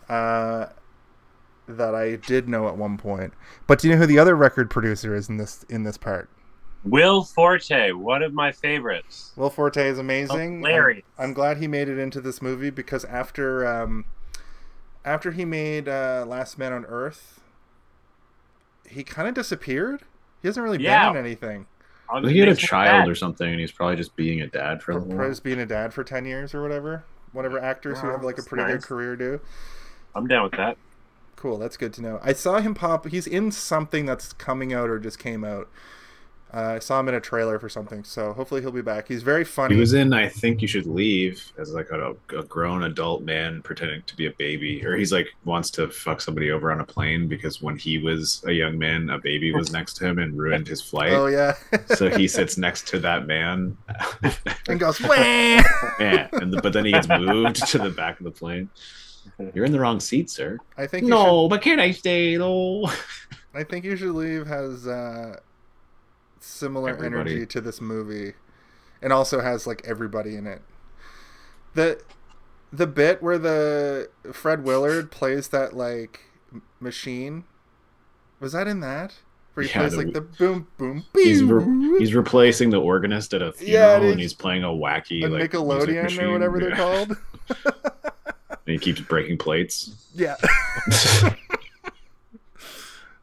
Uh, 0.10 0.68
that 1.68 1.96
I 1.96 2.18
did 2.18 2.50
know 2.50 2.68
at 2.68 2.78
one 2.78 2.98
point. 2.98 3.34
But 3.68 3.80
do 3.80 3.88
you 3.88 3.94
know 3.94 4.00
who 4.02 4.06
the 4.06 4.20
other 4.20 4.36
record 4.36 4.70
producer 4.70 5.16
is 5.16 5.30
in 5.30 5.38
this 5.38 5.64
in 5.70 5.84
this 5.84 5.98
part? 5.98 6.30
Will 6.84 7.24
Forte, 7.24 7.92
one 7.92 8.22
of 8.22 8.34
my 8.34 8.52
favorites. 8.52 9.32
Will 9.38 9.50
Forte 9.50 9.88
is 9.88 10.00
amazing. 10.00 10.60
Hilarious. 10.60 11.04
I'm, 11.18 11.30
I'm 11.30 11.34
glad 11.34 11.58
he 11.58 11.68
made 11.68 11.88
it 11.88 11.98
into 11.98 12.20
this 12.20 12.42
movie 12.42 12.70
because 12.70 13.06
after 13.06 13.66
um, 13.66 14.06
after 15.06 15.32
he 15.32 15.46
made 15.46 15.88
uh, 15.88 16.26
Last 16.28 16.58
Man 16.58 16.74
on 16.74 16.86
Earth, 16.86 17.40
he 18.90 19.04
kind 19.04 19.28
of 19.30 19.34
disappeared. 19.34 20.02
He 20.42 20.48
hasn't 20.50 20.64
really 20.64 20.84
Yeah. 20.84 21.10
been 21.10 21.18
in 21.20 21.26
anything. 21.26 21.68
I 22.10 22.18
I 22.18 22.22
think 22.22 22.34
he 22.34 22.40
had 22.40 22.50
a 22.50 22.56
child 22.56 23.08
or 23.08 23.16
something, 23.16 23.50
and 23.50 23.60
he's 23.60 23.72
probably 23.72 23.96
just 23.96 24.16
being 24.18 24.42
a 24.42 24.48
dad 24.48 24.84
for 24.84 24.92
a 24.92 24.96
little 24.96 25.10
Probably 25.10 25.32
just 25.32 25.44
being 25.44 25.60
a 25.60 25.66
dad 25.66 25.94
for 25.94 26.04
ten 26.04 26.26
years 26.26 26.54
or 26.54 26.62
whatever. 26.62 27.06
Whatever 27.34 27.60
actors 27.60 28.00
who 28.00 28.08
have 28.08 28.24
like 28.24 28.38
a 28.38 28.44
pretty 28.44 28.72
good 28.72 28.84
career 28.84 29.16
do. 29.16 29.42
I'm 30.16 30.28
down 30.28 30.44
with 30.44 30.54
that. 30.54 30.78
Cool, 31.36 31.58
that's 31.58 31.76
good 31.76 31.92
to 31.94 32.02
know. 32.02 32.20
I 32.24 32.34
saw 32.34 32.60
him 32.60 32.74
pop. 32.74 33.08
He's 33.08 33.28
in 33.28 33.52
something 33.52 34.06
that's 34.06 34.32
coming 34.34 34.72
out 34.72 34.90
or 34.90 35.00
just 35.00 35.20
came 35.20 35.44
out. 35.44 35.68
Uh, 36.54 36.74
I 36.76 36.80
saw 36.80 37.00
him 37.00 37.10
in 37.10 37.16
a 37.16 37.20
trailer 37.20 37.58
for 37.58 37.68
something, 37.68 38.04
so 38.04 38.32
hopefully 38.32 38.62
he'll 38.62 38.72
be 38.72 38.84
back. 38.84 39.08
He's 39.08 39.24
very 39.24 39.44
funny. 39.44 39.74
He 39.74 39.80
was 39.80 39.94
in 39.94 40.14
I 40.14 40.30
Think 40.30 40.62
You 40.62 40.68
Should 40.68 40.86
Leave 40.86 41.52
as 41.58 41.72
like 41.72 41.90
a, 41.90 42.16
a 42.38 42.44
grown 42.44 42.84
adult 42.84 43.24
man 43.24 43.64
pretending 43.64 44.04
to 44.04 44.16
be 44.16 44.28
a 44.28 44.32
baby. 44.34 44.86
Or 44.86 44.96
he's 44.96 45.12
like 45.12 45.30
wants 45.46 45.72
to 45.72 45.88
fuck 45.90 46.22
somebody 46.22 46.52
over 46.52 46.72
on 46.72 46.80
a 46.80 46.86
plane 46.86 47.28
because 47.28 47.60
when 47.60 47.76
he 47.76 47.98
was 47.98 48.44
a 48.46 48.52
young 48.52 48.78
man, 48.78 49.10
a 49.10 49.18
baby 49.18 49.52
was 49.52 49.72
next 49.72 49.96
to 49.96 50.06
him 50.06 50.20
and 50.20 50.38
ruined 50.38 50.68
his 50.68 50.80
flight. 50.80 51.14
oh 51.14 51.26
yeah, 51.26 51.56
so 51.96 52.08
he 52.08 52.28
sits 52.28 52.56
next 52.56 52.88
to 52.90 53.00
that 53.00 53.26
man. 53.26 53.76
and 54.68 54.80
goes 54.80 55.02
Wah! 55.02 55.10
yeah, 55.18 56.28
and 56.34 56.54
the, 56.54 56.62
but 56.62 56.72
then 56.72 56.86
he 56.86 56.92
gets 56.92 57.08
moved 57.08 57.68
to 57.68 57.80
the 57.80 57.90
back 57.90 58.20
of 58.20 58.26
the 58.26 58.32
plane. 58.32 58.70
You're 59.56 59.66
in 59.66 59.72
the 59.72 59.80
wrong 59.80 60.00
seat, 60.00 60.30
sir. 60.30 60.60
I 60.78 60.86
think 60.86 61.06
you 61.06 61.10
No, 61.10 61.48
but 61.48 61.64
can 61.64 61.80
I 61.80 61.90
stay 61.92 62.38
though? 62.38 62.92
I 63.56 63.64
think 63.64 63.86
you 63.86 63.96
should 63.96 64.12
leave 64.12 64.46
has 64.46 64.86
uh, 64.86 65.40
similar 66.44 66.90
Everybody. 66.92 67.32
energy 67.32 67.46
to 67.48 67.62
this 67.62 67.80
movie, 67.82 68.34
and 69.02 69.12
also 69.14 69.42
has 69.42 69.66
like 69.66 69.82
everybody 69.86 70.36
in 70.36 70.46
it. 70.48 70.62
The 71.74 72.02
the 72.72 72.88
bit 72.88 73.22
where 73.22 73.38
the 73.38 74.10
Fred 74.32 74.64
Willard 74.64 75.12
plays 75.12 75.50
that 75.50 75.76
like 75.76 76.22
machine 76.80 77.44
was 78.40 78.52
that 78.54 78.68
in 78.68 78.80
that 78.82 79.16
where 79.54 79.64
he 79.66 79.70
Yeah, 79.72 79.80
plays 79.80 79.92
the- 79.92 79.98
like 80.00 80.14
the 80.14 80.22
boom 80.22 80.68
boom 80.78 81.06
He's 81.14 81.44
re- 81.44 82.00
he's 82.00 82.14
replacing 82.16 82.72
the 82.72 82.82
organist 82.82 83.34
at 83.34 83.42
a 83.42 83.54
funeral, 83.54 84.02
Yeah, 84.04 84.12
and 84.12 84.20
he's 84.20 84.34
playing 84.34 84.64
a 84.64 84.68
wacky 84.68 85.24
a 85.24 85.28
like 85.28 85.52
Nickelodeon 85.52 86.22
or 86.22 86.32
whatever 86.32 86.60
they're 86.60 86.76
called. 86.76 87.18
And 88.66 88.72
he 88.72 88.80
keeps 88.80 89.02
breaking 89.02 89.40
plates. 89.40 90.08
Yeah. 90.16 90.36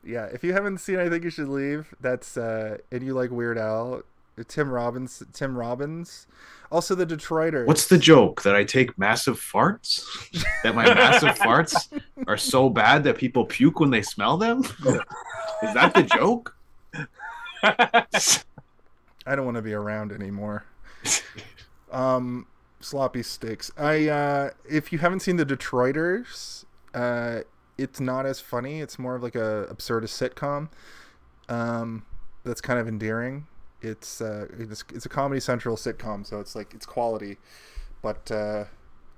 yeah, 0.05 0.26
if 0.26 0.42
you 0.44 0.53
haven't 0.53 0.78
seen 0.78 0.98
I 0.98 1.09
think 1.09 1.24
you 1.24 1.30
should 1.30 1.48
leave, 1.48 1.94
that's 2.01 2.36
uh 2.36 2.78
and 2.90 3.03
you 3.03 3.14
like 3.14 3.30
Weird 3.30 3.59
Al, 3.59 4.03
Tim 4.48 4.70
Robbins 4.70 5.22
Tim 5.32 5.57
Robbins. 5.57 6.26
Also 6.72 6.94
the 6.94 7.05
Detroiters. 7.05 7.66
What's 7.66 7.88
the 7.88 7.98
joke 7.98 8.42
that 8.42 8.55
I 8.55 8.62
take 8.62 8.96
massive 8.96 9.40
farts? 9.40 10.05
that 10.62 10.72
my 10.74 10.84
massive 10.94 11.30
farts 11.38 11.88
are 12.28 12.36
so 12.36 12.70
bad 12.70 13.03
that 13.05 13.18
people 13.18 13.44
puke 13.44 13.80
when 13.80 13.90
they 13.90 14.03
smell 14.03 14.36
them? 14.36 14.61
Is 15.62 15.74
that 15.74 15.92
the 15.94 16.05
joke? 16.05 16.57
I 17.64 19.34
don't 19.36 19.44
want 19.44 19.57
to 19.57 19.62
be 19.62 19.74
around 19.74 20.12
anymore. 20.12 20.64
um 21.90 22.46
sloppy 22.80 23.22
sticks. 23.22 23.70
I 23.76 24.09
uh 24.09 24.51
if 24.68 24.92
you 24.92 24.98
haven't 24.98 25.20
seen 25.20 25.36
the 25.36 25.46
Detroiters, 25.46 26.64
uh 26.94 27.40
it's 27.83 28.01
not 28.01 28.26
as 28.26 28.41
funny. 28.41 28.81
It's 28.81 28.99
more 28.99 29.14
of 29.14 29.22
like 29.22 29.35
a 29.35 29.66
absurdist 29.70 30.16
sitcom. 30.18 30.68
Um 31.49 32.05
that's 32.45 32.61
kind 32.61 32.78
of 32.78 32.89
endearing. 32.89 33.47
It's 33.81 34.20
uh 34.20 34.47
it's, 34.59 34.85
it's 34.95 35.07
a 35.07 35.09
Comedy 35.09 35.41
Central 35.41 35.76
sitcom, 35.76 36.26
so 36.26 36.41
it's 36.41 36.55
like 36.55 36.74
it's 36.74 36.87
quality, 36.87 37.39
but 38.03 38.31
uh 38.31 38.64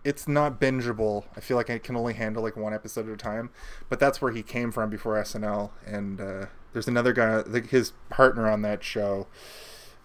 it's 0.04 0.26
not 0.26 0.60
bingeable. 0.60 1.24
I 1.36 1.40
feel 1.40 1.56
like 1.56 1.70
I 1.70 1.78
can 1.78 1.96
only 1.96 2.14
handle 2.14 2.42
like 2.42 2.56
one 2.56 2.74
episode 2.74 3.06
at 3.06 3.14
a 3.14 3.16
time, 3.16 3.50
but 3.88 4.00
that's 4.00 4.20
where 4.20 4.32
he 4.32 4.42
came 4.42 4.72
from 4.72 4.90
before 4.90 5.14
SNL. 5.14 5.70
And 5.86 6.20
uh, 6.20 6.46
there's 6.72 6.88
another 6.88 7.12
guy, 7.12 7.36
like 7.42 7.68
his 7.68 7.92
partner 8.10 8.48
on 8.48 8.62
that 8.62 8.82
show, 8.82 9.28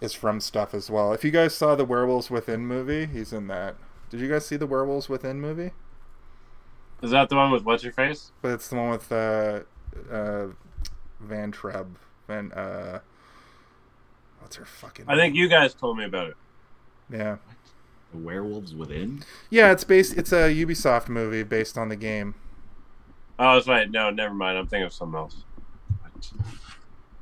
is 0.00 0.14
from 0.14 0.40
stuff 0.40 0.74
as 0.74 0.90
well. 0.90 1.12
If 1.12 1.24
you 1.24 1.30
guys 1.30 1.54
saw 1.54 1.74
the 1.74 1.84
Werewolves 1.84 2.30
Within 2.30 2.66
movie, 2.66 3.06
he's 3.06 3.32
in 3.32 3.48
that. 3.48 3.76
Did 4.10 4.20
you 4.20 4.28
guys 4.28 4.46
see 4.46 4.56
the 4.56 4.66
Werewolves 4.66 5.08
Within 5.08 5.40
movie? 5.40 5.72
Is 7.02 7.10
that 7.12 7.28
the 7.28 7.36
one 7.36 7.50
with 7.52 7.64
what's 7.64 7.82
your 7.84 7.92
face? 7.92 8.32
But 8.42 8.52
it's 8.52 8.68
the 8.68 8.76
one 8.76 8.90
with 8.90 9.10
uh, 9.12 9.60
uh, 10.10 10.46
Vayntrub. 11.24 11.86
Van 12.26 12.52
uh, 12.52 13.00
what's 14.40 14.56
her 14.56 14.64
fucking? 14.64 15.04
I 15.08 15.14
think 15.16 15.34
you 15.34 15.48
guys 15.48 15.74
told 15.74 15.96
me 15.96 16.04
about 16.04 16.28
it. 16.28 16.36
Yeah, 17.10 17.36
The 18.12 18.18
werewolves 18.18 18.74
within? 18.74 19.22
yeah. 19.48 19.70
It's 19.72 19.84
based. 19.84 20.16
It's 20.16 20.32
a 20.32 20.52
Ubisoft 20.54 21.08
movie 21.08 21.42
based 21.42 21.78
on 21.78 21.88
the 21.88 21.96
game. 21.96 22.34
Oh, 23.38 23.54
that's 23.54 23.68
right. 23.68 23.88
No, 23.90 24.10
never 24.10 24.34
mind. 24.34 24.58
I'm 24.58 24.66
thinking 24.66 24.84
of 24.86 24.92
something 24.92 25.16
else. 25.18 25.44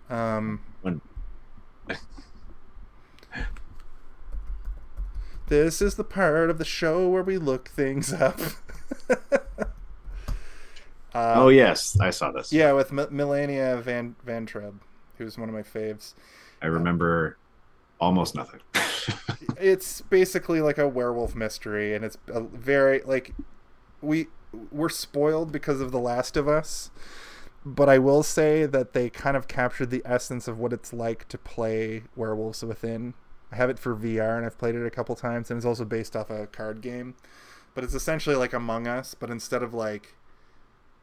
Um, 0.09 0.61
When- 0.83 1.01
this 5.49 5.81
is 5.81 5.95
the 5.95 6.05
part 6.05 6.51
of 6.51 6.59
the 6.59 6.65
show 6.65 7.09
where 7.09 7.23
we 7.23 7.39
look 7.39 7.69
things 7.69 8.13
up. 8.13 8.41
uh, 11.17 11.35
oh 11.37 11.49
yes, 11.49 11.99
I 12.01 12.11
saw 12.11 12.31
this. 12.33 12.53
yeah, 12.53 12.73
with 12.73 12.91
M- 12.91 13.09
Milana 13.11 13.83
Van 13.83 14.17
Vayntrub, 14.27 14.75
who's 15.19 15.39
one 15.39 15.49
of 15.49 15.55
my 15.55 15.63
faves. 15.63 16.15
I 16.63 16.67
remember 16.67 17.37
almost 18.01 18.35
nothing. 18.35 18.61
It's 19.59 20.03
basically 20.03 20.61
like 20.61 20.77
a 20.79 20.89
werewolf 20.89 21.35
mystery, 21.35 21.95
and 21.95 22.05
it's 22.05 22.19
a 22.29 22.41
very 22.41 23.01
like 23.03 23.33
we 24.03 24.27
we're 24.71 24.89
spoiled 24.91 25.51
because 25.53 25.81
of 25.81 25.93
The 25.93 25.99
Last 26.01 26.37
of 26.37 26.47
Us. 26.49 26.91
But 27.65 27.89
I 27.89 27.99
will 27.99 28.23
say 28.23 28.67
that 28.67 28.93
they 28.93 29.09
kind 29.11 29.37
of 29.37 29.49
captured 29.49 29.91
the 29.91 30.03
essence 30.05 30.47
of 30.47 30.59
what 30.59 30.73
it's 30.73 30.93
like 30.93 31.27
to 31.29 31.39
play 31.39 32.03
Werewolves 32.15 32.63
Within. 32.65 33.15
I 33.51 33.57
have 33.57 33.71
it 33.71 33.79
for 33.79 33.95
VR 33.97 34.37
and 34.37 34.45
I've 34.45 34.59
played 34.59 34.75
it 34.75 34.85
a 34.87 34.91
couple 34.91 35.15
times, 35.17 35.51
and 35.51 35.57
it's 35.57 35.67
also 35.67 35.85
based 35.85 36.15
off 36.15 36.29
a 36.31 36.47
card 36.49 36.81
game. 36.81 37.15
But 37.75 37.85
it's 37.85 37.95
essentially 37.95 38.37
like 38.37 38.53
Among 38.53 38.87
Us, 38.87 39.15
but 39.15 39.31
instead 39.31 39.63
of 39.63 39.73
like 39.73 40.15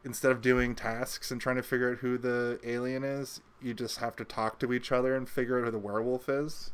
instead 0.04 0.30
of 0.30 0.40
doing 0.42 0.74
tasks 0.74 1.30
and 1.30 1.40
trying 1.40 1.56
to 1.56 1.62
figure 1.62 1.90
out 1.92 1.98
who 1.98 2.18
the 2.18 2.58
alien 2.62 3.02
is, 3.04 3.40
you 3.62 3.74
just 3.74 3.98
have 3.98 4.14
to 4.16 4.24
talk 4.24 4.58
to 4.60 4.72
each 4.72 4.92
other 4.92 5.16
and 5.16 5.28
figure 5.28 5.58
out 5.58 5.64
who 5.64 5.70
the 5.70 5.78
werewolf 5.78 6.28
is. 6.28 6.70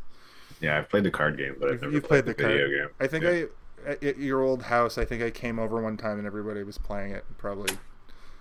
yeah, 0.61 0.79
I've 0.79 0.89
played 0.89 1.05
the 1.05 1.11
card 1.11 1.39
game, 1.39 1.57
but 1.59 1.71
I've 1.71 1.81
never 1.81 1.93
you've 1.95 2.05
played, 2.05 2.25
played 2.25 2.37
the 2.37 2.43
the 2.43 2.49
video 2.49 2.67
card- 2.67 2.89
game. 2.89 2.89
I 3.01 3.07
think 3.07 3.25
Yeah. 3.25 3.31
I 3.31 3.91
at- 3.93 4.03
at 4.05 4.19
your 4.19 4.43
old 4.43 4.65
house. 4.65 4.99
I 4.99 5.05
think 5.07 5.23
I 5.23 5.31
came 5.31 5.59
over 5.59 5.81
one 5.81 5.97
time 5.97 6.19
and 6.19 6.27
everybody 6.27 6.63
was 6.65 6.77
playing 6.77 7.13
it. 7.13 7.25
Probably. 7.39 7.75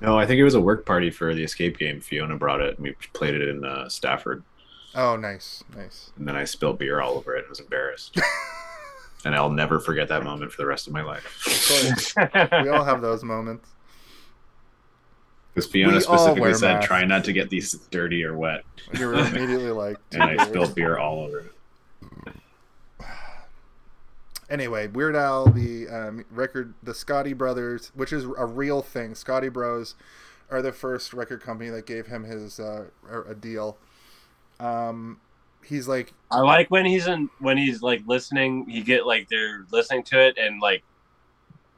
No, 0.01 0.17
I 0.17 0.25
think 0.25 0.39
it 0.39 0.43
was 0.43 0.55
a 0.55 0.59
work 0.61 0.85
party 0.85 1.11
for 1.11 1.33
the 1.33 1.43
escape 1.43 1.77
game. 1.77 2.01
Fiona 2.01 2.35
brought 2.37 2.59
it, 2.61 2.77
and 2.77 2.83
we 2.85 2.93
played 3.13 3.35
it 3.35 3.47
in 3.47 3.63
uh, 3.63 3.87
Stafford. 3.89 4.43
Oh, 4.95 5.15
nice, 5.17 5.63
nice. 5.75 6.11
And 6.17 6.27
then 6.27 6.35
I 6.35 6.43
spilled 6.45 6.79
beer 6.79 6.99
all 7.01 7.15
over 7.15 7.35
it. 7.35 7.39
and 7.41 7.49
was 7.49 7.59
embarrassed. 7.59 8.17
and 9.25 9.35
I'll 9.35 9.49
never 9.51 9.79
forget 9.79 10.07
that 10.09 10.23
moment 10.23 10.51
for 10.51 10.57
the 10.61 10.65
rest 10.65 10.87
of 10.87 10.93
my 10.93 11.03
life. 11.03 12.15
we 12.63 12.69
all 12.69 12.83
have 12.85 13.01
those 13.01 13.23
moments. 13.23 13.69
Because 15.54 15.70
Fiona 15.70 15.95
We 15.95 16.02
specifically 16.02 16.54
said, 16.54 16.76
masks. 16.76 16.88
"Try 16.88 17.06
not 17.06 17.26
to 17.26 17.34
get 17.34 17.50
these 17.50 17.74
dirty 17.91 18.24
or 18.24 18.38
wet," 18.38 18.64
You're 18.93 19.16
immediately 19.16 19.72
like. 19.72 19.97
and 20.12 20.24
I 20.24 20.45
spilled 20.45 20.76
beer 20.76 20.97
all 20.97 21.22
over 21.22 21.39
it. 21.39 21.52
Anyway, 24.50 24.88
Weird 24.88 25.16
Al, 25.16 25.45
the 25.47 25.88
um, 25.88 26.26
record, 26.32 26.74
the 26.82 26.93
Scotty 26.93 27.34
Brothers, 27.34 27.91
which 27.93 28.12
is 28.12 28.24
a 28.24 28.45
real 28.45 28.82
thing. 28.82 29.14
Scotty 29.14 29.50
Bros 29.50 29.93
are 30.50 30.62
the 30.62 30.71
first 30.71 31.13
record 31.13 31.42
company 31.42 31.70
that 31.70 31.86
gave 31.86 32.08
him 32.08 32.24
his 32.24 32.59
uh, 32.59 32.86
a 33.28 33.36
deal. 33.36 33.78
Um, 34.59 35.20
he's 35.63 35.88
like, 35.88 36.13
I 36.32 36.39
like 36.39 36.71
when 36.71 36.86
he's 36.86 37.08
in 37.08 37.30
when 37.39 37.58
he's 37.58 37.84
like 37.84 38.01
listening. 38.08 38.66
You 38.67 38.84
get 38.84 39.05
like 39.05 39.30
they're 39.30 39.66
listening 39.71 40.04
to 40.05 40.20
it, 40.20 40.38
and 40.38 40.59
like 40.59 40.84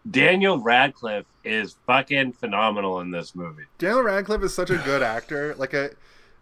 Daniel 0.10 0.60
Radcliffe 0.60 1.26
is 1.44 1.76
fucking 1.86 2.34
phenomenal 2.34 3.02
in 3.02 3.11
this 3.11 3.36
movie. 3.36 3.64
Daniel 3.78 4.02
Radcliffe 4.02 4.44
is 4.44 4.53
such 4.53 4.69
a 4.69 4.78
good 4.78 5.03
actor, 5.03 5.56
like 5.56 5.73
a 5.73 5.91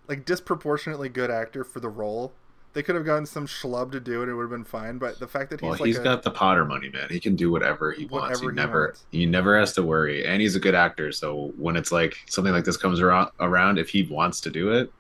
like 0.07 0.25
disproportionately 0.25 1.09
good 1.09 1.29
actor 1.29 1.63
for 1.63 1.79
the 1.79 1.89
role. 1.89 2.33
They 2.73 2.83
could 2.83 2.95
have 2.95 3.05
gotten 3.05 3.25
some 3.25 3.47
schlub 3.47 3.91
to 3.93 3.99
do 3.99 4.21
it; 4.21 4.29
it 4.29 4.33
would 4.33 4.43
have 4.43 4.51
been 4.51 4.63
fine. 4.63 4.97
But 4.97 5.19
the 5.19 5.27
fact 5.27 5.49
that 5.49 5.59
he's 5.59 5.69
Well, 5.69 5.79
like 5.79 5.87
he's 5.87 5.97
a, 5.97 6.03
got 6.03 6.23
the 6.23 6.31
Potter 6.31 6.65
money, 6.65 6.89
man. 6.89 7.07
He 7.09 7.19
can 7.19 7.35
do 7.35 7.51
whatever 7.51 7.91
he 7.91 8.05
wants. 8.05 8.39
He 8.39 8.45
he 8.45 8.51
never, 8.51 8.87
wants. 8.87 9.05
he 9.11 9.25
never 9.25 9.59
has 9.59 9.73
to 9.73 9.83
worry, 9.83 10.25
and 10.25 10.41
he's 10.41 10.55
a 10.55 10.59
good 10.59 10.75
actor. 10.75 11.11
So 11.11 11.51
when 11.57 11.75
it's 11.75 11.91
like 11.91 12.15
something 12.27 12.53
like 12.53 12.65
this 12.65 12.77
comes 12.77 12.99
around, 12.99 13.31
around, 13.39 13.79
if 13.79 13.89
he 13.89 14.03
wants 14.03 14.39
to 14.41 14.51
do 14.51 14.71
it, 14.71 14.91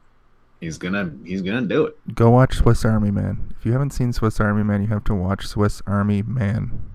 he's 0.59 0.77
gonna, 0.77 1.13
he's 1.23 1.43
gonna 1.43 1.61
do 1.61 1.85
it. 1.85 1.97
Go 2.15 2.31
watch 2.31 2.55
Swiss 2.55 2.83
Army 2.83 3.11
Man. 3.11 3.53
If 3.57 3.65
you 3.65 3.71
haven't 3.71 3.91
seen 3.91 4.13
Swiss 4.13 4.39
Army 4.39 4.63
Man, 4.63 4.81
you 4.81 4.87
have 4.87 5.03
to 5.05 5.13
watch 5.13 5.45
Swiss 5.45 5.81
Army 5.85 6.23
Man. 6.23 6.88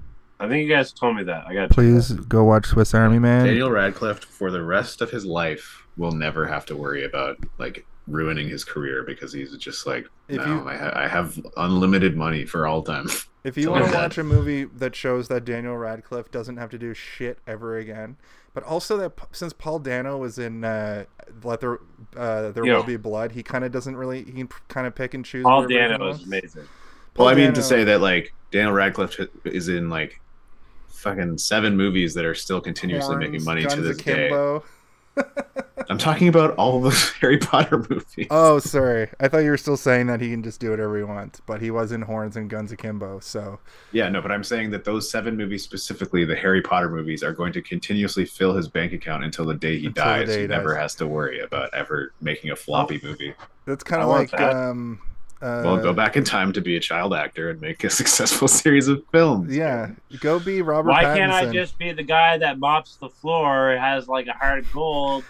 I 0.44 0.48
think 0.48 0.68
you 0.68 0.74
guys 0.74 0.92
told 0.92 1.16
me 1.16 1.24
that. 1.24 1.46
I 1.46 1.54
got 1.54 1.70
Please 1.70 2.12
go 2.12 2.44
watch 2.44 2.66
Swiss 2.66 2.94
Army 2.94 3.18
Man. 3.18 3.46
Daniel 3.46 3.70
Radcliffe, 3.70 4.24
for 4.24 4.50
the 4.50 4.62
rest 4.62 5.00
of 5.00 5.10
his 5.10 5.24
life, 5.24 5.86
will 5.96 6.12
never 6.12 6.46
have 6.46 6.66
to 6.66 6.76
worry 6.76 7.04
about 7.04 7.38
like 7.58 7.84
ruining 8.06 8.48
his 8.48 8.64
career 8.64 9.02
because 9.04 9.32
he's 9.32 9.56
just 9.56 9.86
like, 9.86 10.06
If 10.28 10.38
no, 10.38 10.46
you- 10.46 10.68
I, 10.68 10.76
ha- 10.76 10.92
I 10.94 11.08
have 11.08 11.38
unlimited 11.56 12.16
money 12.16 12.44
for 12.44 12.66
all 12.66 12.82
time. 12.82 13.06
If 13.44 13.58
you 13.58 13.70
want 13.70 13.84
to 13.84 13.92
watch 13.92 14.16
a 14.16 14.24
movie 14.24 14.64
that 14.64 14.96
shows 14.96 15.28
that 15.28 15.44
Daniel 15.44 15.76
Radcliffe 15.76 16.30
doesn't 16.30 16.56
have 16.56 16.70
to 16.70 16.78
do 16.78 16.94
shit 16.94 17.38
ever 17.46 17.76
again, 17.76 18.16
but 18.54 18.64
also 18.64 18.96
that 18.96 19.12
since 19.32 19.52
Paul 19.52 19.80
Dano 19.80 20.16
was 20.16 20.38
in 20.38 20.64
uh, 20.64 21.04
Let 21.42 21.60
There 21.60 21.78
uh, 22.16 22.52
There 22.52 22.64
Yeah. 22.64 22.76
Will 22.76 22.84
Be 22.84 22.96
Blood, 22.96 23.32
he 23.32 23.42
kind 23.42 23.62
of 23.62 23.70
doesn't 23.70 23.98
really 23.98 24.24
he 24.24 24.32
can 24.32 24.48
kind 24.68 24.86
of 24.86 24.94
pick 24.94 25.12
and 25.12 25.22
choose. 25.26 25.42
Paul 25.44 25.66
wherever 25.66 25.98
Dano 25.98 26.08
is 26.08 26.22
amazing. 26.24 26.62
Paul 27.12 27.26
well, 27.26 27.34
I 27.34 27.36
mean 27.36 27.48
Dano- 27.48 27.54
to 27.56 27.62
say 27.62 27.84
that 27.84 28.00
like 28.00 28.32
Daniel 28.50 28.72
Radcliffe 28.72 29.20
is 29.44 29.68
in 29.68 29.90
like 29.90 30.22
fucking 31.04 31.38
seven 31.38 31.76
movies 31.76 32.14
that 32.14 32.24
are 32.24 32.34
still 32.34 32.60
continuously 32.60 33.14
Horns, 33.14 33.30
making 33.30 33.44
money 33.44 33.62
Guns 33.62 33.74
to 33.74 33.80
this 33.82 33.96
day. 33.98 34.30
I'm 35.88 35.98
talking 35.98 36.26
about 36.28 36.56
all 36.56 36.80
the 36.80 36.90
Harry 37.20 37.38
Potter 37.38 37.84
movies. 37.88 38.26
Oh, 38.30 38.58
sorry. 38.58 39.08
I 39.20 39.28
thought 39.28 39.38
you 39.44 39.50
were 39.50 39.56
still 39.56 39.76
saying 39.76 40.06
that 40.08 40.20
he 40.20 40.30
can 40.30 40.42
just 40.42 40.60
do 40.60 40.70
whatever 40.70 40.96
he 40.96 41.04
wants, 41.04 41.40
but 41.46 41.60
he 41.60 41.70
was 41.70 41.92
in 41.92 42.02
Horns 42.02 42.36
and 42.36 42.50
Guns 42.50 42.72
Akimbo, 42.72 43.20
so 43.20 43.60
Yeah, 43.92 44.08
no, 44.08 44.20
but 44.20 44.32
I'm 44.32 44.42
saying 44.42 44.70
that 44.70 44.84
those 44.84 45.08
seven 45.08 45.36
movies 45.36 45.62
specifically, 45.62 46.24
the 46.24 46.34
Harry 46.34 46.62
Potter 46.62 46.88
movies, 46.88 47.22
are 47.22 47.32
going 47.32 47.52
to 47.52 47.62
continuously 47.62 48.24
fill 48.24 48.54
his 48.56 48.66
bank 48.66 48.92
account 48.92 49.22
until 49.24 49.44
the 49.44 49.54
day 49.54 49.78
he 49.78 49.86
Until 49.86 50.04
dies. 50.04 50.28
day 50.28 50.34
he 50.36 50.40
he 50.42 50.46
never 50.48 50.70
dies. 50.72 50.82
has 50.82 50.94
to 50.96 51.06
worry 51.06 51.40
about 51.40 51.72
ever 51.74 52.12
making 52.20 52.50
a 52.50 52.56
floppy 52.56 52.98
movie. 53.02 53.34
that's 53.66 53.84
kind 53.84 54.02
of 54.02 54.08
like 54.08 54.34
um 54.40 55.00
uh, 55.44 55.62
Well, 55.64 55.76
go 55.76 55.92
back 55.92 56.16
in 56.16 56.24
time 56.24 56.52
to 56.54 56.60
be 56.60 56.76
a 56.76 56.80
child 56.80 57.12
actor 57.14 57.50
and 57.50 57.60
make 57.60 57.84
a 57.84 57.90
successful 58.00 58.48
series 58.48 58.88
of 58.88 59.02
films. 59.12 59.54
Yeah, 59.54 59.90
go 60.20 60.38
be 60.40 60.62
Robert 60.62 60.90
Why 60.90 61.04
Pattinson. 61.04 61.16
can't 61.16 61.32
I 61.32 61.52
just 61.52 61.78
be 61.78 61.92
the 61.92 62.02
guy 62.02 62.38
that 62.38 62.58
mops 62.58 62.96
the 62.96 63.08
floor, 63.10 63.76
has 63.76 64.08
like 64.08 64.26
a 64.26 64.32
heart 64.32 64.60
of 64.60 64.72
gold, 64.72 65.24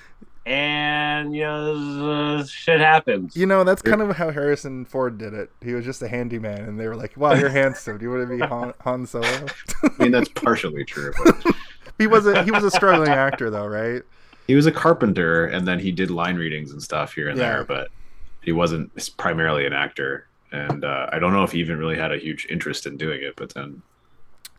and 0.46 1.34
you 1.34 1.42
know 1.42 2.36
uh, 2.38 2.44
shit 2.44 2.80
happens? 2.80 3.36
You 3.36 3.46
know, 3.46 3.64
that's 3.64 3.82
kind 3.82 4.02
of 4.02 4.16
how 4.16 4.30
Harrison 4.30 4.84
Ford 4.84 5.18
did 5.18 5.34
it. 5.34 5.50
He 5.62 5.72
was 5.72 5.84
just 5.84 6.02
a 6.02 6.08
handyman, 6.08 6.60
and 6.64 6.78
they 6.78 6.86
were 6.86 6.96
like, 6.96 7.16
"Wow, 7.16 7.32
you're 7.34 7.48
handsome. 7.48 7.98
Do 7.98 8.04
you 8.04 8.10
want 8.10 8.28
to 8.28 8.36
be 8.36 8.42
Han, 8.42 8.74
Han 8.80 9.06
Solo?" 9.06 9.46
I 9.82 9.88
mean, 10.02 10.12
that's 10.12 10.28
partially 10.28 10.84
true. 10.84 11.12
But 11.24 11.44
he 11.98 12.06
was 12.06 12.26
a 12.26 12.42
he 12.44 12.50
was 12.50 12.64
a 12.64 12.70
struggling 12.70 13.10
actor, 13.10 13.50
though, 13.50 13.66
right? 13.66 14.02
he 14.46 14.54
was 14.54 14.66
a 14.66 14.72
carpenter, 14.72 15.46
and 15.46 15.66
then 15.66 15.78
he 15.78 15.90
did 15.90 16.10
line 16.10 16.36
readings 16.36 16.70
and 16.70 16.82
stuff 16.82 17.14
here 17.14 17.30
and 17.30 17.38
Yeah. 17.38 17.48
there, 17.54 17.64
but 17.64 17.88
he 18.44 18.52
wasn't 18.52 18.90
primarily 19.16 19.66
an 19.66 19.72
actor. 19.72 20.26
And 20.52 20.84
uh, 20.84 21.08
I 21.12 21.18
don't 21.18 21.32
know 21.32 21.42
if 21.42 21.52
he 21.52 21.58
even 21.60 21.78
really 21.78 21.96
had 21.96 22.12
a 22.12 22.18
huge 22.18 22.46
interest 22.48 22.86
in 22.86 22.96
doing 22.96 23.22
it, 23.22 23.34
but 23.36 23.52
then 23.54 23.82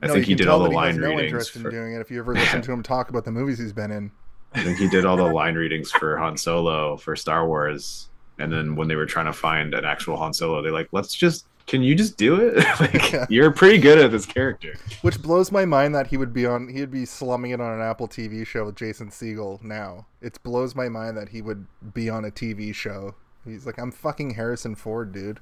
I 0.01 0.07
No, 0.07 0.13
think 0.13 0.25
he 0.25 0.35
did 0.35 0.47
all 0.47 0.59
the 0.61 0.69
line 0.69 0.91
has 0.91 0.97
no 0.97 1.09
readings. 1.09 1.25
interest 1.31 1.51
For, 1.51 1.69
in 1.69 1.75
doing 1.75 1.93
it. 1.93 2.01
If 2.01 2.11
you 2.11 2.19
ever 2.19 2.33
listen 2.33 2.61
to 2.63 2.71
him 2.71 2.83
talk 2.83 3.09
about 3.09 3.23
the 3.23 3.31
movies 3.31 3.59
he's 3.59 3.71
been 3.73 3.91
in, 3.91 4.11
I 4.53 4.63
think 4.63 4.77
he 4.77 4.89
did 4.89 5.05
all 5.05 5.15
the 5.17 5.23
line 5.23 5.55
readings 5.63 5.91
for 5.91 6.17
Han 6.17 6.35
Solo 6.37 6.97
for 6.97 7.15
Star 7.15 7.47
Wars. 7.47 8.09
And 8.39 8.51
then 8.51 8.75
when 8.75 8.89
they 8.89 8.95
were 8.95 9.05
trying 9.05 9.27
to 9.27 9.33
find 9.33 9.73
an 9.73 9.85
actual 9.85 10.17
Han 10.17 10.33
Solo, 10.33 10.61
they're 10.61 10.73
like, 10.73 10.89
"Let's 10.91 11.13
just, 11.13 11.45
can 11.67 11.81
you 11.81 11.95
just 11.95 12.17
do 12.17 12.35
it? 12.41 12.57
like, 12.81 13.13
Yeah. 13.13 13.25
you're 13.29 13.51
pretty 13.51 13.77
good 13.77 13.97
at 13.97 14.11
this 14.11 14.25
character." 14.25 14.73
which 15.01 15.21
blows 15.21 15.49
my 15.53 15.63
mind 15.63 15.95
that 15.95 16.07
he 16.07 16.17
would 16.17 16.33
be 16.33 16.45
on 16.45 16.67
he'd 16.67 16.91
be 16.91 17.05
slumming 17.05 17.51
it 17.51 17.61
on 17.61 17.71
an 17.73 17.81
Apple 17.81 18.09
TV 18.09 18.45
show 18.45 18.65
with 18.65 18.75
Jason 18.75 19.09
Segel 19.09 19.63
now. 19.63 20.07
It 20.21 20.37
blows 20.43 20.75
my 20.75 20.89
mind 20.89 21.15
that 21.15 21.29
he 21.29 21.41
would 21.41 21.65
be 21.93 22.09
on 22.09 22.25
a 22.25 22.31
TV 22.31 22.75
show. 22.75 23.15
He's 23.45 23.65
like, 23.65 23.77
"I'm 23.77 23.91
fucking 23.91 24.31
Harrison 24.31 24.75
Ford, 24.75 25.11
dude." 25.11 25.39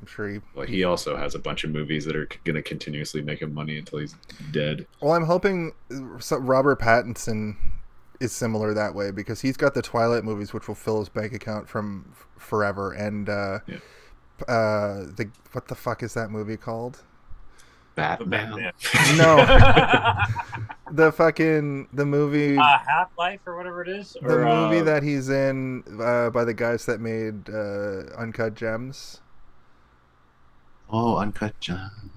I'm 0.00 0.06
sure 0.06 0.28
he 0.28 0.40
Well, 0.54 0.66
he 0.66 0.82
also 0.84 1.16
has 1.16 1.34
a 1.34 1.38
bunch 1.38 1.62
of 1.64 1.70
movies 1.70 2.04
that 2.04 2.16
are 2.16 2.28
going 2.44 2.56
to 2.56 2.62
continuously 2.62 3.22
make 3.22 3.40
him 3.42 3.54
money 3.54 3.78
until 3.78 4.00
he's 4.00 4.16
dead. 4.50 4.86
Well, 5.00 5.12
I'm 5.12 5.24
hoping 5.26 5.72
uh, 5.92 6.38
Robert 6.40 6.80
Pattinson 6.80 7.56
is 8.20 8.32
similar 8.32 8.74
that 8.74 8.94
way 8.94 9.10
because 9.12 9.40
he's 9.42 9.56
got 9.56 9.74
the 9.74 9.82
Twilight 9.82 10.24
movies, 10.24 10.52
which 10.52 10.66
will 10.66 10.74
fill 10.74 10.98
his 10.98 11.08
bank 11.08 11.32
account 11.32 11.68
from 11.68 12.12
forever. 12.38 12.92
And 12.92 13.28
uh, 13.28 13.60
Yeah. 13.66 13.76
uh, 14.48 15.04
the 15.14 15.30
what 15.52 15.68
the 15.68 15.74
fuck 15.76 16.02
is 16.02 16.14
that 16.14 16.30
movie 16.30 16.56
called? 16.56 17.02
Batman. 17.94 18.72
No, 19.16 19.36
the 20.92 21.12
fucking 21.12 21.88
the 21.92 22.04
movie, 22.06 22.56
uh, 22.56 22.78
Half 22.86 23.10
Life 23.18 23.40
or 23.46 23.56
whatever 23.56 23.82
it 23.82 23.88
is. 23.88 24.16
the 24.20 24.38
or, 24.38 24.44
movie 24.44 24.80
uh, 24.80 24.84
that 24.84 25.02
he's 25.02 25.28
in 25.28 25.84
uh, 26.00 26.30
by 26.30 26.44
the 26.44 26.54
guys 26.54 26.86
that 26.86 27.00
made 27.00 27.48
uh, 27.48 28.14
Uncut 28.18 28.54
Gems. 28.54 29.20
Oh, 30.90 31.16
Uncut 31.16 31.58
John. 31.60 32.10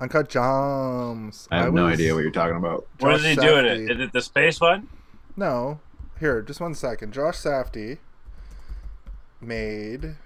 Uncut 0.00 0.28
Gems. 0.28 1.48
I 1.50 1.58
have 1.62 1.74
no 1.74 1.84
was- 1.84 1.94
idea 1.94 2.14
what 2.14 2.20
you're 2.22 2.30
talking 2.30 2.56
about. 2.56 2.86
What 3.00 3.14
is 3.16 3.22
Josh 3.22 3.30
he 3.30 3.34
doing? 3.36 3.64
Safdie. 3.64 3.90
It 3.90 4.00
is 4.00 4.06
it 4.08 4.12
the 4.12 4.22
space 4.22 4.60
one? 4.60 4.88
No. 5.36 5.80
Here, 6.20 6.42
just 6.42 6.60
one 6.60 6.74
second. 6.74 7.12
Josh 7.12 7.36
Safdie 7.36 7.98
made 9.40 10.16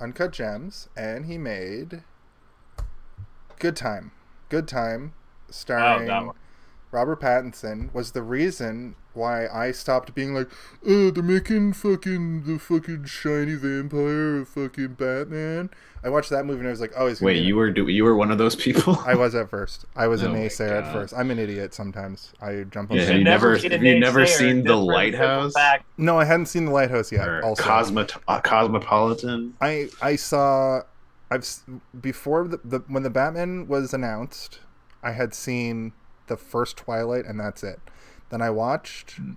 Uncut 0.00 0.32
Gems, 0.32 0.88
and 0.96 1.26
he 1.26 1.38
made 1.38 2.02
Good 3.58 3.76
Time. 3.76 4.12
Good 4.54 4.68
Time, 4.68 5.14
starring 5.50 6.08
Oh. 6.08 6.32
Robert 6.92 7.20
Pattinson, 7.20 7.92
was 7.92 8.12
the 8.12 8.22
reason 8.22 8.94
why 9.14 9.48
I 9.48 9.72
stopped 9.72 10.14
being 10.14 10.32
like, 10.32 10.48
oh, 10.86 11.10
they're 11.10 11.24
making 11.24 11.72
fucking 11.72 12.44
the 12.44 12.60
fucking 12.60 13.06
shiny 13.06 13.56
vampire 13.56 14.42
a 14.42 14.46
fucking 14.46 14.94
Batman. 14.94 15.70
I 16.04 16.08
watched 16.08 16.30
that 16.30 16.46
movie 16.46 16.60
and 16.60 16.68
I 16.68 16.70
was 16.70 16.80
like, 16.80 16.92
oh, 16.96 17.08
he's 17.08 17.20
Wait, 17.20 17.42
you 17.42 17.56
were 17.56 17.72
do, 17.72 17.88
you 17.88 18.04
were 18.04 18.14
one 18.14 18.30
of 18.30 18.38
those 18.38 18.54
people? 18.54 18.96
I 19.04 19.16
was 19.16 19.34
at 19.34 19.50
first. 19.50 19.86
I 19.96 20.06
was 20.06 20.22
a 20.22 20.28
Oh 20.28 20.32
my 20.32 20.38
naysayer 20.38 20.82
at 20.84 20.92
first. 20.92 21.12
I'm 21.14 21.32
an 21.32 21.40
idiot 21.40 21.74
sometimes. 21.74 22.32
I 22.40 22.64
jump 22.70 22.92
on 22.92 22.96
Yeah, 22.98 23.06
the 23.06 23.10
have 23.10 23.18
you 23.18 23.24
never- 23.24 23.58
seen 23.58 23.70
have 23.72 23.82
you 23.82 23.98
never 23.98 24.24
seen 24.24 24.62
The 24.62 24.76
Lighthouse? 24.76 25.54
No, 25.98 26.20
I 26.20 26.24
hadn't 26.26 26.46
seen 26.46 26.66
The 26.66 26.70
Lighthouse 26.72 27.10
yet. 27.10 27.26
or 27.26 27.44
also, 27.44 27.60
Cosmot- 27.64 28.16
uh, 28.28 28.40
Cosmopolitan? 28.40 29.54
I 29.60 29.88
I 30.00 30.14
saw 30.14 30.82
I've 31.30 31.46
before 32.00 32.46
the, 32.46 32.60
the 32.64 32.80
when 32.88 33.02
the 33.02 33.10
Batman 33.10 33.66
was 33.66 33.92
announced, 33.92 34.60
I 35.02 35.12
had 35.12 35.34
seen 35.34 35.92
the 36.26 36.36
first 36.36 36.76
Twilight 36.76 37.24
and 37.26 37.38
that's 37.38 37.62
it. 37.62 37.80
Then 38.30 38.42
I 38.42 38.50
watched 38.50 39.12
Hmm. 39.12 39.32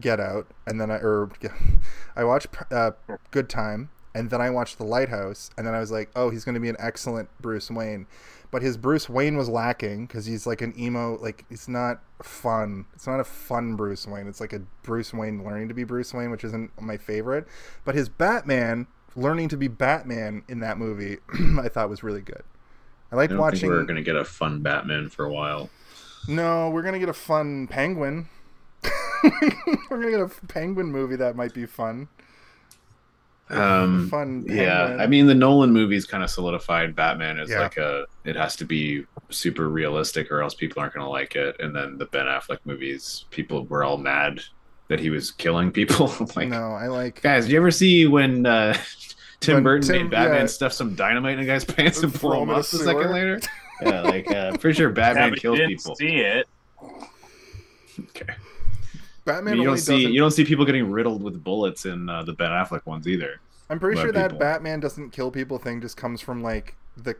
Get 0.00 0.20
Out 0.20 0.46
and 0.66 0.80
then 0.80 0.90
I 0.90 0.96
or 0.96 1.30
I 2.16 2.24
watched 2.24 2.48
uh, 2.70 2.92
Good 3.30 3.48
Time 3.48 3.90
and 4.14 4.30
then 4.30 4.40
I 4.40 4.50
watched 4.50 4.78
The 4.78 4.84
Lighthouse 4.84 5.50
and 5.56 5.66
then 5.66 5.74
I 5.74 5.80
was 5.80 5.90
like, 5.90 6.10
"Oh, 6.14 6.30
he's 6.30 6.44
going 6.44 6.54
to 6.54 6.60
be 6.60 6.68
an 6.68 6.76
excellent 6.78 7.28
Bruce 7.40 7.70
Wayne." 7.70 8.06
But 8.50 8.62
his 8.62 8.76
Bruce 8.76 9.08
Wayne 9.08 9.36
was 9.36 9.48
lacking 9.48 10.06
cuz 10.06 10.26
he's 10.26 10.46
like 10.46 10.62
an 10.62 10.72
emo 10.78 11.18
like 11.18 11.44
it's 11.50 11.68
not 11.68 12.00
fun. 12.22 12.86
It's 12.94 13.06
not 13.06 13.18
a 13.20 13.24
fun 13.24 13.74
Bruce 13.74 14.06
Wayne. 14.06 14.28
It's 14.28 14.40
like 14.40 14.52
a 14.52 14.60
Bruce 14.82 15.12
Wayne 15.12 15.44
learning 15.44 15.68
to 15.68 15.74
be 15.74 15.84
Bruce 15.84 16.14
Wayne, 16.14 16.30
which 16.30 16.44
isn't 16.44 16.80
my 16.80 16.96
favorite. 16.96 17.48
But 17.84 17.94
his 17.96 18.08
Batman 18.08 18.86
learning 19.16 19.48
to 19.50 19.56
be 19.56 19.68
Batman 19.68 20.42
in 20.48 20.60
that 20.60 20.78
movie, 20.78 21.18
I 21.60 21.68
thought 21.68 21.88
was 21.88 22.02
really 22.02 22.20
good. 22.22 22.42
I 23.10 23.14
I 23.14 23.16
liked 23.16 23.30
don't 23.30 23.38
watching. 23.40 23.68
we're 23.70 23.84
gonna 23.84 24.02
get 24.02 24.16
a 24.16 24.24
fun 24.24 24.60
Batman 24.62 25.08
for 25.08 25.24
a 25.24 25.32
while. 25.32 25.70
No, 26.28 26.68
we're 26.70 26.82
gonna 26.82 26.98
get 26.98 27.08
a 27.08 27.14
fun 27.14 27.66
Penguin. 27.68 28.28
we're 29.22 29.98
gonna 30.02 30.10
get 30.10 30.20
a 30.20 30.28
Penguin 30.46 30.86
movie 30.92 31.16
that 31.16 31.34
might 31.36 31.54
be 31.54 31.66
fun. 31.66 32.08
Um, 33.50 34.10
fun. 34.10 34.44
yeah, 34.46 34.98
I 35.00 35.06
mean 35.06 35.26
the 35.26 35.34
Nolan 35.34 35.72
movies 35.72 36.04
kind 36.04 36.22
of 36.22 36.28
solidified 36.28 36.94
Batman 36.94 37.38
as 37.38 37.48
Yeah. 37.48 37.60
like 37.62 37.78
a 37.78 38.04
it 38.24 38.36
has 38.36 38.56
to 38.56 38.66
be 38.66 39.06
super 39.30 39.70
realistic 39.70 40.30
or 40.30 40.42
else 40.42 40.52
people 40.54 40.82
aren't 40.82 40.92
gonna 40.92 41.08
like 41.08 41.34
it. 41.34 41.56
And 41.58 41.74
then 41.74 41.96
the 41.96 42.04
Ben 42.06 42.26
Affleck 42.26 42.58
movies, 42.66 43.24
people 43.30 43.64
were 43.64 43.84
all 43.84 43.96
mad 43.96 44.42
that 44.88 45.00
he 45.00 45.10
was 45.10 45.30
killing 45.30 45.70
people. 45.70 46.12
like, 46.36 46.48
no, 46.48 46.72
I 46.72 46.88
like. 46.88 47.22
guys, 47.22 47.44
did 47.44 47.52
you 47.52 47.58
ever 47.58 47.70
see 47.70 48.06
when 48.06 48.46
uh, 48.46 48.76
Tim 49.40 49.56
When 49.56 49.64
Burton 49.64 49.88
Tim- 49.88 50.02
made 50.02 50.10
Batman 50.10 50.40
yeah. 50.40 50.46
stuff 50.46 50.72
some 50.72 50.94
dynamite 50.94 51.34
in 51.34 51.40
a 51.40 51.46
guy's 51.46 51.64
pants 51.66 52.02
and 52.02 52.12
Throw 52.12 52.30
pull 52.30 52.42
him 52.42 52.48
him 52.48 52.54
a 52.56 52.58
up 52.58 52.60
a 52.60 52.64
second 52.64 53.10
later? 53.12 53.40
Yeah, 53.80 54.02
like 54.02 54.30
uh, 54.30 54.56
pretty 54.56 54.76
sure 54.76 54.90
Batman 54.90 55.30
but 55.30 55.42
you 55.42 55.54
kills 55.54 55.58
people. 55.68 55.94
see 55.94 56.16
it. 56.16 56.48
Okay. 58.00 58.34
Batman 59.24 59.54
you 59.54 59.60
only 59.60 59.72
don't 59.72 59.78
see 59.78 59.96
doesn't. 59.98 60.12
you 60.12 60.20
don't 60.20 60.30
see 60.30 60.44
people 60.44 60.64
getting 60.64 60.90
riddled 60.90 61.22
with 61.22 61.44
bullets 61.44 61.84
in 61.84 62.08
uh, 62.08 62.22
the 62.22 62.32
Ben 62.32 62.50
Affleck 62.50 62.86
ones 62.86 63.06
either. 63.06 63.40
I'm 63.70 63.78
pretty 63.78 64.00
sure 64.00 64.10
that 64.10 64.30
people. 64.30 64.38
Batman 64.38 64.80
doesn't 64.80 65.10
kill 65.10 65.30
people 65.30 65.58
thing 65.58 65.80
just 65.80 65.96
comes 65.96 66.20
from 66.20 66.42
like 66.42 66.76
the 66.96 67.14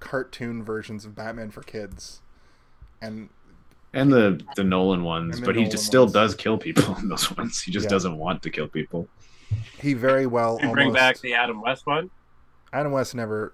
cartoon 0.00 0.64
versions 0.64 1.04
of 1.04 1.14
Batman 1.14 1.50
for 1.50 1.62
kids, 1.62 2.20
and 3.00 3.28
And 3.96 4.12
the 4.12 4.40
the 4.56 4.62
Nolan 4.64 5.02
ones, 5.02 5.40
the 5.40 5.46
but 5.46 5.54
he 5.56 5.62
Nolan 5.62 5.70
just 5.72 5.86
still 5.86 6.02
ones. 6.04 6.12
does 6.12 6.34
kill 6.34 6.58
people 6.58 6.96
in 6.98 7.08
those 7.08 7.34
ones. 7.36 7.60
He 7.60 7.70
just 7.72 7.84
Yeah. 7.84 7.90
doesn't 7.90 8.16
want 8.16 8.42
to 8.42 8.50
kill 8.50 8.68
people. 8.68 9.08
he 9.80 9.94
very 9.94 10.26
well 10.26 10.58
And 10.60 10.72
bring 10.72 10.92
back 10.92 11.18
the 11.20 11.34
Adam 11.34 11.60
West 11.60 11.86
one. 11.86 12.10
Adam 12.72 12.92
West 12.92 13.14
never. 13.14 13.52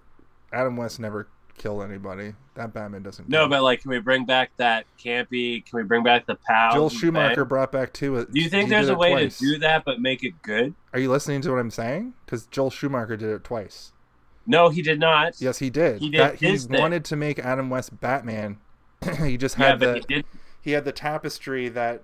Adam 0.53 0.77
West 0.77 0.99
never 1.01 1.29
killed 1.59 1.83
anybody. 1.83 2.35
That 2.55 2.73
Batman 2.75 3.03
doesn't. 3.03 3.29
No, 3.29 3.49
but 3.49 3.63
like, 3.63 3.81
can 3.83 3.91
we 3.91 3.99
bring 4.01 4.25
back 4.27 4.51
that 4.57 4.85
campy? 5.03 5.65
Can 5.65 5.79
we 5.79 5.83
bring 5.83 6.03
back 6.03 6.27
the 6.27 6.35
pal? 6.35 6.75
Joel 6.75 6.91
Schumacher 6.91 7.45
brought 7.45 7.73
back 7.73 7.93
two. 7.93 8.27
Do 8.31 8.41
you 8.41 8.49
think 8.51 8.69
there's 8.69 8.89
a 8.91 8.95
way 8.95 9.13
twice. 9.13 9.39
to 9.39 9.45
do 9.53 9.59
that 9.61 9.85
but 9.85 10.01
make 10.01 10.25
it 10.25 10.35
good? 10.43 10.75
Are 10.93 10.99
you 10.99 11.11
listening 11.11 11.41
to 11.43 11.51
what 11.51 11.59
I'm 11.61 11.71
saying? 11.71 12.15
Because 12.25 12.47
Joel 12.47 12.71
Schumacher 12.71 13.17
did 13.17 13.31
it 13.31 13.45
twice. 13.45 13.93
No, 14.47 14.69
he 14.71 14.83
did 14.83 14.99
not. 14.99 15.41
Yes, 15.41 15.59
he 15.61 15.71
did. 15.71 16.01
He 16.01 16.11
did 16.11 16.21
That, 16.21 16.35
he 16.37 16.57
thing. 16.59 16.81
wanted 16.81 17.05
to 17.07 17.17
make 17.17 17.39
Adam 17.39 17.71
West 17.71 18.01
Batman. 18.01 18.59
he 19.25 19.37
just 19.37 19.59
Yeah, 19.59 19.69
had 19.69 19.81
but 19.81 19.87
the 19.87 19.95
he 19.95 20.15
did. 20.17 20.25
he 20.61 20.71
had 20.73 20.85
the 20.85 20.93
tapestry 20.93 21.69
that 21.71 22.03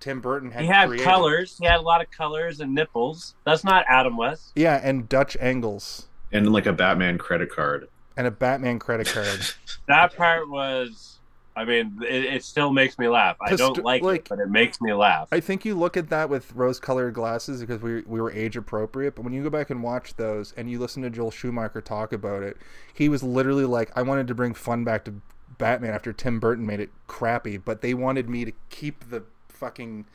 Tim 0.00 0.20
Burton 0.20 0.50
had. 0.50 0.62
He 0.62 0.68
had 0.68 0.88
created. 0.88 1.04
colors. 1.04 1.56
He 1.60 1.66
had 1.66 1.76
a 1.78 1.82
lot 1.82 2.00
of 2.00 2.10
colors 2.10 2.60
and 2.60 2.74
nipples. 2.74 3.34
That's 3.44 3.64
not 3.64 3.84
Adam 3.88 4.16
West. 4.16 4.52
Yeah, 4.54 4.80
and 4.82 5.08
Dutch 5.08 5.36
angles 5.40 6.08
And 6.32 6.52
like 6.52 6.66
a 6.66 6.72
Batman 6.72 7.18
credit 7.18 7.50
card. 7.50 7.88
and 8.16 8.26
a 8.26 8.30
Batman 8.30 8.78
credit 8.78 9.06
card. 9.08 9.40
That 9.88 10.16
part 10.16 10.48
was. 10.48 11.18
I 11.56 11.64
mean, 11.64 11.98
it, 12.08 12.24
it 12.26 12.44
still 12.44 12.72
makes 12.72 12.96
me 12.96 13.08
laugh. 13.08 13.36
I 13.40 13.56
don't 13.56 13.82
like, 13.84 14.02
like- 14.02 14.20
it, 14.20 14.28
but 14.28 14.38
it 14.38 14.48
makes 14.48 14.80
me 14.80 14.92
laugh. 14.94 15.26
I 15.32 15.40
think 15.40 15.64
you 15.64 15.74
look 15.74 15.96
at 15.96 16.08
that 16.10 16.30
with 16.30 16.54
rose-colored 16.54 17.12
glasses 17.12 17.60
because 17.60 17.82
we 17.82 18.02
we 18.02 18.20
were 18.20 18.30
age 18.30 18.56
appropriate. 18.56 19.16
But 19.16 19.22
when 19.24 19.32
you 19.34 19.42
go 19.42 19.50
back 19.50 19.68
and 19.68 19.82
watch 19.82 20.14
those 20.14 20.52
and 20.56 20.70
you 20.70 20.78
listen 20.78 21.02
to 21.02 21.10
Joel 21.10 21.32
Schumacher 21.32 21.80
talk 21.80 22.12
about 22.12 22.44
it, 22.44 22.56
he 22.94 23.08
was 23.08 23.22
literally 23.24 23.64
like, 23.64 23.90
"I 23.96 24.02
wanted 24.02 24.28
to 24.28 24.34
bring 24.34 24.54
fun 24.54 24.84
back 24.84 25.04
to 25.06 25.14
Batman 25.60 25.94
after 25.94 26.12
Tim 26.12 26.40
Burton 26.40 26.66
made 26.66 26.80
it 26.80 26.90
crappy, 27.06 27.56
but 27.56 27.80
they 27.80 27.94
wanted 27.94 28.28
me 28.28 28.44
to 28.44 28.52
keep 28.70 29.10
the 29.10 29.22
fucking 29.48 30.06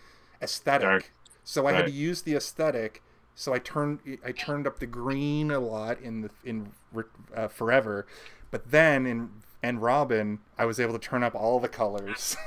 aesthetic. 0.41 0.81
Dark. 0.87 1.11
So 1.43 1.67
I 1.67 1.73
had 1.73 1.85
to 1.85 1.91
use 1.91 2.23
the 2.23 2.35
aesthetic. 2.35 3.01
So 3.35 3.53
I 3.53 3.59
turned 3.59 3.99
I 4.25 4.31
turned 4.31 4.65
up 4.65 4.79
the 4.79 4.87
green 4.87 5.51
a 5.51 5.59
lot 5.59 5.99
in 6.01 6.21
the 6.21 6.29
in 6.43 6.71
uh, 7.35 7.47
Forever, 7.47 8.07
but 8.51 8.71
then 8.71 9.05
in 9.05 9.29
and 9.61 9.81
Robin 9.81 10.39
I 10.57 10.65
was 10.65 10.79
able 10.79 10.93
to 10.93 10.99
turn 10.99 11.23
up 11.23 11.35
all 11.35 11.59
the 11.59 11.69
colors. 11.69 12.35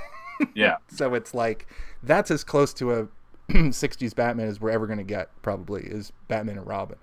Yeah. 0.54 0.76
so 0.86 1.14
it's 1.14 1.34
like 1.34 1.66
that's 2.00 2.30
as 2.30 2.44
close 2.44 2.72
to 2.74 2.92
a 2.94 3.08
60s 3.50 4.14
Batman 4.14 4.46
as 4.46 4.60
we're 4.60 4.70
ever 4.70 4.86
going 4.86 4.98
to 4.98 5.04
get 5.04 5.30
probably 5.42 5.82
is 5.82 6.12
Batman 6.28 6.58
and 6.58 6.66
Robin. 6.66 6.96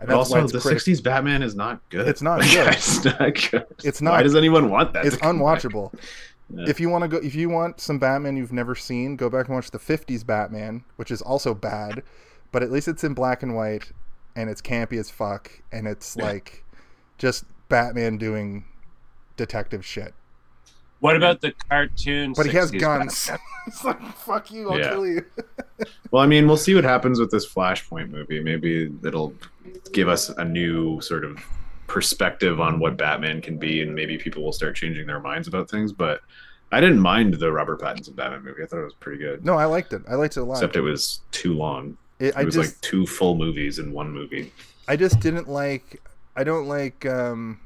And 0.00 0.10
also, 0.10 0.42
it's 0.42 0.52
the 0.52 0.58
criti- 0.58 0.76
'60s 0.76 1.02
Batman 1.02 1.42
is 1.42 1.54
not 1.54 1.80
good. 1.90 2.08
It's 2.08 2.22
not 2.22 2.40
good. 2.54 2.68
it's 2.68 3.04
not 3.04 3.16
good. 3.50 3.66
It's 3.84 4.00
Why 4.00 4.22
does 4.22 4.34
anyone 4.34 4.70
want 4.70 4.92
that? 4.94 5.04
it's 5.04 5.16
to 5.16 5.20
come 5.22 5.38
back? 5.38 5.60
unwatchable. 5.62 5.92
Yeah. 6.52 6.64
If 6.68 6.80
you 6.80 6.88
want 6.88 7.02
to 7.02 7.08
go, 7.08 7.18
if 7.18 7.36
you 7.36 7.48
want 7.48 7.80
some 7.80 8.00
Batman 8.00 8.36
you've 8.36 8.52
never 8.52 8.74
seen, 8.74 9.14
go 9.14 9.30
back 9.30 9.46
and 9.46 9.54
watch 9.54 9.70
the 9.70 9.78
'50s 9.78 10.26
Batman, 10.26 10.82
which 10.96 11.12
is 11.12 11.22
also 11.22 11.54
bad, 11.54 12.02
but 12.50 12.60
at 12.64 12.72
least 12.72 12.88
it's 12.88 13.04
in 13.04 13.14
black 13.14 13.44
and 13.44 13.54
white, 13.54 13.92
and 14.34 14.50
it's 14.50 14.60
campy 14.60 14.98
as 14.98 15.10
fuck, 15.10 15.48
and 15.70 15.86
it's 15.86 16.16
like 16.16 16.64
just 17.18 17.44
Batman 17.68 18.18
doing 18.18 18.64
detective 19.36 19.86
shit. 19.86 20.12
What 21.00 21.16
about 21.16 21.40
the 21.40 21.52
cartoon? 21.68 22.34
But 22.36 22.46
he 22.46 22.52
has 22.52 22.70
60s 22.72 22.80
guns. 22.80 23.30
It's 23.66 23.84
like 23.84 24.00
fuck 24.16 24.50
you, 24.50 24.70
I'll 24.70 24.78
Yeah. 24.78 24.88
kill 24.90 25.06
you. 25.06 25.24
Well, 26.10 26.22
I 26.22 26.26
mean, 26.26 26.46
we'll 26.48 26.56
see 26.56 26.74
what 26.74 26.82
happens 26.82 27.20
with 27.20 27.30
this 27.30 27.46
Flashpoint 27.46 28.10
movie. 28.10 28.42
Maybe 28.42 28.90
it'll 29.04 29.34
give 29.92 30.08
us 30.08 30.30
a 30.30 30.44
new 30.44 31.00
sort 31.02 31.24
of 31.24 31.38
perspective 31.86 32.58
on 32.60 32.80
what 32.80 32.96
Batman 32.96 33.42
can 33.42 33.58
be, 33.58 33.82
and 33.82 33.94
maybe 33.94 34.16
people 34.16 34.42
will 34.42 34.52
start 34.52 34.74
changing 34.76 35.06
their 35.06 35.20
minds 35.20 35.46
about 35.46 35.70
things. 35.70 35.92
But 35.92 36.20
I 36.72 36.80
didn't 36.80 37.00
mind 37.00 37.34
the 37.34 37.52
Robert 37.52 37.80
Pattinson 37.80 38.16
Batman 38.16 38.42
movie. 38.42 38.62
I 38.62 38.66
thought 38.66 38.80
it 38.80 38.84
was 38.84 38.94
pretty 38.94 39.18
good. 39.18 39.44
No, 39.44 39.54
I 39.56 39.66
liked 39.66 39.92
it. 39.92 40.02
I 40.08 40.14
liked 40.14 40.36
it 40.36 40.40
a 40.40 40.44
lot. 40.44 40.54
Except 40.54 40.74
it 40.76 40.80
was 40.80 41.20
too 41.30 41.52
long. 41.54 41.96
It- 42.18 42.28
It 42.28 42.36
I 42.36 42.44
was 42.44 42.54
just 42.54 42.74
like 42.76 42.80
two 42.80 43.06
full 43.06 43.36
movies 43.36 43.78
in 43.78 43.92
one 43.92 44.10
movie. 44.10 44.52
I 44.88 44.96
just 44.96 45.20
didn't 45.20 45.48
like. 45.48 46.02
I 46.34 46.44
don't 46.44 46.66
like 46.66 47.04
um, 47.06 47.60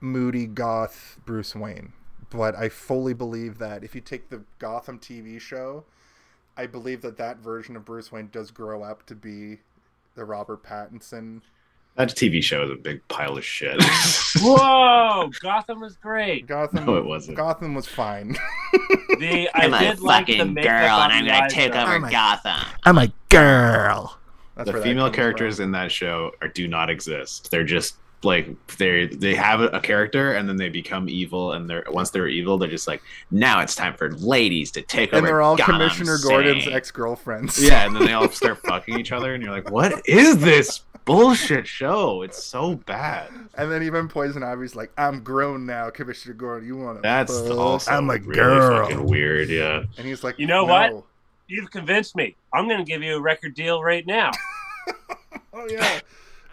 moody 0.00 0.46
goth 0.46 1.18
Bruce 1.24 1.54
Wayne, 1.54 1.92
but 2.30 2.54
I 2.56 2.68
fully 2.68 3.14
believe 3.14 3.58
that 3.58 3.84
if 3.84 3.94
you 3.94 4.00
take 4.00 4.28
the 4.30 4.42
Gotham 4.58 4.98
TV 4.98 5.40
show, 5.40 5.84
I 6.56 6.66
believe 6.66 7.02
that 7.02 7.16
that 7.18 7.38
version 7.38 7.76
of 7.76 7.84
Bruce 7.84 8.10
Wayne 8.12 8.28
does 8.32 8.50
grow 8.50 8.82
up 8.82 9.06
to 9.06 9.14
be 9.14 9.58
the 10.14 10.24
Robert 10.24 10.62
Pattinson. 10.62 11.40
That 11.96 12.10
TV 12.10 12.42
show 12.42 12.62
is 12.62 12.70
a 12.70 12.76
big 12.76 13.06
pile 13.08 13.36
of 13.36 13.44
shit. 13.44 13.80
Whoa, 14.40 15.30
Gotham 15.40 15.80
was 15.80 15.96
great. 15.96 16.46
Gotham. 16.46 16.86
No, 16.86 16.96
it 16.96 17.04
wasn't. 17.04 17.36
Gotham 17.36 17.74
was 17.74 17.86
fine. 17.86 18.36
The 19.18 19.48
I 19.52 19.64
I'm 19.64 19.74
a 19.74 19.78
did 19.80 20.00
like 20.00 20.26
the 20.26 20.38
fucking 20.38 20.54
girl 20.54 20.64
and 20.66 21.12
I'm 21.12 21.26
gonna 21.26 21.44
eyes, 21.44 21.52
take 21.52 21.74
over 21.74 21.94
Oh 21.94 21.98
my- 21.98 22.10
Gotham. 22.10 22.68
I'm 22.84 22.98
a 22.98 23.08
girl. 23.30 24.16
That's 24.54 24.70
the 24.70 24.80
female 24.80 25.10
characters 25.10 25.56
from. 25.56 25.64
in 25.64 25.72
that 25.72 25.90
show 25.90 26.30
are 26.40 26.46
do 26.48 26.68
not 26.68 26.88
exist. 26.88 27.50
They're 27.50 27.64
just 27.64 27.96
like 28.24 28.48
they 28.78 29.06
they 29.06 29.34
have 29.34 29.60
a 29.60 29.80
character 29.80 30.32
and 30.32 30.48
then 30.48 30.56
they 30.56 30.68
become 30.68 31.08
evil 31.08 31.52
and 31.52 31.70
they're 31.70 31.84
once 31.88 32.10
they're 32.10 32.26
evil 32.26 32.58
they're 32.58 32.68
just 32.68 32.88
like 32.88 33.00
now 33.30 33.60
it's 33.60 33.76
time 33.76 33.94
for 33.94 34.10
ladies 34.14 34.70
to 34.72 34.82
take 34.82 35.12
and 35.12 35.18
over. 35.18 35.26
And 35.26 35.26
they're 35.26 35.42
all 35.42 35.56
Gotham 35.56 35.76
Commissioner 35.76 36.18
Gordon's 36.22 36.66
ex 36.66 36.90
girlfriends. 36.90 37.62
Yeah, 37.62 37.86
and 37.86 37.94
then 37.94 38.06
they 38.06 38.12
all 38.12 38.28
start 38.28 38.58
fucking 38.62 38.98
each 38.98 39.12
other 39.12 39.34
and 39.34 39.42
you're 39.42 39.52
like, 39.52 39.70
what 39.70 40.02
is 40.08 40.38
this 40.38 40.82
bullshit 41.04 41.66
show? 41.66 42.22
It's 42.22 42.42
so 42.42 42.74
bad. 42.74 43.30
And 43.56 43.70
then 43.70 43.82
even 43.82 44.08
Poison 44.08 44.42
Ivy's 44.42 44.74
like, 44.74 44.92
"I'm 44.98 45.22
grown 45.22 45.64
now, 45.64 45.88
Commissioner 45.90 46.34
Gordon. 46.34 46.66
You 46.68 46.76
want 46.76 46.98
to?" 46.98 47.02
That's 47.02 47.32
also 47.32 47.90
I'm 47.90 48.10
a 48.10 48.14
really 48.14 48.34
girl. 48.34 48.82
fucking 48.82 49.06
weird. 49.06 49.48
Yeah. 49.48 49.84
And 49.96 50.06
he's 50.06 50.22
like, 50.24 50.38
You 50.38 50.46
know 50.46 50.64
what? 50.64 51.02
You've 51.46 51.70
convinced 51.70 52.14
me. 52.14 52.36
I'm 52.52 52.68
going 52.68 52.78
to 52.78 52.84
give 52.84 53.02
you 53.02 53.16
a 53.16 53.20
record 53.20 53.54
deal 53.54 53.82
right 53.82 54.06
now. 54.06 54.32
Oh 55.52 55.66
yeah. 55.68 56.00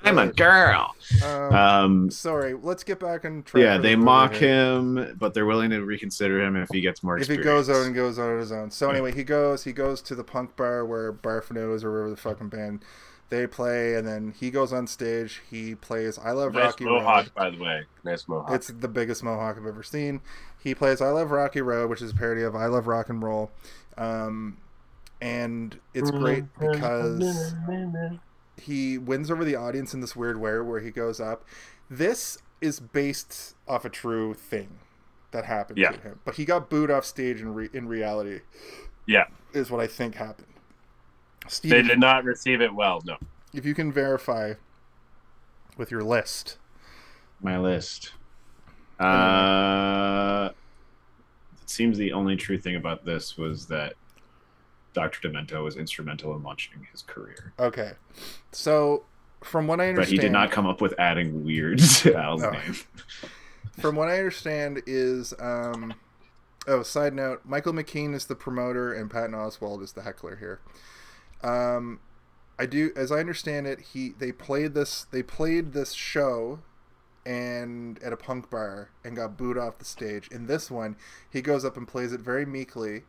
I'm 0.04 0.18
a 0.20 0.28
girl. 0.28 0.96
Um, 1.24 1.54
Um, 1.56 2.12
sorry. 2.12 2.54
Let's 2.54 2.84
get 2.84 3.00
back 3.00 3.26
on 3.26 3.42
track. 3.44 3.64
yeah, 3.64 3.78
they 3.78 3.96
mock 3.96 4.34
here. 4.34 4.50
him, 4.76 5.16
but 5.18 5.34
they're 5.34 5.46
willing 5.48 5.72
to 5.72 5.82
reconsider 5.84 6.42
him 6.42 6.56
if 6.56 6.70
he 6.72 6.82
gets 6.82 7.02
more 7.02 7.18
If 7.18 7.28
he 7.28 7.38
goes 7.38 7.70
out 7.70 7.86
and 7.86 7.96
goes 7.96 8.20
on 8.20 8.38
his 8.38 8.52
own. 8.52 8.70
So 8.72 8.90
anyway, 8.92 9.12
he 9.14 9.24
goes. 9.24 9.64
He 9.64 9.74
goes 9.74 10.02
to 10.04 10.14
the 10.16 10.24
punk 10.24 10.56
bar 10.56 10.86
where 10.86 11.12
Barfano's 11.12 11.84
or 11.84 11.92
wherever 11.92 12.10
the 12.12 12.18
fucking 12.18 12.50
band 12.50 12.84
they 13.30 13.48
play, 13.48 13.96
and 13.96 14.08
then 14.08 14.34
he 14.40 14.52
goes 14.52 14.72
on 14.72 14.86
stage. 14.86 15.42
He 15.50 15.74
plays 15.74 16.20
"I 16.20 16.32
Love 16.32 16.54
Nice 16.54 16.66
Rocky 16.66 16.86
mohawk, 16.86 17.26
Road." 17.26 17.34
by 17.36 17.50
the 17.50 17.58
way. 17.58 17.86
Nice 18.04 18.28
mohawk. 18.28 18.52
It's 18.52 18.68
the 18.68 18.88
biggest 18.88 19.24
mohawk 19.24 19.58
I've 19.58 19.66
ever 19.66 19.82
seen. 19.82 20.22
He 20.62 20.76
plays 20.76 21.02
"I 21.02 21.10
Love 21.10 21.32
Rocky 21.32 21.62
Road," 21.62 21.90
which 21.90 22.04
is 22.04 22.12
a 22.12 22.16
parody 22.16 22.44
of 22.44 22.56
"I 22.56 22.68
Love 22.68 22.86
Rock 22.86 23.10
and 23.10 23.24
Roll," 23.24 23.50
um, 23.98 24.58
and 25.22 25.80
it's 25.96 26.12
great 26.12 26.44
because 26.60 27.56
he 28.66 28.98
wins 28.98 29.30
over 29.30 29.46
the 29.46 29.56
audience 29.56 29.94
in 29.94 30.02
this 30.02 30.16
weird 30.16 30.40
way 30.40 30.58
where 30.60 30.80
he 30.80 30.90
goes 30.92 31.20
up. 31.20 31.46
This 31.90 32.40
is 32.62 32.80
based 32.80 33.56
off 33.68 33.86
a 33.86 33.90
true 33.90 34.34
thing 34.34 34.80
that 35.32 35.46
happened 35.46 35.78
Yeah. 35.78 35.92
to 35.92 36.00
him, 36.02 36.20
but 36.26 36.36
he 36.36 36.46
got 36.46 36.70
booed 36.70 36.90
off 36.90 37.06
stage 37.06 37.42
in 37.42 37.54
re- 37.54 37.70
in 37.74 37.88
reality. 37.88 38.42
Yeah. 39.06 39.26
is 39.54 39.70
what 39.70 39.80
I 39.82 39.88
think 39.88 40.16
happened. 40.16 40.48
Steve, 41.48 41.70
They 41.72 41.82
did 41.84 42.00
not 42.00 42.24
receive 42.26 42.60
it 42.60 42.74
well. 42.74 43.02
No. 43.06 43.18
if 43.54 43.66
you 43.66 43.74
can 43.76 43.92
verify 43.92 44.56
with 45.78 45.92
your 45.92 46.04
list, 46.04 46.58
My 47.42 47.58
list. 47.60 48.14
Uh, 49.00 50.50
it 51.62 51.70
seems 51.70 51.98
the 51.98 52.12
only 52.14 52.36
true 52.36 52.58
thing 52.58 52.76
about 52.76 53.06
this 53.06 53.38
was 53.38 53.68
that 53.68 53.94
Dr. 54.96 55.30
Demento 55.30 55.64
was 55.64 55.76
instrumental 55.76 56.36
in 56.36 56.42
launching 56.42 56.88
his 56.92 57.04
career. 57.04 57.54
okay. 57.60 57.92
So 58.52 59.04
from 59.44 59.68
what 59.68 59.80
I 59.80 59.90
understand. 59.90 60.18
But 60.18 60.24
he 60.24 60.28
did 60.28 60.32
not 60.32 60.50
come 60.50 60.66
up 60.66 60.82
with 60.82 60.96
adding 60.98 61.44
weird 61.46 61.78
to 62.02 62.16
Al's 62.16 62.42
No. 62.42 62.50
name. 62.50 62.76
from 63.80 63.96
what 63.96 64.08
I 64.10 64.18
understand 64.18 64.82
is 64.88 65.34
um 65.40 65.94
oh 66.68 66.82
side 66.82 67.14
note 67.14 67.42
Michael 67.46 67.74
McKean 67.74 68.16
is 68.16 68.26
the 68.26 68.36
promoter 68.36 68.92
and 68.94 69.12
Patton 69.12 69.36
Oswald 69.36 69.84
is 69.84 69.92
the 69.94 70.02
heckler 70.02 70.38
here. 70.38 70.62
Um 71.44 72.00
I 72.58 72.66
do 72.66 72.92
as 72.96 73.12
I 73.12 73.20
understand 73.20 73.68
it 73.68 73.82
he 73.94 74.14
they 74.18 74.32
played 74.32 74.74
this 74.74 75.04
they 75.12 75.22
played 75.22 75.74
this 75.74 75.92
show 75.92 76.60
and 77.26 78.02
at 78.04 78.14
a 78.14 78.18
punk 78.18 78.50
bar 78.50 78.90
and 79.04 79.16
got 79.16 79.36
booed 79.38 79.58
off 79.58 79.78
the 79.80 79.86
stage. 79.86 80.28
In 80.30 80.46
this 80.48 80.70
one, 80.72 80.96
he 81.30 81.42
goes 81.42 81.66
up 81.66 81.76
and 81.76 81.88
plays 81.88 82.14
it 82.14 82.22
very 82.22 82.46
meekly 82.46 83.04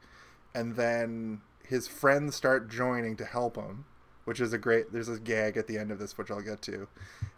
and 0.55 0.75
then 0.75 1.43
his 1.69 1.89
friends 1.89 2.35
start 2.35 2.69
joining 2.69 3.17
to 3.17 3.25
help 3.25 3.57
him, 3.57 3.85
which 4.25 4.41
is 4.41 4.53
a 4.53 4.59
great 4.59 4.93
there's 4.93 5.07
this 5.09 5.19
gag 5.19 5.57
at 5.57 5.67
the 5.67 5.79
end 5.79 5.91
of 5.91 5.99
this 5.99 6.17
which 6.17 6.31
I'll 6.31 6.41
get 6.41 6.63
to 6.63 6.89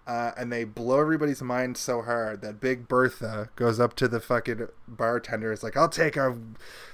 uh, 0.09 0.33
and 0.39 0.51
they 0.51 0.65
blow 0.65 1.01
everybody's 1.01 1.43
mind 1.43 1.77
so 1.77 2.01
hard 2.01 2.41
that 2.41 2.63
Big 2.63 2.89
Bertha 2.89 3.51
goes 3.57 3.79
up 3.79 3.95
to 3.97 4.09
the 4.09 4.21
fucking 4.21 4.67
bartender. 4.89 5.53
It's 5.53 5.63
like, 5.63 5.77
I'll 5.77 5.91
take 5.91 6.17
a 6.17 6.35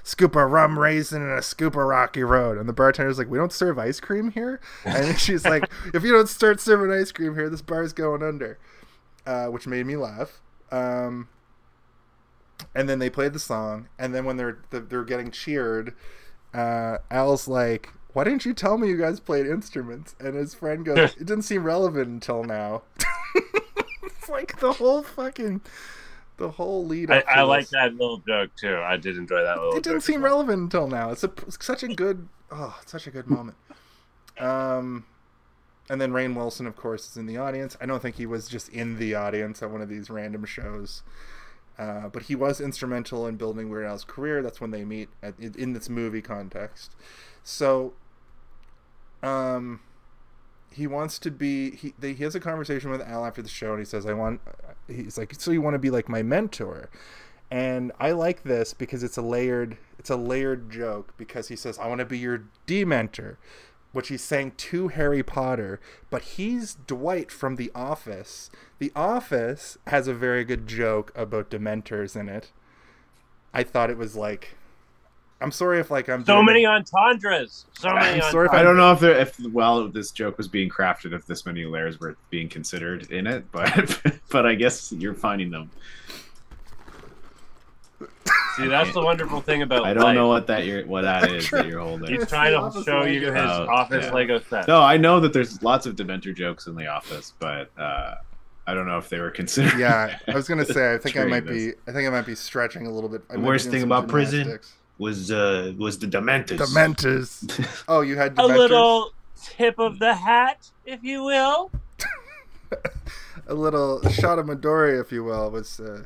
scoop 0.03 0.35
of 0.35 0.51
rum 0.51 0.77
raisin 0.77 1.21
and 1.21 1.31
a 1.31 1.41
scoop 1.41 1.77
of 1.77 1.83
Rocky 1.83 2.23
Road. 2.23 2.57
And 2.57 2.67
the 2.67 2.73
bartender's 2.73 3.17
like, 3.17 3.29
we 3.29 3.37
don't 3.37 3.53
serve 3.53 3.79
ice 3.79 4.01
cream 4.01 4.31
here. 4.31 4.59
And 4.83 5.17
she's 5.19 5.45
like, 5.45 5.71
if 5.93 6.03
you 6.03 6.11
don't 6.11 6.27
start 6.27 6.59
serving 6.59 6.91
ice 6.91 7.13
cream 7.13 7.35
here, 7.35 7.49
this 7.49 7.61
bar's 7.61 7.93
going 7.93 8.21
under. 8.21 8.59
Uh, 9.25 9.45
which 9.45 9.65
made 9.65 9.85
me 9.85 9.95
laugh. 9.95 10.41
Um, 10.69 11.29
and 12.75 12.89
then 12.89 12.99
they 12.99 13.09
played 13.09 13.31
the 13.31 13.39
song, 13.39 13.87
and 13.97 14.13
then 14.13 14.25
when 14.25 14.37
they're 14.37 14.59
they're 14.69 15.03
getting 15.03 15.31
cheered, 15.31 15.95
uh, 16.55 16.99
Al's 17.11 17.47
like, 17.47 17.89
"Why 18.13 18.23
didn't 18.23 18.45
you 18.45 18.53
tell 18.53 18.77
me 18.77 18.87
you 18.87 18.97
guys 18.97 19.19
played 19.19 19.45
instruments?" 19.45 20.15
And 20.19 20.35
his 20.35 20.53
friend 20.53 20.85
goes, 20.85 20.97
"It 21.19 21.25
didn't 21.25 21.43
seem 21.43 21.63
relevant 21.63 22.07
until 22.07 22.43
now." 22.43 22.83
it's 24.03 24.29
like 24.29 24.59
the 24.59 24.73
whole 24.73 25.03
fucking 25.03 25.61
the 26.37 26.51
whole 26.51 26.85
lead. 26.85 27.11
I, 27.11 27.23
I 27.27 27.41
like 27.43 27.69
that 27.69 27.93
little 27.93 28.17
joke 28.19 28.51
too. 28.55 28.77
I 28.77 28.97
did 28.97 29.17
enjoy 29.17 29.43
that 29.43 29.57
little 29.57 29.75
It 29.75 29.83
didn't 29.83 30.01
seem 30.01 30.23
relevant 30.23 30.61
until 30.61 30.87
now. 30.87 31.11
It's 31.11 31.23
a 31.23 31.31
it's 31.47 31.63
such 31.63 31.83
a 31.83 31.87
good 31.87 32.27
oh, 32.51 32.77
it's 32.81 32.91
such 32.91 33.07
a 33.07 33.11
good 33.11 33.27
moment. 33.27 33.57
Um, 34.39 35.05
and 35.89 36.01
then 36.01 36.11
Rainn 36.11 36.35
Wilson, 36.35 36.67
of 36.67 36.75
course, 36.75 37.09
is 37.09 37.17
in 37.17 37.25
the 37.25 37.37
audience. 37.37 37.77
I 37.79 37.85
don't 37.85 38.01
think 38.01 38.15
he 38.15 38.25
was 38.25 38.47
just 38.47 38.69
in 38.69 38.97
the 38.97 39.15
audience 39.15 39.61
at 39.61 39.69
one 39.69 39.81
of 39.81 39.89
these 39.89 40.09
random 40.09 40.45
shows. 40.45 41.03
Uh, 41.77 42.07
but 42.07 42.23
he 42.23 42.35
was 42.35 42.61
instrumental 42.61 43.27
in 43.27 43.35
building 43.35 43.69
Weird 43.69 43.85
Al's 43.85 44.05
career. 44.05 44.41
That's 44.41 44.61
when 44.61 44.71
they 44.71 44.85
meet 44.85 45.09
at, 45.21 45.37
in, 45.39 45.53
in 45.57 45.73
this 45.73 45.89
movie 45.89 46.21
context. 46.21 46.95
So, 47.43 47.93
um, 49.21 49.81
he 50.71 50.87
wants 50.87 51.19
to 51.19 51.31
be. 51.31 51.71
He 51.71 51.93
they, 51.97 52.13
he 52.13 52.23
has 52.23 52.35
a 52.35 52.39
conversation 52.39 52.91
with 52.91 53.01
Al 53.01 53.25
after 53.25 53.41
the 53.41 53.49
show, 53.49 53.71
and 53.71 53.79
he 53.79 53.85
says, 53.85 54.05
"I 54.05 54.13
want." 54.13 54.41
He's 54.87 55.17
like, 55.17 55.33
"So 55.39 55.51
you 55.51 55.61
want 55.61 55.73
to 55.73 55.79
be 55.79 55.89
like 55.89 56.09
my 56.09 56.21
mentor?" 56.21 56.89
And 57.51 57.91
I 57.99 58.11
like 58.11 58.43
this 58.43 58.73
because 58.73 59.03
it's 59.03 59.17
a 59.17 59.21
layered. 59.21 59.77
It's 59.99 60.09
a 60.09 60.15
layered 60.15 60.69
joke 60.69 61.13
because 61.17 61.47
he 61.47 61.55
says, 61.55 61.79
"I 61.79 61.87
want 61.87 61.99
to 61.99 62.05
be 62.05 62.17
your 62.17 62.43
dementor," 62.67 63.37
which 63.95 64.09
he's 64.09 64.21
saying 64.21 64.51
to 64.57 64.89
Harry 64.89 65.23
Potter, 65.23 65.79
but 66.09 66.21
he's 66.21 66.75
Dwight 66.85 67.31
from 67.31 67.55
The 67.55 67.71
Office. 67.73 68.51
The 68.77 68.91
Office 68.93 69.77
has 69.87 70.09
a 70.09 70.13
very 70.13 70.43
good 70.43 70.67
joke 70.67 71.13
about 71.15 71.49
Dementors 71.49 72.13
in 72.13 72.27
it. 72.27 72.51
I 73.53 73.63
thought 73.63 73.89
it 73.89 73.97
was 73.97 74.13
like. 74.17 74.57
I'm 75.39 75.51
sorry 75.53 75.79
if 75.79 75.89
like 75.89 76.09
I'm 76.09 76.25
So 76.25 76.33
doing- 76.35 76.45
many 76.45 76.65
entendres. 76.65 77.67
So 77.79 77.93
many. 77.93 78.21
I'm 78.21 78.31
sorry 78.33 78.47
if 78.47 78.51
I 78.53 78.63
don't 78.63 78.75
know 78.75 78.91
if 78.91 78.99
there, 78.99 79.17
if 79.17 79.39
well 79.39 79.87
this 79.87 80.11
joke 80.11 80.37
was 80.37 80.49
being 80.49 80.69
crafted, 80.69 81.13
if 81.13 81.25
this 81.25 81.45
many 81.45 81.63
layers 81.63 81.97
were 81.97 82.17
being 82.29 82.49
considered 82.49 83.09
in 83.13 83.25
it, 83.27 83.49
but 83.53 84.01
but 84.29 84.45
I 84.45 84.55
guess 84.55 84.91
you're 84.91 85.13
finding 85.13 85.51
them. 85.51 85.71
See, 88.55 88.67
that's 88.67 88.93
the 88.93 89.01
wonderful 89.01 89.41
thing 89.41 89.61
about. 89.63 89.83
I 89.85 89.93
don't 89.93 90.03
life. 90.03 90.15
know 90.15 90.27
what 90.27 90.47
that 90.47 90.65
you're 90.65 90.85
what 90.85 91.01
that 91.01 91.29
is 91.31 91.49
that 91.51 91.67
you're 91.67 91.81
holding. 91.81 92.13
He's 92.13 92.27
trying 92.27 92.51
to 92.71 92.83
show 92.83 93.03
you 93.03 93.31
his 93.31 93.33
Oh, 93.35 93.67
office 93.69 94.05
yeah. 94.05 94.13
Lego 94.13 94.39
set. 94.39 94.67
No, 94.67 94.81
I 94.81 94.97
know 94.97 95.19
that 95.19 95.33
there's 95.33 95.61
lots 95.61 95.85
of 95.85 95.95
Dementor 95.95 96.33
jokes 96.35 96.67
in 96.67 96.75
the 96.75 96.87
office, 96.87 97.33
but 97.39 97.69
uh, 97.77 98.15
I 98.67 98.73
don't 98.73 98.87
know 98.87 98.97
if 98.97 99.09
they 99.09 99.19
were 99.19 99.31
considered. 99.31 99.77
Yeah, 99.79 100.17
I 100.27 100.33
was 100.33 100.47
gonna 100.47 100.65
say. 100.65 100.93
I 100.93 100.97
think 100.97 101.17
I 101.17 101.25
might 101.25 101.45
this. 101.45 101.73
be. 101.75 101.79
I 101.87 101.93
think 101.93 102.07
I 102.07 102.11
might 102.11 102.25
be 102.25 102.35
stretching 102.35 102.87
a 102.87 102.91
little 102.91 103.09
bit. 103.09 103.23
I 103.29 103.33
The 103.33 103.39
worst 103.41 103.69
thing 103.69 103.81
some 103.81 103.91
about 103.91 104.07
prison 104.07 104.59
was 104.97 105.31
uh 105.31 105.73
was 105.77 105.99
the 105.99 106.07
Dementors. 106.07 106.57
Dementors. 106.59 107.83
Oh, 107.89 108.01
you 108.01 108.15
had 108.15 108.37
a 108.39 108.45
little 108.47 109.11
tip 109.43 109.79
of 109.79 109.99
the 109.99 110.13
hat, 110.15 110.69
if 110.85 111.03
you 111.03 111.23
will. 111.23 111.71
a 113.47 113.53
little 113.53 114.01
shot 114.09 114.39
of 114.39 114.45
Midori, 114.47 114.99
if 114.99 115.11
you 115.11 115.23
will, 115.23 115.51
was 115.51 115.79
uh, 115.79 116.03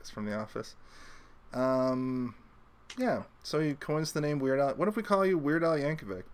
was 0.00 0.10
from 0.10 0.26
The 0.26 0.36
Office. 0.36 0.74
Um, 1.52 2.34
yeah. 2.98 3.22
So 3.42 3.60
you 3.60 3.74
coins 3.74 4.12
the 4.12 4.20
name 4.20 4.38
Weird 4.38 4.60
Al. 4.60 4.74
What 4.74 4.88
if 4.88 4.96
we 4.96 5.02
call 5.02 5.24
you 5.24 5.38
Weird 5.38 5.64
Al 5.64 5.76
Yankovic? 5.76 6.24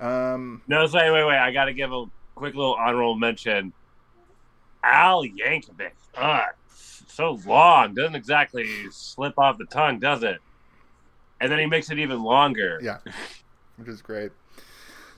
Um, 0.00 0.62
No, 0.66 0.86
so 0.86 0.98
wait, 0.98 1.10
wait, 1.10 1.24
wait. 1.24 1.38
I 1.38 1.52
got 1.52 1.66
to 1.66 1.72
give 1.72 1.92
a 1.92 2.04
quick 2.34 2.54
little 2.54 2.74
honorable 2.74 3.16
mention. 3.16 3.72
Al 4.82 5.24
Yankovic. 5.24 5.92
Ah, 6.16 6.48
so 6.68 7.38
long. 7.46 7.94
Doesn't 7.94 8.14
exactly 8.14 8.66
slip 8.90 9.38
off 9.38 9.58
the 9.58 9.66
tongue, 9.66 9.98
does 9.98 10.22
it? 10.22 10.38
And 11.40 11.50
then 11.50 11.58
he 11.58 11.66
makes 11.66 11.90
it 11.90 11.98
even 11.98 12.22
longer. 12.22 12.78
yeah, 12.82 12.98
which 13.76 13.88
is 13.88 14.00
great. 14.00 14.32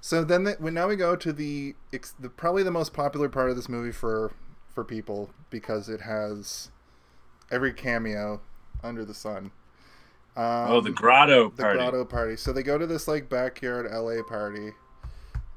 So 0.00 0.24
then, 0.24 0.44
the, 0.44 0.56
now 0.60 0.88
we 0.88 0.96
go 0.96 1.16
to 1.16 1.32
the, 1.32 1.74
the 1.90 2.28
probably 2.28 2.62
the 2.62 2.70
most 2.70 2.92
popular 2.92 3.28
part 3.28 3.50
of 3.50 3.56
this 3.56 3.68
movie 3.68 3.92
for 3.92 4.32
for 4.72 4.84
people 4.84 5.30
because 5.50 5.88
it 5.88 6.02
has 6.02 6.70
every 7.50 7.72
cameo 7.72 8.40
under 8.82 9.04
the 9.04 9.14
sun. 9.14 9.50
Um, 10.36 10.70
oh, 10.70 10.80
the 10.80 10.90
grotto 10.90 11.50
the 11.50 11.62
party. 11.62 11.78
grotto 11.78 12.04
party. 12.04 12.36
So 12.36 12.52
they 12.52 12.62
go 12.62 12.78
to 12.78 12.86
this 12.86 13.08
like 13.08 13.28
backyard 13.28 13.90
LA 13.90 14.22
party, 14.22 14.70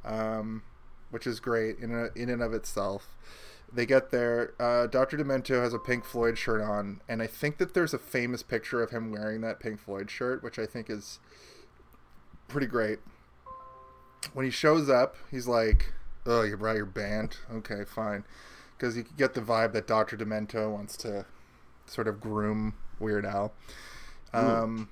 um, 0.03 0.63
which 1.11 1.27
is 1.27 1.39
great 1.39 1.77
in 1.77 1.93
a, 1.93 2.07
in 2.19 2.29
and 2.29 2.41
of 2.41 2.53
itself. 2.53 3.15
They 3.71 3.85
get 3.85 4.09
there. 4.09 4.53
Uh, 4.59 4.87
Dr. 4.87 5.17
Demento 5.17 5.61
has 5.61 5.73
a 5.73 5.79
Pink 5.79 6.03
Floyd 6.03 6.37
shirt 6.37 6.61
on, 6.61 6.99
and 7.07 7.21
I 7.21 7.27
think 7.27 7.57
that 7.59 7.73
there's 7.73 7.93
a 7.93 7.99
famous 7.99 8.43
picture 8.43 8.81
of 8.81 8.89
him 8.89 9.11
wearing 9.11 9.41
that 9.41 9.59
Pink 9.59 9.79
Floyd 9.79 10.09
shirt, 10.09 10.43
which 10.43 10.57
I 10.57 10.65
think 10.65 10.89
is 10.89 11.19
pretty 12.47 12.67
great. 12.67 12.99
When 14.33 14.45
he 14.45 14.51
shows 14.51 14.89
up, 14.89 15.15
he's 15.29 15.47
like, 15.47 15.93
"Oh, 16.25 16.41
you 16.41 16.57
brought 16.57 16.75
your 16.75 16.85
band? 16.85 17.37
Okay, 17.53 17.85
fine," 17.85 18.23
because 18.77 18.97
you 18.97 19.05
get 19.15 19.35
the 19.35 19.41
vibe 19.41 19.73
that 19.73 19.87
Dr. 19.87 20.17
Demento 20.17 20.71
wants 20.71 20.97
to 20.97 21.25
sort 21.91 22.07
of 22.07 22.19
groom 22.21 22.73
Weird 22.99 23.25
Al. 23.25 23.53
Um, 24.33 24.89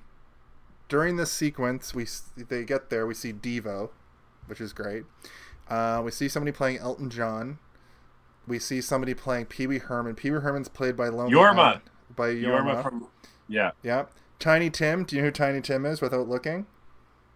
during 0.88 1.16
this 1.16 1.30
sequence, 1.32 1.94
we 1.94 2.06
they 2.36 2.64
get 2.64 2.90
there. 2.90 3.06
We 3.06 3.14
see 3.14 3.32
Devo, 3.32 3.90
which 4.46 4.60
is 4.60 4.72
great. 4.72 5.04
Uh, 5.68 6.02
we 6.04 6.10
see 6.10 6.28
somebody 6.28 6.52
playing 6.52 6.78
Elton 6.78 7.08
John. 7.10 7.58
We 8.46 8.58
see 8.58 8.80
somebody 8.80 9.14
playing 9.14 9.46
Pee 9.46 9.66
Wee 9.66 9.78
Herman. 9.78 10.14
Pee 10.16 10.30
Wee 10.30 10.40
Herman's 10.40 10.68
played 10.68 10.96
by 10.96 11.08
Lonely 11.08 11.32
Jorma. 11.32 11.58
Island- 11.58 11.80
By 12.16 12.28
Jorma. 12.34 12.74
Jorma 12.74 12.82
from. 12.82 13.08
Yeah. 13.48 13.70
yeah. 13.82 14.06
Tiny 14.38 14.68
Tim. 14.70 15.04
Do 15.04 15.16
you 15.16 15.22
know 15.22 15.26
who 15.28 15.32
Tiny 15.32 15.60
Tim 15.60 15.86
is 15.86 16.00
without 16.00 16.28
looking? 16.28 16.66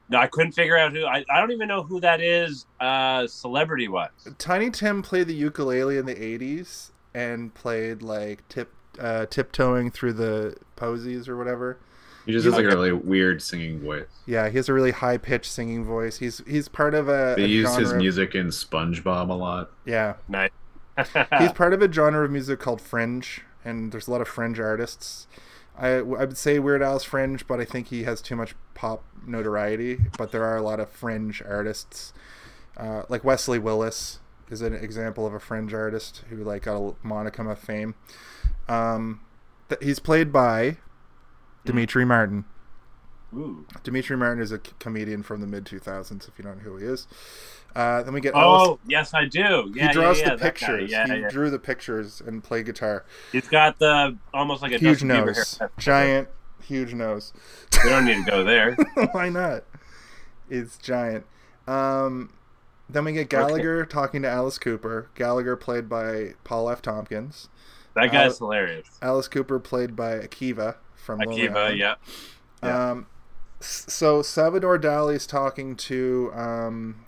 No, 0.09 0.19
I 0.19 0.27
couldn't 0.27 0.53
figure 0.53 0.77
out 0.77 0.93
who. 0.93 1.07
I, 1.07 1.25
I 1.31 1.41
don't 1.41 1.53
even 1.53 1.69
know 1.69 1.83
who 1.83 2.01
that 2.01 2.21
is. 2.21 2.67
Uh, 2.81 3.27
celebrity 3.27 3.89
wise. 3.89 4.11
Tiny 4.39 4.71
Tim 4.71 5.01
played 5.01 5.29
the 5.29 5.35
ukulele 5.35 5.97
in 5.97 6.05
the 6.07 6.15
'80s 6.15 6.91
and 7.15 7.55
played 7.55 8.03
like 8.03 8.47
tip 8.49 8.74
uh, 8.99 9.27
tiptoeing 9.27 9.91
through 9.91 10.15
the 10.15 10.57
posies 10.77 11.29
or 11.29 11.37
whatever. 11.37 11.79
He 12.27 12.33
just 12.33 12.47
has 12.47 12.55
like 12.55 12.65
a 12.65 12.69
really 12.69 12.93
weird 12.93 13.43
singing 13.43 13.81
voice. 13.81 14.07
Yeah, 14.25 14.49
he 14.49 14.57
has 14.57 14.69
a 14.71 14.73
really 14.73 14.93
high 14.93 15.19
pitched 15.19 15.51
singing 15.51 15.85
voice. 15.85 16.19
He's 16.19 16.43
he's 16.47 16.69
part 16.69 16.95
of 16.95 17.09
a. 17.09 17.35
They 17.37 17.45
a 17.45 17.47
used 17.49 17.77
his 17.79 17.89
genre 17.89 17.97
of- 17.97 18.01
music 18.03 18.35
in 18.35 18.47
SpongeBob 18.49 19.29
a 19.29 19.35
lot. 19.35 19.71
Yeah, 19.85 20.15
Nice. 20.29 20.51
he's 21.39 21.53
part 21.55 21.75
of 21.75 21.83
a 21.83 21.93
genre 21.93 22.25
of 22.25 22.31
music 22.31 22.61
called 22.61 22.81
fringe, 22.81 23.43
and 23.65 23.93
there's 23.93 24.09
a 24.09 24.11
lot 24.11 24.21
of 24.23 24.29
fringe 24.29 24.59
artists. 24.59 25.27
I, 25.77 25.89
I 25.97 26.01
would 26.03 26.39
say 26.39 26.59
Weird 26.61 26.83
Al's 26.83 27.05
fringe, 27.05 27.47
but 27.47 27.61
I 27.61 27.65
think 27.65 27.89
he 27.89 28.05
has 28.05 28.23
too 28.23 28.37
much 28.37 28.55
pop 28.75 29.03
notoriety. 29.27 29.99
But 30.17 30.33
there 30.33 30.45
are 30.45 30.57
a 30.57 30.63
lot 30.63 30.81
of 30.81 30.89
fringe 30.89 31.43
artists, 31.43 32.13
uh, 32.77 33.03
like 33.09 33.23
Wesley 33.25 33.59
Willis 33.59 34.21
is 34.51 34.63
an 34.63 34.73
example 34.75 35.27
of 35.27 35.35
a 35.35 35.41
fringe 35.41 35.75
artist 35.75 36.23
who 36.31 36.37
like 36.37 36.63
got 36.63 36.77
a 36.77 36.95
monicum 37.07 37.51
of 37.51 37.59
fame. 37.59 37.95
Um, 38.69 39.21
th- 39.69 39.83
he's 39.83 39.99
played 39.99 40.33
by 40.33 40.79
Demetri 41.65 42.05
Martin. 42.05 42.45
Ooh. 43.35 43.67
Demetri 43.83 44.17
Martin 44.17 44.43
is 44.43 44.53
a 44.53 44.57
c- 44.59 44.73
comedian 44.79 45.23
from 45.23 45.41
the 45.41 45.47
mid 45.47 45.65
2000s. 45.65 46.29
If 46.29 46.39
you 46.39 46.45
don't 46.45 46.59
know 46.59 46.63
who 46.63 46.77
he 46.77 46.87
is, 46.87 47.07
uh, 47.75 48.03
then 48.03 48.15
we 48.15 48.21
get 48.21 48.35
Alice- 48.35 48.69
Oh, 48.69 48.79
yes, 48.87 49.13
I 49.13 49.25
do. 49.25 49.73
Yeah, 49.75 49.89
he 49.89 49.93
draws 49.93 50.19
yeah, 50.21 50.29
yeah, 50.29 50.35
the 50.37 50.43
pictures. 50.43 50.91
Yeah, 50.91 51.07
he 51.15 51.29
drew 51.29 51.51
the 51.51 51.59
pictures 51.59 52.23
and 52.25 52.43
played 52.45 52.67
guitar. 52.67 53.05
He's 53.33 53.49
got 53.49 53.79
the 53.79 54.17
almost 54.33 54.63
like 54.63 54.71
a 54.73 54.79
huge 54.79 55.01
Justin 55.01 55.09
nose, 55.09 55.59
giant, 55.79 56.29
huge 56.63 56.95
nose. 56.95 57.33
We 57.83 57.91
don't 57.91 58.05
need 58.05 58.25
to 58.25 58.31
go 58.31 58.45
there. 58.45 58.75
Why 59.13 59.29
not? 59.29 59.65
It's 60.49 60.79
giant. 60.79 61.27
Um, 61.67 62.31
then 62.89 63.05
we 63.05 63.13
get 63.13 63.31
Gallagher 63.31 63.85
talking 63.87 64.23
to 64.23 64.29
Alice 64.29 64.59
Cooper. 64.59 65.09
Gallagher 65.15 65.57
played 65.57 65.89
by 65.89 66.35
Paul 66.45 66.71
F. 66.71 66.83
Tompkins. 66.83 67.49
That 67.95 68.11
guy's 68.13 68.33
Uh, 68.41 68.45
hilarious. 68.47 68.87
Alice 69.03 69.29
Cooper 69.29 69.59
played 69.61 69.95
by 69.97 70.19
Akiva 70.19 70.77
from 70.95 71.21
Akiva, 71.21 71.77
yeah. 71.77 71.95
yeah. 72.63 72.91
Um, 72.91 73.07
so 73.61 74.21
Salvador 74.23 74.79
Dali's 74.79 75.27
talking 75.27 75.77
to 75.77 76.31
um, 76.35 77.05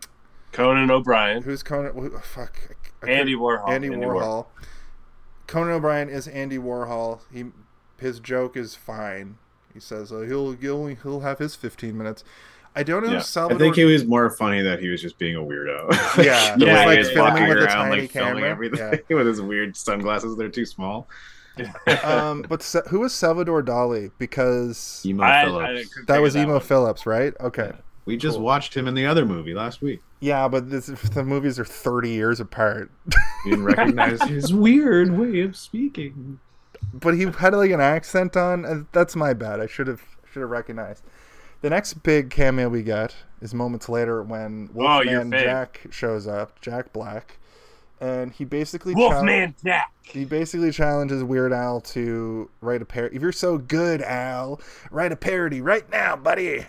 Conan 0.53 0.91
O'Brien, 0.91 1.43
who's 1.43 1.63
Conan? 1.63 1.93
who- 1.95 2.17
fuck, 2.19 2.59
I- 3.03 3.07
I 3.07 3.11
Andy 3.11 3.33
couldn't- 3.35 3.41
Warhol. 3.47 3.69
Andy 3.69 3.89
Warhol. 3.91 4.47
Conan 5.47 5.73
O'Brien 5.75 6.09
is 6.09 6.27
Andy 6.29 6.59
Warhol. 6.59 7.21
He 7.33 7.47
his 7.99 8.21
joke 8.21 8.57
is 8.57 8.75
fine. 8.75 9.39
He 9.73 9.81
says 9.81 10.11
uh, 10.13 10.21
he'll 10.21 10.53
he'll 10.53 10.87
he'll 10.87 11.21
have 11.21 11.39
his 11.39 11.55
15 11.57 11.97
minutes. 11.97 12.25
I 12.77 12.83
don't 12.83 13.03
know 13.05 13.11
Yeah. 13.13 13.19
if 13.21 13.37
I 13.37 13.55
think 13.57 13.79
it 13.79 13.87
was 13.87 14.05
more 14.05 14.29
funny 14.31 14.61
that 14.63 14.81
he 14.81 14.89
was 14.89 15.01
just 15.03 15.19
being 15.19 15.35
a 15.35 15.41
weirdo. 15.41 15.91
Yeah, 16.25 16.57
the 16.57 16.67
it 16.67 16.73
was 16.73 16.77
like 16.85 16.91
he 16.93 16.99
was 16.99 17.11
filming 17.11 17.33
walking 17.33 17.49
with 17.49 17.59
a 17.59 17.65
around, 17.65 17.89
tiny 17.89 18.01
like 18.03 18.11
filming 18.11 18.35
camera. 18.35 18.51
everything 18.51 19.03
with 19.17 19.27
his 19.27 19.41
weird 19.41 19.77
sunglasses. 19.77 20.37
They're 20.37 20.49
too 20.51 20.67
small. 20.67 21.09
um, 22.05 22.43
but 22.49 22.63
Sa- 22.63 22.83
who 22.89 23.01
was 23.01 23.15
Salvador 23.15 23.63
Dali? 23.63 24.11
Because 24.19 25.03
Emo 25.07 25.23
I, 25.25 25.41
I 25.41 25.45
Phillips. 25.47 25.89
couldn't 25.89 26.07
that 26.07 26.13
figure 26.15 26.21
was 26.23 26.37
Emo 26.37 26.53
one. 26.55 26.61
Phillips, 26.61 27.07
right? 27.07 27.33
Okay. 27.41 27.73
we 28.05 28.17
just 28.19 28.37
cool. 28.37 28.45
watched 28.45 28.77
him 28.77 28.87
in 28.87 28.95
the 28.95 29.07
other 29.07 29.25
movie 29.25 29.55
last 29.55 29.81
week. 29.81 30.03
Yeah, 30.21 30.49
but 30.49 30.69
this, 30.71 30.87
the 30.87 31.25
movies 31.25 31.59
are 31.59 31.65
30 31.65 32.11
years 32.11 32.41
apart. 32.41 32.91
You 33.47 33.53
didn't 33.53 33.65
recognize 33.65 34.23
his 34.25 34.53
weird 34.53 35.17
way 35.17 35.41
of 35.41 35.57
speaking. 35.57 36.41
but 36.93 37.15
he 37.15 37.23
had 37.25 37.55
like 37.55 37.71
an 37.71 37.81
accent 37.81 38.37
on. 38.37 38.65
and 38.67 38.87
That's 38.93 39.17
my 39.17 39.33
bad. 39.33 39.61
I 39.61 39.67
should 39.67 39.87
have 39.87 40.03
should 40.31 40.41
have 40.43 40.51
recognized. 40.51 41.05
The 41.63 41.71
next 41.71 41.95
big 42.03 42.31
cameo 42.31 42.69
we 42.69 42.83
get 42.83 43.15
is 43.41 43.55
moments 43.55 43.89
later 43.89 44.23
when 44.23 44.69
Oh, 44.75 44.79
Wolfman 44.79 45.31
fave. 45.31 45.43
Jack 45.43 45.87
shows 45.91 46.27
up, 46.27 46.61
Jack 46.61 46.93
Black, 46.93 47.39
and 48.01 48.33
he 48.33 48.45
basically 48.45 48.95
Wolfman 48.95 49.55
Jack. 49.65 49.91
he 50.03 50.25
basically 50.25 50.71
challenges 50.71 51.25
Weird 51.25 51.53
Al 51.53 51.81
to 51.81 52.51
write 52.61 52.83
a 52.83 52.85
parody. 52.85 53.17
If 53.17 53.23
you're 53.23 53.33
so 53.33 53.59
good, 53.59 54.03
Al, 54.03 54.61
write 54.91 55.13
a 55.13 55.17
parody 55.17 55.61
right 55.61 55.89
now, 55.91 56.15
buddy. 56.15 56.67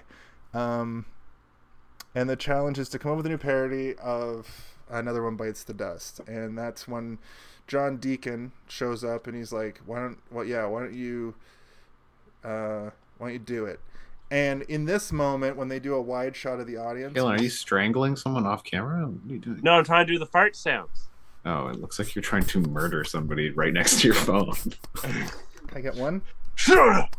Um, 0.54 1.06
and 2.16 2.30
the 2.30 2.36
challenge 2.38 2.80
is 2.80 2.90
to 2.90 3.00
come 3.00 3.12
up 3.12 3.18
with 3.18 3.26
a 3.26 3.30
new 3.30 3.38
parody 3.38 3.94
of 3.96 4.74
Another 4.90 5.22
One 5.22 5.36
Bites 5.36 5.64
the 5.64 5.74
Dust, 5.74 6.22
and 6.28 6.58
that's 6.58 6.88
when 6.88 7.20
John 7.68 7.98
Deacon 7.98 8.54
shows 8.70 9.04
up 9.04 9.28
and 9.28 9.36
he's 9.36 9.52
like, 9.52 9.82
"Why 9.86 10.00
don't? 10.00 10.20
Well, 10.32 10.46
yeah, 10.46 10.66
why 10.66 10.80
don't 10.84 10.94
you? 10.96 11.36
Uh, 12.44 12.92
why 13.18 13.28
don't 13.28 13.34
you 13.34 13.40
do 13.40 13.66
it?" 13.66 13.82
And 14.30 14.64
in 14.64 14.86
this 14.86 15.12
moment, 15.12 15.56
when 15.56 15.70
they 15.70 15.80
do 15.80 15.96
a 15.96 16.02
wide 16.02 16.36
shot 16.36 16.60
of 16.60 16.68
the 16.68 16.78
audience, 16.78 17.18
Kaylin, 17.18 17.40
are 17.40 17.42
you 17.42 17.50
strangling 17.50 18.16
someone 18.16 18.46
off 18.46 18.64
camera? 18.64 19.06
What 19.06 19.30
are 19.30 19.34
you 19.34 19.40
doing? 19.40 19.60
No, 19.64 19.74
I'm 19.74 19.86
trying 19.86 20.06
to 20.06 20.14
do 20.14 20.20
the 20.20 20.26
fart 20.26 20.56
sounds. 20.56 21.08
Oh, 21.46 21.68
it 21.68 21.80
looks 21.80 21.98
like 21.98 22.14
you're 22.14 22.24
trying 22.24 22.44
to 22.44 22.60
murder 22.60 23.06
somebody 23.06 23.52
right 23.52 23.72
next 23.72 24.02
to 24.02 24.08
your 24.08 24.16
phone. 24.16 24.54
I 25.74 25.80
get 25.80 25.96
one. 25.96 26.22
Shut 26.56 26.78
up. 26.78 27.16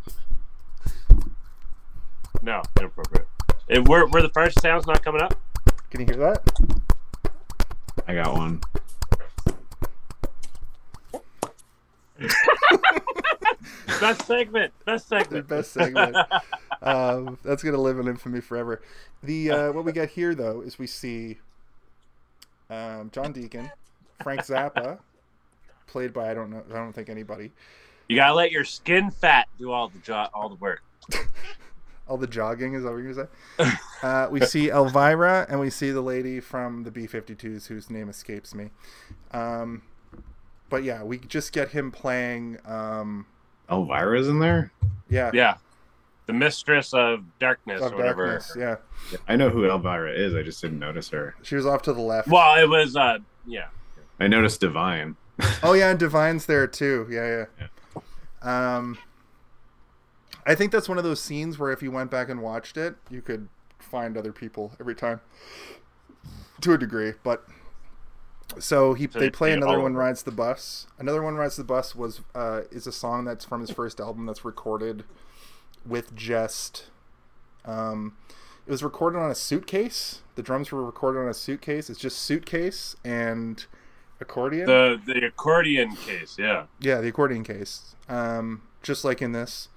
No, 2.43 2.63
inappropriate. 2.79 3.27
If 3.69 3.89
were, 3.89 4.07
were 4.07 4.21
the 4.21 4.29
fart 4.29 4.53
sounds 4.61 4.87
not 4.87 5.03
coming 5.03 5.23
up? 5.23 5.35
Can 5.91 6.01
you 6.01 6.07
hear 6.07 6.17
that? 6.17 6.43
I 8.07 8.15
got 8.15 8.35
one. 8.35 8.61
Best 14.01 14.27
segment. 14.27 14.73
Best 14.85 15.09
segment. 15.09 15.49
best 15.49 15.73
segment. 15.73 16.17
um, 16.83 17.39
that's 17.43 17.63
gonna 17.63 17.79
live 17.79 17.99
in 17.99 18.07
infamy 18.07 18.41
forever. 18.41 18.81
The 19.23 19.51
uh, 19.51 19.73
what 19.73 19.85
we 19.85 19.93
get 19.93 20.11
here 20.11 20.35
though 20.35 20.61
is 20.61 20.79
we 20.79 20.87
see 20.87 21.39
um, 22.71 23.11
John 23.13 23.33
Deacon, 23.33 23.71
Frank 24.23 24.43
Zappa, 24.43 24.99
played 25.87 26.13
by 26.13 26.31
I 26.31 26.35
don't 26.35 26.51
know 26.51 26.63
I 26.71 26.75
don't 26.75 26.93
think 26.93 27.09
anybody. 27.09 27.53
You 28.09 28.17
gotta 28.17 28.35
let 28.35 28.53
your 28.53 28.65
skin 28.65 29.11
fat 29.11 29.49
do 29.59 29.73
all 29.73 29.89
the 29.89 29.99
jo- 29.99 30.29
all 30.33 30.49
the 30.49 30.57
work. 30.57 30.83
All 32.07 32.17
the 32.17 32.27
jogging 32.27 32.73
is 32.73 32.85
that 32.85 32.91
what 32.91 33.03
you're 33.03 33.13
gonna 33.13 33.29
say? 33.59 33.71
Uh, 34.03 34.29
we 34.31 34.41
see 34.41 34.71
Elvira 34.71 35.45
and 35.51 35.61
we 35.61 35.69
see 35.69 35.91
the 35.91 36.01
lady 36.01 36.41
from 36.41 36.85
the 36.85 36.91
B-52s 36.91 37.67
whose 37.67 37.91
name 37.91 38.09
escapes 38.09 38.55
me. 38.55 38.71
Um, 39.33 39.83
but 40.69 40.85
yeah, 40.85 41.03
we 41.03 41.19
just 41.19 41.53
get 41.53 41.71
him 41.71 41.91
playing. 41.91 42.59
Um, 42.65 43.27
Elvira's 43.71 44.29
in 44.29 44.39
there. 44.41 44.73
yeah, 45.09 45.31
Yeah. 45.35 45.57
The 46.27 46.33
mistress 46.35 46.93
of 46.93 47.25
darkness 47.39 47.81
of 47.81 47.95
or 47.95 47.97
whatever. 47.97 48.27
darkness. 48.27 48.55
Yeah, 48.59 48.77
I 49.27 49.37
know 49.37 49.49
who 49.49 49.65
Elvira 49.65 50.13
is. 50.13 50.35
I 50.35 50.43
just 50.43 50.61
didn't 50.61 50.79
notice 50.79 51.09
her. 51.09 51.35
she 51.43 51.55
was 51.57 51.65
off 51.65 51.81
to 51.83 51.93
the 51.95 52.03
left. 52.03 52.29
Well, 52.29 52.63
it 52.63 52.69
was 52.69 52.97
uh 52.97 53.19
yeah. 53.47 53.69
I 54.21 54.27
noticed 54.27 54.61
Divine. 54.61 55.17
Oh 55.63 55.73
yeah, 55.73 55.89
and 55.91 55.99
Divine's 55.99 56.45
there 56.47 56.67
too. 56.67 57.07
Yeah, 57.11 57.47
yeah. 58.43 58.77
Um, 58.77 58.99
I 60.47 60.55
think 60.55 60.71
that's 60.73 60.89
one 60.89 60.99
of 60.99 61.05
those 61.05 61.21
scenes 61.23 61.59
where 61.59 61.71
if 61.73 61.83
you 61.83 61.91
went 61.91 62.11
back 62.11 62.29
and 62.29 62.43
watched 62.43 62.77
it, 62.77 62.97
you 63.11 63.23
could 63.23 63.49
find 63.79 64.17
other 64.19 64.33
people 64.33 64.73
every 64.81 64.95
time, 64.95 65.21
to 66.61 66.73
a 66.75 66.79
degree. 66.79 67.13
But 67.23 67.45
so 68.59 68.95
he 68.95 69.09
So 69.11 69.19
they 69.19 69.31
play 69.31 69.53
another 69.53 69.81
one 69.81 69.95
rides 69.95 70.23
the 70.23 70.31
bus. 70.31 70.87
Another 70.99 71.23
one 71.23 71.35
rides 71.37 71.57
the 71.57 71.65
bus 71.65 71.95
was 71.95 72.21
uh, 72.35 72.63
is 72.71 72.87
a 72.87 72.93
song 72.93 73.25
that's 73.25 73.45
from 73.45 73.61
his 73.61 73.71
first 73.71 74.01
album 74.01 74.27
that's 74.27 74.45
recorded 74.45 75.05
with 75.87 76.15
just. 76.15 76.87
Um, 77.65 78.17
it 78.67 78.71
was 78.71 78.83
recorded 78.83 79.19
on 79.19 79.31
a 79.31 79.35
suitcase. 79.35 80.23
The 80.35 80.43
drums 80.43 80.71
were 80.71 80.85
recorded 80.85 81.21
on 81.21 81.29
a 81.29 81.35
suitcase. 81.35 81.89
It's 81.89 81.99
just 81.99 82.19
suitcase 82.19 82.97
and 83.05 83.65
accordion. 84.21 84.67
The 84.67 85.01
the 85.05 85.27
accordion 85.27 85.97
case, 85.97 86.37
yeah. 86.39 86.67
Yeah, 86.81 87.01
the 87.01 87.09
accordion 87.09 87.45
case. 87.45 87.95
Um, 88.09 88.63
just 88.83 89.05
like 89.05 89.23
in 89.23 89.33
this, 89.33 89.69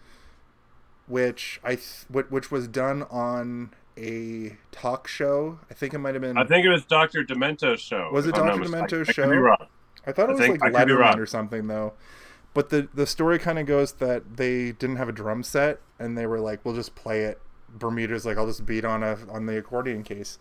which 1.07 1.60
I 1.64 1.76
th- 1.76 2.06
which 2.30 2.52
was 2.52 2.68
done 2.68 3.03
on 3.03 3.73
a 3.97 4.57
talk 4.72 5.07
show. 5.07 5.59
I 5.69 5.73
think 5.73 5.93
it 5.93 5.99
might 5.99 6.13
have 6.15 6.22
been. 6.22 6.38
I 6.38 6.45
think 6.45 6.65
it 6.65 6.69
was 6.69 6.85
Dr. 6.85 7.23
Demento's 7.23 7.81
show. 7.81 8.09
Was 8.11 8.26
it 8.26 8.30
if 8.30 8.35
I'm 8.35 8.45
not 8.45 8.51
Dr. 8.57 8.59
mistaken. 8.61 8.88
Demento's 8.88 9.09
I 9.09 9.13
could 9.13 9.15
show? 9.15 9.30
be 9.30 9.38
wrong. 9.38 9.68
I 10.05 10.11
thought 10.11 10.30
it 10.30 10.38
I 10.41 10.49
was 10.49 10.59
like 10.59 10.73
Letterman 10.73 11.18
or 11.18 11.26
something 11.26 11.68
though. 11.68 11.93
But 12.53 12.69
the 12.69 12.88
the 12.93 13.05
story 13.05 13.39
kind 13.39 13.59
of 13.59 13.65
goes 13.65 13.93
that 13.93 14.38
they 14.38 14.72
didn't 14.72 14.97
have 14.97 15.07
a 15.09 15.13
drum 15.13 15.43
set 15.43 15.80
and 15.99 16.18
they 16.18 16.26
were 16.26 16.39
like, 16.39 16.65
"We'll 16.65 16.76
just 16.76 16.95
play 16.95 17.23
it." 17.23 17.39
Bermuda's 17.69 18.26
like, 18.26 18.38
"I'll 18.38 18.47
just 18.47 18.65
beat 18.65 18.84
on 18.84 19.03
a 19.03 19.18
on 19.30 19.45
the 19.45 19.57
accordion 19.57 20.03
case," 20.03 20.38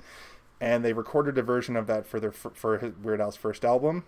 and 0.60 0.85
they 0.85 0.93
recorded 0.93 1.39
a 1.39 1.43
version 1.43 1.77
of 1.77 1.86
that 1.86 2.06
for 2.06 2.18
their 2.18 2.32
for, 2.32 2.51
for 2.51 2.93
Weird 3.02 3.20
Al's 3.20 3.36
first 3.36 3.64
album. 3.64 4.05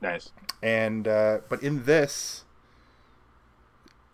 Nice. 0.00 0.32
and 0.62 1.06
uh, 1.06 1.38
but 1.48 1.62
in 1.62 1.84
this 1.84 2.44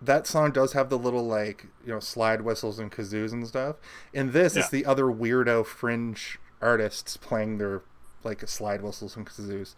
that 0.01 0.27
song 0.27 0.51
does 0.51 0.73
have 0.75 0.91
the 0.91 0.99
little 0.99 1.27
like 1.27 1.67
you 1.85 1.93
know 1.93 2.01
slide 2.01 2.43
whistles 2.43 2.79
and 2.79 2.93
kazoos 2.93 3.33
and 3.33 3.47
stuff 3.47 3.77
in 4.13 4.33
this 4.33 4.55
it's 4.57 4.69
the 4.69 4.85
other 4.85 5.05
weirdo 5.05 5.65
fringe 5.65 6.39
artists 6.61 7.17
playing 7.17 7.59
their 7.59 7.83
like 8.23 8.47
slide 8.49 8.83
whistles 8.83 9.17
and 9.17 9.27
kazoos 9.27 9.75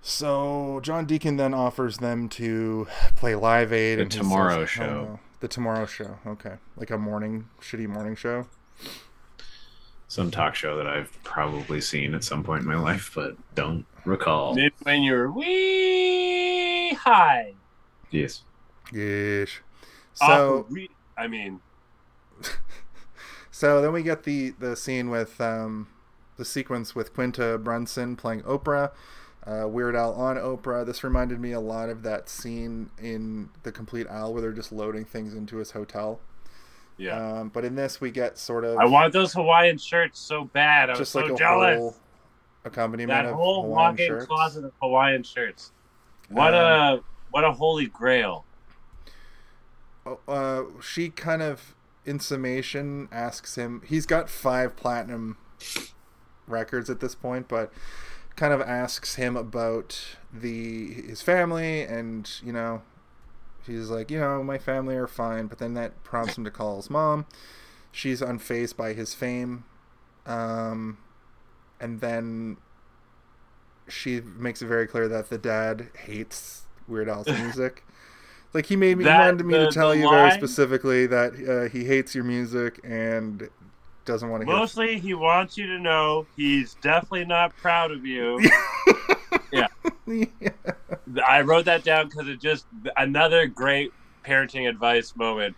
so 0.00 0.80
john 0.82 1.04
deacon 1.06 1.36
then 1.36 1.52
offers 1.52 1.98
them 1.98 2.28
to 2.28 2.86
play 3.16 3.34
live 3.34 3.72
aid 3.72 3.98
The 3.98 4.02
and 4.02 4.10
Tomorrow 4.10 4.64
says, 4.66 4.78
"Oh, 4.80 4.84
Show." 4.84 4.86
no." 4.86 5.20
the 5.40 5.48
tomorrow 5.48 5.86
show 5.86 6.18
okay 6.26 6.54
like 6.76 6.90
a 6.90 6.98
morning 6.98 7.48
shitty 7.60 7.86
morning 7.88 8.14
show 8.16 8.46
Some 10.08 10.30
talk 10.30 10.54
show 10.54 10.76
that 10.76 10.86
I've 10.86 11.12
probably 11.22 11.80
seen 11.80 12.14
at 12.14 12.24
some 12.24 12.42
point 12.42 12.62
in 12.62 12.68
my 12.68 12.76
life, 12.78 13.12
but 13.14 13.36
don't 13.54 13.84
recall. 14.06 14.56
When 14.82 15.02
you're 15.02 15.30
wee 15.30 16.94
high. 16.94 17.52
Yes. 18.10 18.42
Off 20.20 20.28
so 20.30 20.66
wee- 20.70 20.90
I 21.16 21.26
mean, 21.28 21.60
So 23.50 23.82
then 23.82 23.92
we 23.92 24.02
get 24.02 24.22
the 24.22 24.50
the 24.50 24.76
scene 24.76 25.10
with 25.10 25.40
um, 25.40 25.88
the 26.36 26.44
sequence 26.44 26.94
with 26.94 27.12
Quinta 27.12 27.58
Brunson 27.58 28.14
playing 28.14 28.42
Oprah, 28.42 28.92
uh, 29.46 29.66
Weird 29.66 29.96
Al 29.96 30.12
on 30.14 30.36
Oprah. 30.36 30.86
This 30.86 31.02
reminded 31.02 31.40
me 31.40 31.50
a 31.52 31.60
lot 31.60 31.88
of 31.88 32.02
that 32.04 32.28
scene 32.28 32.90
in 33.02 33.48
The 33.64 33.72
Compleat 33.72 34.06
Al 34.06 34.32
where 34.32 34.42
they're 34.42 34.52
just 34.52 34.70
loading 34.70 35.04
things 35.04 35.34
into 35.34 35.56
his 35.56 35.72
hotel. 35.72 36.20
yeah. 36.98 37.16
Um, 37.40 37.48
but 37.48 37.64
in 37.64 37.74
this, 37.74 38.00
we 38.00 38.12
get 38.12 38.38
sort 38.38 38.64
of 38.64 38.78
I 38.78 38.84
want 38.84 39.12
those 39.12 39.32
Hawaiian 39.32 39.78
shirts 39.78 40.20
so 40.20 40.44
bad. 40.44 40.88
I 40.90 40.92
was 40.92 41.00
just 41.00 41.12
so 41.12 41.20
like 41.22 41.32
a 41.32 41.36
jealous. 41.36 41.78
whole 41.78 41.96
accompaniment 42.64 43.08
that 43.10 43.26
of 43.26 43.34
whole 43.34 43.62
Hawaiian 43.62 43.70
walk-in 43.92 44.06
shirts. 44.06 44.26
closet 44.26 44.64
of 44.66 44.72
Hawaiian 44.80 45.24
shirts. 45.24 45.72
What 46.28 46.54
Um, 46.54 46.60
a 47.00 47.00
what 47.32 47.42
a 47.42 47.50
holy 47.50 47.86
grail. 47.86 48.44
Uh, 50.26 50.64
she 50.82 51.10
kind 51.10 51.42
of, 51.42 51.74
in 52.04 52.20
summation, 52.20 53.08
asks 53.12 53.56
him. 53.56 53.82
He's 53.86 54.06
got 54.06 54.28
five 54.28 54.76
platinum 54.76 55.36
records 56.46 56.88
at 56.90 57.00
this 57.00 57.14
point, 57.14 57.48
but 57.48 57.72
kind 58.36 58.52
of 58.52 58.60
asks 58.60 59.16
him 59.16 59.36
about 59.36 60.16
the 60.32 60.92
his 60.92 61.22
family, 61.22 61.82
and 61.82 62.30
you 62.44 62.52
know, 62.52 62.82
he's 63.66 63.90
like, 63.90 64.10
you 64.10 64.20
know, 64.20 64.42
my 64.42 64.58
family 64.58 64.96
are 64.96 65.06
fine, 65.06 65.46
but 65.46 65.58
then 65.58 65.74
that 65.74 66.02
prompts 66.04 66.38
him 66.38 66.44
to 66.44 66.50
call 66.50 66.76
his 66.76 66.88
mom. 66.88 67.26
She's 67.90 68.20
unfazed 68.20 68.76
by 68.76 68.92
his 68.92 69.14
fame, 69.14 69.64
um, 70.26 70.98
and 71.80 72.00
then 72.00 72.58
she 73.88 74.20
makes 74.20 74.62
it 74.62 74.66
very 74.66 74.86
clear 74.86 75.08
that 75.08 75.30
the 75.30 75.38
dad 75.38 75.90
hates 76.04 76.62
Weird 76.86 77.08
Al's 77.08 77.28
music. 77.28 77.84
Like 78.54 78.66
he 78.66 78.76
made 78.76 78.96
me 78.98 79.04
he 79.04 79.08
That- 79.10 79.26
wanted 79.26 79.46
me 79.46 79.54
the- 79.54 79.66
to 79.66 79.72
tell 79.72 79.94
you 79.94 80.08
very 80.08 80.30
specifically 80.32 81.06
that 81.06 81.32
uh, 81.48 81.68
he 81.70 81.84
hates 81.84 82.14
your 82.14 82.24
music 82.24 82.80
and 82.82 83.48
doesn't 84.04 84.28
want 84.30 84.42
to 84.42 84.46
hear. 84.46 84.56
Mostly, 84.56 84.98
he 84.98 85.12
wants 85.14 85.58
you 85.58 85.66
to 85.66 85.78
know 85.78 86.26
he's 86.36 86.74
definitely 86.74 87.26
not 87.26 87.54
proud 87.56 87.90
of 87.90 88.06
you. 88.06 88.40
yeah. 89.52 89.66
I 91.26 91.42
wrote 91.42 91.66
that 91.66 91.84
down 91.84 92.08
because 92.08 92.28
it 92.28 92.40
just 92.40 92.66
another 92.96 93.46
great 93.46 93.92
parenting 94.24 94.68
advice 94.68 95.14
moment. 95.14 95.54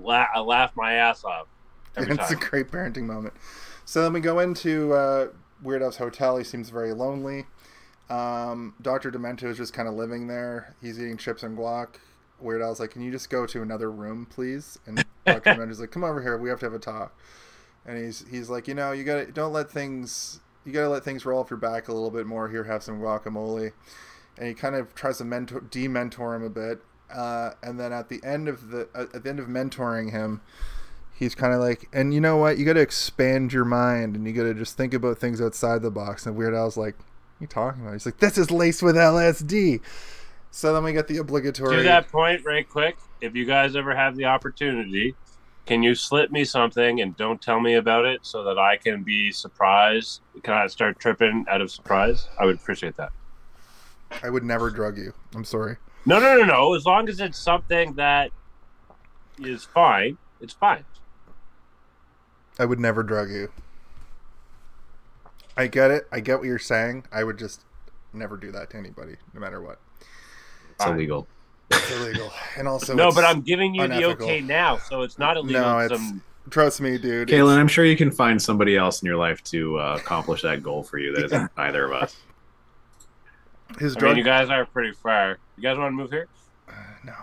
La- 0.00 0.26
I 0.34 0.40
laughed 0.40 0.76
my 0.76 0.94
ass 0.94 1.24
off 1.24 1.46
it's 1.96 2.30
a 2.30 2.36
great 2.36 2.70
parenting 2.70 3.04
moment. 3.04 3.34
So 3.84 4.02
then 4.02 4.12
we 4.12 4.20
go 4.20 4.38
into 4.40 4.92
uh, 4.92 5.28
Weird 5.62 5.82
Al's 5.82 5.96
hotel. 5.96 6.36
He 6.36 6.44
seems 6.44 6.70
very 6.70 6.92
lonely. 6.92 7.46
Um, 8.08 8.74
Dr. 8.80 9.10
Demento 9.10 9.44
is 9.44 9.56
just 9.56 9.72
kind 9.72 9.88
of 9.88 9.94
living 9.94 10.26
there. 10.28 10.74
He's 10.80 11.00
eating 11.00 11.16
chips 11.16 11.42
and 11.42 11.56
guac. 11.58 11.96
Weird 12.38 12.62
Al's 12.62 12.80
like, 12.80 12.90
"Can 12.90 13.02
you 13.02 13.10
just 13.10 13.30
go 13.30 13.46
to 13.46 13.62
another 13.62 13.90
room, 13.90 14.26
please?" 14.26 14.78
And 14.86 15.04
Dr. 15.26 15.54
Demento's 15.54 15.80
like, 15.80 15.90
"Come 15.90 16.04
over 16.04 16.22
here. 16.22 16.36
We 16.36 16.48
have 16.50 16.60
to 16.60 16.66
have 16.66 16.74
a 16.74 16.78
talk." 16.78 17.18
And 17.84 17.98
he's 17.98 18.24
he's 18.30 18.50
like, 18.50 18.68
"You 18.68 18.74
know, 18.74 18.92
you 18.92 19.04
got 19.04 19.26
to 19.26 19.32
don't 19.32 19.52
let 19.52 19.70
things 19.70 20.40
you 20.64 20.72
got 20.72 20.82
to 20.82 20.88
let 20.88 21.04
things 21.04 21.24
roll 21.24 21.40
off 21.40 21.50
your 21.50 21.58
back 21.58 21.88
a 21.88 21.92
little 21.92 22.10
bit 22.10 22.26
more. 22.26 22.48
Here, 22.48 22.64
have 22.64 22.82
some 22.82 23.00
guacamole." 23.00 23.72
And 24.38 24.48
he 24.48 24.54
kind 24.54 24.74
of 24.74 24.94
tries 24.94 25.18
to 25.18 25.24
mentor 25.24 25.60
de-mentor 25.60 26.34
him 26.34 26.42
a 26.44 26.50
bit. 26.50 26.80
Uh, 27.12 27.52
and 27.62 27.80
then 27.80 27.92
at 27.92 28.08
the 28.08 28.20
end 28.22 28.48
of 28.48 28.68
the 28.70 28.88
at 28.94 29.22
the 29.22 29.30
end 29.30 29.40
of 29.40 29.46
mentoring 29.46 30.10
him, 30.10 30.42
he's 31.14 31.34
kind 31.34 31.54
of 31.54 31.60
like, 31.60 31.88
and 31.92 32.12
you 32.12 32.20
know 32.20 32.36
what? 32.36 32.58
You 32.58 32.64
got 32.64 32.74
to 32.74 32.80
expand 32.80 33.52
your 33.52 33.64
mind, 33.64 34.16
and 34.16 34.26
you 34.26 34.32
got 34.32 34.42
to 34.42 34.54
just 34.54 34.76
think 34.76 34.92
about 34.92 35.18
things 35.18 35.40
outside 35.40 35.82
the 35.82 35.90
box. 35.90 36.26
And 36.26 36.36
Weird 36.36 36.54
Al's 36.54 36.76
like, 36.76 36.96
"What 36.96 37.04
are 37.04 37.05
you 37.40 37.46
talking 37.46 37.82
about?" 37.82 37.94
He's 37.94 38.06
like, 38.06 38.18
"This 38.18 38.38
is 38.38 38.50
laced 38.50 38.82
with 38.82 38.96
LSD." 38.96 39.80
So 40.50 40.72
then 40.72 40.84
we 40.84 40.92
get 40.92 41.06
the 41.08 41.18
obligatory. 41.18 41.76
To 41.76 41.82
that 41.82 42.10
point, 42.10 42.44
right 42.44 42.68
quick, 42.68 42.96
if 43.20 43.34
you 43.34 43.44
guys 43.44 43.76
ever 43.76 43.94
have 43.94 44.16
the 44.16 44.24
opportunity, 44.24 45.14
can 45.66 45.82
you 45.82 45.94
slip 45.94 46.30
me 46.30 46.44
something 46.44 47.00
and 47.00 47.16
don't 47.16 47.42
tell 47.42 47.60
me 47.60 47.74
about 47.74 48.04
it 48.04 48.20
so 48.22 48.44
that 48.44 48.58
I 48.58 48.76
can 48.76 49.02
be 49.02 49.32
surprised? 49.32 50.20
Can 50.42 50.54
I 50.54 50.66
start 50.68 50.98
tripping 50.98 51.44
out 51.48 51.60
of 51.60 51.70
surprise? 51.70 52.28
I 52.38 52.46
would 52.46 52.56
appreciate 52.56 52.96
that. 52.96 53.10
I 54.22 54.30
would 54.30 54.44
never 54.44 54.70
drug 54.70 54.96
you. 54.96 55.12
I'm 55.34 55.44
sorry. 55.44 55.76
No, 56.06 56.20
no, 56.20 56.36
no, 56.38 56.44
no. 56.44 56.74
As 56.74 56.86
long 56.86 57.08
as 57.08 57.18
it's 57.20 57.38
something 57.38 57.94
that 57.94 58.30
is 59.38 59.64
fine, 59.64 60.16
it's 60.40 60.54
fine. 60.54 60.84
I 62.58 62.64
would 62.64 62.78
never 62.78 63.02
drug 63.02 63.28
you. 63.28 63.50
I 65.56 65.66
get 65.66 65.90
it. 65.90 66.06
I 66.12 66.20
get 66.20 66.38
what 66.38 66.46
you're 66.46 66.58
saying. 66.58 67.06
I 67.12 67.24
would 67.24 67.38
just 67.38 67.62
never 68.12 68.36
do 68.36 68.52
that 68.52 68.70
to 68.70 68.76
anybody, 68.76 69.16
no 69.32 69.40
matter 69.40 69.60
what. 69.60 69.80
It's 70.70 70.84
Fine. 70.84 70.94
illegal. 70.94 71.26
It's 71.70 71.90
illegal, 71.90 72.30
and 72.56 72.68
also 72.68 72.94
no, 72.94 73.10
but 73.10 73.24
I'm 73.24 73.40
giving 73.40 73.74
you 73.74 73.82
unethical. 73.82 74.14
the 74.14 74.24
okay 74.24 74.40
now, 74.40 74.76
so 74.76 75.02
it's 75.02 75.18
not 75.18 75.36
illegal. 75.36 75.62
No, 75.62 75.78
It's 75.78 75.92
it's 75.92 76.00
um, 76.00 76.22
trust 76.48 76.80
me, 76.80 76.96
dude. 76.96 77.28
Kaylin, 77.28 77.58
I'm 77.58 77.66
sure 77.66 77.84
you 77.84 77.96
can 77.96 78.12
find 78.12 78.40
somebody 78.40 78.76
else 78.76 79.02
in 79.02 79.06
your 79.06 79.16
life 79.16 79.42
to 79.44 79.78
uh, 79.78 79.96
accomplish 79.98 80.42
that 80.42 80.62
goal 80.62 80.84
for 80.84 80.98
you 80.98 81.12
that 81.14 81.24
isn't 81.24 81.50
either 81.56 81.86
of 81.86 81.92
us. 81.92 82.16
His 83.80 83.96
I 83.96 84.00
mean, 84.00 84.16
you 84.18 84.22
guys 84.22 84.48
are 84.48 84.64
pretty 84.64 84.92
far. 84.92 85.38
You 85.56 85.62
guys 85.62 85.76
want 85.76 85.90
to 85.90 85.96
move 85.96 86.10
here? 86.10 86.28
Uh, 86.68 86.72
no. 87.04 87.14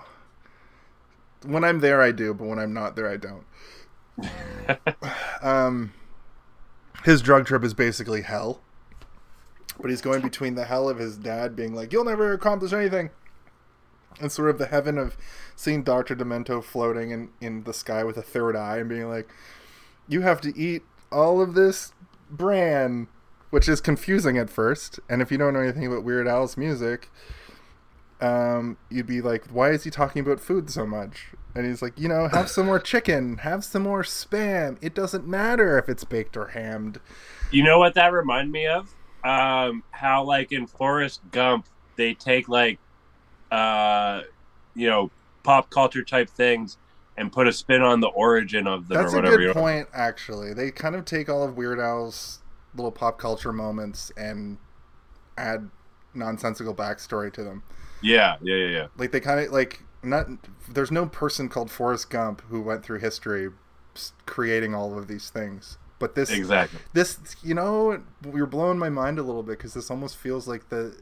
When 1.45 1.63
I'm 1.63 1.79
there, 1.79 2.01
I 2.01 2.11
do, 2.11 2.33
but 2.33 2.45
when 2.45 2.59
I'm 2.59 2.73
not 2.73 2.97
there, 2.97 3.09
I 3.09 3.17
don't. 3.17 3.45
um, 5.41 5.93
his 7.03 7.21
drug 7.21 7.45
trip 7.45 7.63
is 7.63 7.73
basically 7.73 8.21
hell, 8.21 8.61
but 9.79 9.89
he's 9.89 10.01
going 10.01 10.21
between 10.21 10.55
the 10.55 10.65
hell 10.65 10.89
of 10.89 10.97
his 10.97 11.17
dad 11.17 11.55
being 11.55 11.73
like, 11.73 11.91
"You'll 11.91 12.05
never 12.05 12.31
accomplish 12.31 12.73
anything," 12.73 13.09
and 14.19 14.31
sort 14.31 14.49
of 14.49 14.57
the 14.57 14.67
heaven 14.67 14.97
of 14.97 15.17
seeing 15.55 15.83
Doctor 15.83 16.15
Demento 16.15 16.63
floating 16.63 17.11
in 17.11 17.29
in 17.41 17.63
the 17.63 17.73
sky 17.73 18.03
with 18.03 18.17
a 18.17 18.21
third 18.21 18.55
eye 18.55 18.77
and 18.77 18.89
being 18.89 19.09
like, 19.09 19.29
"You 20.07 20.21
have 20.21 20.41
to 20.41 20.57
eat 20.57 20.83
all 21.11 21.41
of 21.41 21.53
this 21.53 21.93
bran." 22.29 23.07
Which 23.49 23.69
is 23.69 23.81
confusing 23.81 24.35
at 24.39 24.49
first, 24.49 24.99
and 25.07 25.21
if 25.21 25.31
you 25.31 25.37
don't 25.37 25.53
know 25.53 25.59
anything 25.59 25.85
about 25.85 26.03
Weird 26.03 26.27
Al's 26.27 26.57
music, 26.57 27.11
um, 28.23 28.77
you'd 28.89 29.05
be 29.05 29.21
like, 29.21 29.47
why 29.47 29.71
is 29.71 29.83
he 29.83 29.89
talking 29.89 30.21
about 30.21 30.39
food 30.39 30.69
so 30.69 30.87
much? 30.87 31.27
And 31.55 31.65
he's 31.65 31.81
like, 31.81 31.99
you 31.99 32.07
know, 32.07 32.29
have 32.29 32.49
some 32.49 32.65
more 32.65 32.79
chicken, 32.79 33.39
have 33.39 33.65
some 33.65 33.83
more 33.83 34.01
spam. 34.01 34.77
It 34.81 34.95
doesn't 34.95 35.27
matter 35.27 35.77
if 35.77 35.89
it's 35.89 36.05
baked 36.05 36.37
or 36.37 36.47
hammed. 36.47 37.01
You 37.51 37.63
know 37.63 37.79
what 37.79 37.95
that 37.95 38.13
reminded 38.13 38.51
me 38.51 38.65
of? 38.65 38.95
Um, 39.25 39.83
how 39.91 40.23
like 40.23 40.53
in 40.53 40.67
Forrest 40.67 41.19
Gump, 41.31 41.67
they 41.97 42.13
take 42.13 42.47
like, 42.47 42.79
uh, 43.51 44.21
you 44.73 44.89
know, 44.89 45.11
pop 45.43 45.69
culture 45.69 46.03
type 46.03 46.29
things 46.29 46.77
and 47.17 47.29
put 47.29 47.45
a 47.45 47.51
spin 47.51 47.81
on 47.81 47.99
the 47.99 48.07
origin 48.07 48.67
of 48.67 48.87
them 48.87 49.01
That's 49.01 49.13
or 49.13 49.19
a 49.19 49.21
good 49.23 49.41
you 49.41 49.53
point, 49.53 49.89
actually. 49.93 50.53
They 50.53 50.71
kind 50.71 50.95
of 50.95 51.03
take 51.03 51.27
all 51.27 51.43
of 51.43 51.57
Weird 51.57 51.79
Al's 51.79 52.39
little 52.73 52.91
pop 52.91 53.19
culture 53.19 53.51
moments 53.51 54.13
and 54.15 54.59
add 55.37 55.69
nonsensical 56.13 56.73
backstory 56.73 57.31
to 57.33 57.43
them. 57.43 57.63
Yeah, 58.03 58.35
yeah, 58.41 58.55
yeah, 58.55 58.67
yeah. 58.67 58.87
Like 58.97 59.11
they 59.11 59.19
kind 59.19 59.39
of 59.39 59.51
like 59.51 59.81
not. 60.03 60.27
There's 60.69 60.91
no 60.91 61.05
person 61.07 61.49
called 61.49 61.71
Forrest 61.71 62.09
Gump 62.09 62.41
who 62.49 62.61
went 62.61 62.83
through 62.83 62.99
history 62.99 63.49
creating 64.25 64.75
all 64.75 64.97
of 64.97 65.07
these 65.07 65.29
things. 65.29 65.77
But 65.99 66.15
this 66.15 66.29
Exactly. 66.31 66.79
this 66.93 67.17
you 67.43 67.53
know 67.53 68.01
you're 68.33 68.45
blowing 68.45 68.77
my 68.77 68.89
mind 68.89 69.19
a 69.19 69.23
little 69.23 69.43
bit 69.43 69.57
because 69.57 69.73
this 69.73 69.89
almost 69.89 70.17
feels 70.17 70.47
like 70.47 70.67
the 70.69 70.99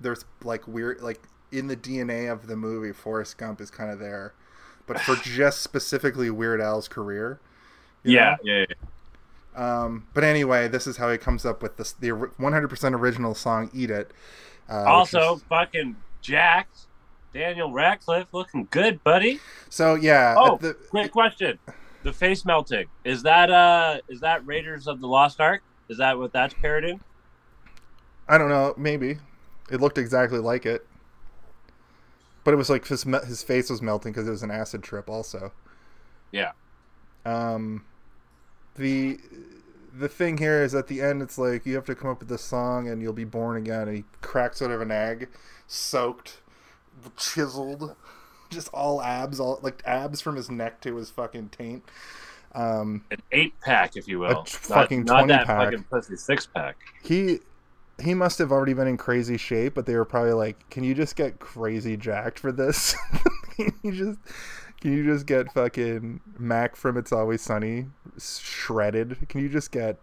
there's 0.00 0.24
like 0.42 0.66
weird 0.66 1.02
like 1.02 1.20
in 1.52 1.66
the 1.66 1.76
dna 1.76 2.32
of 2.32 2.46
the 2.46 2.56
movie 2.56 2.92
forrest 2.92 3.36
gump 3.36 3.60
is 3.60 3.70
kind 3.70 3.90
of 3.90 3.98
there 3.98 4.32
but 4.86 4.98
for 5.00 5.14
just 5.22 5.60
specifically 5.60 6.30
weird 6.30 6.58
al's 6.60 6.88
career 6.88 7.38
Yeah, 8.02 8.36
yeah, 8.42 8.64
yeah. 9.56 9.84
um 9.84 10.06
but 10.14 10.24
anyway 10.24 10.68
this 10.68 10.86
is 10.86 10.96
how 10.96 11.10
he 11.10 11.18
comes 11.18 11.44
up 11.44 11.62
with 11.62 11.76
this 11.76 11.92
the 11.92 12.08
100% 12.08 12.94
original 12.94 13.34
song 13.34 13.68
eat 13.74 13.90
it 13.90 14.12
uh, 14.70 14.84
Also, 14.84 15.34
is- 15.36 15.42
fucking 15.50 15.96
jacked. 16.20 16.86
Daniel 17.32 17.72
Radcliffe 17.72 18.26
looking 18.32 18.66
good, 18.72 19.02
buddy. 19.04 19.38
so 19.68 19.94
yeah 19.94 20.34
Oh, 20.36 20.56
the, 20.56 20.74
quick 20.90 21.12
question: 21.12 21.58
the 22.02 22.12
face 22.12 22.44
melting 22.44 22.86
is 23.04 23.22
that 23.22 23.50
uh 23.50 23.98
is 24.08 24.20
that 24.20 24.44
Raiders 24.46 24.86
of 24.88 25.00
the 25.00 25.06
Lost 25.06 25.40
Ark? 25.40 25.62
Is 25.88 25.98
that 25.98 26.18
what 26.18 26.32
that's 26.32 26.54
paired 26.54 26.84
in? 26.84 27.00
i 28.28 28.38
don't 28.38 28.48
know 28.48 28.72
maybe 28.76 29.18
it 29.72 29.80
looked 29.80 29.98
exactly 29.98 30.38
like 30.38 30.64
it 30.64 30.86
but 32.44 32.54
it 32.54 32.56
was 32.56 32.70
like 32.70 32.86
his, 32.86 33.02
his 33.26 33.42
face 33.42 33.68
was 33.68 33.82
melting 33.82 34.12
because 34.12 34.26
it 34.28 34.30
was 34.30 34.44
an 34.44 34.50
acid 34.52 34.82
trip 34.84 35.10
also 35.10 35.52
Yeah. 36.30 36.52
um 37.26 37.84
the 38.76 39.18
the 39.92 40.08
thing 40.08 40.38
here 40.38 40.62
is 40.62 40.74
at 40.74 40.86
the 40.88 41.00
end 41.00 41.20
it's 41.22 41.36
like 41.38 41.66
you 41.66 41.74
have 41.74 41.84
to 41.86 41.94
come 41.94 42.10
up 42.10 42.20
with 42.20 42.28
this 42.28 42.42
song 42.42 42.88
and 42.88 43.02
you'll 43.02 43.12
be 43.12 43.24
born 43.24 43.56
again 43.56 43.88
and 43.88 43.96
he 43.96 44.04
cracks 44.20 44.62
out 44.62 44.70
of 44.70 44.80
an 44.80 44.90
egg 44.90 45.28
soaked 45.66 46.38
chiseled 47.16 47.94
just 48.50 48.68
all 48.72 49.00
abs 49.02 49.38
all 49.40 49.58
like 49.62 49.82
abs 49.86 50.20
from 50.20 50.36
his 50.36 50.50
neck 50.50 50.80
to 50.80 50.96
his 50.96 51.10
fucking 51.10 51.48
taint 51.50 51.82
um 52.52 53.04
An 53.12 53.18
eight 53.30 53.54
pack, 53.60 53.96
if 53.96 54.08
you 54.08 54.18
will. 54.18 54.30
A 54.30 54.34
Not- 54.34 54.48
fucking 54.48 55.04
not, 55.04 55.18
20 55.20 55.32
that 55.32 55.46
pack. 55.46 55.64
fucking 55.66 55.84
pussy 55.84 56.16
six 56.16 56.46
pack. 56.46 56.76
he 57.02 57.38
he 58.02 58.12
must 58.14 58.38
have 58.38 58.50
already 58.50 58.72
been 58.74 58.88
in 58.88 58.96
crazy 58.96 59.36
shape 59.36 59.74
but 59.74 59.86
they 59.86 59.94
were 59.94 60.04
probably 60.04 60.32
like 60.32 60.68
can 60.70 60.82
you 60.82 60.94
just 60.94 61.14
get 61.16 61.38
crazy 61.38 61.96
jacked 61.96 62.38
for 62.40 62.50
this 62.50 62.96
you 63.82 63.92
just 63.92 64.18
can 64.80 64.92
you 64.92 65.04
just 65.04 65.26
get 65.26 65.52
fucking 65.52 66.20
mac 66.38 66.74
from 66.76 66.96
it's 66.96 67.12
always 67.12 67.42
sunny 67.42 67.86
shredded 68.18 69.16
can 69.28 69.40
you 69.40 69.48
just 69.48 69.70
get 69.70 69.98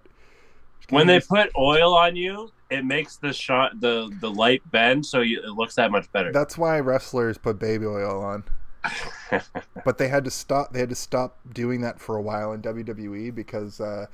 can 0.87 0.95
When 0.95 1.07
they 1.07 1.17
just- 1.17 1.29
put 1.29 1.49
oil 1.57 1.93
on 1.95 2.15
you, 2.15 2.51
it 2.69 2.85
makes 2.85 3.17
the 3.17 3.33
shot 3.33 3.79
the 3.81 4.09
the 4.21 4.29
light 4.29 4.61
bend, 4.71 5.05
so 5.05 5.19
you, 5.21 5.41
it 5.43 5.49
looks 5.51 5.75
that 5.75 5.91
much 5.91 6.09
better. 6.13 6.31
That's 6.31 6.57
why 6.57 6.79
wrestlers 6.79 7.37
put 7.37 7.59
baby 7.59 7.85
oil 7.85 8.21
on. 8.23 8.43
but 9.85 9.97
they 9.97 10.07
had 10.07 10.23
to 10.23 10.31
stop. 10.31 10.71
They 10.71 10.79
had 10.79 10.89
to 10.89 10.95
stop 10.95 11.37
doing 11.53 11.81
that 11.81 11.99
for 11.99 12.15
a 12.15 12.21
while 12.21 12.53
in 12.53 12.61
WWE 12.61 13.35
because 13.35 13.81
uh, 13.81 14.05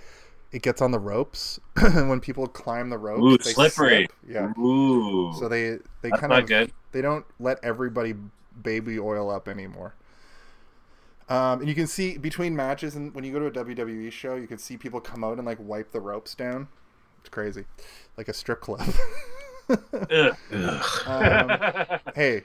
it 0.52 0.61
gets 0.64 0.81
on 0.81 0.90
the 0.91 0.99
ropes 0.99 1.60
and 1.76 2.10
when 2.10 2.19
people 2.19 2.48
climb 2.48 2.90
the 2.90 2.98
ropes. 2.98 3.22
Ooh, 3.23 3.38
they 3.38 3.53
slippery. 3.53 4.07
slip. 4.07 4.14
Yeah. 4.27 4.60
Ooh, 4.60 5.34
So 5.38 5.48
they 5.48 5.77
they 6.02 6.10
kind 6.10 6.30
not 6.30 6.44
of 6.44 6.48
good. 6.48 6.72
they 6.91 7.02
don't 7.02 7.26
let 7.40 7.60
everybody 7.64 8.15
baby 8.64 8.99
oil 8.99 9.30
up 9.30 9.48
anymore. 9.48 9.94
Um, 11.30 11.62
and 11.62 11.70
you 11.70 11.76
can 11.76 11.88
see 11.88 12.18
between 12.18 12.56
matches, 12.56 12.95
and 12.95 13.14
when 13.16 13.24
you 13.24 13.32
go 13.32 13.40
to 13.40 13.45
a 13.60 13.66
WWE 13.66 14.12
show, 14.12 14.36
you 14.36 14.48
can 14.48 14.58
see 14.58 14.78
people 14.78 15.00
come 15.00 15.24
out 15.24 15.38
and 15.38 15.45
like 15.45 15.58
wipe 15.60 15.91
the 15.91 16.02
ropes 16.02 16.36
down. 16.36 16.68
It's 17.22 17.30
crazy, 17.30 17.64
like 18.18 18.28
a 18.28 18.34
strip 18.34 18.60
club. 18.62 18.82
Ugh. 19.70 20.36
Ugh. 20.52 21.08
um, 21.08 22.00
hey, 22.16 22.44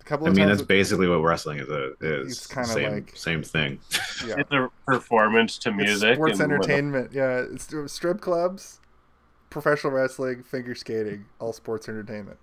a 0.00 0.04
couple 0.04 0.26
I 0.26 0.30
mean, 0.30 0.48
that's 0.48 0.62
basically 0.62 1.06
what 1.06 1.16
wrestling 1.16 1.58
is. 1.58 1.68
A, 1.68 1.92
is 2.00 2.32
It's 2.38 2.46
kinda 2.46 2.68
same 2.68 2.92
like- 2.92 3.12
same 3.14 3.42
thing. 3.42 3.78
yeah. 4.26 4.36
It's 4.38 4.50
a 4.52 4.70
performance 4.86 5.58
to 5.58 5.68
It's 5.68 5.76
music. 5.76 6.14
sports 6.14 6.40
and 6.40 6.50
entertainment. 6.52 7.12
Yeah, 7.12 7.44
it's 7.52 7.68
strip 7.92 8.22
clubs, 8.22 8.80
professional 9.50 9.92
wrestling, 9.92 10.42
figure 10.42 10.74
skating, 10.74 11.26
all 11.38 11.52
sports 11.52 11.88
entertainment. 11.90 12.38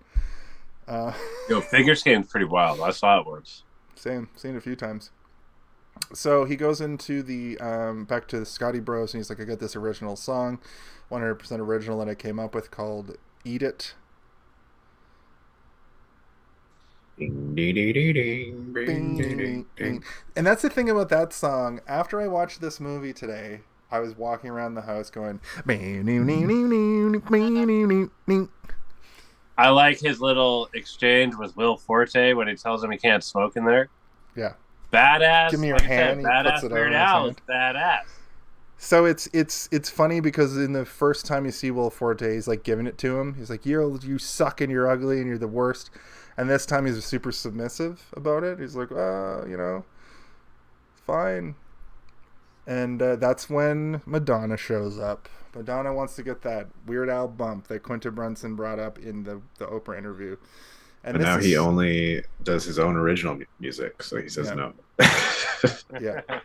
Uh, 0.87 1.13
Yo, 1.49 1.61
figure 1.61 1.95
skating's 1.95 2.27
pretty 2.27 2.45
wild. 2.45 2.79
I 2.81 2.91
saw 2.91 3.19
it 3.21 3.25
once. 3.25 3.63
same, 3.95 4.29
seen 4.35 4.53
it 4.53 4.57
a 4.57 4.61
few 4.61 4.75
times. 4.75 5.09
So 6.13 6.45
he 6.45 6.55
goes 6.55 6.79
into 6.81 7.23
the 7.23 7.57
um, 7.59 8.05
back 8.05 8.27
to 8.29 8.39
the 8.39 8.45
Scotti 8.45 8.83
Bros, 8.83 9.13
and 9.13 9.19
he's 9.19 9.29
like, 9.29 9.39
"I 9.39 9.45
got 9.45 9.59
this 9.59 9.75
original 9.75 10.15
song, 10.15 10.59
100% 11.11 11.59
original 11.59 11.99
that 11.99 12.09
I 12.09 12.15
came 12.15 12.39
up 12.39 12.53
with 12.53 12.71
called 12.71 13.17
Eat 13.43 13.63
It." 13.63 13.95
Ding, 17.17 17.55
ding, 17.55 17.75
ding, 17.75 19.37
ding, 19.37 19.65
ding. 19.75 20.03
And 20.35 20.47
that's 20.47 20.63
the 20.63 20.69
thing 20.69 20.89
about 20.89 21.09
that 21.09 21.31
song. 21.31 21.79
After 21.87 22.19
I 22.19 22.27
watched 22.27 22.59
this 22.59 22.79
movie 22.79 23.13
today, 23.13 23.61
I 23.91 23.99
was 23.99 24.17
walking 24.17 24.49
around 24.49 24.73
the 24.73 24.81
house 24.81 25.11
going, 25.11 25.39
I 29.57 29.69
like 29.69 29.99
his 29.99 30.19
little 30.19 30.67
exchange 30.73 31.35
with 31.35 31.55
Will 31.55 31.77
Forte 31.77 32.33
when 32.33 32.47
he 32.47 32.55
tells 32.55 32.83
him 32.83 32.89
he 32.89 32.97
can't 32.97 33.23
smoke 33.23 33.55
in 33.55 33.65
there. 33.65 33.89
Yeah. 34.35 34.53
Badass. 34.93 35.51
Give 35.51 35.59
me 35.59 35.67
your 35.67 35.77
like 35.77 35.85
I 35.85 35.87
said, 35.95 36.17
hand, 36.17 36.19
he 36.19 36.25
Badass 36.25 36.51
puts 36.51 36.63
it 36.63 36.71
Weird 36.71 36.93
Al 36.93 37.23
hand. 37.25 37.37
is 37.37 37.43
badass. 37.49 38.01
So 38.77 39.05
it's 39.05 39.29
it's 39.33 39.69
it's 39.71 39.89
funny 39.89 40.19
because 40.19 40.57
in 40.57 40.73
the 40.73 40.85
first 40.85 41.25
time 41.25 41.45
you 41.45 41.51
see 41.51 41.71
Will 41.71 41.89
Forte, 41.89 42.33
he's 42.33 42.47
like 42.47 42.63
giving 42.63 42.85
it 42.85 42.97
to 42.99 43.17
him. 43.17 43.35
He's 43.35 43.49
like, 43.49 43.65
"You 43.65 43.97
you 44.03 44.17
suck 44.19 44.59
and 44.61 44.71
you're 44.71 44.89
ugly 44.89 45.19
and 45.19 45.27
you're 45.27 45.37
the 45.37 45.47
worst." 45.47 45.89
And 46.35 46.49
this 46.49 46.65
time 46.65 46.85
he's 46.85 47.03
super 47.05 47.31
submissive 47.31 48.09
about 48.15 48.43
it. 48.43 48.59
He's 48.59 48.75
like, 48.75 48.91
"Uh, 48.91 49.45
you 49.47 49.55
know, 49.55 49.85
fine." 51.05 51.55
And 52.65 53.01
uh, 53.01 53.15
that's 53.17 53.49
when 53.49 54.01
Madonna 54.05 54.57
shows 54.57 54.97
up. 54.99 55.27
Madonna 55.55 55.93
wants 55.93 56.15
to 56.15 56.23
get 56.23 56.41
that 56.41 56.67
Weird 56.85 57.09
Al 57.09 57.27
bump 57.27 57.67
that 57.67 57.83
Quinta 57.83 58.11
Brunson 58.11 58.55
brought 58.55 58.79
up 58.79 58.97
in 58.99 59.23
the 59.23 59.41
the 59.59 59.65
Oprah 59.67 59.97
interview. 59.97 60.35
And 61.03 61.13
But 61.13 61.19
this 61.19 61.25
now 61.25 61.37
is- 61.37 61.45
he 61.45 61.57
only 61.57 62.23
does 62.43 62.63
his 62.63 62.79
own 62.79 62.95
original 62.95 63.37
music, 63.59 64.01
so 64.03 64.17
he 64.17 64.29
says 64.29 64.47
Yeah. 64.47 64.53
no. 64.55 64.73
yeah. 66.01 66.21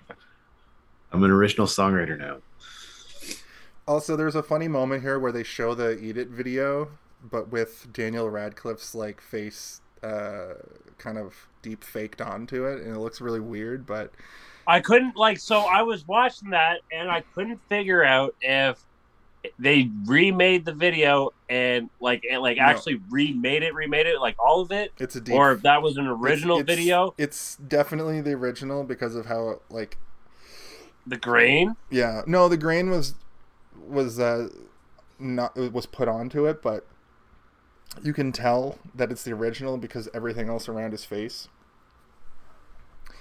I'm 1.12 1.22
an 1.24 1.30
original 1.30 1.66
songwriter 1.66 2.18
now. 2.18 2.38
Also, 3.86 4.16
there's 4.16 4.34
a 4.34 4.42
funny 4.42 4.68
moment 4.68 5.02
here 5.02 5.18
where 5.18 5.32
they 5.32 5.42
show 5.42 5.74
the 5.74 5.98
Eat 5.98 6.18
It 6.18 6.28
video, 6.28 6.90
but 7.30 7.48
with 7.50 7.90
Daniel 7.92 8.28
Radcliffe's 8.28 8.94
like 8.94 9.20
face 9.20 9.80
uh, 10.02 10.54
kind 10.98 11.16
of 11.18 11.34
deep 11.62 11.82
faked 11.82 12.20
onto 12.20 12.66
it, 12.66 12.82
and 12.82 12.94
it 12.94 12.98
looks 12.98 13.20
really 13.22 13.40
weird. 13.40 13.86
But 13.86 14.12
I 14.66 14.80
couldn't 14.80 15.16
like 15.16 15.38
so 15.38 15.60
I 15.60 15.80
was 15.82 16.06
watching 16.06 16.50
that 16.50 16.80
and 16.92 17.10
I 17.10 17.22
couldn't 17.34 17.58
figure 17.70 18.04
out 18.04 18.34
if 18.42 18.78
they 19.58 19.90
remade 20.06 20.64
the 20.64 20.72
video 20.72 21.30
and 21.48 21.88
like 22.00 22.24
and, 22.30 22.42
like 22.42 22.56
No. 22.58 22.64
actually 22.64 23.00
remade 23.10 23.62
it, 23.62 23.72
remade 23.74 24.06
it 24.06 24.20
like 24.20 24.36
all 24.38 24.60
of 24.60 24.72
it, 24.72 24.92
it's 24.98 25.16
a 25.16 25.20
deep. 25.20 25.34
or 25.34 25.52
if 25.52 25.62
that 25.62 25.80
was 25.82 25.96
an 25.96 26.06
original 26.06 26.58
it's- 26.58 26.64
it's- 26.72 26.78
video. 26.78 27.14
It's 27.18 27.56
definitely 27.56 28.20
the 28.20 28.32
original 28.32 28.84
because 28.84 29.14
of 29.14 29.26
how 29.26 29.60
like 29.70 29.96
The 31.06 31.16
grain. 31.16 31.76
yeah. 31.90 32.22
No, 32.26 32.48
the 32.48 32.56
grain 32.56 32.90
was 32.90 33.14
was 33.86 34.18
uh, 34.18 34.48
not 35.18 35.56
it 35.56 35.72
was 35.72 35.86
put 35.86 36.08
onto 36.08 36.46
it, 36.46 36.60
but 36.62 36.86
you 38.02 38.12
can 38.12 38.32
tell 38.32 38.78
that 38.94 39.10
it's 39.10 39.22
the 39.22 39.32
original 39.32 39.78
because 39.78 40.08
everything 40.12 40.48
else 40.48 40.68
around 40.68 40.90
his 40.92 41.04
face 41.04 41.48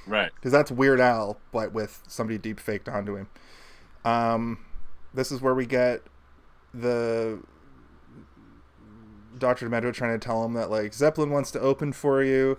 Right. 0.05 0.31
because 0.35 0.51
that's 0.51 0.71
Weird 0.71 0.99
Al, 0.99 1.37
but 1.51 1.71
with 1.73 2.01
somebody 2.07 2.37
deep 2.37 2.59
faked 2.59 2.87
onto 2.89 3.15
him. 3.15 3.27
Um, 4.05 4.59
this 5.13 5.31
is 5.31 5.41
where 5.41 5.53
we 5.53 5.65
get 5.65 6.01
the 6.73 7.39
Doctor 9.37 9.69
Demento 9.69 9.93
trying 9.93 10.17
to 10.19 10.23
tell 10.23 10.43
him 10.43 10.53
that 10.53 10.69
like 10.69 10.93
Zeppelin 10.93 11.29
wants 11.29 11.51
to 11.51 11.59
open 11.59 11.93
for 11.93 12.23
you. 12.23 12.57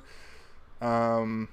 Um, 0.81 1.49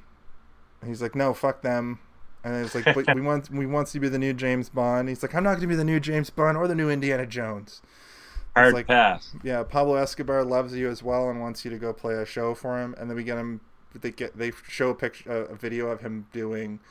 he's 0.85 1.01
like, 1.01 1.15
no, 1.15 1.33
fuck 1.33 1.61
them. 1.61 1.99
And 2.43 2.63
it's 2.63 2.75
like, 2.75 2.85
but 2.85 3.13
we 3.15 3.21
want 3.21 3.49
we 3.49 3.65
want 3.65 3.93
you 3.93 3.99
to 3.99 4.05
be 4.05 4.09
the 4.09 4.19
new 4.19 4.33
James 4.33 4.69
Bond. 4.69 5.09
He's 5.09 5.23
like, 5.23 5.33
I'm 5.33 5.43
not 5.43 5.51
going 5.51 5.61
to 5.61 5.67
be 5.67 5.75
the 5.75 5.83
new 5.83 5.99
James 5.99 6.29
Bond 6.29 6.57
or 6.57 6.67
the 6.67 6.75
new 6.75 6.89
Indiana 6.89 7.25
Jones. 7.25 7.81
Hard 8.55 8.73
like- 8.73 8.87
pass. 8.87 9.35
Yeah, 9.43 9.63
Pablo 9.63 9.95
Escobar 9.95 10.43
loves 10.43 10.75
you 10.75 10.89
as 10.89 11.03
well 11.03 11.29
and 11.29 11.41
wants 11.41 11.65
you 11.65 11.71
to 11.71 11.77
go 11.77 11.91
play 11.91 12.15
a 12.15 12.25
show 12.25 12.53
for 12.53 12.79
him. 12.79 12.95
And 12.97 13.09
then 13.09 13.17
we 13.17 13.23
get 13.23 13.37
him. 13.37 13.61
They 13.99 14.11
get 14.11 14.37
they 14.37 14.51
show 14.67 14.89
a 14.89 14.95
picture, 14.95 15.45
a 15.45 15.55
video 15.55 15.87
of 15.87 16.01
him 16.01 16.27
doing 16.33 16.81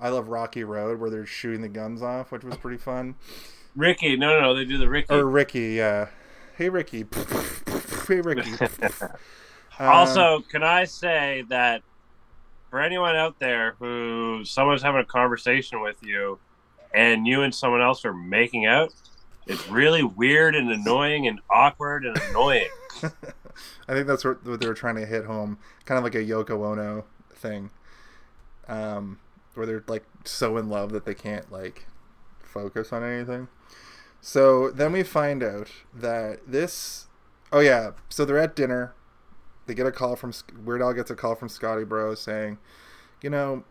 "I 0.00 0.08
Love 0.08 0.28
Rocky 0.28 0.64
Road" 0.64 0.98
where 0.98 1.10
they're 1.10 1.26
shooting 1.26 1.62
the 1.62 1.68
guns 1.68 2.02
off, 2.02 2.32
which 2.32 2.42
was 2.42 2.56
pretty 2.56 2.78
fun. 2.78 3.14
Ricky, 3.76 4.16
no, 4.16 4.30
no, 4.30 4.40
no, 4.40 4.54
they 4.54 4.64
do 4.64 4.78
the 4.78 4.88
Ricky. 4.88 5.14
Or 5.14 5.26
Ricky, 5.26 5.74
yeah. 5.74 6.08
Hey 6.56 6.68
Ricky. 6.68 7.06
hey 8.08 8.20
Ricky. 8.20 8.52
Also, 9.78 10.40
can 10.40 10.62
I 10.62 10.84
say 10.84 11.44
that 11.48 11.82
for 12.68 12.80
anyone 12.80 13.16
out 13.16 13.38
there 13.38 13.76
who 13.78 14.44
someone's 14.44 14.82
having 14.82 15.00
a 15.00 15.04
conversation 15.04 15.80
with 15.80 15.96
you 16.02 16.38
and 16.94 17.26
you 17.26 17.42
and 17.42 17.54
someone 17.54 17.80
else 17.80 18.04
are 18.04 18.12
making 18.12 18.66
out, 18.66 18.92
it's 19.46 19.66
really 19.68 20.02
weird 20.02 20.54
and 20.54 20.70
annoying 20.70 21.26
and 21.26 21.40
awkward 21.50 22.04
and 22.04 22.16
annoying. 22.28 22.68
I 23.02 23.94
think 23.94 24.06
that's 24.06 24.24
what 24.24 24.44
what 24.46 24.60
they 24.60 24.68
were 24.68 24.74
trying 24.74 24.96
to 24.96 25.06
hit 25.06 25.24
home, 25.24 25.58
kind 25.84 25.98
of 25.98 26.04
like 26.04 26.14
a 26.14 26.24
Yoko 26.24 26.64
Ono 26.72 27.04
thing, 27.34 27.70
um, 28.68 29.18
where 29.54 29.66
they're 29.66 29.84
like 29.86 30.04
so 30.24 30.56
in 30.56 30.68
love 30.68 30.92
that 30.92 31.04
they 31.04 31.14
can't 31.14 31.50
like 31.50 31.86
focus 32.42 32.92
on 32.92 33.04
anything. 33.04 33.48
So 34.20 34.70
then 34.70 34.92
we 34.92 35.02
find 35.02 35.42
out 35.42 35.68
that 35.94 36.40
this, 36.46 37.06
oh 37.52 37.60
yeah, 37.60 37.92
so 38.08 38.24
they're 38.24 38.38
at 38.38 38.54
dinner. 38.54 38.94
They 39.66 39.74
get 39.74 39.86
a 39.86 39.92
call 39.92 40.16
from 40.16 40.32
Weird 40.64 40.82
Al 40.82 40.92
gets 40.92 41.10
a 41.10 41.14
call 41.14 41.34
from 41.34 41.48
Scotti 41.48 41.88
Bro 41.88 42.16
saying, 42.16 42.58
you 43.22 43.30
know, 43.30 43.64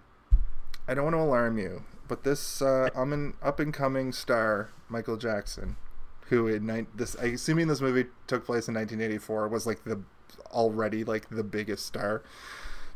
I 0.88 0.94
don't 0.94 1.04
want 1.04 1.16
to 1.16 1.22
alarm 1.22 1.58
you, 1.58 1.84
but 2.08 2.24
this 2.24 2.62
uh, 2.62 2.90
I'm 2.96 3.14
an 3.14 3.36
up 3.44 3.60
and 3.60 3.74
coming 3.74 4.12
star, 4.12 4.70
Michael 4.88 5.18
Jackson, 5.18 5.76
who 6.28 6.48
in 6.48 6.88
this 6.96 7.16
I 7.18 7.26
assuming 7.26 7.68
this 7.68 7.82
movie 7.82 8.10
took 8.28 8.46
place 8.46 8.68
in 8.68 8.74
1984 8.76 9.48
was 9.50 9.68
like 9.68 9.84
the 9.84 10.02
already 10.52 11.04
like 11.04 11.30
the 11.30 11.44
biggest 11.44 11.86
star, 11.86 12.24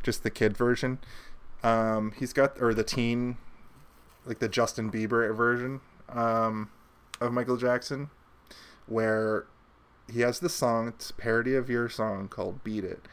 just 0.02 0.22
the 0.22 0.30
kid 0.30 0.56
version. 0.56 0.98
Um, 1.64 2.12
he's 2.18 2.32
got 2.32 2.60
or 2.60 2.74
the 2.74 2.84
teen, 2.84 3.38
like 4.26 4.38
the 4.38 4.48
Justin 4.48 4.90
Bieber 4.90 5.34
version 5.34 5.80
um, 6.10 6.70
of 7.20 7.32
Michael 7.32 7.56
Jackson, 7.56 8.10
where 8.86 9.46
he 10.12 10.20
has 10.20 10.40
this 10.40 10.54
song. 10.54 10.88
It's 10.88 11.10
a 11.10 11.14
parody 11.14 11.54
of 11.54 11.70
your 11.70 11.88
song 11.88 12.28
called 12.28 12.62
"Beat 12.62 12.84
It," 12.84 13.08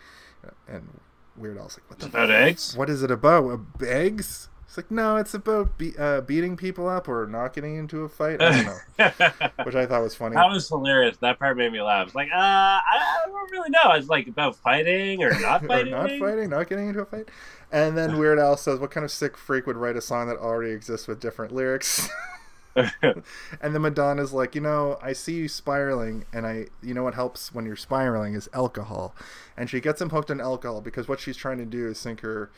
and 0.67 0.99
Weird 1.37 1.57
Al's 1.57 1.77
like, 1.77 1.89
"What 1.89 1.99
the 1.99 2.07
about 2.07 2.29
eggs. 2.29 2.75
what 2.75 2.89
is 2.89 3.03
it 3.03 3.09
about? 3.09 3.49
Uh, 3.49 3.85
Eggs? 3.85 4.49
It's 4.71 4.77
like, 4.77 4.89
no, 4.89 5.17
it's 5.17 5.33
about 5.33 5.77
be- 5.77 5.97
uh, 5.97 6.21
beating 6.21 6.55
people 6.55 6.87
up 6.87 7.09
or 7.09 7.27
not 7.27 7.51
getting 7.51 7.75
into 7.75 8.03
a 8.03 8.07
fight. 8.07 8.41
I 8.41 8.63
don't 8.63 8.65
know. 8.67 9.43
Which 9.65 9.75
I 9.75 9.85
thought 9.85 10.01
was 10.01 10.15
funny. 10.15 10.35
That 10.35 10.49
was 10.49 10.69
hilarious. 10.69 11.17
That 11.17 11.39
part 11.39 11.57
made 11.57 11.73
me 11.73 11.81
laugh. 11.81 12.07
It's 12.07 12.15
like, 12.15 12.29
uh, 12.31 12.37
I, 12.39 13.17
don't 13.25 13.51
really 13.51 13.69
know. 13.69 13.91
It's 13.95 14.07
like 14.07 14.29
about 14.29 14.55
fighting 14.55 15.23
or 15.23 15.37
not 15.41 15.63
or 15.65 15.67
fighting. 15.67 15.91
not 15.91 16.09
fighting, 16.11 16.49
not 16.51 16.69
getting 16.69 16.87
into 16.87 17.01
a 17.01 17.05
fight. 17.05 17.27
And 17.69 17.97
then 17.97 18.17
Weird 18.17 18.39
Al 18.39 18.55
says, 18.55 18.79
what 18.79 18.91
kind 18.91 19.03
of 19.03 19.11
sick 19.11 19.35
freak 19.35 19.67
would 19.67 19.75
write 19.75 19.97
a 19.97 20.01
song 20.01 20.29
that 20.29 20.37
already 20.37 20.71
exists 20.71 21.05
with 21.05 21.19
different 21.19 21.53
lyrics? 21.53 22.07
and 22.75 23.23
then 23.61 23.81
Madonna's 23.81 24.31
like, 24.31 24.55
you 24.55 24.61
know, 24.61 24.97
I 25.01 25.11
see 25.11 25.33
you 25.33 25.49
spiraling, 25.49 26.23
and 26.31 26.47
I, 26.47 26.67
you 26.81 26.93
know 26.93 27.03
what 27.03 27.15
helps 27.15 27.53
when 27.53 27.65
you're 27.65 27.75
spiraling 27.75 28.35
is 28.35 28.47
alcohol. 28.53 29.15
And 29.57 29.69
she 29.69 29.81
gets 29.81 29.99
him 30.01 30.11
hooked 30.11 30.31
on 30.31 30.39
alcohol 30.39 30.79
because 30.79 31.09
what 31.09 31.19
she's 31.19 31.35
trying 31.35 31.57
to 31.57 31.65
do 31.65 31.89
is 31.89 31.97
sink 31.97 32.21
her, 32.21 32.51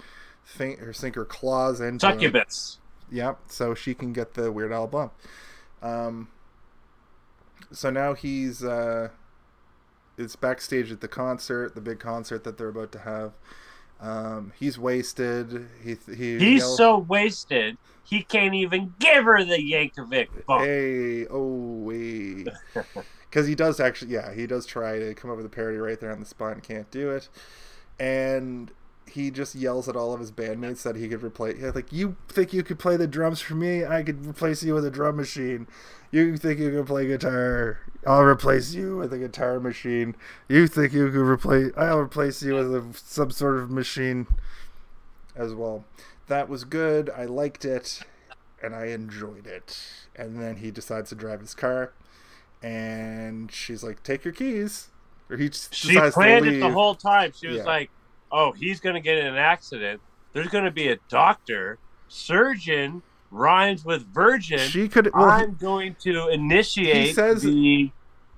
think, 0.46 0.82
or 0.82 0.94
sink 0.94 1.16
her 1.16 1.26
claws 1.26 1.80
into 1.82 2.06
him. 2.08 2.14
Succubus. 2.20 2.80
Yep. 3.12 3.40
So 3.48 3.74
she 3.76 3.94
can 3.94 4.14
get 4.14 4.34
the 4.34 4.52
Weird 4.52 4.72
Al 4.72 4.88
bump. 4.88 5.14
Um, 5.82 6.30
so 7.72 7.90
now 7.90 8.14
he's 8.14 8.64
uh, 8.64 9.10
it's 10.18 10.36
backstage 10.36 10.92
at 10.92 11.02
the 11.02 11.08
concert, 11.08 11.76
the 11.76 11.82
big 11.82 12.00
concert 12.00 12.44
that 12.44 12.58
they're 12.58 12.70
about 12.70 12.92
to 12.94 13.00
have. 13.00 13.34
Um, 14.00 14.52
he's 14.60 14.78
wasted. 14.78 15.70
He 15.84 15.96
he 16.14 16.38
He's 16.38 16.66
so 16.66 16.98
wasted, 16.98 17.78
he 18.04 18.24
can't 18.24 18.54
even 18.54 18.94
give 19.00 19.24
her 19.26 19.44
the 19.44 19.58
Yankovic 19.58 20.46
bump. 20.46 20.64
hey 20.64 21.26
oh 21.28 21.80
wait 21.80 22.48
because 23.30 23.48
he 23.48 23.56
does 23.56 23.80
actually 23.80 24.12
yeah 24.12 24.34
he 24.34 24.46
does 24.46 24.66
try 24.66 25.00
to 25.00 25.14
come 25.14 25.32
up 25.32 25.38
with 25.38 25.46
a 25.46 25.50
parody 25.50 25.78
right 25.78 26.00
there 26.00 26.12
on 26.12 26.20
the 26.20 26.26
spot 26.26 26.54
and 26.54 26.64
can't 26.64 26.90
do 26.92 27.12
it 27.12 27.30
and 28.00 28.72
he 29.14 29.32
just 29.32 29.56
yells 29.56 29.88
at 29.88 29.96
all 29.96 30.14
of 30.14 30.20
his 30.20 30.32
bandmates 30.32 30.84
that 30.84 30.96
he 30.96 31.08
could 31.08 31.24
replace 31.24 31.62
like 31.76 31.92
you 31.92 32.16
think 32.28 32.54
you 32.54 32.64
could 32.64 32.80
play 32.80 32.98
the 32.98 33.08
drums 33.08 33.40
for 33.40 33.56
me 33.56 33.86
i 33.86 34.02
could 34.04 34.26
replace 34.26 34.64
you 34.64 34.74
with 34.74 34.86
a 34.86 34.92
drum 34.92 35.16
machine 35.16 35.68
you 36.12 36.38
think 36.38 36.60
you 36.60 36.72
can 36.72 36.86
play 36.86 37.08
guitar 37.08 37.80
i'll 38.06 38.24
replace 38.24 38.74
you 38.74 38.98
with 38.98 39.14
a 39.14 39.18
guitar 39.18 39.60
machine 39.60 40.16
you 40.48 40.68
think 40.68 40.94
you 40.94 41.10
could 41.12 41.28
replace 41.28 41.72
i'll 41.78 42.00
replace 42.00 42.42
you 42.44 42.56
with 42.56 42.74
a, 42.74 42.84
some 42.98 43.32
sort 43.32 43.58
of 43.58 43.70
machine 43.70 44.28
as 45.36 45.54
well 45.54 45.84
that 46.28 46.50
was 46.50 46.64
good 46.64 47.10
i 47.16 47.26
liked 47.26 47.66
it 47.66 48.02
and 48.64 48.74
I 48.74 48.86
enjoyed 48.86 49.46
it. 49.46 49.78
And 50.16 50.42
then 50.42 50.56
he 50.58 50.72
decides 50.72 51.10
to 51.10 51.16
drive 51.16 51.42
his 51.42 51.54
car, 51.54 51.92
and 52.62 53.52
she's 53.52 53.84
like, 53.84 54.02
"Take 54.04 54.24
your 54.24 54.34
keys." 54.34 54.88
Or 55.30 55.38
he 55.38 55.50
just 55.50 55.76
She 55.76 55.98
planned 56.00 56.46
it 56.48 56.60
the 56.60 56.70
whole 56.72 56.96
time. 56.96 57.34
She 57.36 57.48
was 57.48 57.58
Yeah. 57.58 57.64
like, 57.64 57.90
"Oh, 58.34 58.52
he's 58.52 58.80
going 58.82 58.96
to 58.96 59.02
get 59.02 59.18
in 59.18 59.26
an 59.28 59.38
accident. 59.38 60.02
There's 60.34 60.48
going 60.48 60.66
to 60.66 60.72
be 60.72 60.90
a 60.90 60.98
doctor, 61.10 61.78
surgeon 62.08 63.04
rhymes 63.32 63.86
with 63.86 64.06
virgin. 64.14 64.60
She 64.60 64.88
could. 64.90 65.12
Well, 65.14 65.30
I'm 65.30 65.56
going 65.56 65.96
to 66.02 66.28
initiate 66.30 67.08
He 67.08 67.14
says- 67.14 67.44
the 67.44 67.92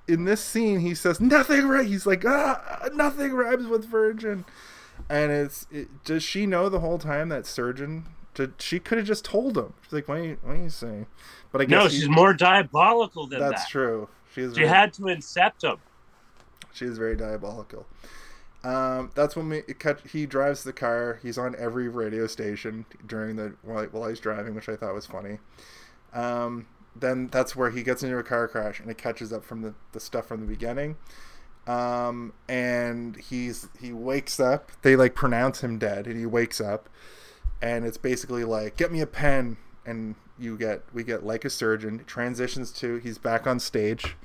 in 0.07 0.25
this 0.25 0.39
scene, 0.43 0.81
he 0.81 0.93
says 0.93 1.19
nothing. 1.19 1.67
Right? 1.67 1.87
He's 1.87 2.05
like, 2.05 2.23
ah, 2.27 2.89
nothing 2.93 3.33
rhymes 3.33 3.65
with 3.67 3.85
virgin. 3.85 4.45
And 5.09 5.31
it's. 5.31 5.65
It, 5.71 6.03
does 6.03 6.21
she 6.23 6.45
know 6.45 6.69
the 6.69 6.79
whole 6.79 6.99
time 6.99 7.29
that 7.29 7.45
surgeon? 7.45 8.05
Did, 8.33 8.53
she 8.61 8.79
could 8.79 8.97
have 8.97 9.07
just 9.07 9.23
told 9.25 9.57
him. 9.57 9.73
She's 9.83 9.93
like, 9.93 10.07
"What 10.09 10.17
are 10.19 10.23
you, 10.23 10.37
what 10.43 10.57
are 10.57 10.61
you 10.61 10.69
saying?" 10.69 11.05
But 11.51 11.61
I 11.61 11.65
guess 11.65 11.83
no. 11.83 11.87
he- 11.89 11.99
She's 12.01 12.09
more 12.09 12.33
diabolical 12.33 13.27
than 13.27 13.39
That's 13.39 13.63
that. 13.63 13.69
true. 13.69 14.09
She. 14.33 14.41
She 14.41 14.47
very- 14.47 14.67
had 14.67 14.93
to 14.93 15.03
incept 15.03 15.63
him. 15.63 15.77
She 16.73 16.85
is 16.85 16.97
very 16.97 17.15
diabolical. 17.15 17.85
Um, 18.65 19.11
that's 19.13 19.35
when 19.35 19.49
we 19.49 19.63
he 20.09 20.25
drives 20.25 20.63
the 20.63 20.73
car. 20.73 21.19
He's 21.21 21.37
on 21.37 21.55
every 21.57 21.87
radio 21.87 22.27
station 22.27 22.85
during 23.05 23.35
the 23.35 23.55
while, 23.61 23.85
while 23.85 24.09
he's 24.09 24.19
driving, 24.19 24.55
which 24.55 24.67
I 24.67 24.75
thought 24.75 24.93
was 24.93 25.05
funny. 25.05 25.39
Um, 26.13 26.67
then 26.95 27.27
that's 27.27 27.55
where 27.55 27.69
he 27.69 27.83
gets 27.83 28.01
into 28.01 28.17
a 28.17 28.23
car 28.23 28.47
crash, 28.47 28.79
and 28.79 28.89
it 28.89 28.97
catches 28.97 29.31
up 29.31 29.43
from 29.43 29.61
the, 29.61 29.75
the 29.91 29.99
stuff 29.99 30.25
from 30.27 30.41
the 30.41 30.47
beginning. 30.47 30.95
Um, 31.67 32.33
and 32.47 33.15
he's 33.17 33.67
he 33.79 33.93
wakes 33.93 34.39
up. 34.39 34.71
They 34.81 34.95
like 34.95 35.13
pronounce 35.13 35.61
him 35.61 35.77
dead, 35.77 36.07
and 36.07 36.17
he 36.17 36.25
wakes 36.25 36.59
up, 36.59 36.89
and 37.61 37.85
it's 37.85 37.97
basically 37.97 38.45
like, 38.45 38.77
"Get 38.77 38.91
me 38.91 39.01
a 39.01 39.07
pen," 39.07 39.57
and 39.85 40.15
you 40.39 40.57
get 40.57 40.81
we 40.91 41.03
get 41.03 41.23
like 41.23 41.45
a 41.45 41.49
surgeon. 41.49 41.99
It 41.99 42.07
transitions 42.07 42.71
to 42.73 42.97
he's 42.97 43.17
back 43.19 43.45
on 43.45 43.59
stage 43.59 44.15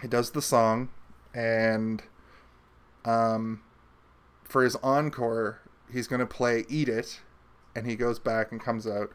he 0.00 0.08
does 0.08 0.30
the 0.30 0.42
song 0.42 0.88
and 1.34 2.02
um 3.04 3.60
for 4.44 4.62
his 4.64 4.76
encore 4.82 5.60
he's 5.92 6.06
going 6.08 6.20
to 6.20 6.26
play 6.26 6.64
eat 6.68 6.88
it 6.88 7.20
and 7.74 7.86
he 7.86 7.96
goes 7.96 8.18
back 8.18 8.50
and 8.52 8.60
comes 8.60 8.86
out 8.86 9.10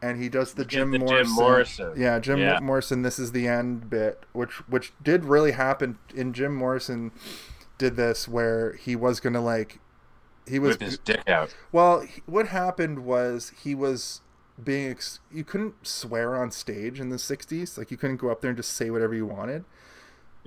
and 0.00 0.22
he 0.22 0.28
does 0.28 0.54
the 0.54 0.64
Jim 0.64 0.90
the 0.92 0.98
Jim 0.98 1.06
Morrison. 1.06 1.34
Morrison. 1.34 1.92
Yeah, 1.96 2.18
Jim 2.20 2.38
Yeah. 2.38 2.60
Morrison. 2.60 3.02
This 3.02 3.18
is 3.18 3.32
the 3.32 3.48
end 3.48 3.90
bit, 3.90 4.22
which 4.32 4.52
which 4.68 4.92
did 5.02 5.24
really 5.24 5.50
happen. 5.52 5.98
In 6.14 6.32
Jim 6.32 6.54
Morrison, 6.54 7.10
did 7.78 7.96
this 7.96 8.28
where 8.28 8.74
he 8.74 8.94
was 8.94 9.18
gonna 9.18 9.40
like, 9.40 9.80
he 10.46 10.58
was 10.60 10.78
with 10.78 10.82
his 10.82 10.98
dick 10.98 11.28
out. 11.28 11.52
well, 11.72 12.00
he- 12.02 12.22
what 12.26 12.46
happened 12.48 13.00
was 13.04 13.52
he 13.64 13.74
was 13.74 14.20
being 14.62 14.88
ex- 14.90 15.18
you 15.32 15.42
couldn't 15.44 15.84
swear 15.86 16.36
on 16.36 16.50
stage 16.52 17.00
in 17.00 17.08
the 17.10 17.16
60s 17.18 17.76
like 17.78 17.90
you 17.90 17.96
couldn't 17.96 18.16
go 18.18 18.28
up 18.30 18.40
there 18.40 18.50
and 18.50 18.56
just 18.56 18.72
say 18.74 18.90
whatever 18.90 19.14
you 19.14 19.24
wanted 19.26 19.64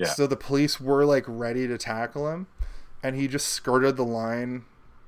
Yeah. 0.01 0.07
so 0.13 0.27
the 0.27 0.35
police 0.37 0.79
were 0.79 1.05
like 1.05 1.23
ready 1.27 1.67
to 1.67 1.77
tackle 1.77 2.29
him 2.31 2.47
and 3.03 3.15
he 3.15 3.27
just 3.27 3.47
skirted 3.49 3.95
the 3.97 4.05
line 4.05 4.65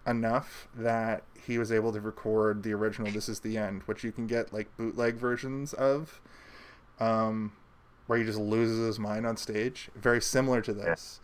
enough 0.07 0.67
that 0.75 1.23
he 1.45 1.57
was 1.57 1.71
able 1.71 1.91
to 1.93 1.99
record 2.01 2.63
the 2.63 2.73
original 2.73 3.11
this 3.11 3.27
is 3.29 3.39
the 3.41 3.57
end 3.57 3.81
which 3.85 4.03
you 4.03 4.11
can 4.11 4.27
get 4.27 4.51
like 4.53 4.75
bootleg 4.77 5.15
versions 5.15 5.73
of 5.73 6.21
um 6.99 7.53
where 8.07 8.19
he 8.19 8.25
just 8.25 8.39
loses 8.39 8.85
his 8.85 8.99
mind 8.99 9.25
on 9.25 9.37
stage 9.37 9.89
very 9.95 10.21
similar 10.21 10.61
to 10.61 10.73
this 10.73 11.19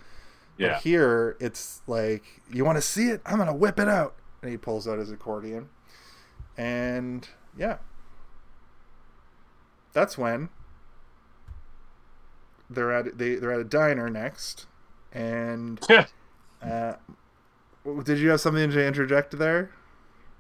Yeah. 0.58 0.74
but 0.74 0.82
here, 0.84 1.38
it's 1.40 1.82
like, 1.88 2.42
you 2.52 2.66
want 2.66 2.78
to 2.78 2.82
see 2.82 3.08
it? 3.10 3.22
I'm 3.26 3.38
gonna 3.38 3.54
whip 3.56 3.80
it 3.80 3.88
out. 3.88 4.16
and 4.42 4.52
he 4.52 4.58
pulls 4.58 4.88
out 4.90 4.98
his 5.00 5.10
accordion, 5.12 5.70
and 6.58 7.28
yeah, 7.58 7.78
that's 9.94 10.18
when 10.18 10.50
they're 12.70 12.92
at 12.92 13.18
they 13.18 13.36
they're 13.36 13.54
at 13.54 13.60
a 13.60 13.66
diner 13.66 14.10
next, 14.10 14.68
and 15.12 15.80
uh, 16.62 16.94
did 18.04 18.20
you 18.20 18.30
have 18.30 18.42
something 18.42 18.70
to 18.72 18.86
interject 18.86 19.38
there? 19.38 19.72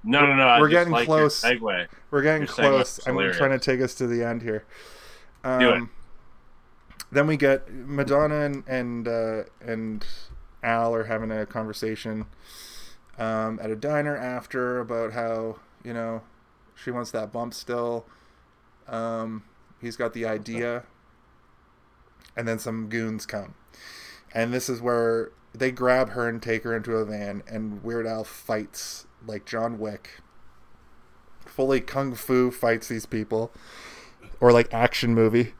No, 0.03 0.25
no, 0.25 0.35
no. 0.35 0.57
We're 0.59 0.69
getting 0.69 0.93
like 0.93 1.05
close. 1.05 1.43
We're 1.43 2.21
getting 2.21 2.43
Your 2.43 2.47
close. 2.47 2.99
I'm 3.05 3.15
trying 3.33 3.51
to 3.51 3.59
take 3.59 3.81
us 3.81 3.93
to 3.95 4.07
the 4.07 4.23
end 4.23 4.41
here. 4.41 4.65
Um, 5.43 5.59
Do 5.59 5.69
it. 5.69 5.83
Then 7.11 7.27
we 7.27 7.37
get 7.37 7.71
Madonna 7.73 8.41
and 8.41 8.63
and, 8.67 9.07
uh, 9.07 9.43
and 9.61 10.05
Al 10.63 10.93
are 10.93 11.05
having 11.05 11.31
a 11.31 11.45
conversation 11.45 12.27
um, 13.17 13.59
at 13.61 13.69
a 13.71 13.75
diner 13.75 14.15
after 14.15 14.79
about 14.79 15.13
how 15.13 15.57
you 15.83 15.93
know 15.93 16.21
she 16.75 16.91
wants 16.91 17.11
that 17.11 17.31
bump 17.31 17.53
still. 17.53 18.05
Um, 18.87 19.43
he's 19.81 19.95
got 19.95 20.13
the 20.13 20.25
idea, 20.25 20.83
and 22.39 22.47
then 22.47 22.57
some 22.57 22.87
goons 22.87 23.25
come, 23.25 23.53
and 24.33 24.53
this 24.53 24.69
is 24.69 24.81
where 24.81 25.31
they 25.53 25.71
grab 25.71 26.11
her 26.11 26.29
and 26.29 26.41
take 26.41 26.63
her 26.63 26.73
into 26.73 26.93
a 26.93 27.03
van, 27.03 27.43
and 27.51 27.83
Weird 27.83 28.07
Al 28.07 28.23
fights 28.23 29.05
like 29.27 29.45
John 29.45 29.77
Wick. 29.77 30.21
Fully 31.45 31.81
kung 31.81 32.15
fu 32.15 32.49
fights 32.49 32.87
these 32.87 33.05
people. 33.05 33.51
Or 34.39 34.53
like 34.53 34.73
action 34.73 35.13
movie 35.13 35.53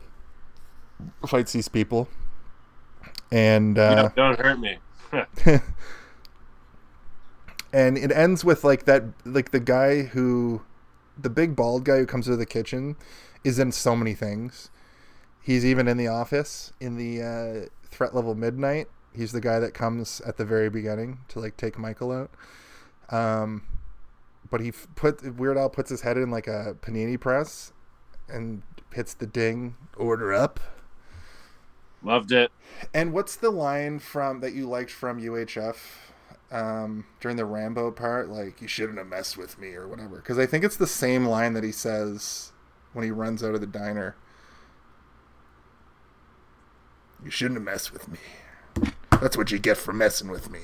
fights 1.28 1.52
these 1.52 1.68
people. 1.68 2.08
And 3.30 3.78
uh, 3.78 4.10
Don't 4.16 4.40
hurt 4.40 4.58
me. 4.60 4.78
and 7.74 7.98
it 7.98 8.12
ends 8.14 8.46
with 8.46 8.64
like 8.64 8.86
that 8.86 9.04
like 9.26 9.52
the 9.52 9.60
guy 9.60 10.04
who 10.04 10.62
the 11.18 11.30
big 11.30 11.58
bald 11.58 11.84
guy 11.84 11.98
who 11.98 12.06
comes 12.06 12.28
to 12.28 12.38
the 12.38 12.46
kitchen 12.46 12.96
is 13.44 13.60
in 13.60 13.72
so 13.72 13.96
many 13.96 14.14
things 14.14 14.70
he's 15.42 15.66
even 15.66 15.88
in 15.88 15.98
the 15.98 16.08
office 16.08 16.74
in 16.80 16.96
the 16.98 17.22
uh, 17.22 17.66
threat 17.90 18.14
level 18.16 18.36
midnight 18.36 18.88
he's 19.14 19.32
the 19.32 19.42
guy 19.42 19.60
that 19.60 19.74
comes 19.74 20.22
at 20.22 20.38
the 20.38 20.46
very 20.46 20.70
beginning 20.70 21.20
to 21.28 21.40
like 21.40 21.58
take 21.58 21.78
michael 21.78 22.12
out 22.12 22.32
um 23.10 23.64
but 24.52 24.62
he 24.62 24.72
put 24.96 25.36
weird 25.38 25.58
al 25.58 25.70
puts 25.70 25.90
his 25.90 26.02
head 26.02 26.18
in 26.18 26.30
like 26.30 26.48
a 26.48 26.76
panini 26.82 27.20
press 27.20 27.72
and 28.28 28.62
hits 28.94 29.14
the 29.14 29.28
ding 29.28 29.76
order 29.98 30.34
up 30.34 30.60
Loved 32.02 32.32
it. 32.32 32.52
and 32.94 33.12
what's 33.12 33.36
the 33.36 33.50
line 33.50 34.00
from 34.00 34.40
that 34.40 34.54
you 34.54 34.68
liked 34.68 34.90
from 34.92 35.20
UHF 35.22 35.76
um, 36.50 37.06
during 37.20 37.36
the 37.36 37.44
Rambo 37.44 37.92
part? 37.92 38.30
Like, 38.30 38.62
you 38.62 38.70
shouldn't 38.70 38.98
have 38.98 39.08
messed 39.08 39.38
with 39.38 39.60
me 39.60 39.74
or 39.74 39.86
whatever. 39.86 40.16
Because 40.16 40.40
I 40.40 40.46
think 40.46 40.64
it's 40.64 40.78
the 40.78 40.88
same 40.88 41.26
line 41.26 41.54
that 41.54 41.64
he 41.66 41.74
says 41.74 42.54
when 42.94 43.04
he 43.04 43.12
runs 43.12 43.44
out 43.44 43.54
of 43.54 43.60
the 43.60 43.68
diner. 43.68 44.16
You 47.24 47.32
shouldn't 47.32 47.58
have 47.58 47.64
messed 47.66 47.92
with 47.94 48.08
me. 48.08 48.18
That's 49.22 49.36
what 49.38 49.52
you 49.52 49.60
get 49.60 49.78
for 49.78 49.92
messing 49.94 50.30
with 50.30 50.50
me. 50.50 50.60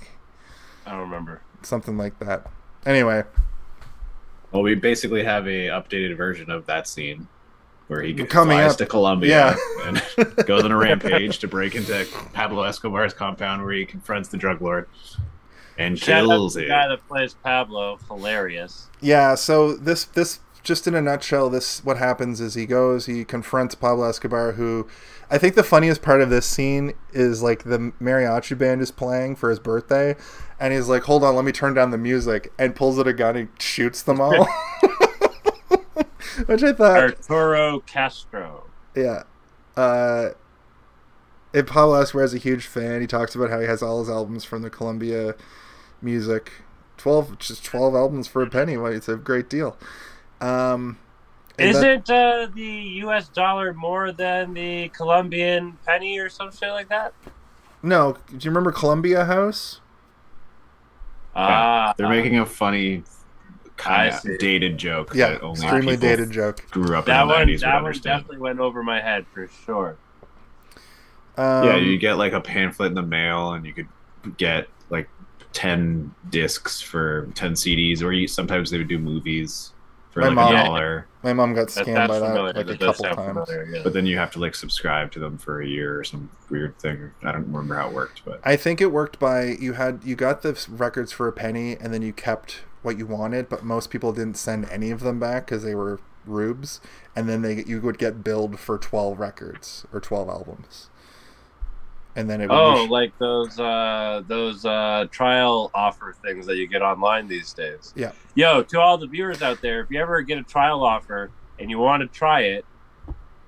I 0.85 0.91
don't 0.91 1.01
remember. 1.01 1.41
Something 1.61 1.97
like 1.97 2.19
that. 2.19 2.47
Anyway, 2.85 3.23
Well, 4.51 4.61
we 4.63 4.75
basically 4.75 5.23
have 5.23 5.47
a 5.47 5.67
updated 5.67 6.15
version 6.15 6.49
of 6.51 6.65
that 6.67 6.87
scene 6.87 7.27
where 7.87 8.01
he 8.01 8.13
g- 8.13 8.25
Coming 8.25 8.57
flies 8.57 8.73
up. 8.73 8.77
to 8.77 8.85
Colombia 8.85 9.57
Yeah. 9.57 9.87
and 9.87 10.35
goes 10.45 10.63
on 10.63 10.71
a 10.71 10.77
rampage 10.77 11.39
to 11.39 11.47
break 11.47 11.75
into 11.75 12.07
Pablo 12.33 12.63
Escobar's 12.63 13.13
compound 13.13 13.63
where 13.63 13.73
he 13.73 13.85
confronts 13.85 14.29
the 14.29 14.37
drug 14.37 14.61
lord 14.61 14.87
and 15.77 15.99
Shout 15.99 16.25
kills 16.25 16.53
to 16.53 16.59
the 16.59 16.65
it. 16.65 16.69
guy 16.69 16.87
that 16.87 17.05
plays 17.07 17.33
Pablo. 17.33 17.97
Hilarious. 18.07 18.87
Yeah, 19.01 19.35
so 19.35 19.73
this 19.75 20.05
this 20.05 20.39
just 20.63 20.87
in 20.87 20.95
a 20.95 21.01
nutshell, 21.01 21.49
this 21.49 21.83
what 21.83 21.97
happens 21.97 22.39
is 22.39 22.53
he 22.53 22.65
goes, 22.65 23.07
he 23.07 23.25
confronts 23.25 23.75
Pablo 23.75 24.07
Escobar, 24.07 24.53
who 24.53 24.87
I 25.29 25.37
think 25.37 25.55
the 25.55 25.63
funniest 25.63 26.01
part 26.01 26.21
of 26.21 26.29
this 26.29 26.45
scene 26.45 26.93
is 27.13 27.41
like 27.41 27.63
the 27.63 27.91
mariachi 28.01 28.57
band 28.57 28.81
is 28.81 28.91
playing 28.91 29.35
for 29.37 29.49
his 29.49 29.59
birthday, 29.59 30.15
and 30.59 30.73
he's 30.73 30.87
like, 30.87 31.03
"Hold 31.03 31.23
on, 31.23 31.35
let 31.35 31.45
me 31.45 31.51
turn 31.51 31.73
down 31.73 31.91
the 31.91 31.97
music," 31.97 32.51
and 32.59 32.75
pulls 32.75 32.99
out 32.99 33.07
a 33.07 33.13
gun 33.13 33.35
and 33.35 33.49
shoots 33.59 34.01
them 34.01 34.21
all. 34.21 34.47
Which 36.45 36.63
I 36.63 36.73
thought, 36.73 36.97
Arturo 36.97 37.79
Castro. 37.81 38.65
yeah. 38.95 39.23
Uh, 39.77 40.29
and 41.53 41.67
Pablo 41.67 41.95
Escobar 42.01 42.23
is 42.25 42.33
a 42.33 42.37
huge 42.37 42.65
fan. 42.67 43.01
He 43.01 43.07
talks 43.07 43.35
about 43.35 43.49
how 43.49 43.59
he 43.59 43.65
has 43.67 43.81
all 43.81 43.99
his 43.99 44.09
albums 44.09 44.43
from 44.43 44.61
the 44.61 44.69
Columbia 44.69 45.35
music. 46.01 46.51
Twelve, 46.97 47.39
just 47.39 47.63
twelve 47.63 47.95
albums 47.95 48.27
for 48.27 48.41
a 48.41 48.49
penny. 48.49 48.77
Well, 48.77 48.91
it's 48.91 49.07
a 49.09 49.15
great 49.15 49.49
deal. 49.49 49.77
Um, 50.41 50.97
Isn't 51.57 52.09
uh, 52.09 52.47
the 52.53 52.63
U.S. 53.03 53.29
dollar 53.29 53.73
more 53.73 54.11
than 54.11 54.53
the 54.53 54.89
Colombian 54.89 55.77
penny 55.85 56.19
or 56.19 56.29
some 56.29 56.51
shit 56.51 56.69
like 56.69 56.89
that? 56.89 57.13
No, 57.81 58.17
do 58.29 58.35
you 58.39 58.49
remember 58.51 58.71
Columbia 58.71 59.25
House? 59.25 59.79
Ah, 61.35 61.93
They're 61.97 62.09
making 62.09 62.39
a 62.39 62.45
funny 62.45 63.03
kind 63.77 64.13
of 64.13 64.37
dated 64.39 64.77
joke. 64.77 65.13
Yeah, 65.13 65.31
that 65.31 65.41
only 65.41 65.61
extremely 65.61 65.97
dated 65.97 66.31
joke. 66.31 66.65
Grew 66.71 66.95
up 66.97 67.05
that 67.05 67.21
in 67.23 67.27
the 67.27 67.33
one. 67.33 67.47
90s 67.47 67.51
would 67.51 67.59
That 67.61 67.73
one 67.75 67.85
understand. 67.85 68.03
definitely 68.21 68.37
went 68.37 68.59
over 68.59 68.83
my 68.83 69.01
head 69.01 69.25
for 69.33 69.47
sure. 69.65 69.97
Um, 71.37 71.65
yeah, 71.65 71.75
you 71.75 71.97
get 71.97 72.13
like 72.17 72.31
a 72.33 72.39
pamphlet 72.39 72.87
in 72.89 72.95
the 72.95 73.01
mail, 73.01 73.53
and 73.53 73.65
you 73.65 73.73
could 73.73 73.87
get 74.37 74.67
like 74.89 75.09
ten 75.51 76.13
discs 76.29 76.79
for 76.81 77.27
ten 77.35 77.51
CDs, 77.53 78.01
or 78.01 78.13
you, 78.13 78.27
sometimes 78.27 78.71
they 78.71 78.77
would 78.77 78.87
do 78.87 78.97
movies 78.97 79.71
for 80.15 80.21
My 80.21 80.27
like 80.27 80.35
mom- 80.35 80.55
a 80.55 80.63
dollar. 80.63 81.07
my 81.23 81.33
mom 81.33 81.53
got 81.53 81.67
scammed 81.67 81.93
that's 81.93 82.07
by 82.09 82.19
familiar. 82.19 82.53
that 82.53 82.55
like 82.55 82.65
a 82.65 82.69
That 82.69 82.79
does 82.79 82.97
couple 82.97 83.15
times. 83.15 83.47
familiar, 83.47 83.65
yeah. 83.71 83.81
But 83.83 83.91
then 83.93 84.05
you 84.05 84.17
have 84.17 84.31
to 84.31 84.39
like 84.39 84.55
subscribe 84.55 85.11
to 85.11 85.19
them 85.19 85.37
for 85.37 85.61
a 85.61 85.67
year 85.67 85.99
or 85.99 86.03
some 86.05 86.29
weird 86.49 86.79
thing. 86.79 87.11
I 87.23 87.31
don't 87.33 87.45
remember 87.47 87.75
how 87.75 87.89
it 87.89 87.93
worked, 87.93 88.23
but 88.25 88.39
I 88.43 88.55
think 88.55 88.79
it 88.81 88.91
worked 88.93 89.19
by 89.19 89.43
you 89.43 89.73
had 89.73 89.99
you 90.05 90.15
got 90.15 90.41
the 90.41 90.57
records 90.69 91.11
for 91.11 91.27
a 91.27 91.33
penny, 91.33 91.75
and 91.75 91.93
then 91.93 92.01
you 92.01 92.13
kept 92.13 92.61
what 92.81 92.97
you 92.97 93.05
wanted, 93.05 93.49
but 93.49 93.63
most 93.63 93.89
people 93.89 94.13
didn't 94.13 94.37
send 94.37 94.69
any 94.71 94.89
of 94.89 95.01
them 95.01 95.19
back 95.19 95.45
because 95.47 95.63
they 95.63 95.75
were 95.75 95.99
rubes, 96.25 96.79
and 97.15 97.27
then 97.29 97.41
they 97.41 97.63
you 97.65 97.81
would 97.81 97.97
get 97.97 98.23
billed 98.23 98.57
for 98.57 98.77
twelve 98.77 99.19
records 99.19 99.85
or 99.91 99.99
twelve 99.99 100.29
albums, 100.29 100.89
and 102.15 102.29
then 102.29 102.41
it 102.41 102.49
would 102.49 102.55
Oh, 102.55 102.75
be 102.83 102.87
sh- 102.87 102.89
like 102.91 103.17
those 103.19 103.59
uh 103.59 104.21
those 104.27 104.65
uh 104.65 105.05
trial 105.11 105.71
offer 105.73 106.15
things 106.23 106.45
that 106.45 106.55
you 106.57 106.67
get 106.67 106.81
online 106.81 107.27
these 107.27 107.53
days. 107.53 107.93
Yeah. 107.95 108.11
Yo, 108.35 108.63
to 108.63 108.79
all 108.79 108.97
the 108.97 109.07
viewers 109.07 109.41
out 109.41 109.61
there, 109.61 109.81
if 109.81 109.89
you 109.91 110.01
ever 110.01 110.21
get 110.21 110.37
a 110.37 110.43
trial 110.43 110.83
offer 110.83 111.31
and 111.59 111.69
you 111.69 111.77
want 111.79 112.01
to 112.01 112.07
try 112.07 112.41
it, 112.41 112.65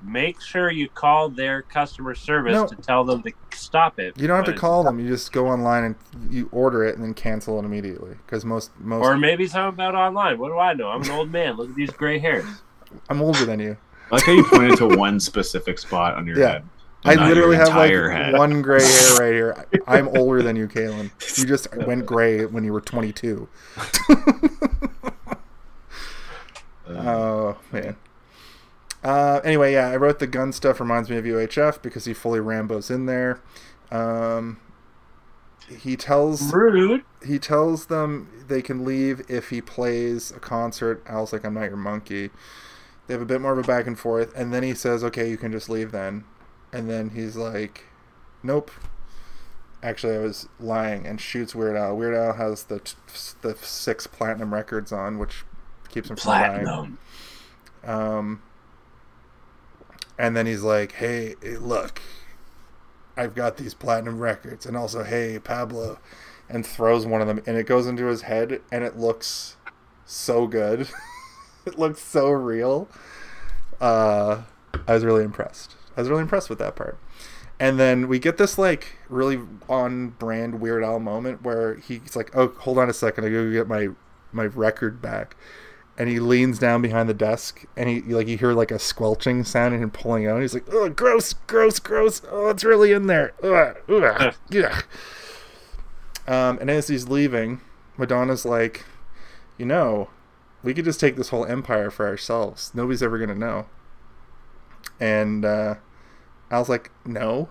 make 0.01 0.39
sure 0.41 0.69
you 0.69 0.87
call 0.89 1.29
their 1.29 1.61
customer 1.63 2.13
service 2.15 2.53
No. 2.53 2.67
to 2.67 2.75
tell 2.75 3.03
them 3.03 3.23
to 3.23 3.31
stop 3.53 3.99
it. 3.99 4.17
you 4.17 4.27
don't 4.27 4.37
have 4.37 4.45
to 4.45 4.53
call 4.59 4.83
them. 4.83 4.99
You 4.99 5.07
just 5.07 5.31
go 5.31 5.47
online 5.47 5.83
and 5.83 5.95
you 6.33 6.47
order 6.51 6.83
it 6.85 6.95
and 6.95 7.03
then 7.03 7.13
cancel 7.13 7.59
it 7.59 7.65
immediately 7.65 8.15
because 8.25 8.45
most 8.45 8.71
most 8.79 9.03
Or 9.03 9.17
maybe 9.17 9.47
something 9.47 9.73
about 9.73 9.95
online. 9.95 10.37
What 10.37 10.49
do 10.49 10.57
I 10.59 10.73
know? 10.73 10.89
I'm 10.89 11.01
an 11.01 11.11
old 11.11 11.31
man. 11.31 11.55
Look 11.57 11.69
at 11.69 11.75
these 11.75 11.89
gray 11.91 12.19
hairs. 12.19 12.45
I'm 13.09 13.21
older 13.21 13.43
than 13.45 13.59
you. 13.59 13.75
I 14.11 14.15
like 14.15 14.23
how 14.23 14.31
you 14.31 14.45
pointed 14.45 14.77
to 14.77 14.87
one 14.97 15.19
specific 15.19 15.77
spot 15.79 16.13
on 16.15 16.25
your 16.27 16.39
Yeah. 16.39 16.47
head. 16.53 16.63
I 17.07 17.27
literally 17.27 17.57
have 17.57 17.69
like 17.69 17.91
head. 17.91 18.33
one 18.33 18.61
gray 18.61 18.83
hair 18.83 19.15
right 19.19 19.33
here. 19.33 19.65
I- 19.87 19.97
I'm 19.97 20.07
older 20.09 20.41
than 20.41 20.55
you, 20.55 20.67
Kaylin. 20.67 21.11
You 21.37 21.45
just 21.45 21.73
went 21.75 22.05
gray 22.05 22.45
when 22.45 22.63
you 22.63 22.73
were 22.73 22.81
22. 22.81 23.47
Oh 26.89 27.57
man. 27.71 27.95
Uh, 29.03 29.39
anyway, 29.43 29.73
yeah, 29.73 29.89
I 29.89 29.95
wrote 29.97 30.19
the 30.19 30.27
gun 30.27 30.51
stuff 30.51 30.79
reminds 30.79 31.09
me 31.09 31.17
of 31.17 31.25
UHF 31.25 31.81
because 31.81 32.05
he 32.05 32.13
fully 32.13 32.39
Rambo's 32.39 32.89
in 32.89 33.05
there. 33.05 33.39
Um, 33.91 34.59
he 35.67 35.95
tells 35.95 36.53
Rude. 36.53 37.03
he 37.25 37.39
tells 37.39 37.87
them 37.87 38.29
they 38.47 38.61
can 38.61 38.85
leave 38.85 39.21
if 39.29 39.49
he 39.49 39.61
plays 39.61 40.31
a 40.31 40.39
concert. 40.39 41.03
Al's 41.07 41.33
like, 41.33 41.45
I'm 41.45 41.53
not 41.53 41.63
your 41.63 41.77
monkey. 41.77 42.31
They 43.07 43.13
have 43.13 43.21
a 43.21 43.25
bit 43.25 43.41
more 43.41 43.53
of 43.53 43.59
a 43.59 43.63
back 43.63 43.87
and 43.87 43.97
forth, 43.97 44.33
and 44.35 44.53
then 44.53 44.63
he 44.63 44.73
says, 44.73 45.03
Okay, 45.03 45.29
you 45.29 45.37
can 45.37 45.51
just 45.51 45.69
leave 45.69 45.91
then. 45.91 46.23
And 46.73 46.89
then 46.89 47.11
he's 47.11 47.35
like, 47.35 47.85
Nope. 48.43 48.71
Actually, 49.83 50.15
I 50.15 50.19
was 50.19 50.49
lying, 50.59 51.05
and 51.05 51.21
shoots 51.21 51.53
Weird 51.53 51.75
Al. 51.75 51.95
Weird 51.95 52.15
Al 52.15 52.33
has 52.33 52.63
the 52.63 52.79
t- 52.79 52.95
the 53.41 53.55
six 53.57 54.07
platinum 54.07 54.53
records 54.53 54.91
on, 54.91 55.19
which 55.19 55.43
keeps 55.89 56.09
him 56.09 56.15
from 56.15 56.31
dying. 56.31 56.63
Platinum. 56.65 56.97
Um, 57.83 58.41
and 60.17 60.35
then 60.35 60.47
he's 60.47 60.63
like, 60.63 60.93
"Hey, 60.93 61.35
look, 61.59 62.01
I've 63.15 63.35
got 63.35 63.57
these 63.57 63.75
platinum 63.75 64.19
records, 64.19 64.65
and 64.65 64.75
also, 64.75 65.03
hey, 65.03 65.37
Pablo," 65.37 65.99
and 66.49 66.65
throws 66.65 67.05
one 67.05 67.21
of 67.21 67.27
them, 67.27 67.41
and 67.45 67.55
it 67.55 67.67
goes 67.67 67.85
into 67.85 68.07
his 68.07 68.23
head, 68.23 68.61
and 68.71 68.83
it 68.83 68.97
looks 68.97 69.57
so 70.05 70.47
good. 70.47 70.89
it 71.67 71.77
looks 71.77 72.01
so 72.01 72.31
real. 72.31 72.87
Uh, 73.79 74.41
I 74.87 74.93
was 74.93 75.05
really 75.05 75.23
impressed. 75.23 75.76
I 75.97 76.01
was 76.01 76.09
really 76.09 76.21
impressed 76.21 76.49
with 76.49 76.59
that 76.59 76.75
part. 76.75 76.97
And 77.59 77.79
then 77.79 78.07
we 78.07 78.19
get 78.19 78.37
this 78.37 78.57
like 78.57 78.97
really 79.09 79.39
on 79.67 80.09
brand 80.09 80.61
Weird 80.61 80.83
Al 80.83 80.99
moment 80.99 81.41
where 81.41 81.75
he's 81.75 82.15
like, 82.15 82.35
"Oh, 82.35 82.49
hold 82.59 82.77
on 82.77 82.89
a 82.89 82.93
second, 82.93 83.25
I 83.25 83.29
go 83.29 83.51
get 83.51 83.67
my 83.67 83.89
my 84.31 84.45
record 84.45 85.01
back." 85.01 85.35
And 85.97 86.07
he 86.07 86.19
leans 86.19 86.59
down 86.59 86.83
behind 86.83 87.09
the 87.09 87.15
desk, 87.15 87.65
and 87.75 87.89
he 87.89 88.01
like 88.01 88.27
you 88.27 88.37
hear 88.37 88.53
like 88.53 88.69
a 88.69 88.77
squelching 88.77 89.43
sound 89.43 89.73
and 89.73 89.81
him 89.81 89.89
pulling 89.89 90.27
out. 90.27 90.39
He's 90.41 90.53
like, 90.53 90.67
"Oh, 90.71 90.87
gross, 90.89 91.33
gross, 91.33 91.79
gross! 91.79 92.21
Oh, 92.29 92.49
it's 92.49 92.63
really 92.63 92.91
in 92.91 93.07
there. 93.07 93.33
Ugh, 93.41 93.75
ugh, 93.89 94.35
yeah." 94.51 94.81
Um, 96.27 96.59
and 96.59 96.69
as 96.69 96.89
he's 96.89 97.07
leaving, 97.07 97.61
Madonna's 97.97 98.45
like, 98.45 98.85
"You 99.57 99.65
know, 99.65 100.11
we 100.61 100.75
could 100.75 100.85
just 100.85 100.99
take 100.99 101.15
this 101.15 101.29
whole 101.29 101.45
empire 101.45 101.89
for 101.89 102.05
ourselves. 102.05 102.71
Nobody's 102.75 103.01
ever 103.01 103.17
gonna 103.17 103.33
know." 103.33 103.65
And 104.99 105.43
uh, 105.43 105.75
I 106.49 106.59
was 106.59 106.69
like, 106.69 106.91
"No, 107.05 107.49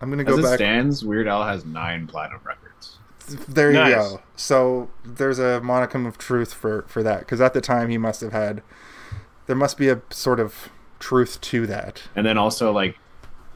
I'm 0.00 0.10
gonna 0.10 0.22
As 0.22 0.28
go 0.28 0.38
it 0.38 0.42
back." 0.42 0.56
stands, 0.56 1.04
Weird 1.04 1.28
Al 1.28 1.44
has 1.44 1.64
nine 1.64 2.06
platinum 2.06 2.40
records. 2.44 2.98
There 3.48 3.70
you 3.70 3.94
go. 3.94 4.22
So 4.36 4.90
there's 5.04 5.38
a 5.38 5.60
modicum 5.60 6.06
of 6.06 6.16
truth 6.18 6.54
for 6.54 6.84
for 6.88 7.02
that 7.02 7.20
because 7.20 7.40
at 7.40 7.52
the 7.54 7.60
time 7.60 7.88
he 7.90 7.98
must 7.98 8.20
have 8.20 8.32
had. 8.32 8.62
There 9.46 9.56
must 9.56 9.78
be 9.78 9.88
a 9.88 10.02
sort 10.10 10.40
of 10.40 10.68
truth 10.98 11.40
to 11.40 11.66
that. 11.66 12.02
And 12.14 12.26
then 12.26 12.36
also 12.36 12.70
like 12.72 12.98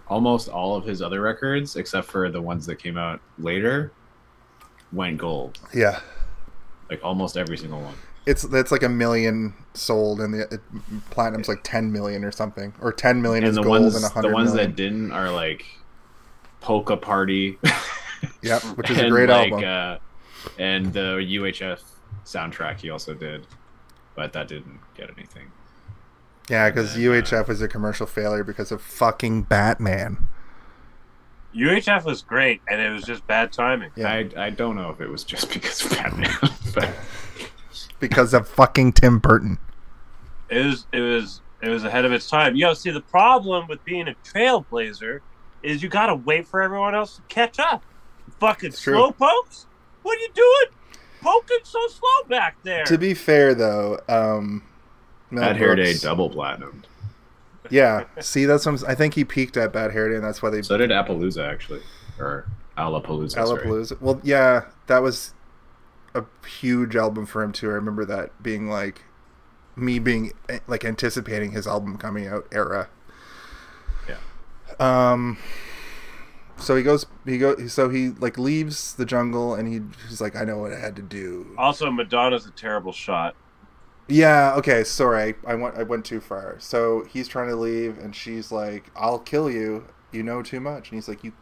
almost 0.09 0.49
all 0.49 0.75
of 0.77 0.85
his 0.85 1.03
other 1.03 1.21
records, 1.21 1.77
except 1.77 2.07
for 2.07 2.31
the 2.31 2.41
ones 2.41 2.67
that 2.67 2.77
came 2.77 2.97
out 2.97 3.21
later, 3.39 3.93
went 4.93 5.19
gold. 5.19 5.59
Yeah, 5.75 6.01
Like 6.91 7.01
almost 7.03 7.37
every 7.37 7.57
single 7.59 7.81
one. 7.81 7.95
It's 8.27 8.45
it's 8.45 8.71
like 8.73 8.83
a 8.83 8.89
million 8.89 9.55
sold, 9.75 10.21
and 10.21 10.35
the 10.35 10.43
it, 10.55 10.61
platinum's 11.11 11.49
like 11.49 11.61
ten 11.65 11.93
million 11.93 12.25
or 12.25 12.31
something, 12.31 12.73
or 12.81 12.93
ten 12.93 13.21
million 13.23 13.45
And 13.45 13.51
is 13.51 13.57
the 13.57 13.63
gold 13.63 13.83
ones 13.83 13.95
and 13.95 14.05
a 14.05 14.09
the 14.09 14.15
hundred 14.15 14.33
ones 14.33 14.53
million. 14.53 14.71
that 14.71 14.77
didn't 14.77 15.13
are 15.13 15.31
like 15.31 15.65
Polka 16.61 16.97
Party. 16.97 17.59
Yep, 18.43 18.63
which 18.77 18.89
is 18.91 18.99
a 18.99 19.09
great 19.11 19.29
like, 19.29 19.53
album. 19.53 19.65
Uh, 19.65 19.97
and 20.59 20.93
the 20.93 21.17
UHF 21.19 21.81
soundtrack 22.25 22.81
he 22.81 22.89
also 22.91 23.15
did, 23.15 23.47
but 24.15 24.33
that 24.33 24.47
didn't 24.47 24.79
get 24.97 25.11
anything. 25.11 25.51
yeah, 26.49 26.71
because 26.71 26.95
and 26.95 27.05
then, 27.05 27.11
uh, 27.11 27.23
UHF 27.23 27.49
was 27.49 27.61
a 27.63 27.67
commercial 27.67 28.07
failure 28.07 28.45
because 28.45 28.71
of 28.71 28.81
fucking 28.81 29.43
Batman. 29.43 30.29
UHF 31.55 32.05
was 32.05 32.23
great, 32.23 32.63
and 32.69 32.81
it 32.81 32.91
was 32.91 33.03
just 33.03 33.27
bad 33.27 33.53
timing. 33.53 33.91
Yeah. 33.97 34.09
I 34.09 34.31
I 34.37 34.51
don't 34.51 34.77
know 34.77 34.91
if 34.91 35.01
it 35.01 35.09
was 35.09 35.25
just 35.25 35.53
because 35.53 35.85
of 35.85 35.91
Batman, 35.91 36.31
but 36.75 36.89
Because 38.03 38.35
of 38.35 38.49
fucking 38.49 38.95
Tim 38.95 39.21
Burton. 39.21 39.59
It 40.51 40.67
was 40.67 40.87
it 40.93 41.01
was 41.01 41.41
it 41.63 41.69
was 41.69 41.85
ahead 41.85 42.05
of 42.05 42.11
its 42.11 42.29
time. 42.29 42.57
Yo, 42.57 42.75
see 42.75 42.91
the 42.91 43.01
problem 43.01 43.69
with 43.69 43.83
being 43.85 44.09
a 44.09 44.15
trailblazer 44.25 45.21
is 45.63 45.83
you 45.85 45.89
gotta 45.89 46.17
wait 46.17 46.47
for 46.49 46.61
everyone 46.61 46.97
else 46.97 47.17
to 47.17 47.23
catch 47.29 47.61
up. 47.61 47.85
Fucking 48.41 48.71
It's 48.71 48.81
slow 48.81 49.13
pokes? 49.13 49.67
What 50.03 50.19
are 50.19 50.21
you 50.21 50.31
doing? 50.35 50.77
Poking 51.23 51.59
so 51.63 51.79
slow 51.87 52.29
back 52.29 52.57
there. 52.65 52.85
To 52.87 52.99
be 52.99 53.15
fair, 53.15 53.55
though, 53.55 54.01
um, 54.09 54.65
Mel 55.31 55.45
Bad 55.45 55.57
Hair 55.57 55.77
Day 55.77 55.95
double 55.95 56.29
platinum. 56.29 56.83
Yeah, 57.71 58.07
see, 58.19 58.45
that's 58.47 58.67
what 58.67 58.83
I'm, 58.83 58.91
I 58.91 58.97
think 58.97 59.15
he 59.15 59.25
peaked 59.25 59.57
at 59.57 59.73
Bad 59.73 59.93
Hair 59.93 60.09
Day, 60.11 60.17
and 60.17 60.25
that's 60.25 60.43
why 60.43 60.51
they 60.51 60.63
So 60.63 60.77
did 60.77 60.91
Appaloosa 60.91 61.49
actually, 61.49 61.83
or 62.19 62.47
Alapalooza. 62.77 63.31
sorry. 63.31 63.61
Alapalooza. 63.65 64.01
Well, 64.01 64.21
yeah, 64.25 64.63
that 64.89 65.01
was 65.01 65.33
a 66.15 66.25
huge 66.47 66.97
album 66.97 67.27
for 67.27 67.43
him 67.43 67.53
too. 67.53 67.71
I 67.71 67.75
remember 67.75 68.05
that 68.05 68.43
being 68.43 68.69
like 68.69 69.03
me 69.77 69.99
being 69.99 70.33
eh, 70.49 70.59
like 70.67 70.85
anticipating 70.85 71.53
his 71.53 71.67
album 71.67 71.97
coming 71.97 72.27
out 72.27 72.47
era. 72.53 72.89
Yeah. 74.09 74.17
Um. 74.79 75.39
So 76.57 76.77
he 76.77 76.83
goes. 76.83 77.07
He 77.25 77.39
go. 77.39 77.67
So 77.67 77.89
he 77.89 78.11
like 78.11 78.39
leaves 78.39 78.95
the 78.95 79.05
jungle, 79.05 79.55
and 79.55 79.69
he, 79.69 79.81
he's 80.09 80.21
like, 80.21 80.37
"I 80.37 80.45
know 80.45 80.59
what 80.59 80.73
I 80.73 80.79
had 80.79 80.97
to 80.97 81.03
do." 81.03 81.55
also, 81.59 81.91
Madonna's 81.91 82.47
a 82.47 82.51
terrible 82.51 82.93
shot. 82.93 83.35
Yeah. 84.09 84.55
Okay. 84.57 84.85
Sorry, 84.85 85.35
I 85.47 85.55
went. 85.55 85.77
I 85.77 85.83
went 85.83 86.05
too 86.05 86.21
far. 86.21 86.57
So 86.61 87.05
he's 87.09 87.29
trying 87.29 87.49
to 87.49 87.57
leave, 87.57 87.99
and 87.99 88.15
she's 88.15 88.53
like, 88.53 88.91
"I'll 88.95 89.19
kill 89.19 89.51
you. 89.51 89.87
You 90.13 90.23
know 90.23 90.43
too 90.43 90.61
much." 90.61 90.91
And 90.91 90.97
he's 90.97 91.09
like, 91.09 91.25
"You, 91.25 91.33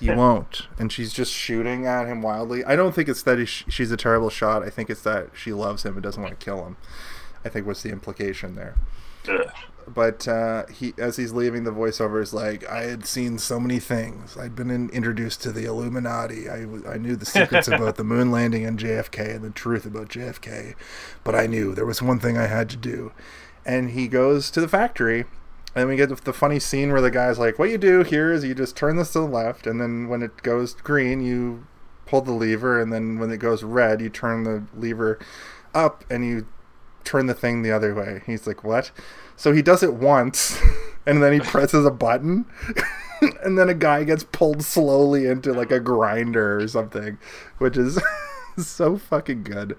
you 0.00 0.12
won't." 0.16 0.68
And 0.78 0.92
she's 0.92 1.12
just 1.12 1.32
shooting 1.32 1.86
at 1.86 2.06
him 2.06 2.22
wildly. 2.22 2.64
I 2.64 2.76
don't 2.76 2.94
think 2.94 3.08
it's 3.08 3.22
that 3.22 3.38
he, 3.38 3.46
she's 3.46 3.90
a 3.92 3.96
terrible 3.96 4.30
shot. 4.30 4.62
I 4.62 4.70
think 4.70 4.90
it's 4.90 5.02
that 5.02 5.30
she 5.34 5.52
loves 5.52 5.84
him 5.84 5.94
and 5.94 6.02
doesn't 6.02 6.22
want 6.22 6.38
to 6.38 6.44
kill 6.44 6.64
him. 6.64 6.76
I 7.44 7.48
think 7.48 7.66
was 7.66 7.82
the 7.82 7.90
implication 7.90 8.54
there. 8.54 8.76
Ugh. 9.28 9.50
But 9.86 10.28
uh, 10.28 10.66
he, 10.66 10.94
as 10.96 11.16
he's 11.16 11.32
leaving, 11.32 11.64
the 11.64 11.72
voiceover 11.72 12.22
is 12.22 12.32
like, 12.32 12.68
"I 12.68 12.84
had 12.84 13.04
seen 13.04 13.38
so 13.38 13.58
many 13.58 13.80
things. 13.80 14.36
I'd 14.36 14.54
been 14.54 14.70
in, 14.70 14.88
introduced 14.90 15.42
to 15.42 15.52
the 15.52 15.64
Illuminati. 15.64 16.48
I, 16.48 16.60
w- 16.60 16.86
I 16.88 16.98
knew 16.98 17.16
the 17.16 17.26
secrets 17.26 17.66
about 17.68 17.96
the 17.96 18.04
moon 18.04 18.30
landing 18.30 18.64
and 18.64 18.78
JFK 18.78 19.34
and 19.34 19.44
the 19.44 19.50
truth 19.50 19.84
about 19.84 20.08
JFK, 20.08 20.74
but 21.24 21.34
I 21.34 21.46
knew 21.46 21.74
there 21.74 21.86
was 21.86 22.00
one 22.00 22.20
thing 22.20 22.38
I 22.38 22.46
had 22.46 22.70
to 22.70 22.76
do." 22.76 23.12
And 23.64 23.90
he 23.90 24.08
goes 24.08 24.50
to 24.52 24.60
the 24.60 24.68
factory, 24.68 25.24
and 25.74 25.88
we 25.88 25.96
get 25.96 26.24
the 26.24 26.32
funny 26.32 26.58
scene 26.58 26.92
where 26.92 27.00
the 27.00 27.10
guy's 27.10 27.38
like, 27.38 27.58
"What 27.58 27.70
you 27.70 27.78
do 27.78 28.02
here 28.02 28.32
is 28.32 28.44
you 28.44 28.54
just 28.54 28.76
turn 28.76 28.96
this 28.96 29.12
to 29.12 29.20
the 29.20 29.26
left, 29.26 29.66
and 29.66 29.80
then 29.80 30.08
when 30.08 30.22
it 30.22 30.42
goes 30.42 30.74
green, 30.74 31.20
you 31.20 31.66
pull 32.06 32.20
the 32.20 32.32
lever, 32.32 32.80
and 32.80 32.92
then 32.92 33.18
when 33.18 33.30
it 33.30 33.38
goes 33.38 33.62
red, 33.62 34.00
you 34.00 34.08
turn 34.08 34.44
the 34.44 34.64
lever 34.74 35.18
up, 35.74 36.04
and 36.10 36.24
you 36.24 36.46
turn 37.04 37.26
the 37.26 37.34
thing 37.34 37.62
the 37.62 37.72
other 37.72 37.94
way." 37.94 38.22
He's 38.26 38.46
like, 38.46 38.64
"What?" 38.64 38.90
So 39.36 39.52
he 39.52 39.62
does 39.62 39.82
it 39.82 39.94
once, 39.94 40.58
and 41.06 41.22
then 41.22 41.32
he 41.32 41.40
presses 41.40 41.86
a 41.86 41.90
button, 41.90 42.46
and 43.42 43.58
then 43.58 43.68
a 43.68 43.74
guy 43.74 44.04
gets 44.04 44.24
pulled 44.24 44.62
slowly 44.62 45.26
into 45.26 45.52
like 45.52 45.70
a 45.70 45.80
grinder 45.80 46.58
or 46.58 46.68
something, 46.68 47.18
which 47.58 47.76
is 47.76 47.98
so 48.58 48.98
fucking 48.98 49.42
good. 49.44 49.76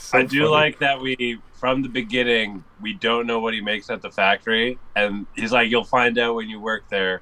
So 0.00 0.18
I 0.18 0.22
do 0.24 0.38
funny. 0.40 0.50
like 0.50 0.78
that 0.80 1.00
we 1.00 1.38
from 1.52 1.82
the 1.82 1.88
beginning 1.88 2.64
we 2.80 2.94
don't 2.94 3.26
know 3.26 3.38
what 3.40 3.52
he 3.54 3.60
makes 3.60 3.90
at 3.90 4.02
the 4.02 4.10
factory, 4.10 4.78
and 4.96 5.26
he's 5.36 5.52
like, 5.52 5.70
"You'll 5.70 5.84
find 5.84 6.18
out 6.18 6.34
when 6.34 6.48
you 6.48 6.58
work 6.60 6.84
there." 6.88 7.20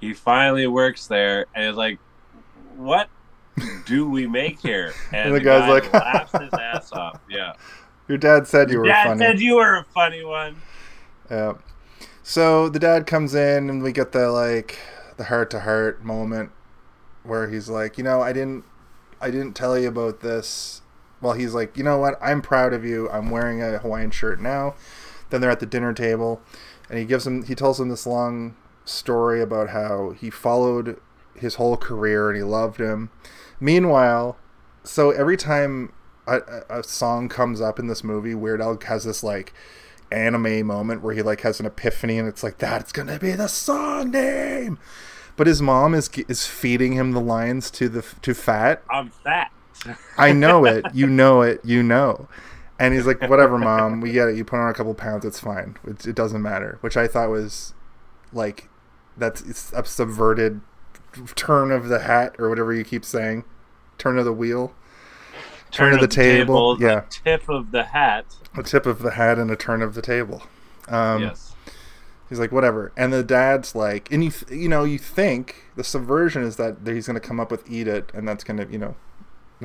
He 0.00 0.12
finally 0.14 0.66
works 0.66 1.06
there, 1.06 1.46
and 1.54 1.66
he's 1.66 1.76
like, 1.76 1.98
"What 2.76 3.08
do 3.86 4.08
we 4.08 4.26
make 4.26 4.58
here?" 4.60 4.92
And, 5.12 5.26
And 5.26 5.34
the 5.34 5.38
the, 5.38 5.44
guy's 5.44 5.60
guy 5.62 5.68
like- 5.68 5.92
laughs 5.92 6.32
his 6.32 6.52
ass 6.54 6.92
off. 6.92 7.20
Yeah, 7.30 7.52
your 8.08 8.18
dad 8.18 8.46
said 8.46 8.70
you 8.70 8.78
were 8.78 8.86
Dad 8.86 9.06
funny. 9.08 9.18
said 9.20 9.40
you 9.40 9.56
were 9.56 9.76
a 9.76 9.84
funny 9.94 10.24
one. 10.24 10.56
Yeah. 11.30 11.54
So 12.22 12.68
the 12.70 12.78
dad 12.78 13.06
comes 13.06 13.34
in 13.34 13.68
and 13.68 13.82
we 13.82 13.92
get 13.92 14.12
the 14.12 14.30
like 14.30 14.78
the 15.18 15.24
heart 15.24 15.50
to 15.50 15.60
heart 15.60 16.02
moment 16.02 16.50
where 17.22 17.48
he's 17.48 17.68
like, 17.68 17.98
you 17.98 18.04
know, 18.04 18.22
I 18.22 18.32
didn't 18.32 18.64
I 19.20 19.30
didn't 19.30 19.52
tell 19.54 19.78
you 19.78 19.88
about 19.88 20.20
this. 20.20 20.80
Well, 21.24 21.32
he's 21.32 21.54
like, 21.54 21.74
you 21.78 21.82
know 21.82 21.96
what? 21.96 22.18
I'm 22.20 22.42
proud 22.42 22.74
of 22.74 22.84
you. 22.84 23.08
I'm 23.08 23.30
wearing 23.30 23.62
a 23.62 23.78
Hawaiian 23.78 24.10
shirt 24.10 24.42
now. 24.42 24.74
Then 25.30 25.40
they're 25.40 25.50
at 25.50 25.58
the 25.58 25.66
dinner 25.66 25.94
table 25.94 26.42
and 26.90 26.98
he 26.98 27.06
gives 27.06 27.26
him 27.26 27.44
he 27.44 27.54
tells 27.54 27.80
him 27.80 27.88
this 27.88 28.06
long 28.06 28.56
story 28.84 29.40
about 29.40 29.70
how 29.70 30.10
he 30.10 30.28
followed 30.28 31.00
his 31.34 31.54
whole 31.54 31.78
career 31.78 32.28
and 32.28 32.36
he 32.36 32.42
loved 32.42 32.78
him. 32.78 33.08
Meanwhile, 33.58 34.36
so 34.82 35.12
every 35.12 35.38
time 35.38 35.94
a, 36.26 36.40
a 36.68 36.80
a 36.80 36.84
song 36.84 37.30
comes 37.30 37.58
up 37.58 37.78
in 37.78 37.86
this 37.86 38.04
movie, 38.04 38.34
Weird 38.34 38.60
Al 38.60 38.78
has 38.86 39.04
this 39.04 39.22
like 39.22 39.54
anime 40.12 40.66
moment 40.66 41.00
where 41.00 41.14
he 41.14 41.22
like 41.22 41.40
has 41.40 41.58
an 41.58 41.64
epiphany 41.64 42.18
and 42.18 42.28
it's 42.28 42.42
like 42.42 42.58
that's 42.58 42.92
gonna 42.92 43.18
be 43.18 43.32
the 43.32 43.48
song 43.48 44.10
name. 44.10 44.78
But 45.36 45.46
his 45.46 45.62
mom 45.62 45.94
is 45.94 46.10
is 46.28 46.46
feeding 46.46 46.92
him 46.92 47.12
the 47.12 47.20
lines 47.20 47.70
to 47.72 47.88
the 47.88 48.04
to 48.20 48.34
fat. 48.34 48.82
I'm 48.90 49.08
fat. 49.08 49.50
I 50.16 50.32
know 50.32 50.64
it. 50.64 50.84
You 50.92 51.06
know 51.06 51.42
it. 51.42 51.60
You 51.64 51.82
know. 51.82 52.28
And 52.78 52.92
he's 52.92 53.06
like, 53.06 53.20
whatever, 53.22 53.58
mom. 53.58 54.00
We 54.00 54.12
get 54.12 54.28
it. 54.28 54.36
You 54.36 54.44
put 54.44 54.58
on 54.58 54.68
a 54.68 54.74
couple 54.74 54.94
pounds. 54.94 55.24
It's 55.24 55.40
fine. 55.40 55.76
It, 55.86 56.06
it 56.06 56.14
doesn't 56.14 56.42
matter. 56.42 56.78
Which 56.80 56.96
I 56.96 57.06
thought 57.06 57.30
was 57.30 57.74
like 58.32 58.68
that's 59.16 59.42
it's 59.42 59.72
a 59.72 59.84
subverted 59.84 60.60
turn 61.36 61.70
of 61.70 61.88
the 61.88 62.00
hat 62.00 62.34
or 62.38 62.48
whatever 62.48 62.72
you 62.72 62.84
keep 62.84 63.04
saying. 63.04 63.44
Turn 63.98 64.18
of 64.18 64.24
the 64.24 64.32
wheel. 64.32 64.74
Turn 65.70 65.92
of 65.92 66.00
the 66.00 66.06
table, 66.06 66.76
the 66.76 66.86
yeah. 66.86 67.04
tip 67.10 67.48
of 67.48 67.72
the 67.72 67.82
hat. 67.82 68.26
A 68.56 68.62
tip 68.62 68.86
of 68.86 69.00
the 69.00 69.12
hat 69.12 69.38
and 69.38 69.50
a 69.50 69.56
turn 69.56 69.82
of 69.82 69.94
the 69.94 70.02
table. 70.02 70.44
Um, 70.86 71.22
yes. 71.22 71.56
He's 72.28 72.38
like, 72.38 72.52
whatever. 72.52 72.92
And 72.96 73.12
the 73.12 73.24
dad's 73.24 73.74
like, 73.74 74.10
and 74.12 74.22
you, 74.22 74.30
th- 74.30 74.52
you 74.52 74.68
know, 74.68 74.84
you 74.84 74.98
think 74.98 75.64
the 75.74 75.82
subversion 75.82 76.44
is 76.44 76.56
that 76.56 76.76
he's 76.86 77.08
going 77.08 77.20
to 77.20 77.26
come 77.26 77.40
up 77.40 77.50
with 77.50 77.68
eat 77.68 77.88
it, 77.88 78.10
and 78.14 78.26
that's 78.26 78.44
going 78.44 78.56
to, 78.58 78.70
you 78.70 78.78
know, 78.78 78.94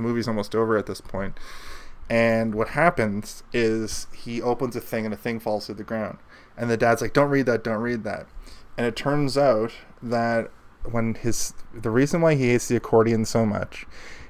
the 0.01 0.07
movie's 0.07 0.27
almost 0.27 0.55
over 0.55 0.77
at 0.77 0.85
this 0.85 1.01
point. 1.01 1.37
And 2.09 2.55
what 2.55 2.69
happens 2.69 3.43
is 3.53 4.07
he 4.13 4.41
opens 4.41 4.75
a 4.75 4.81
thing 4.81 5.05
and 5.05 5.13
a 5.13 5.17
thing 5.17 5.39
falls 5.39 5.67
to 5.67 5.73
the 5.73 5.83
ground. 5.83 6.17
And 6.57 6.69
the 6.69 6.77
dad's 6.77 7.01
like, 7.01 7.13
don't 7.13 7.29
read 7.29 7.45
that, 7.45 7.63
don't 7.63 7.81
read 7.81 8.03
that. 8.03 8.27
And 8.77 8.87
it 8.87 8.95
turns 8.95 9.37
out 9.37 9.71
that 10.01 10.49
when 10.89 11.15
his, 11.15 11.53
the 11.73 11.91
reason 11.91 12.21
why 12.21 12.35
he 12.35 12.49
hates 12.49 12.67
the 12.67 12.77
accordion 12.77 13.25
so 13.25 13.45
much 13.45 13.85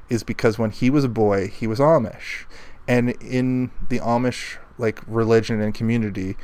is 0.09 0.23
because 0.23 0.57
when 0.57 0.71
he 0.71 0.89
was 0.89 1.03
a 1.03 1.09
boy, 1.09 1.47
he 1.47 1.67
was 1.67 1.79
Amish. 1.79 2.45
And 2.87 3.11
in 3.21 3.71
the 3.87 3.99
Amish, 3.99 4.57
like, 4.77 5.01
religion 5.07 5.61
and 5.61 5.73
community, 5.73 6.35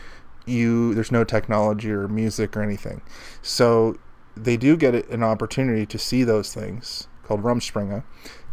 you 0.45 0.93
there's 0.93 1.11
no 1.11 1.23
technology 1.23 1.91
or 1.91 2.07
music 2.07 2.55
or 2.55 2.61
anything 2.61 3.01
so 3.41 3.97
they 4.35 4.57
do 4.57 4.77
get 4.77 4.93
an 5.09 5.23
opportunity 5.23 5.85
to 5.85 5.97
see 5.97 6.23
those 6.23 6.53
things 6.53 7.07
called 7.23 7.41
rumspringa 7.41 8.03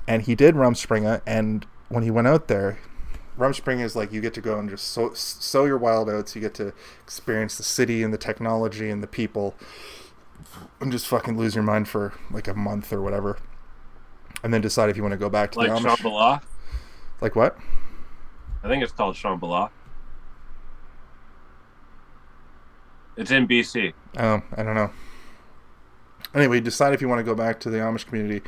and 0.06 0.22
he 0.22 0.34
did 0.34 0.54
rumspringa 0.54 1.20
and 1.26 1.66
when 1.88 2.02
he 2.02 2.10
went 2.10 2.26
out 2.26 2.48
there 2.48 2.78
Rumspringa 3.38 3.82
is 3.82 3.96
like 3.96 4.12
you 4.12 4.20
get 4.20 4.34
to 4.34 4.40
go 4.40 4.58
and 4.58 4.68
just 4.68 4.88
sow, 4.88 5.12
sow 5.14 5.64
your 5.64 5.78
wild 5.78 6.08
oats. 6.08 6.34
You 6.34 6.40
get 6.40 6.54
to 6.54 6.74
experience 7.02 7.56
the 7.56 7.62
city 7.62 8.02
and 8.02 8.12
the 8.12 8.18
technology 8.18 8.90
and 8.90 9.02
the 9.02 9.06
people, 9.06 9.54
and 10.80 10.92
just 10.92 11.06
fucking 11.06 11.38
lose 11.38 11.54
your 11.54 11.64
mind 11.64 11.88
for 11.88 12.12
like 12.30 12.46
a 12.46 12.54
month 12.54 12.92
or 12.92 13.00
whatever, 13.00 13.38
and 14.42 14.52
then 14.52 14.60
decide 14.60 14.90
if 14.90 14.96
you 14.96 15.02
want 15.02 15.12
to 15.12 15.18
go 15.18 15.30
back 15.30 15.52
to 15.52 15.58
Like 15.60 15.70
the 15.70 15.76
Amish. 15.76 15.96
Shambhala. 15.96 16.42
Like 17.20 17.34
what? 17.34 17.56
I 18.62 18.68
think 18.68 18.82
it's 18.82 18.92
called 18.92 19.16
Shambhala. 19.16 19.70
It's 23.16 23.30
in 23.30 23.48
BC. 23.48 23.94
Oh, 24.18 24.42
I 24.56 24.62
don't 24.62 24.74
know. 24.74 24.90
Anyway, 26.34 26.60
decide 26.60 26.92
if 26.92 27.00
you 27.00 27.08
want 27.08 27.18
to 27.18 27.24
go 27.24 27.34
back 27.34 27.60
to 27.60 27.70
the 27.70 27.78
Amish 27.78 28.06
community 28.06 28.42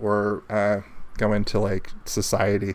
or 0.00 0.42
uh, 0.48 0.80
go 1.18 1.32
into 1.32 1.58
like 1.58 1.90
society. 2.04 2.74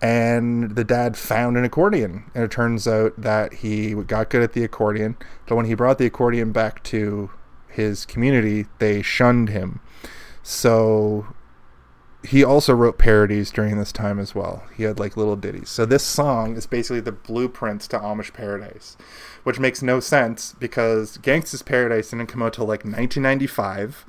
And 0.00 0.76
the 0.76 0.84
dad 0.84 1.16
found 1.16 1.56
an 1.56 1.64
accordion, 1.64 2.30
and 2.34 2.44
it 2.44 2.50
turns 2.52 2.86
out 2.86 3.20
that 3.20 3.54
he 3.54 3.94
got 3.94 4.30
good 4.30 4.42
at 4.42 4.52
the 4.52 4.62
accordion. 4.62 5.16
But 5.46 5.56
when 5.56 5.66
he 5.66 5.74
brought 5.74 5.98
the 5.98 6.06
accordion 6.06 6.52
back 6.52 6.84
to 6.84 7.30
his 7.68 8.04
community, 8.04 8.66
they 8.78 9.02
shunned 9.02 9.48
him. 9.48 9.80
So 10.42 11.26
he 12.22 12.44
also 12.44 12.74
wrote 12.74 12.98
parodies 12.98 13.50
during 13.50 13.78
this 13.78 13.92
time 13.92 14.18
as 14.18 14.34
well. 14.34 14.64
He 14.76 14.82
had 14.82 14.98
like 14.98 15.16
little 15.16 15.36
ditties. 15.36 15.68
So 15.68 15.84
this 15.84 16.04
song 16.04 16.56
is 16.56 16.66
basically 16.66 17.00
the 17.00 17.12
blueprints 17.12 17.86
to 17.88 17.98
Amish 17.98 18.32
Paradise, 18.32 18.96
which 19.44 19.58
makes 19.58 19.82
no 19.82 20.00
sense 20.00 20.54
because 20.58 21.18
Gangsta's 21.18 21.62
Paradise 21.62 22.10
didn't 22.10 22.26
come 22.26 22.42
out 22.42 22.54
till 22.54 22.66
like 22.66 22.84
1995. 22.84 24.04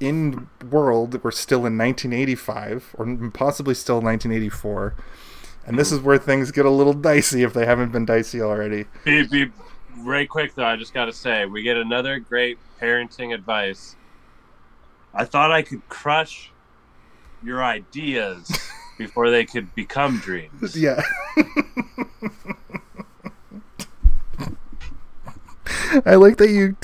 In 0.00 0.48
world, 0.70 1.22
we're 1.22 1.30
still 1.30 1.66
in 1.66 1.76
1985 1.76 2.96
or 2.98 3.30
possibly 3.32 3.74
still 3.74 3.96
1984. 3.96 4.94
And 5.66 5.78
this 5.78 5.92
is 5.92 6.00
where 6.00 6.18
things 6.18 6.50
get 6.50 6.64
a 6.64 6.70
little 6.70 6.94
dicey 6.94 7.42
if 7.42 7.52
they 7.52 7.66
haven't 7.66 7.92
been 7.92 8.06
dicey 8.06 8.40
already. 8.40 8.86
Be, 9.04 9.26
be, 9.26 9.52
right 9.98 10.28
quick 10.28 10.54
though, 10.54 10.64
I 10.64 10.76
just 10.76 10.94
got 10.94 11.04
to 11.04 11.12
say, 11.12 11.44
we 11.44 11.62
get 11.62 11.76
another 11.76 12.18
great 12.18 12.58
parenting 12.80 13.34
advice. 13.34 13.94
I 15.12 15.26
thought 15.26 15.52
I 15.52 15.62
could 15.62 15.86
crush 15.88 16.50
your 17.42 17.62
ideas 17.62 18.50
before 18.98 19.30
they 19.30 19.44
could 19.44 19.74
become 19.74 20.18
dreams. 20.18 20.76
Yeah. 20.76 21.02
I 26.06 26.14
like 26.14 26.36
that 26.36 26.50
you. 26.50 26.76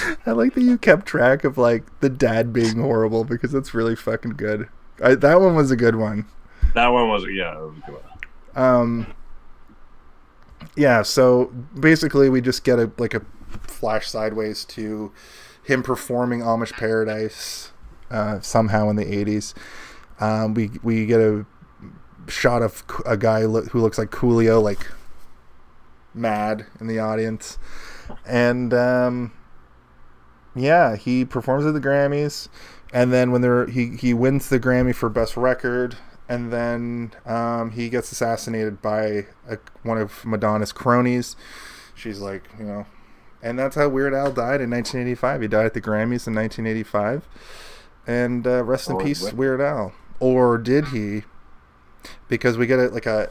I 0.26 0.32
like 0.32 0.54
that 0.54 0.62
you 0.62 0.78
kept 0.78 1.06
track 1.06 1.44
of 1.44 1.58
like 1.58 2.00
the 2.00 2.08
dad 2.08 2.52
being 2.52 2.80
horrible 2.80 3.24
because 3.24 3.52
that's 3.52 3.74
really 3.74 3.96
fucking 3.96 4.32
good. 4.32 4.68
I, 5.02 5.14
that 5.14 5.40
one 5.40 5.54
was 5.54 5.70
a 5.70 5.76
good 5.76 5.96
one. 5.96 6.26
That 6.74 6.88
one 6.88 7.08
was 7.08 7.24
yeah, 7.30 7.56
was 7.58 7.74
good 7.86 7.96
one. 8.54 8.64
Um. 8.64 9.14
Yeah. 10.76 11.02
So 11.02 11.46
basically, 11.78 12.28
we 12.28 12.40
just 12.40 12.64
get 12.64 12.78
a 12.78 12.90
like 12.98 13.14
a 13.14 13.22
flash 13.62 14.08
sideways 14.08 14.64
to 14.66 15.12
him 15.64 15.82
performing 15.82 16.40
Amish 16.40 16.72
Paradise 16.72 17.72
uh, 18.10 18.40
somehow 18.40 18.88
in 18.88 18.96
the 18.96 19.04
'80s. 19.04 19.54
Um, 20.20 20.54
we 20.54 20.70
we 20.82 21.06
get 21.06 21.20
a 21.20 21.46
shot 22.28 22.62
of 22.62 22.84
a 23.04 23.16
guy 23.16 23.44
lo- 23.44 23.64
who 23.64 23.80
looks 23.80 23.98
like 23.98 24.10
Coolio, 24.10 24.62
like 24.62 24.86
mad 26.14 26.66
in 26.80 26.86
the 26.86 26.98
audience, 26.98 27.58
and 28.26 28.72
um, 28.72 29.32
yeah, 30.54 30.96
he 30.96 31.24
performs 31.24 31.64
at 31.66 31.74
the 31.74 31.80
Grammys, 31.80 32.48
and 32.92 33.12
then 33.12 33.30
when 33.30 33.40
they're 33.42 33.66
he 33.66 33.96
he 33.96 34.14
wins 34.14 34.48
the 34.48 34.60
Grammy 34.60 34.94
for 34.94 35.08
best 35.08 35.36
record, 35.36 35.96
and 36.28 36.52
then 36.52 37.12
um, 37.24 37.70
he 37.72 37.88
gets 37.88 38.12
assassinated 38.12 38.82
by 38.82 39.26
a, 39.48 39.58
one 39.82 39.98
of 39.98 40.24
Madonna's 40.24 40.72
cronies. 40.72 41.36
She's 41.94 42.20
like, 42.20 42.44
you 42.58 42.64
know, 42.64 42.86
and 43.42 43.58
that's 43.58 43.76
how 43.76 43.88
Weird 43.88 44.14
Al 44.14 44.32
died 44.32 44.60
in 44.60 44.70
1985. 44.70 45.42
He 45.42 45.48
died 45.48 45.66
at 45.66 45.74
the 45.74 45.80
Grammys 45.80 46.26
in 46.26 46.34
1985, 46.34 47.28
and 48.06 48.46
uh, 48.46 48.64
rest 48.64 48.88
in 48.88 48.96
Or 48.96 49.02
peace, 49.02 49.22
what? 49.22 49.34
Weird 49.34 49.60
Al. 49.60 49.92
Or 50.20 50.58
did 50.58 50.88
he? 50.88 51.24
Because 52.28 52.56
we 52.58 52.66
get 52.66 52.78
a, 52.78 52.88
like 52.88 53.06
a, 53.06 53.30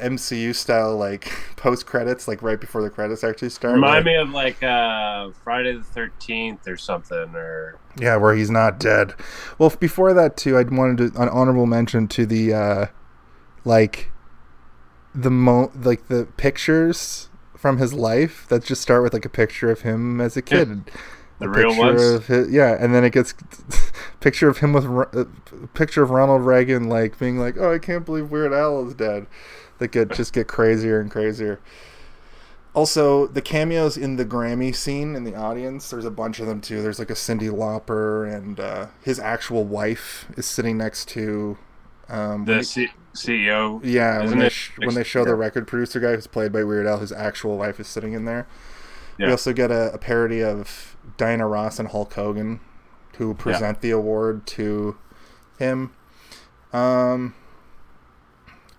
a, 0.00 0.04
MCU 0.04 0.54
style 0.54 0.96
like 0.96 1.30
post 1.56 1.86
credits, 1.86 2.26
like 2.28 2.42
right 2.42 2.60
before 2.60 2.82
the 2.82 2.90
credits 2.90 3.24
actually 3.24 3.50
start. 3.50 3.74
Remind 3.74 4.04
where- 4.04 4.14
me 4.14 4.20
of 4.20 4.30
like 4.30 4.62
uh, 4.62 5.30
Friday 5.44 5.72
the 5.74 5.82
Thirteenth 5.82 6.66
or 6.66 6.76
something, 6.76 7.34
or 7.34 7.78
Yeah, 7.98 8.16
where 8.16 8.34
he's 8.34 8.50
not 8.50 8.78
dead. 8.78 9.14
Well, 9.58 9.70
before 9.78 10.14
that 10.14 10.36
too, 10.36 10.56
I 10.56 10.62
wanted 10.62 11.14
to 11.14 11.22
an 11.22 11.28
honorable 11.28 11.66
mention 11.66 12.08
to 12.08 12.26
the 12.26 12.52
uh 12.54 12.86
like 13.64 14.10
the 15.14 15.30
mo 15.30 15.70
like 15.74 16.08
the 16.08 16.26
pictures 16.36 17.28
from 17.56 17.78
his 17.78 17.92
life 17.94 18.46
that 18.48 18.62
just 18.64 18.82
start 18.82 19.02
with 19.02 19.12
like 19.12 19.24
a 19.24 19.30
picture 19.30 19.70
of 19.70 19.80
him 19.80 20.20
as 20.20 20.36
a 20.36 20.42
kid. 20.42 20.90
The 21.38 21.48
real 21.48 21.68
picture 21.70 21.80
ones. 21.82 22.02
Of 22.02 22.26
his, 22.26 22.50
yeah, 22.50 22.76
and 22.80 22.94
then 22.94 23.04
it 23.04 23.10
gets 23.12 23.34
picture 24.20 24.48
of 24.48 24.58
him 24.58 24.72
with 24.72 24.86
uh, 24.86 25.24
picture 25.74 26.02
of 26.02 26.10
Ronald 26.10 26.42
Reagan 26.46 26.88
like 26.88 27.18
being 27.18 27.38
like, 27.38 27.56
"Oh, 27.58 27.74
I 27.74 27.78
can't 27.78 28.04
believe 28.06 28.30
Weird 28.30 28.52
Al 28.52 28.86
is 28.86 28.94
dead." 28.94 29.26
That 29.78 29.88
get 29.88 30.10
just 30.12 30.32
get 30.32 30.46
crazier 30.48 30.98
and 31.00 31.10
crazier. 31.10 31.60
Also, 32.74 33.26
the 33.26 33.40
cameos 33.40 33.96
in 33.96 34.16
the 34.16 34.24
Grammy 34.24 34.74
scene 34.74 35.14
in 35.16 35.24
the 35.24 35.34
audience, 35.34 35.88
there's 35.90 36.04
a 36.04 36.10
bunch 36.10 36.40
of 36.40 36.46
them 36.46 36.60
too. 36.60 36.82
There's 36.82 36.98
like 36.98 37.10
a 37.10 37.14
Cyndi 37.14 37.50
Lauper, 37.50 38.30
and 38.30 38.60
uh, 38.60 38.86
his 39.02 39.18
actual 39.18 39.64
wife 39.64 40.26
is 40.36 40.44
sitting 40.46 40.76
next 40.78 41.08
to. 41.10 41.56
Um, 42.08 42.44
when 42.44 42.58
the 42.58 42.58
he- 42.58 42.62
C- 42.64 42.88
CEO. 43.14 43.80
yeah, 43.82 44.18
when 44.18 44.26
Isn't 44.26 44.38
they, 44.40 44.46
it 44.46 44.52
sh- 44.52 44.70
when 44.78 44.94
they 44.94 45.04
show 45.04 45.24
the 45.24 45.34
record 45.34 45.66
producer 45.66 46.00
guy 46.00 46.14
who's 46.14 46.26
played 46.26 46.52
by 46.52 46.64
Weird 46.64 46.86
Al, 46.86 46.98
his 46.98 47.12
actual 47.12 47.56
wife 47.56 47.80
is 47.80 47.86
sitting 47.88 48.12
in 48.12 48.24
there. 48.26 48.46
We 49.18 49.30
also 49.30 49.54
get 49.54 49.70
a, 49.70 49.92
a 49.94 49.98
parody 49.98 50.42
of 50.42 50.95
Diana 51.16 51.46
Ross 51.46 51.78
and 51.78 51.88
Hulk 51.88 52.12
Hogan, 52.14 52.60
who 53.18 53.34
present 53.34 53.80
the 53.80 53.90
award 53.90 54.46
to 54.48 54.96
him. 55.58 55.92
Um, 56.72 57.34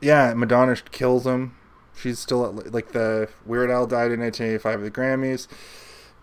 yeah, 0.01 0.33
Madonna 0.33 0.75
kills 0.91 1.25
him. 1.25 1.55
She's 1.95 2.19
still 2.19 2.45
at, 2.45 2.71
like 2.71 2.91
the 2.91 3.29
Weird 3.45 3.71
Al 3.71 3.87
died 3.87 4.11
in 4.11 4.19
1985 4.19 4.79
at 4.79 4.83
the 4.83 4.91
Grammys. 4.91 5.47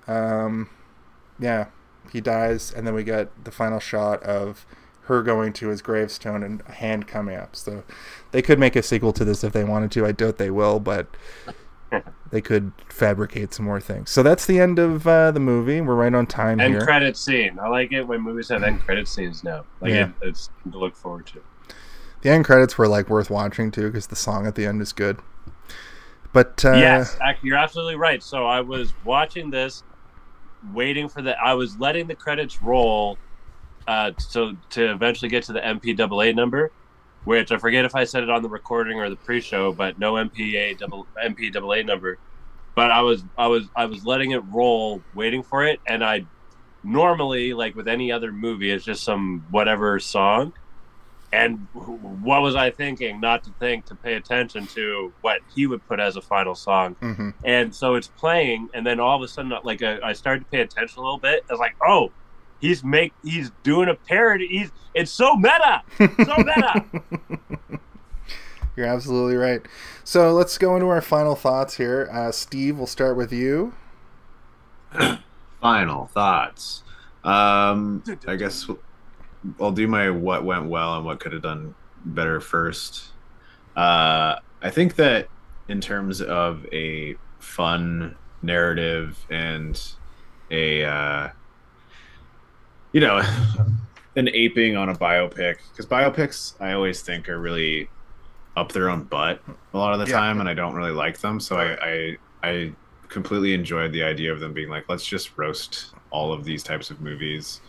Um, 0.07 0.71
yeah, 1.39 1.67
he 2.13 2.21
dies, 2.21 2.73
and 2.73 2.87
then 2.87 2.95
we 2.95 3.03
get 3.03 3.45
the 3.45 3.51
final 3.51 3.81
shot 3.81 4.23
of 4.23 4.67
her 5.07 5.23
going 5.23 5.53
to 5.53 5.69
his 5.69 5.83
gravestone 5.83 6.43
and 6.43 6.63
a 6.67 6.73
hand 6.73 7.07
coming 7.07 7.37
up. 7.37 7.57
So 7.57 7.85
they 8.31 8.41
could 8.41 8.59
make 8.59 8.77
a 8.77 8.83
sequel 8.83 9.13
to 9.15 9.25
this 9.25 9.45
if 9.45 9.53
they 9.53 9.65
wanted 9.65 9.91
to. 9.93 10.07
I 10.07 10.13
doubt 10.13 10.39
they 10.39 10.51
will, 10.51 10.81
but 10.81 11.07
they 12.35 12.41
could 12.41 12.73
fabricate 12.89 13.55
some 13.55 13.65
more 13.65 13.81
things. 13.81 14.11
So 14.11 14.25
that's 14.25 14.45
the 14.45 14.59
end 14.59 14.81
of 14.81 15.07
uh, 15.07 15.31
the 15.31 15.39
movie. 15.39 15.81
We're 15.81 15.95
right 15.95 16.13
on 16.13 16.27
time 16.27 16.59
End 16.59 16.75
here. 16.75 16.85
credit 16.85 17.17
scene. 17.17 17.61
I 17.61 17.69
like 17.69 17.93
it 17.93 18.03
when 18.09 18.23
movies 18.23 18.49
have 18.49 18.65
end 18.65 18.81
credit 18.81 19.07
scenes 19.07 19.45
now. 19.45 19.65
Like 19.81 19.93
Yeah. 19.93 20.09
it, 20.21 20.29
it's 20.29 20.51
to 20.73 20.77
look 20.77 20.97
forward 20.97 21.27
to. 21.29 21.41
the 22.23 22.31
end 22.31 22.45
credits 22.45 22.77
were 22.77 22.89
like 22.89 23.09
worth 23.09 23.31
watching 23.31 23.71
too 23.71 23.87
because 23.87 24.09
the 24.09 24.17
song 24.17 24.49
at 24.49 24.57
the 24.57 24.67
end 24.67 24.83
is 24.83 24.93
good. 24.93 25.21
But 26.33 26.65
uh, 26.65 26.73
yes, 26.73 27.17
you're 27.43 27.57
absolutely 27.57 27.95
right. 27.95 28.21
So 28.21 28.45
I 28.47 28.61
was 28.61 28.93
watching 29.05 29.51
this, 29.51 29.85
waiting 30.73 31.09
for 31.09 31.23
the. 31.23 31.41
I 31.41 31.55
was 31.55 31.79
letting 31.79 32.09
the 32.09 32.17
credits 32.17 32.61
roll, 32.61 33.17
uh, 33.87 34.11
so 34.19 34.57
to 34.71 34.91
eventually 34.91 35.29
get 35.29 35.45
to 35.45 35.53
the 35.53 35.61
MPAA 35.61 36.35
number, 36.35 36.73
which 37.25 37.51
I 37.53 37.59
forget 37.59 37.85
if 37.85 37.95
I 37.95 38.05
said 38.05 38.23
it 38.23 38.31
on 38.31 38.43
the 38.43 38.49
recording 38.49 38.99
or 39.01 39.11
the 39.11 39.17
pre-show, 39.17 39.73
but 39.73 39.99
no 39.99 40.15
MPA 40.15 40.79
double 40.79 41.07
MPAA 41.23 41.85
number. 41.85 42.19
But 42.75 42.91
I 42.91 43.03
was 43.03 43.25
I 43.37 43.47
was 43.47 43.65
I 43.77 43.87
was 43.87 44.05
letting 44.05 44.33
it 44.33 44.43
roll, 44.53 45.03
waiting 45.15 45.43
for 45.43 45.65
it, 45.65 45.81
and 45.87 46.05
I 46.05 46.27
normally 46.83 47.55
like 47.55 47.75
with 47.75 47.89
any 47.89 48.13
other 48.13 48.33
movie, 48.33 48.71
it's 48.71 48.85
just 48.85 49.05
some 49.05 49.45
whatever 49.51 49.99
song. 49.99 50.53
And 51.33 51.67
what 51.73 52.43
was 52.43 52.55
I 52.55 52.71
thinking? 52.71 53.19
Not 53.21 53.43
to 53.45 53.51
think, 53.59 53.87
to 53.87 53.97
pay 53.97 54.15
attention 54.15 54.69
to 54.69 55.13
what 55.21 55.41
he 55.53 55.67
would 55.67 55.85
put 55.89 55.99
as 55.99 56.15
a 56.17 56.23
final 56.23 56.55
song. 56.55 56.95
mhm. 57.03 57.35
And 57.43 57.75
so 57.75 57.97
it's 57.97 58.07
playing, 58.07 58.69
and 58.73 58.87
then 58.87 59.01
all 59.01 59.17
of 59.17 59.23
a 59.23 59.27
sudden, 59.27 59.53
like 59.65 59.83
uh, 59.83 59.99
I 60.05 60.13
started 60.13 60.41
to 60.41 60.47
pay 60.47 60.61
attention 60.61 61.01
a 61.01 61.03
little 61.03 61.19
bit. 61.19 61.45
I 61.49 61.53
was 61.53 61.59
like, 61.61 61.75
"Oh, 61.85 62.13
he's 62.65 62.83
make 62.83 63.13
he's 63.23 63.51
doing 63.63 63.89
a 63.89 63.95
parody. 63.95 64.47
He's 64.47 64.73
it's 64.95 65.11
so 65.11 65.37
meta, 65.37 65.83
so 65.99 66.07
meta." 66.39 66.85
You're 68.77 68.87
absolutely 68.87 69.37
right. 69.37 69.61
So 70.03 70.33
let's 70.33 70.57
go 70.59 70.75
into 70.75 70.89
our 70.89 71.03
final 71.03 71.37
thoughts 71.37 71.77
here. 71.77 72.09
Uh, 72.11 72.33
Steve, 72.33 72.77
we'll 72.77 72.87
start 72.87 73.17
with 73.17 73.33
you. 73.33 73.75
Final 75.61 76.07
thoughts. 76.07 76.83
Um, 77.23 78.03
I 78.27 78.37
guess 78.37 78.69
I'll 79.61 79.71
do 79.71 79.87
my 79.87 80.11
what 80.11 80.45
went 80.45 80.67
well 80.67 80.97
and 80.97 81.05
what 81.05 81.21
could 81.21 81.33
have 81.33 81.43
done 81.43 81.75
better 82.05 82.41
first. 82.41 83.13
Uh, 83.77 84.37
I 84.61 84.71
think 84.71 84.97
that 84.97 85.29
in 85.69 85.81
terms 85.81 86.21
of 86.21 86.67
a 86.73 87.17
fun 87.39 88.17
narrative 88.43 89.25
and 89.31 89.81
a 90.51 90.85
uh, 90.85 91.29
you 92.95 93.01
know 93.01 93.21
an 94.17 94.29
aping 94.33 94.77
on 94.77 94.89
a 94.89 94.95
biopic 94.95 95.57
because 95.71 95.85
biopics 95.87 96.55
I 96.61 96.73
always 96.73 97.03
think 97.03 97.29
are 97.29 97.39
really 97.41 97.91
up 98.57 98.71
their 98.73 98.89
own 98.89 99.03
butt 99.05 99.43
a 99.75 99.77
lot 99.79 99.93
of 99.93 99.99
the 100.01 100.07
Yeah. 100.11 100.19
time, 100.21 100.39
and 100.41 100.49
I 100.49 100.55
don't 100.55 100.75
really 100.75 100.93
like 100.93 101.19
them. 101.19 101.41
So 101.41 101.57
I, 101.59 101.77
I 101.83 102.17
I 102.49 102.73
completely 103.09 103.53
enjoyed 103.53 103.93
the 103.93 104.03
idea 104.05 104.33
of 104.33 104.39
them 104.41 104.53
being 104.55 104.69
like, 104.69 104.85
let's 104.89 105.05
just 105.05 105.37
roast 105.37 105.93
all 106.11 106.33
of 106.33 106.45
these 106.45 106.63
types 106.63 106.91
of 106.91 107.01
movies. 107.01 107.61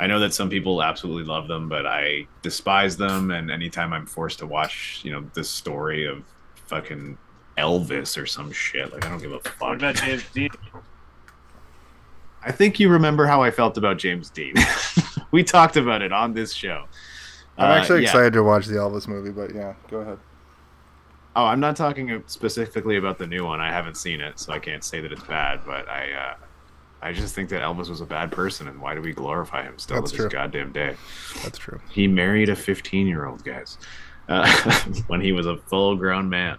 I 0.00 0.06
know 0.06 0.18
that 0.20 0.32
some 0.32 0.48
people 0.48 0.82
absolutely 0.82 1.24
love 1.24 1.46
them, 1.48 1.68
but 1.68 1.86
I 1.86 2.26
despise 2.40 2.96
them. 2.96 3.30
And 3.30 3.50
anytime 3.50 3.92
I'm 3.92 4.06
forced 4.06 4.38
to 4.40 4.46
watch, 4.46 5.00
you 5.04 5.12
know, 5.12 5.22
this 5.34 5.50
story 5.50 6.06
of 6.06 6.24
fucking 6.66 7.18
Elvis 7.58 8.20
or 8.20 8.24
some 8.26 8.50
shit, 8.50 8.90
like 8.92 9.04
I 9.04 9.10
don't 9.10 9.20
give 9.20 9.32
a 9.32 9.36
What 9.36 9.46
fuck. 9.46 9.76
about 9.76 9.94
James 9.96 10.24
Dean? 10.32 10.48
I 12.44 12.52
think 12.52 12.80
you 12.80 12.88
remember 12.88 13.26
how 13.26 13.42
I 13.42 13.50
felt 13.50 13.76
about 13.76 13.98
James 13.98 14.30
Dean. 14.30 14.54
we 15.30 15.42
talked 15.44 15.76
about 15.76 16.02
it 16.02 16.12
on 16.12 16.32
this 16.34 16.52
show. 16.52 16.84
I'm 17.58 17.70
Uh, 17.70 17.74
actually 17.74 18.02
yeah. 18.02 18.08
excited 18.08 18.32
to 18.34 18.42
watch 18.42 18.66
the 18.66 18.74
Elvis 18.76 19.06
movie, 19.06 19.30
but 19.30 19.54
yeah, 19.54 19.74
go 19.90 19.98
ahead. 19.98 20.18
Oh, 21.36 21.44
I'm 21.46 21.60
not 21.60 21.76
talking 21.76 22.22
specifically 22.26 22.96
about 22.96 23.18
the 23.18 23.26
new 23.26 23.44
one. 23.46 23.60
I 23.60 23.70
haven't 23.72 23.96
seen 23.96 24.20
it, 24.20 24.38
so 24.38 24.52
I 24.52 24.58
can't 24.58 24.84
say 24.84 25.00
that 25.00 25.12
it's 25.12 25.22
bad. 25.24 25.60
But 25.64 25.88
I, 25.88 26.12
uh, 26.12 26.34
I 27.00 27.12
just 27.12 27.34
think 27.34 27.48
that 27.50 27.62
Elvis 27.62 27.88
was 27.88 28.00
a 28.02 28.06
bad 28.06 28.30
person, 28.32 28.68
and 28.68 28.80
why 28.80 28.94
do 28.94 29.00
we 29.00 29.12
glorify 29.12 29.62
him 29.62 29.78
still 29.78 29.96
That's 29.96 30.10
to 30.10 30.16
true. 30.16 30.24
this 30.26 30.32
goddamn 30.32 30.72
day? 30.72 30.96
That's 31.42 31.58
true. 31.58 31.80
He 31.90 32.06
married 32.06 32.48
a 32.50 32.56
15 32.56 33.06
year 33.06 33.24
old, 33.26 33.44
guys, 33.44 33.78
uh, 34.28 34.46
when 35.06 35.20
he 35.22 35.32
was 35.32 35.46
a 35.46 35.56
full 35.56 35.96
grown 35.96 36.28
man. 36.28 36.58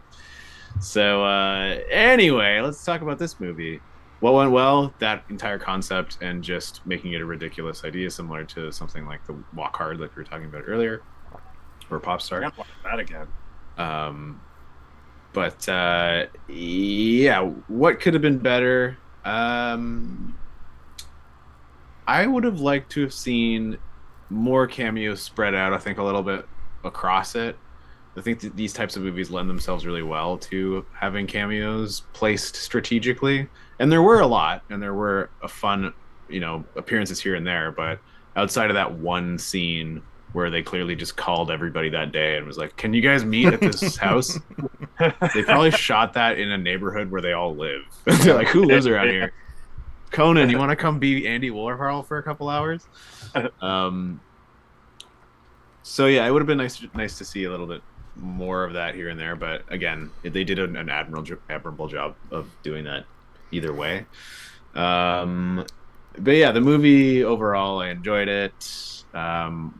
So, 0.80 1.23
uh, 1.23 1.77
anyway, 1.91 2.60
let's 2.61 2.84
talk 2.84 3.01
about 3.01 3.19
this 3.19 3.39
movie. 3.39 3.80
What 4.23 4.35
went 4.35 4.51
well? 4.51 4.93
That 4.99 5.25
entire 5.27 5.59
concept 5.59 6.17
and 6.21 6.41
just 6.41 6.79
making 6.87 7.11
it 7.11 7.19
a 7.19 7.25
ridiculous 7.25 7.83
idea, 7.83 8.09
similar 8.09 8.45
to 8.45 8.71
something 8.71 9.05
like 9.05 9.27
the 9.27 9.35
Walk 9.53 9.75
Hard, 9.75 9.99
like 9.99 10.15
we 10.15 10.21
were 10.21 10.23
talking 10.23 10.45
about 10.45 10.63
earlier, 10.65 11.01
or 11.89 11.99
Pop 11.99 12.21
Star. 12.21 12.39
I 12.39 12.43
gotta 12.43 12.57
watch 12.57 12.67
that 12.85 12.99
again. 12.99 13.27
Um, 13.77 14.41
but 15.33 15.67
uh, 15.67 16.27
yeah, 16.47 17.41
what 17.67 17.99
could 17.99 18.13
have 18.13 18.21
been 18.21 18.37
better? 18.37 18.97
Um, 19.25 20.39
I 22.07 22.25
would 22.25 22.45
have 22.45 22.61
liked 22.61 22.93
to 22.93 23.01
have 23.01 23.13
seen 23.13 23.77
more 24.29 24.67
cameos 24.67 25.21
spread 25.21 25.53
out. 25.53 25.73
I 25.73 25.77
think 25.79 25.97
a 25.97 26.03
little 26.03 26.23
bit 26.23 26.47
across 26.85 27.35
it. 27.35 27.57
I 28.15 28.22
think 28.22 28.56
these 28.56 28.73
types 28.73 28.95
of 28.95 29.02
movies 29.02 29.31
lend 29.31 29.49
themselves 29.49 29.85
really 29.85 30.03
well 30.03 30.38
to 30.38 30.85
having 30.94 31.26
cameos 31.26 32.03
placed 32.14 32.56
strategically, 32.56 33.48
and 33.80 33.91
there 33.91 34.03
were 34.03 34.19
a 34.19 34.27
lot, 34.27 34.64
and 34.69 34.81
there 34.81 34.94
were 34.94 35.31
a 35.41 35.48
fun, 35.48 35.94
you 36.30 36.40
know, 36.40 36.64
appearances 36.76 37.19
here 37.19 37.35
and 37.35 37.45
there. 37.45 37.72
But 37.72 37.99
outside 38.35 38.69
of 38.69 38.76
that 38.76 38.94
one 38.94 39.40
scene 39.40 40.03
where 40.34 40.49
they 40.49 40.61
clearly 40.61 40.95
just 40.95 41.15
called 41.15 41.52
everybody 41.52 41.90
that 41.90 42.11
day 42.11 42.38
and 42.38 42.45
was 42.45 42.57
like, 42.57 42.76
"Can 42.77 42.94
you 42.94 43.02
guys 43.02 43.26
meet 43.26 43.48
at 43.48 43.60
this 43.60 43.98
house?" 44.10 44.40
they 44.99 45.44
probably 45.44 45.72
shot 45.72 46.14
that 46.14 46.38
in 46.38 46.52
a 46.52 46.57
neighborhood 46.57 47.10
where 47.10 47.22
they 47.22 47.34
all 47.34 47.56
live. 47.56 47.81
They're 48.06 48.35
like, 48.35 48.48
"Who 48.49 48.65
lives 48.65 48.85
around 48.85 49.10
here?" 49.10 49.34
Conan, 50.11 50.52
you 50.52 50.60
want 50.60 50.69
to 50.69 50.76
come 50.76 50.99
be 50.99 51.27
Andy 51.27 51.49
Warhol 51.49 52.06
for 52.06 52.19
a 52.19 52.23
couple 52.23 52.48
hours? 52.48 52.88
Um, 53.61 54.22
so 55.81 56.06
yeah, 56.06 56.27
it 56.27 56.31
would 56.31 56.44
have 56.44 56.48
been 56.48 56.60
nice 56.60 56.85
nice 56.94 57.18
to 57.18 57.26
see 57.26 57.45
a 57.45 57.49
little 57.49 57.65
bit 57.65 57.81
more 58.15 58.64
of 58.64 58.73
that 58.73 58.95
here 58.95 59.10
and 59.10 59.19
there. 59.19 59.35
But 59.35 59.64
again, 59.69 60.11
they 60.23 60.44
did 60.44 60.60
an, 60.60 60.90
admirable 60.90 61.38
admirable 61.49 61.88
job 61.88 62.15
of 62.31 62.49
doing 62.64 62.85
that 62.85 63.06
either 63.52 63.73
way. 63.73 64.06
Um, 64.76 65.65
but 66.18 66.31
yeah, 66.31 66.52
the 66.52 66.61
movie 66.61 67.23
overall, 67.23 67.80
I 67.80 67.90
enjoyed 67.90 68.27
it. 68.27 69.03
Um, 69.14 69.80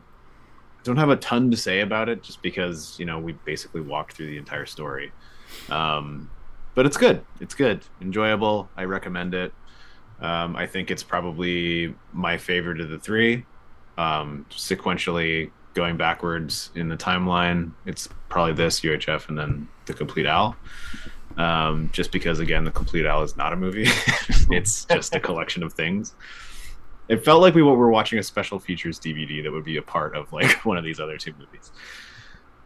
don't 0.82 0.96
have 0.96 1.08
a 1.08 1.16
ton 1.16 1.50
to 1.50 1.56
say 1.56 1.80
about 1.80 2.08
it 2.08 2.22
just 2.22 2.42
because 2.42 2.96
you 2.98 3.06
know 3.06 3.18
we 3.18 3.32
basically 3.32 3.80
walked 3.80 4.16
through 4.16 4.26
the 4.26 4.38
entire 4.38 4.66
story. 4.66 5.12
Um, 5.70 6.30
but 6.74 6.86
it's 6.86 6.96
good. 6.96 7.24
It's 7.40 7.54
good. 7.54 7.82
Enjoyable. 8.00 8.68
I 8.76 8.84
recommend 8.84 9.34
it. 9.34 9.52
Um, 10.20 10.56
I 10.56 10.66
think 10.66 10.90
it's 10.90 11.02
probably 11.02 11.94
my 12.12 12.36
favorite 12.36 12.80
of 12.80 12.88
the 12.88 12.98
three. 12.98 13.44
Um, 13.96 14.46
sequentially 14.50 15.50
going 15.74 15.96
backwards 15.96 16.70
in 16.74 16.88
the 16.88 16.96
timeline, 16.96 17.72
it's 17.86 18.08
probably 18.34 18.52
this 18.52 18.80
UHF 18.80 19.28
and 19.28 19.38
then 19.38 19.68
the 19.86 19.94
Compleat 19.94 20.26
Al. 20.26 20.56
Um, 21.36 21.88
just 21.92 22.10
because 22.10 22.40
again, 22.40 22.64
the 22.64 22.72
Compleat 22.72 23.06
Al 23.06 23.22
is 23.22 23.36
not 23.36 23.52
a 23.52 23.56
movie; 23.56 23.84
it's 24.50 24.84
just 24.86 25.14
a 25.14 25.20
collection 25.20 25.62
of 25.62 25.72
things. 25.72 26.16
It 27.08 27.24
felt 27.24 27.42
like 27.42 27.54
we 27.54 27.62
were 27.62 27.90
watching 27.90 28.18
a 28.18 28.24
special 28.24 28.58
features 28.58 28.98
DVD 28.98 29.40
that 29.44 29.52
would 29.52 29.64
be 29.64 29.76
a 29.76 29.82
part 29.82 30.16
of 30.16 30.32
like 30.32 30.50
one 30.64 30.76
of 30.76 30.82
these 30.82 30.98
other 30.98 31.16
two 31.16 31.32
movies. 31.38 31.70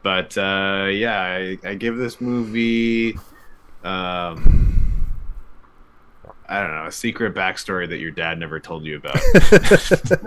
But 0.03 0.39
uh, 0.39 0.89
yeah, 0.91 1.21
I, 1.21 1.59
I 1.63 1.75
give 1.75 1.99
this 1.99 2.19
movie. 2.19 3.19
Um, 3.85 4.78
I 6.49 6.61
don't 6.61 6.71
know, 6.71 6.87
a 6.87 6.93
secret 6.93 7.35
backstory 7.35 7.89
that 7.89 7.99
your 7.99 8.11
dad 8.11 8.39
never 8.39 8.59
told 8.59 8.85
you 8.85 8.97
about. 8.97 9.17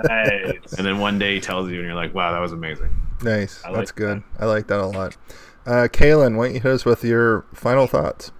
Nice. 0.04 0.74
and 0.74 0.86
then 0.86 1.00
one 1.00 1.18
day 1.18 1.36
he 1.36 1.42
tells 1.42 1.70
you, 1.70 1.78
and 1.78 1.86
you're 1.86 1.96
like, 1.96 2.14
wow, 2.14 2.32
that 2.32 2.40
was 2.40 2.52
amazing. 2.52 2.96
Nice. 3.24 3.64
I 3.64 3.70
like 3.70 3.78
That's 3.78 3.92
good. 3.92 4.24
I 4.40 4.46
like 4.46 4.68
that 4.68 4.80
a 4.80 4.86
lot. 4.86 5.18
Uh, 5.66 5.88
Kaylin, 5.92 6.38
why 6.38 6.46
don't 6.46 6.56
you 6.56 6.62
hit 6.62 6.72
us 6.72 6.86
with 6.86 7.04
your 7.04 7.46
final 7.54 7.88
thoughts? 7.88 8.32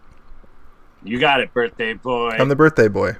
you 1.04 1.20
got 1.20 1.40
it, 1.40 1.52
birthday 1.54 1.94
boy. 1.94 2.30
I'm 2.30 2.50
the 2.50 2.56
birthday 2.56 2.88
boy 2.88 3.16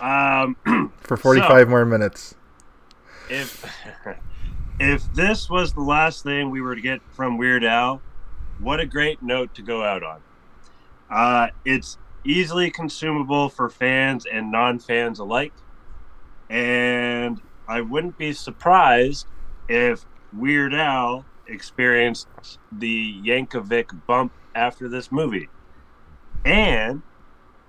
um, 0.00 0.56
for 1.00 1.16
45 1.16 1.68
more 1.68 1.84
minutes. 1.84 2.34
if 3.28 3.64
if 4.80 5.14
this 5.14 5.48
was 5.48 5.72
the 5.72 5.80
last 5.80 6.24
thing 6.24 6.50
we 6.50 6.60
were 6.60 6.74
to 6.74 6.80
get 6.80 7.00
from 7.12 7.38
Weird 7.38 7.64
Al, 7.64 8.02
what 8.58 8.80
a 8.80 8.86
great 8.86 9.22
note 9.22 9.54
to 9.54 9.62
go 9.62 9.82
out 9.82 10.02
on. 10.02 10.20
Uh, 11.10 11.48
it's 11.64 11.98
easily 12.24 12.70
consumable 12.70 13.48
for 13.48 13.68
fans 13.68 14.26
and 14.26 14.50
non-fans 14.50 15.18
alike, 15.18 15.52
and 16.50 17.40
I 17.68 17.80
wouldn't 17.80 18.18
be 18.18 18.32
surprised 18.32 19.26
if 19.68 20.04
Weird 20.32 20.74
Al 20.74 21.24
experienced 21.46 22.28
the 22.70 23.20
Yankovic 23.24 24.06
bump 24.06 24.32
after 24.54 24.88
this 24.88 25.10
movie, 25.10 25.48
and 26.44 27.02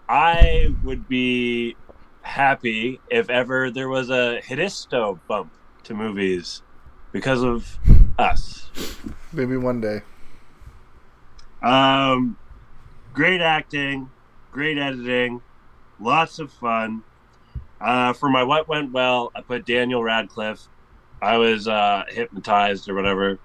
I 0.09 0.75
would 0.83 1.07
be 1.07 1.75
happy 2.21 2.99
if 3.09 3.29
ever 3.29 3.69
there 3.71 3.89
was 3.89 4.09
a 4.09 4.41
Hidisto 4.47 5.19
bump 5.27 5.51
to 5.83 5.93
movies 5.93 6.61
because 7.11 7.43
of 7.43 7.77
us. 8.17 8.69
Maybe 9.31 9.57
one 9.57 9.81
day. 9.81 10.01
Um, 11.61 12.37
great 13.13 13.41
acting, 13.41 14.09
great 14.53 14.77
editing, 14.77 15.41
lots 15.99 16.39
of 16.39 16.51
fun. 16.51 17.03
Uh, 17.81 18.13
for 18.13 18.29
my 18.29 18.43
what 18.43 18.67
went 18.67 18.93
well, 18.93 19.31
I 19.35 19.41
put 19.41 19.65
Daniel 19.65 20.01
Radcliffe. 20.01 20.69
I 21.21 21.37
was 21.37 21.67
uh, 21.67 22.03
hypnotized 22.07 22.87
or 22.87 22.93
whatever. 22.93 23.39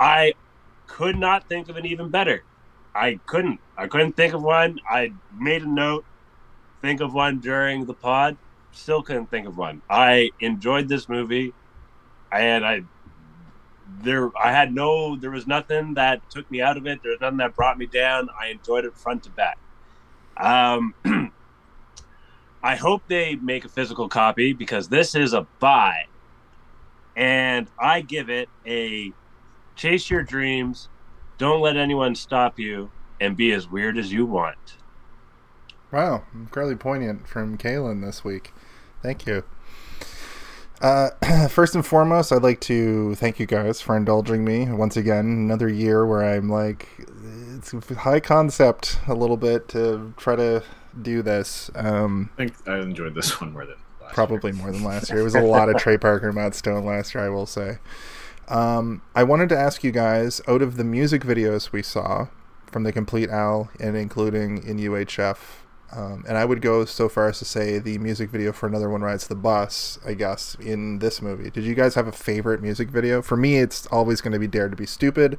I 0.00 0.34
could 0.86 1.16
not 1.16 1.48
think 1.48 1.68
of 1.68 1.76
an 1.76 1.86
even 1.86 2.08
better. 2.08 2.42
I 2.94 3.20
couldn't. 3.26 3.60
I 3.76 3.86
couldn't 3.86 4.16
think 4.16 4.34
of 4.34 4.42
one. 4.42 4.80
I 4.88 5.12
made 5.36 5.62
a 5.62 5.68
note. 5.68 6.04
Think 6.80 7.00
of 7.00 7.14
one 7.14 7.38
during 7.38 7.84
the 7.84 7.94
pod. 7.94 8.36
Still 8.72 9.02
couldn't 9.02 9.30
think 9.30 9.46
of 9.46 9.56
one. 9.56 9.82
I 9.88 10.30
enjoyed 10.40 10.88
this 10.88 11.08
movie, 11.08 11.52
and 12.32 12.64
I 12.64 12.82
there 14.02 14.30
I 14.36 14.50
had 14.50 14.74
no 14.74 15.16
there 15.16 15.30
was 15.30 15.46
nothing 15.46 15.94
that 15.94 16.28
took 16.30 16.50
me 16.50 16.60
out 16.60 16.76
of 16.76 16.86
it. 16.86 17.02
There 17.02 17.12
was 17.12 17.20
nothing 17.20 17.38
that 17.38 17.54
brought 17.54 17.78
me 17.78 17.86
down. 17.86 18.28
I 18.40 18.48
enjoyed 18.48 18.84
it 18.84 18.96
front 18.96 19.24
to 19.24 19.30
back. 19.30 19.58
Um 20.36 20.94
I 22.62 22.76
hope 22.76 23.02
they 23.08 23.36
make 23.36 23.66
a 23.66 23.68
physical 23.68 24.08
copy 24.08 24.54
because 24.54 24.88
this 24.88 25.14
is 25.14 25.34
a 25.34 25.46
buy. 25.60 26.06
And 27.14 27.68
I 27.78 28.00
give 28.00 28.30
it 28.30 28.48
a 28.66 29.12
chase 29.76 30.08
your 30.08 30.22
dreams, 30.22 30.88
don't 31.36 31.60
let 31.60 31.76
anyone 31.76 32.14
stop 32.14 32.58
you, 32.58 32.90
and 33.20 33.36
be 33.36 33.52
as 33.52 33.68
weird 33.68 33.98
as 33.98 34.12
you 34.12 34.24
want. 34.24 34.78
Wow, 35.92 36.24
incredibly 36.34 36.76
poignant 36.76 37.28
from 37.28 37.58
Kaylin 37.58 38.02
this 38.02 38.24
week. 38.24 38.52
Thank 39.02 39.26
you. 39.26 39.44
Uh, 40.80 41.10
first 41.48 41.74
and 41.74 41.84
foremost, 41.84 42.32
I'd 42.32 42.42
like 42.42 42.60
to 42.62 43.14
thank 43.16 43.38
you 43.38 43.46
guys 43.46 43.80
for 43.80 43.96
indulging 43.96 44.44
me 44.44 44.72
once 44.72 44.96
again. 44.96 45.26
Another 45.26 45.68
year 45.68 46.06
where 46.06 46.24
I'm 46.24 46.48
like, 46.48 46.88
it's 47.54 47.72
high 47.96 48.20
concept 48.20 48.98
a 49.06 49.14
little 49.14 49.36
bit 49.36 49.68
to 49.68 50.14
try 50.16 50.36
to 50.36 50.62
do 51.00 51.22
this. 51.22 51.70
Um, 51.74 52.30
I 52.34 52.36
think 52.36 52.68
I 52.68 52.78
enjoyed 52.78 53.14
this 53.14 53.40
one 53.40 53.52
more 53.52 53.66
than 53.66 53.76
last 54.00 54.14
probably 54.14 54.52
more 54.52 54.70
than 54.70 54.84
last 54.84 55.10
year. 55.10 55.20
It 55.20 55.24
was 55.24 55.34
a 55.34 55.40
lot 55.40 55.68
of 55.68 55.76
Trey 55.76 55.98
Parker 55.98 56.26
and 56.26 56.36
Matt 56.36 56.54
Stone 56.54 56.84
last 56.84 57.14
year, 57.14 57.24
I 57.24 57.28
will 57.28 57.46
say. 57.46 57.78
Um, 58.48 59.02
I 59.14 59.24
wanted 59.24 59.48
to 59.50 59.58
ask 59.58 59.82
you 59.82 59.90
guys 59.90 60.40
out 60.46 60.60
of 60.60 60.76
the 60.76 60.84
music 60.84 61.22
videos 61.22 61.72
we 61.72 61.82
saw 61.82 62.28
from 62.66 62.82
the 62.82 62.92
Compleat 62.92 63.30
Al 63.30 63.70
and 63.80 63.96
including 63.96 64.62
in 64.66 64.78
UHF 64.78 65.36
Um, 65.92 66.24
and 66.26 66.36
I 66.36 66.44
would 66.44 66.60
go 66.60 66.84
so 66.84 67.08
far 67.08 67.28
as 67.28 67.38
to 67.38 67.44
say 67.44 67.78
the 67.78 67.98
music 67.98 68.30
video 68.30 68.52
for 68.52 68.66
Another 68.66 68.90
One 68.90 69.02
Rides 69.02 69.28
the 69.28 69.36
Bus, 69.36 69.98
I 70.04 70.14
guess, 70.14 70.56
in 70.56 70.98
this 70.98 71.22
movie. 71.22 71.50
Did 71.50 71.62
you 71.64 71.74
guys 71.76 71.94
have 71.94 72.08
a 72.08 72.12
favorite 72.12 72.60
music 72.62 72.90
video? 72.90 73.22
For 73.22 73.36
me, 73.36 73.58
it's 73.58 73.86
always 73.86 74.20
going 74.20 74.32
to 74.32 74.38
be 74.40 74.48
Dare 74.48 74.68
to 74.68 74.74
Be 74.74 74.86
Stupid. 74.86 75.38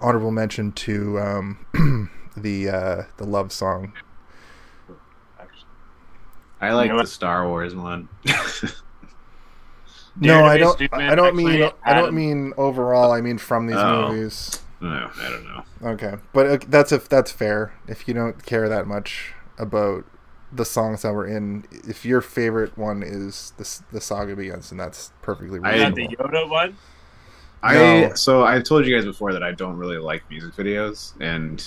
Honorable 0.00 0.30
mention 0.30 0.72
to 0.72 1.18
um, 1.20 2.10
the 2.36 2.70
uh, 2.70 3.02
the 3.18 3.24
love 3.24 3.52
song. 3.52 3.92
I 6.60 6.72
like 6.72 6.86
You 6.88 6.92
know 6.96 7.02
the? 7.02 7.06
Star 7.06 7.46
Wars 7.48 7.74
one. 7.74 8.08
Dare 8.24 8.34
no, 10.20 10.44
I 10.44 10.58
don't. 10.58 10.74
Stupid 10.74 11.00
I 11.00 11.14
don't 11.14 11.34
mean. 11.36 11.62
actually 11.62 11.78
I 11.84 11.94
don't 11.94 12.14
mean 12.14 12.52
overall. 12.56 13.12
I 13.12 13.20
mean 13.20 13.38
from 13.38 13.66
these 13.66 13.76
Oh. 13.76 14.08
movies. 14.08 14.60
no, 14.80 15.10
I 15.20 15.28
don't 15.28 15.44
know. 15.44 15.64
Okay, 15.92 16.14
but 16.32 16.46
uh, 16.46 16.58
that's 16.68 16.92
if 16.92 17.08
that's 17.08 17.32
fair. 17.32 17.74
If 17.88 18.06
you 18.06 18.14
don't 18.14 18.44
care 18.46 18.68
that 18.68 18.86
much 18.86 19.34
about 19.58 20.04
the 20.54 20.64
songs 20.64 21.02
that 21.02 21.12
were 21.12 21.26
in, 21.26 21.64
if 21.88 22.04
your 22.04 22.20
favorite 22.20 22.76
one 22.76 23.02
is 23.02 23.52
the 23.56 23.62
s- 23.62 23.82
the 23.92 24.00
saga 24.00 24.36
begins, 24.36 24.70
and 24.70 24.78
that's 24.78 25.12
perfectly 25.22 25.58
right. 25.58 25.80
I- 25.80 25.88
Is 25.88 25.94
the 25.94 26.08
Yoda 26.08 26.48
one? 26.48 26.76
I 27.62 27.74
No. 27.74 28.14
so 28.14 28.44
I've 28.44 28.64
told 28.64 28.84
you 28.86 28.94
guys 28.94 29.04
before 29.04 29.32
that 29.32 29.42
I 29.42 29.52
don't 29.52 29.76
really 29.78 29.98
like 29.98 30.22
music 30.28 30.52
videos, 30.54 31.12
and 31.20 31.66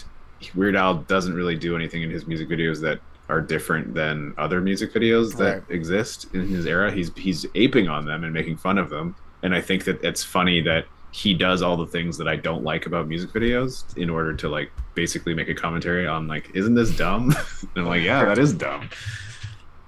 Weird 0.53 0.75
Al 0.75 0.95
doesn't 0.95 1.33
really 1.33 1.55
do 1.55 1.75
anything 1.75 2.03
in 2.03 2.09
his 2.11 2.27
music 2.27 2.47
videos 2.49 2.79
that 2.81 2.99
are 3.29 3.41
different 3.41 3.95
than 3.95 4.33
other 4.37 4.61
music 4.61 4.93
videos 4.93 5.35
that 5.37 5.53
Right. 5.53 5.63
exist 5.69 6.27
in 6.33 6.47
his 6.47 6.67
era. 6.67 6.91
He's 6.91 7.11
he's 7.15 7.45
aping 7.55 7.87
on 7.87 8.05
them 8.05 8.23
and 8.23 8.31
making 8.33 8.57
fun 8.57 8.77
of 8.77 8.89
them, 8.91 9.15
and 9.41 9.55
I 9.55 9.61
think 9.61 9.85
that 9.85 10.03
it's 10.03 10.23
funny 10.23 10.61
that 10.61 10.85
he 11.15 11.33
does 11.33 11.61
all 11.61 11.77
the 11.77 11.85
things 11.85 12.17
that 12.17 12.27
I 12.27 12.35
don't 12.35 12.65
like 12.65 12.87
about 12.87 13.07
music 13.07 13.29
videos 13.29 13.97
in 13.97 14.09
order 14.09 14.35
to 14.35 14.49
like 14.49 14.69
basically 14.95 15.33
make 15.33 15.47
a 15.47 15.55
commentary 15.55 16.05
on 16.05 16.27
like, 16.27 16.51
isn't 16.53 16.75
this 16.75 16.93
dumb? 16.97 17.31
and 17.61 17.69
I'm 17.77 17.85
like, 17.85 18.03
yeah, 18.03 18.25
that 18.25 18.37
is 18.37 18.51
dumb. 18.51 18.89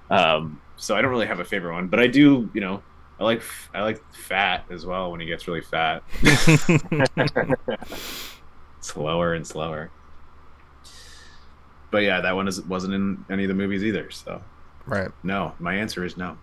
Um, 0.08 0.58
so 0.76 0.96
I 0.96 1.02
don't 1.02 1.10
really 1.10 1.26
have 1.26 1.38
a 1.38 1.44
favorite 1.44 1.74
one, 1.74 1.88
but 1.88 2.00
I 2.00 2.06
do, 2.06 2.48
you 2.54 2.62
know, 2.62 2.82
I 3.20 3.24
like 3.24 3.42
I 3.74 3.82
like 3.82 4.02
fat 4.14 4.64
as 4.70 4.86
well 4.86 5.10
when 5.10 5.20
he 5.20 5.26
gets 5.26 5.46
really 5.46 5.60
fat. 5.60 6.02
slower 8.80 9.34
and 9.34 9.46
slower. 9.46 9.90
But 11.90 12.04
yeah, 12.04 12.22
that 12.22 12.36
one 12.36 12.48
is, 12.48 12.62
wasn't 12.62 12.94
in 12.94 13.22
any 13.28 13.44
of 13.44 13.48
the 13.48 13.54
movies 13.54 13.84
either. 13.84 14.10
So 14.10 14.40
right. 14.86 15.10
no, 15.22 15.52
my 15.58 15.74
answer 15.74 16.06
is 16.06 16.16
no. 16.16 16.38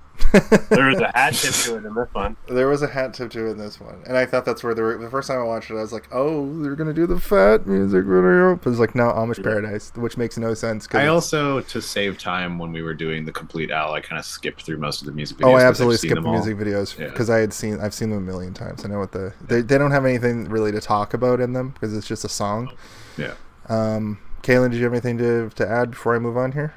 There 0.70 0.88
was 0.88 1.00
a 1.00 1.12
hat 1.16 1.34
tip 1.36 1.54
to 1.54 1.76
it 1.78 1.86
in 1.86 1.94
this 1.96 2.08
one. 2.14 2.36
There 2.48 2.68
was 2.68 2.82
a 2.82 2.88
hat 2.88 3.14
tip 3.14 3.32
to 3.32 3.48
it 3.48 3.52
in 3.52 3.58
this 3.58 3.80
one, 3.80 4.02
and 4.08 4.18
I 4.18 4.26
thought 4.26 4.44
that's 4.46 4.64
where 4.64 4.74
they 4.74 4.82
were. 4.82 4.98
The 4.98 5.10
first 5.10 5.28
time 5.30 5.40
I 5.40 5.44
watched 5.44 5.70
it, 5.72 5.76
I 5.78 5.82
was 5.82 5.94
like, 5.94 6.08
"Oh, 6.12 6.62
they're 6.62 6.76
gonna 6.76 6.94
do 6.94 7.08
the 7.08 7.20
fat 7.20 7.66
music 7.68 8.06
video." 8.06 8.56
But 8.56 8.70
it's 8.72 8.80
like, 8.80 8.96
no, 8.96 9.12
Amish 9.12 9.42
Paradise, 9.44 9.92
which 9.96 10.18
makes 10.18 10.38
no 10.38 10.54
sense. 10.54 10.88
'cause 10.88 11.00
I 11.02 11.08
also, 11.08 11.62
to 11.62 11.82
save 11.82 12.18
time 12.18 12.58
when 12.60 12.72
we 12.72 12.82
were 12.82 12.94
doing 12.94 13.26
the 13.26 13.32
Compleat 13.32 13.72
Al, 13.72 13.94
I 13.94 14.02
kind 14.02 14.20
of 14.20 14.26
skipped 14.26 14.64
through 14.64 14.78
most 14.78 15.02
of 15.02 15.06
the 15.08 15.14
music 15.14 15.38
videos. 15.38 15.48
Oh, 15.48 15.54
'cause 15.54 15.64
I 15.64 15.68
absolutely 15.68 15.98
skipped 15.98 16.22
the 16.22 16.28
all. 16.28 16.34
music 16.34 16.58
videos 16.58 16.98
Yeah. 17.00 17.08
because 17.10 17.30
I 17.30 17.38
had 17.40 17.54
seen 17.54 17.80
I've 17.80 17.94
seen 17.94 18.10
them 18.10 18.20
a 18.20 18.22
million 18.22 18.54
times. 18.54 18.84
I 18.84 18.90
know 18.90 19.00
what 19.00 19.12
the 19.14 19.34
they, 19.48 19.62
they 19.62 19.78
don't 19.78 19.92
have 19.92 20.06
anything 20.06 20.50
really 20.50 20.72
to 20.72 20.82
talk 20.82 21.14
about 21.14 21.40
in 21.40 21.54
them 21.54 21.70
because 21.70 21.96
it's 21.96 22.08
just 22.08 22.26
a 22.26 22.30
song. 22.30 22.72
Yeah. 23.18 23.34
Um, 23.70 24.20
Kaylin, 24.44 24.72
did 24.72 24.78
you 24.78 24.84
have 24.84 24.94
anything 24.94 25.18
to 25.20 25.50
to 25.56 25.68
add 25.68 25.92
before 25.92 26.16
I 26.16 26.20
move 26.20 26.38
on 26.38 26.52
here? 26.52 26.74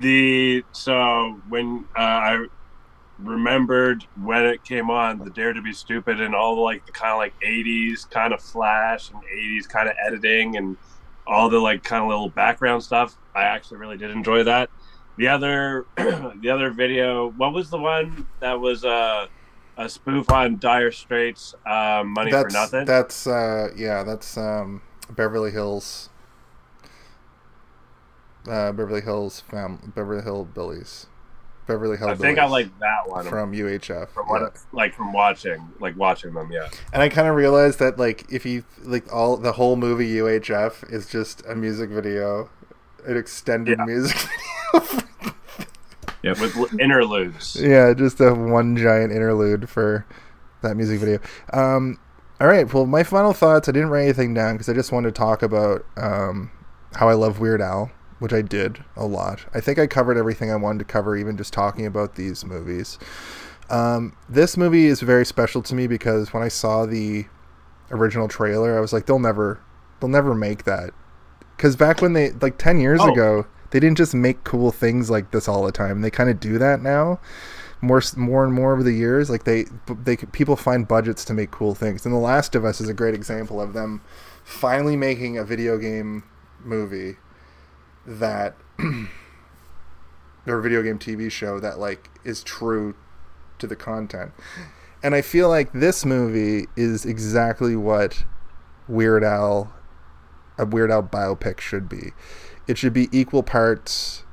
The 0.00 0.64
so 0.72 1.40
when 1.48 1.84
uh, 1.96 2.00
I 2.00 2.46
remembered 3.18 4.04
when 4.22 4.44
it 4.46 4.64
came 4.64 4.90
on, 4.90 5.18
the 5.18 5.30
Dare 5.30 5.52
to 5.52 5.62
Be 5.62 5.72
Stupid 5.72 6.20
and 6.20 6.34
all 6.34 6.56
the 6.56 6.62
like 6.62 6.86
the 6.86 6.92
kind 6.92 7.12
of 7.12 7.18
like 7.18 7.34
'80s 7.40 8.08
kind 8.10 8.32
of 8.32 8.40
flash 8.40 9.10
and 9.10 9.20
'80s 9.22 9.68
kind 9.68 9.88
of 9.88 9.94
editing 10.06 10.56
and 10.56 10.76
all 11.26 11.48
the 11.48 11.58
like 11.58 11.82
kind 11.82 12.02
of 12.02 12.08
little 12.08 12.28
background 12.28 12.82
stuff. 12.82 13.16
I 13.34 13.42
actually 13.42 13.78
really 13.78 13.96
did 13.96 14.10
enjoy 14.10 14.44
that. 14.44 14.70
The 15.16 15.28
other 15.28 15.86
the 15.96 16.50
other 16.50 16.70
video, 16.70 17.30
what 17.32 17.52
was 17.52 17.70
the 17.70 17.78
one 17.78 18.26
that 18.40 18.60
was 18.60 18.84
uh, 18.84 19.26
a 19.76 19.88
spoof 19.88 20.30
on 20.30 20.58
Dire 20.58 20.92
Straits, 20.92 21.54
um, 21.66 22.08
Money 22.14 22.30
that's 22.30 22.54
for 22.54 22.58
Nothing? 22.60 22.84
that's 22.84 23.26
uh 23.26 23.70
yeah 23.76 24.02
that's 24.04 24.36
um 24.36 24.82
Beverly 25.10 25.50
Hills. 25.50 26.10
Uh, 28.46 28.72
Beverly 28.72 29.02
Hills 29.02 29.40
fam 29.40 29.92
Beverly 29.94 30.22
Hill 30.22 30.44
Billies, 30.44 31.06
Beverly 31.68 31.96
Hill. 31.96 32.08
I 32.08 32.14
think 32.16 32.38
I 32.38 32.46
like 32.46 32.76
that 32.80 33.06
one 33.08 33.24
from 33.26 33.52
UHF. 33.52 34.08
from 34.08 34.26
what 34.26 34.40
yeah. 34.42 34.48
like 34.72 34.94
from 34.94 35.12
watching 35.12 35.68
like 35.78 35.96
watching 35.96 36.34
them. 36.34 36.50
Yeah. 36.50 36.68
And 36.92 37.00
I 37.02 37.08
kind 37.08 37.28
of 37.28 37.36
realized 37.36 37.78
that 37.78 37.98
like 37.98 38.24
if 38.32 38.44
you 38.44 38.64
like 38.82 39.12
all 39.12 39.36
the 39.36 39.52
whole 39.52 39.76
movie 39.76 40.08
UHF 40.14 40.92
is 40.92 41.06
just 41.08 41.44
a 41.46 41.54
music 41.54 41.90
video, 41.90 42.50
an 43.06 43.16
extended 43.16 43.78
Yeah. 43.78 43.84
music 43.84 44.16
video. 44.74 45.04
Yep. 46.24 46.40
with 46.40 46.80
interludes. 46.80 47.54
yeah, 47.60 47.94
just 47.94 48.20
a 48.20 48.34
one 48.34 48.76
giant 48.76 49.12
interlude 49.12 49.68
for 49.68 50.04
that 50.62 50.76
music 50.76 50.98
video. 50.98 51.20
Um, 51.52 51.98
all 52.40 52.48
right, 52.48 52.72
well, 52.72 52.86
my 52.86 53.04
final 53.04 53.32
thoughts. 53.32 53.68
I 53.68 53.72
didn't 53.72 53.90
write 53.90 54.02
anything 54.04 54.34
down 54.34 54.54
because 54.54 54.68
I 54.68 54.72
just 54.72 54.90
wanted 54.90 55.14
to 55.14 55.18
talk 55.18 55.42
about 55.42 55.84
um, 55.96 56.50
how 56.94 57.08
I 57.08 57.14
love 57.14 57.38
Weird 57.38 57.60
Al, 57.60 57.90
which 58.18 58.32
I 58.32 58.42
did 58.42 58.84
a 58.96 59.04
lot. 59.06 59.44
I 59.54 59.60
think 59.60 59.78
I 59.78 59.86
covered 59.86 60.16
everything 60.16 60.50
I 60.50 60.56
wanted 60.56 60.78
to 60.80 60.84
cover, 60.84 61.16
even 61.16 61.36
just 61.36 61.52
talking 61.52 61.86
about 61.86 62.14
these 62.16 62.44
movies. 62.44 62.98
Um, 63.70 64.16
this 64.28 64.56
movie 64.56 64.86
is 64.86 65.00
very 65.00 65.26
special 65.26 65.62
to 65.62 65.74
me 65.74 65.86
because 65.86 66.32
when 66.32 66.42
I 66.42 66.48
saw 66.48 66.86
the 66.86 67.26
original 67.90 68.28
trailer, 68.28 68.76
I 68.76 68.80
was 68.80 68.92
like, 68.92 69.06
they'll 69.06 69.18
never, 69.18 69.60
they'll 70.00 70.08
never 70.08 70.34
make 70.34 70.64
that. 70.64 70.90
Because 71.56 71.76
back 71.76 72.00
when 72.00 72.12
they, 72.12 72.30
like 72.32 72.58
ten 72.58 72.80
years 72.80 73.00
Oh. 73.02 73.12
ago, 73.12 73.46
they 73.70 73.80
didn't 73.80 73.98
just 73.98 74.14
make 74.14 74.44
cool 74.44 74.70
things 74.72 75.10
like 75.10 75.30
this 75.30 75.48
all 75.48 75.64
the 75.64 75.72
time. 75.72 76.00
They 76.00 76.10
kind 76.10 76.30
of 76.30 76.40
do 76.40 76.56
that 76.58 76.80
now, 76.80 77.20
more, 77.82 78.00
more 78.16 78.44
and 78.44 78.54
more 78.54 78.72
over 78.72 78.82
the 78.82 78.92
years. 78.92 79.28
Like 79.28 79.44
they, 79.44 79.66
they, 80.02 80.16
people 80.16 80.56
find 80.56 80.88
budgets 80.88 81.24
to 81.26 81.34
make 81.34 81.50
cool 81.50 81.74
things. 81.74 82.06
And 82.06 82.14
The 82.14 82.18
Last 82.18 82.54
of 82.54 82.64
Us 82.64 82.80
is 82.80 82.88
a 82.88 82.94
great 82.94 83.14
example 83.14 83.60
of 83.60 83.74
them 83.74 84.00
finally 84.44 84.96
making 84.96 85.36
a 85.36 85.44
video 85.44 85.76
game 85.76 86.24
movie 86.64 87.16
that 88.08 88.56
or 90.46 90.60
video 90.60 90.82
game 90.82 90.98
TV 90.98 91.30
show 91.30 91.60
that 91.60 91.78
like 91.78 92.10
is 92.24 92.42
true 92.42 92.96
to 93.58 93.66
the 93.66 93.76
content. 93.76 94.32
And 95.02 95.14
I 95.14 95.20
feel 95.20 95.48
like 95.48 95.72
this 95.72 96.04
movie 96.04 96.66
is 96.76 97.04
exactly 97.04 97.76
what 97.76 98.24
Weird 98.88 99.22
Al 99.22 99.72
a 100.56 100.66
Weird 100.66 100.90
Al 100.90 101.04
biopic 101.04 101.60
should 101.60 101.88
be. 101.88 102.12
It 102.66 102.78
should 102.78 102.92
be 102.92 103.08
equal 103.12 103.42
parts 103.42 104.24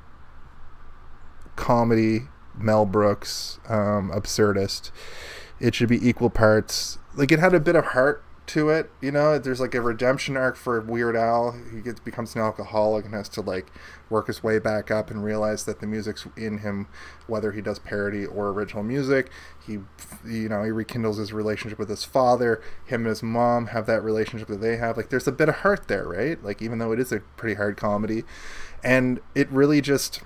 comedy, 1.56 2.28
Mel 2.58 2.86
Brooks, 2.86 3.60
um, 3.68 4.12
absurdist. 4.12 4.92
It 5.60 5.74
should 5.74 5.90
be 5.90 6.08
equal 6.08 6.30
parts. 6.30 6.98
Like 7.16 7.32
it 7.32 7.40
had 7.40 7.54
a 7.54 7.60
bit 7.60 7.76
of 7.76 7.86
heart 7.86 8.24
to 8.48 8.70
it, 8.70 8.92
you 9.02 9.12
know. 9.12 9.38
There's 9.40 9.60
like 9.60 9.74
a 9.76 9.82
redemption 9.82 10.38
arc 10.38 10.56
for 10.56 10.80
Weird 10.82 11.16
Al. 11.16 11.56
He 11.74 11.82
gets 11.82 12.00
becomes 12.00 12.36
an 12.36 12.42
alcoholic 12.42 13.06
and 13.06 13.14
has 13.14 13.30
to 13.30 13.42
like 13.42 13.72
work 14.10 14.28
his 14.28 14.44
way 14.44 14.60
back 14.60 14.92
up 14.92 15.10
and 15.10 15.24
realize 15.24 15.66
that 15.66 15.80
the 15.80 15.88
music's 15.88 16.28
in 16.38 16.60
him, 16.60 16.88
whether 17.28 17.52
he 17.52 17.62
does 17.62 17.80
parody 17.80 18.26
or 18.26 18.50
original 18.50 18.84
music. 18.84 19.30
He, 19.66 19.80
you 20.26 20.50
know, 20.50 20.64
he 20.64 20.72
rekindles 20.72 21.18
his 21.18 21.34
relationship 21.34 21.80
with 21.80 21.90
his 21.90 22.04
father. 22.04 22.62
Him 22.86 23.02
and 23.02 23.10
his 23.10 23.24
mom 23.24 23.68
have 23.68 23.86
that 23.88 24.04
relationship 24.04 24.48
that 24.50 24.62
they 24.62 24.78
have. 24.78 24.98
Like 24.98 25.10
there's 25.10 25.28
a 25.28 25.32
bit 25.32 25.50
of 25.50 25.56
heart 25.56 25.88
there, 25.88 26.08
right? 26.08 26.42
Like 26.44 26.62
even 26.62 26.80
though 26.80 26.92
it 26.92 27.00
is 27.00 27.12
a 27.12 27.20
pretty 27.38 27.56
hard 27.56 27.78
comedy, 27.78 28.24
and 28.84 29.20
it 29.34 29.50
really 29.50 29.82
just, 29.82 30.22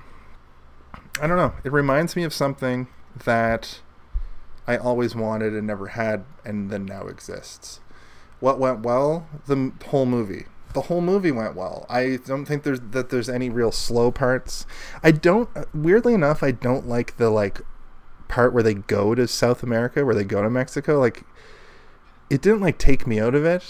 I 1.22 1.28
don't 1.28 1.38
know. 1.38 1.54
It 1.64 1.72
reminds 1.72 2.16
me 2.16 2.24
of 2.24 2.34
something 2.34 2.88
that 3.26 3.80
I 4.68 4.78
always 4.78 5.16
wanted 5.16 5.54
and 5.54 5.66
never 5.66 5.88
had, 5.88 6.26
and 6.46 6.70
then 6.70 6.86
now 6.86 7.08
exists. 7.08 7.80
What 8.40 8.60
went 8.60 8.82
well? 8.82 9.28
The 9.48 9.72
whole 9.88 10.06
movie. 10.06 10.46
The 10.74 10.82
whole 10.82 11.02
movie 11.02 11.32
went 11.32 11.56
well. 11.56 11.86
I 11.90 12.20
don't 12.26 12.46
think 12.46 12.64
there's 12.64 12.80
that 12.80 13.10
there's 13.10 13.30
any 13.30 13.50
real 13.50 13.72
slow 13.72 14.12
parts. 14.12 14.66
I 15.04 15.12
don't. 15.12 15.50
Weirdly 15.74 16.14
enough, 16.14 16.44
I 16.44 16.52
don't 16.52 16.88
like 16.88 17.18
the 17.18 17.30
like 17.30 17.62
part 18.28 18.54
where 18.54 18.64
they 18.64 18.76
go 18.76 19.16
to 19.16 19.28
South 19.28 19.64
America, 19.64 20.06
where 20.06 20.16
they 20.16 20.24
go 20.24 20.42
to 20.44 20.50
Mexico. 20.50 21.00
Like, 21.00 21.24
it 22.30 22.42
didn't 22.42 22.62
like 22.62 22.78
take 22.78 23.08
me 23.08 23.20
out 23.20 23.36
of 23.36 23.44
it. 23.46 23.66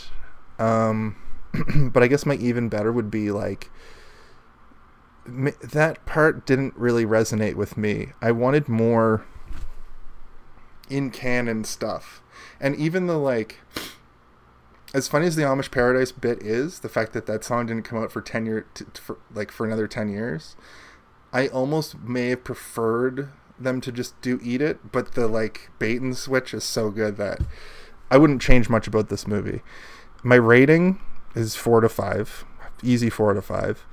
Um, 0.60 1.16
but 1.94 2.04
I 2.04 2.08
guess 2.08 2.26
my 2.26 2.36
even 2.36 2.70
better 2.70 2.92
would 2.92 3.10
be 3.10 3.32
like 3.32 3.72
that 5.26 6.06
part 6.06 6.46
didn't 6.46 6.76
really 6.76 7.06
resonate 7.06 7.56
with 7.56 7.78
me. 7.78 8.10
I 8.22 8.32
wanted 8.32 8.68
more 8.68 9.26
in 10.90 11.12
canon 11.12 11.64
stuff. 11.64 12.22
And 12.60 12.76
even 12.76 13.08
the 13.08 13.18
like 13.18 13.60
as 14.94 15.08
funny 15.08 15.28
as 15.28 15.36
the 15.36 15.44
Amish 15.44 15.72
Paradise 15.72 16.12
bit 16.12 16.42
is, 16.42 16.80
the 16.80 16.90
fact 16.90 17.14
that 17.14 17.26
that 17.28 17.44
song 17.44 17.68
didn't 17.68 17.84
come 17.84 18.02
out 18.02 18.12
for 18.12 18.22
10 18.22 18.46
year 18.46 18.66
t- 18.74 18.86
for 18.96 19.18
like 19.34 19.52
for 19.52 19.66
another 19.66 19.88
10 19.88 20.10
years, 20.10 20.56
I 21.32 21.48
almost 21.48 22.00
may 22.00 22.30
have 22.30 22.44
preferred 22.44 23.30
them 23.60 23.82
to 23.82 23.92
just 23.92 24.20
do 24.22 24.40
eat 24.42 24.62
it, 24.62 24.92
but 24.92 25.14
the 25.14 25.28
like 25.28 25.70
bait 25.80 26.02
and 26.02 26.18
switch 26.18 26.54
is 26.54 26.64
so 26.64 26.90
good 26.90 27.18
that 27.18 27.42
I 28.10 28.18
wouldn't 28.18 28.42
change 28.42 28.70
much 28.70 28.88
about 28.88 29.10
this 29.10 29.28
movie. 29.28 29.62
My 30.24 30.36
rating 30.36 31.00
is 31.36 31.56
4 31.56 31.82
to 31.82 31.90
5, 31.90 32.46
easy 32.84 33.10
4 33.10 33.34
to 33.34 33.42
5. 33.42 33.86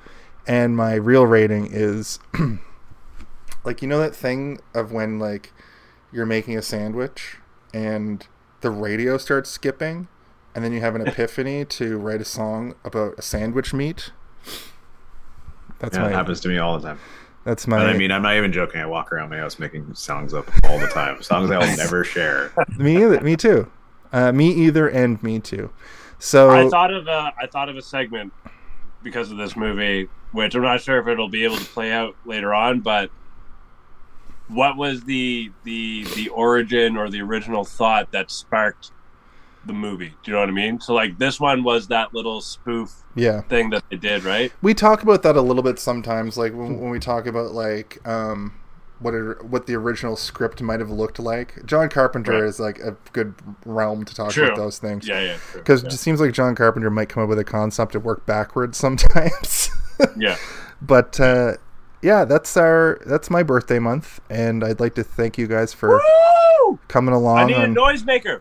and 0.47 0.77
my 0.77 0.95
real 0.95 1.27
rating 1.27 1.69
is 1.71 2.19
like 3.65 3.83
you 3.83 3.89
know 3.89 3.99
that 3.99 4.15
thing 4.15 4.61
of 4.75 4.93
when 4.93 5.19
like 5.19 5.53
you're 6.13 6.27
making 6.27 6.57
a 6.57 6.63
sandwich 6.63 7.39
and 7.75 8.27
the 8.61 8.71
radio 8.71 9.19
starts 9.19 9.51
skipping 9.51 10.09
and 10.57 10.65
then 10.65 10.73
you 10.73 10.81
have 10.81 10.95
an 10.97 11.03
epiphany 11.07 11.65
to 11.67 11.99
write 11.99 12.21
a 12.21 12.25
song 12.25 12.75
about 12.83 13.15
a 13.19 13.23
sandwich 13.23 13.75
meat. 13.75 14.11
That's 15.79 15.97
Yeah, 15.97 16.05
my 16.05 16.09
it 16.09 16.15
happens 16.15 16.41
to 16.41 16.49
me 16.49 16.57
all 16.57 16.79
the 16.79 16.89
time. 16.89 16.99
that's 17.45 17.67
my 17.67 17.79
And 17.79 17.91
I 17.91 17.97
mean, 17.97 18.11
I'm 18.11 18.23
not 18.23 18.37
even 18.37 18.53
joking. 18.53 18.81
I 18.81 18.87
walk 18.87 19.13
around 19.13 19.29
my 19.29 19.37
house 19.37 19.59
making 19.59 19.95
songs 19.95 20.33
up 20.33 20.51
all 20.65 20.79
the 20.79 20.87
time. 20.89 21.23
Songs 21.23 21.51
I'll 21.51 21.61
never 21.77 22.03
share. 22.03 22.53
me 22.79 22.97
either, 23.05 23.21
me 23.21 23.37
too. 23.37 23.71
Uh, 24.13 24.33
me 24.33 24.49
either 24.51 24.89
and 24.89 25.23
me 25.23 25.39
too. 25.39 25.71
So 26.19 26.51
I 26.51 26.69
thought 26.71 26.93
of 26.93 27.07
a 27.07 27.35
I 27.39 27.47
thought 27.47 27.69
of 27.69 27.77
a 27.77 27.83
segment 27.83 28.33
because 29.03 29.31
of 29.31 29.37
this 29.37 29.55
movie, 29.57 30.09
which 30.33 30.55
I'm 30.55 30.63
not 30.63 30.81
sure 30.81 30.99
if 30.99 31.07
it'll 31.07 31.29
be 31.29 31.45
able 31.45 31.59
to 31.59 31.65
play 31.67 31.93
out 31.93 32.17
later 32.25 32.55
on, 32.55 32.81
but 32.81 33.11
what 34.49 34.79
was 34.79 35.05
the 35.05 35.53
the 35.65 36.05
the 36.15 36.29
origin 36.31 36.97
or 36.97 37.11
the 37.11 37.21
original 37.21 37.65
thought 37.65 38.11
that 38.13 38.31
sparked 38.31 38.93
the 39.67 39.73
movie? 39.73 40.09
Do 40.23 40.31
you 40.31 40.33
know 40.35 40.41
what 40.41 40.49
I 40.49 40.53
mean? 40.53 40.81
So 40.81 40.95
like 40.95 41.19
this 41.19 41.39
one 41.41 41.63
was 41.65 41.89
that 41.89 42.15
little 42.15 42.41
spoof 42.41 42.93
yeah. 43.15 43.43
thing 43.43 43.71
that 43.71 43.85
they 43.91 43.97
did, 43.97 44.25
right? 44.25 44.53
we 44.63 44.75
talk 44.75 45.03
about 45.03 45.23
that 45.23 45.37
a 45.37 45.41
little 45.41 45.63
bit 45.63 45.79
sometimes 45.79 46.37
like 46.37 46.53
when, 46.53 46.81
when 46.81 46.91
we 46.91 46.99
talk 46.99 47.27
about 47.27 47.53
like 47.53 48.07
um 48.07 48.59
what 48.99 49.13
it, 49.13 49.45
what 49.45 49.67
the 49.67 49.75
original 49.75 50.17
script 50.17 50.63
might 50.63 50.81
have 50.81 50.89
looked 50.91 51.19
like 51.19 51.65
john 51.67 51.89
carpenter 51.91 52.33
Right. 52.33 52.45
is 52.45 52.59
like 52.59 52.79
a 52.79 52.97
good 53.13 53.35
realm 53.67 54.05
to 54.07 54.15
talk 54.15 54.31
True. 54.33 54.47
about 54.47 54.57
those 54.57 54.79
things 54.79 55.07
Yeah, 55.07 55.21
yeah. 55.21 55.37
because 55.53 55.83
yeah. 55.83 55.89
it 55.89 55.91
just 55.91 56.03
seems 56.03 56.19
like 56.19 56.33
john 56.33 56.55
carpenter 56.55 56.89
might 56.91 57.11
come 57.11 57.23
up 57.23 57.29
with 57.29 57.39
a 57.39 57.45
concept 57.45 57.95
and 57.95 58.03
work 58.05 58.25
backwards 58.25 58.79
sometimes 58.87 59.71
yeah. 60.17 60.37
but 60.81 61.21
uh 61.21 61.55
yeah 62.03 62.25
that's 62.25 62.57
our 62.57 62.99
that's 63.05 63.29
my 63.29 63.43
birthday 63.43 63.79
month 63.79 64.21
and 64.31 64.65
i'd 64.65 64.81
like 64.81 64.95
to 64.95 65.05
thank 65.05 65.37
you 65.37 65.47
guys 65.47 65.75
for 65.75 66.01
Woo! 66.01 66.79
coming 66.89 67.13
I 67.13 67.19
along 67.19 67.51
a 67.53 67.57
noisemaker. 67.57 67.67
I 67.69 67.71
need 67.71 67.85
dig, 68.07 68.41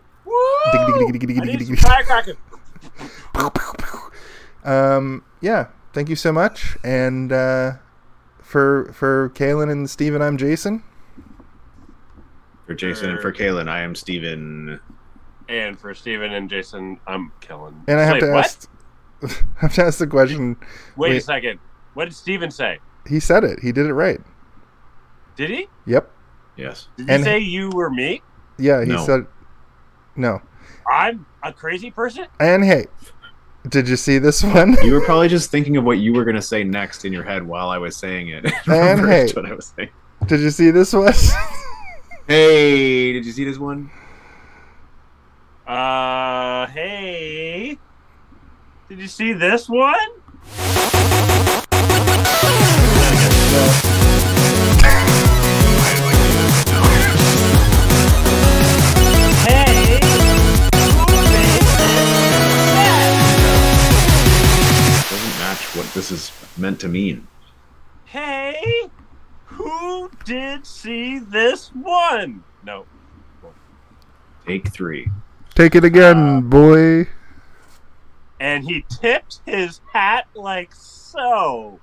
Firecracker. 1.76 2.36
um 4.64 5.22
yeah 5.40 5.66
thank 5.92 6.08
you 6.08 6.16
so 6.16 6.32
much 6.32 6.76
and 6.82 7.32
uh 7.32 7.72
for 8.42 8.92
for 8.92 9.30
Kaylin 9.30 9.70
and 9.72 9.90
Steven, 9.90 10.22
I'm 10.22 10.36
Jason. 10.36 10.84
For 12.64 12.74
Jason 12.74 13.10
and 13.10 13.20
for 13.20 13.32
Kaylin, 13.32 13.68
I 13.68 13.80
am 13.80 13.96
Steven. 13.96 14.78
And 15.48 15.76
for 15.78 15.94
Steven 15.94 16.32
and 16.32 16.48
Jason, 16.48 17.00
I'm 17.08 17.32
Kaylin. 17.40 17.74
And 17.88 17.98
I 17.98 18.04
have 18.04 18.14
Wait, 18.14 18.20
to 18.20 18.30
what? 18.30 18.44
ask 18.44 18.70
I 19.24 19.28
have 19.62 19.74
to 19.74 19.82
ask 19.84 19.98
the 19.98 20.06
question. 20.06 20.56
Wait, 20.96 21.10
wait. 21.10 21.16
a 21.16 21.20
second. 21.20 21.58
What 21.94 22.04
did 22.04 22.14
Steven 22.14 22.52
say? 22.52 22.78
He 23.08 23.18
said 23.18 23.42
it. 23.42 23.58
He 23.60 23.72
did 23.72 23.86
it 23.86 23.94
right. 23.94 24.20
Did 25.36 25.50
he? 25.50 25.66
Yep. 25.86 26.08
Yes. 26.56 26.86
Did 26.96 27.08
he 27.08 27.14
And- 27.14 27.24
say 27.24 27.38
you 27.40 27.70
were 27.70 27.90
me? 27.90 28.22
Yeah, 28.58 28.84
he 28.84 28.92
No. 28.92 29.04
said 29.04 29.26
no. 30.16 30.40
I'm 30.90 31.26
a 31.42 31.52
crazy 31.52 31.90
person? 31.90 32.26
And 32.40 32.64
hey, 32.64 32.86
did 33.68 33.88
you 33.88 33.96
see 33.96 34.18
this 34.18 34.42
one? 34.44 34.76
You 34.84 34.92
were 34.92 35.00
probably 35.00 35.28
just 35.28 35.50
thinking 35.50 35.76
of 35.76 35.84
what 35.84 35.98
you 35.98 36.12
were 36.12 36.24
going 36.24 36.36
to 36.36 36.42
say 36.42 36.62
next 36.62 37.04
in 37.04 37.12
your 37.12 37.24
head 37.24 37.46
while 37.46 37.68
I 37.68 37.78
was 37.78 37.96
saying 37.96 38.28
it. 38.28 38.44
And 38.66 39.00
hey. 39.00 39.30
what 39.32 39.46
I 39.46 39.54
was 39.54 39.72
saying. 39.76 39.90
Did 40.26 40.40
you 40.40 40.50
see 40.50 40.70
this 40.70 40.92
one? 40.92 41.12
Hey, 42.28 43.12
did 43.12 43.24
you 43.24 43.30
see 43.30 43.44
this 43.44 43.56
one? 43.56 43.88
Uh, 45.64 46.66
hey. 46.66 47.78
Did 48.88 48.98
you 48.98 49.06
see 49.06 49.32
this 49.32 49.68
one? 49.68 49.94
This 65.96 66.12
is 66.12 66.30
meant 66.58 66.78
to 66.78 66.88
mean. 66.88 67.26
Hey, 68.04 68.90
who 69.46 70.10
did 70.26 70.66
see 70.66 71.18
this 71.18 71.68
one? 71.70 72.44
No. 72.62 72.84
Take 74.46 74.68
three. 74.68 75.08
Take 75.54 75.74
it 75.74 75.84
again, 75.84 76.36
Uh, 76.36 76.40
boy. 76.42 77.08
And 78.38 78.62
he 78.64 78.84
tipped 79.00 79.40
his 79.46 79.80
hat 79.90 80.26
like 80.34 80.74
so. 80.74 81.80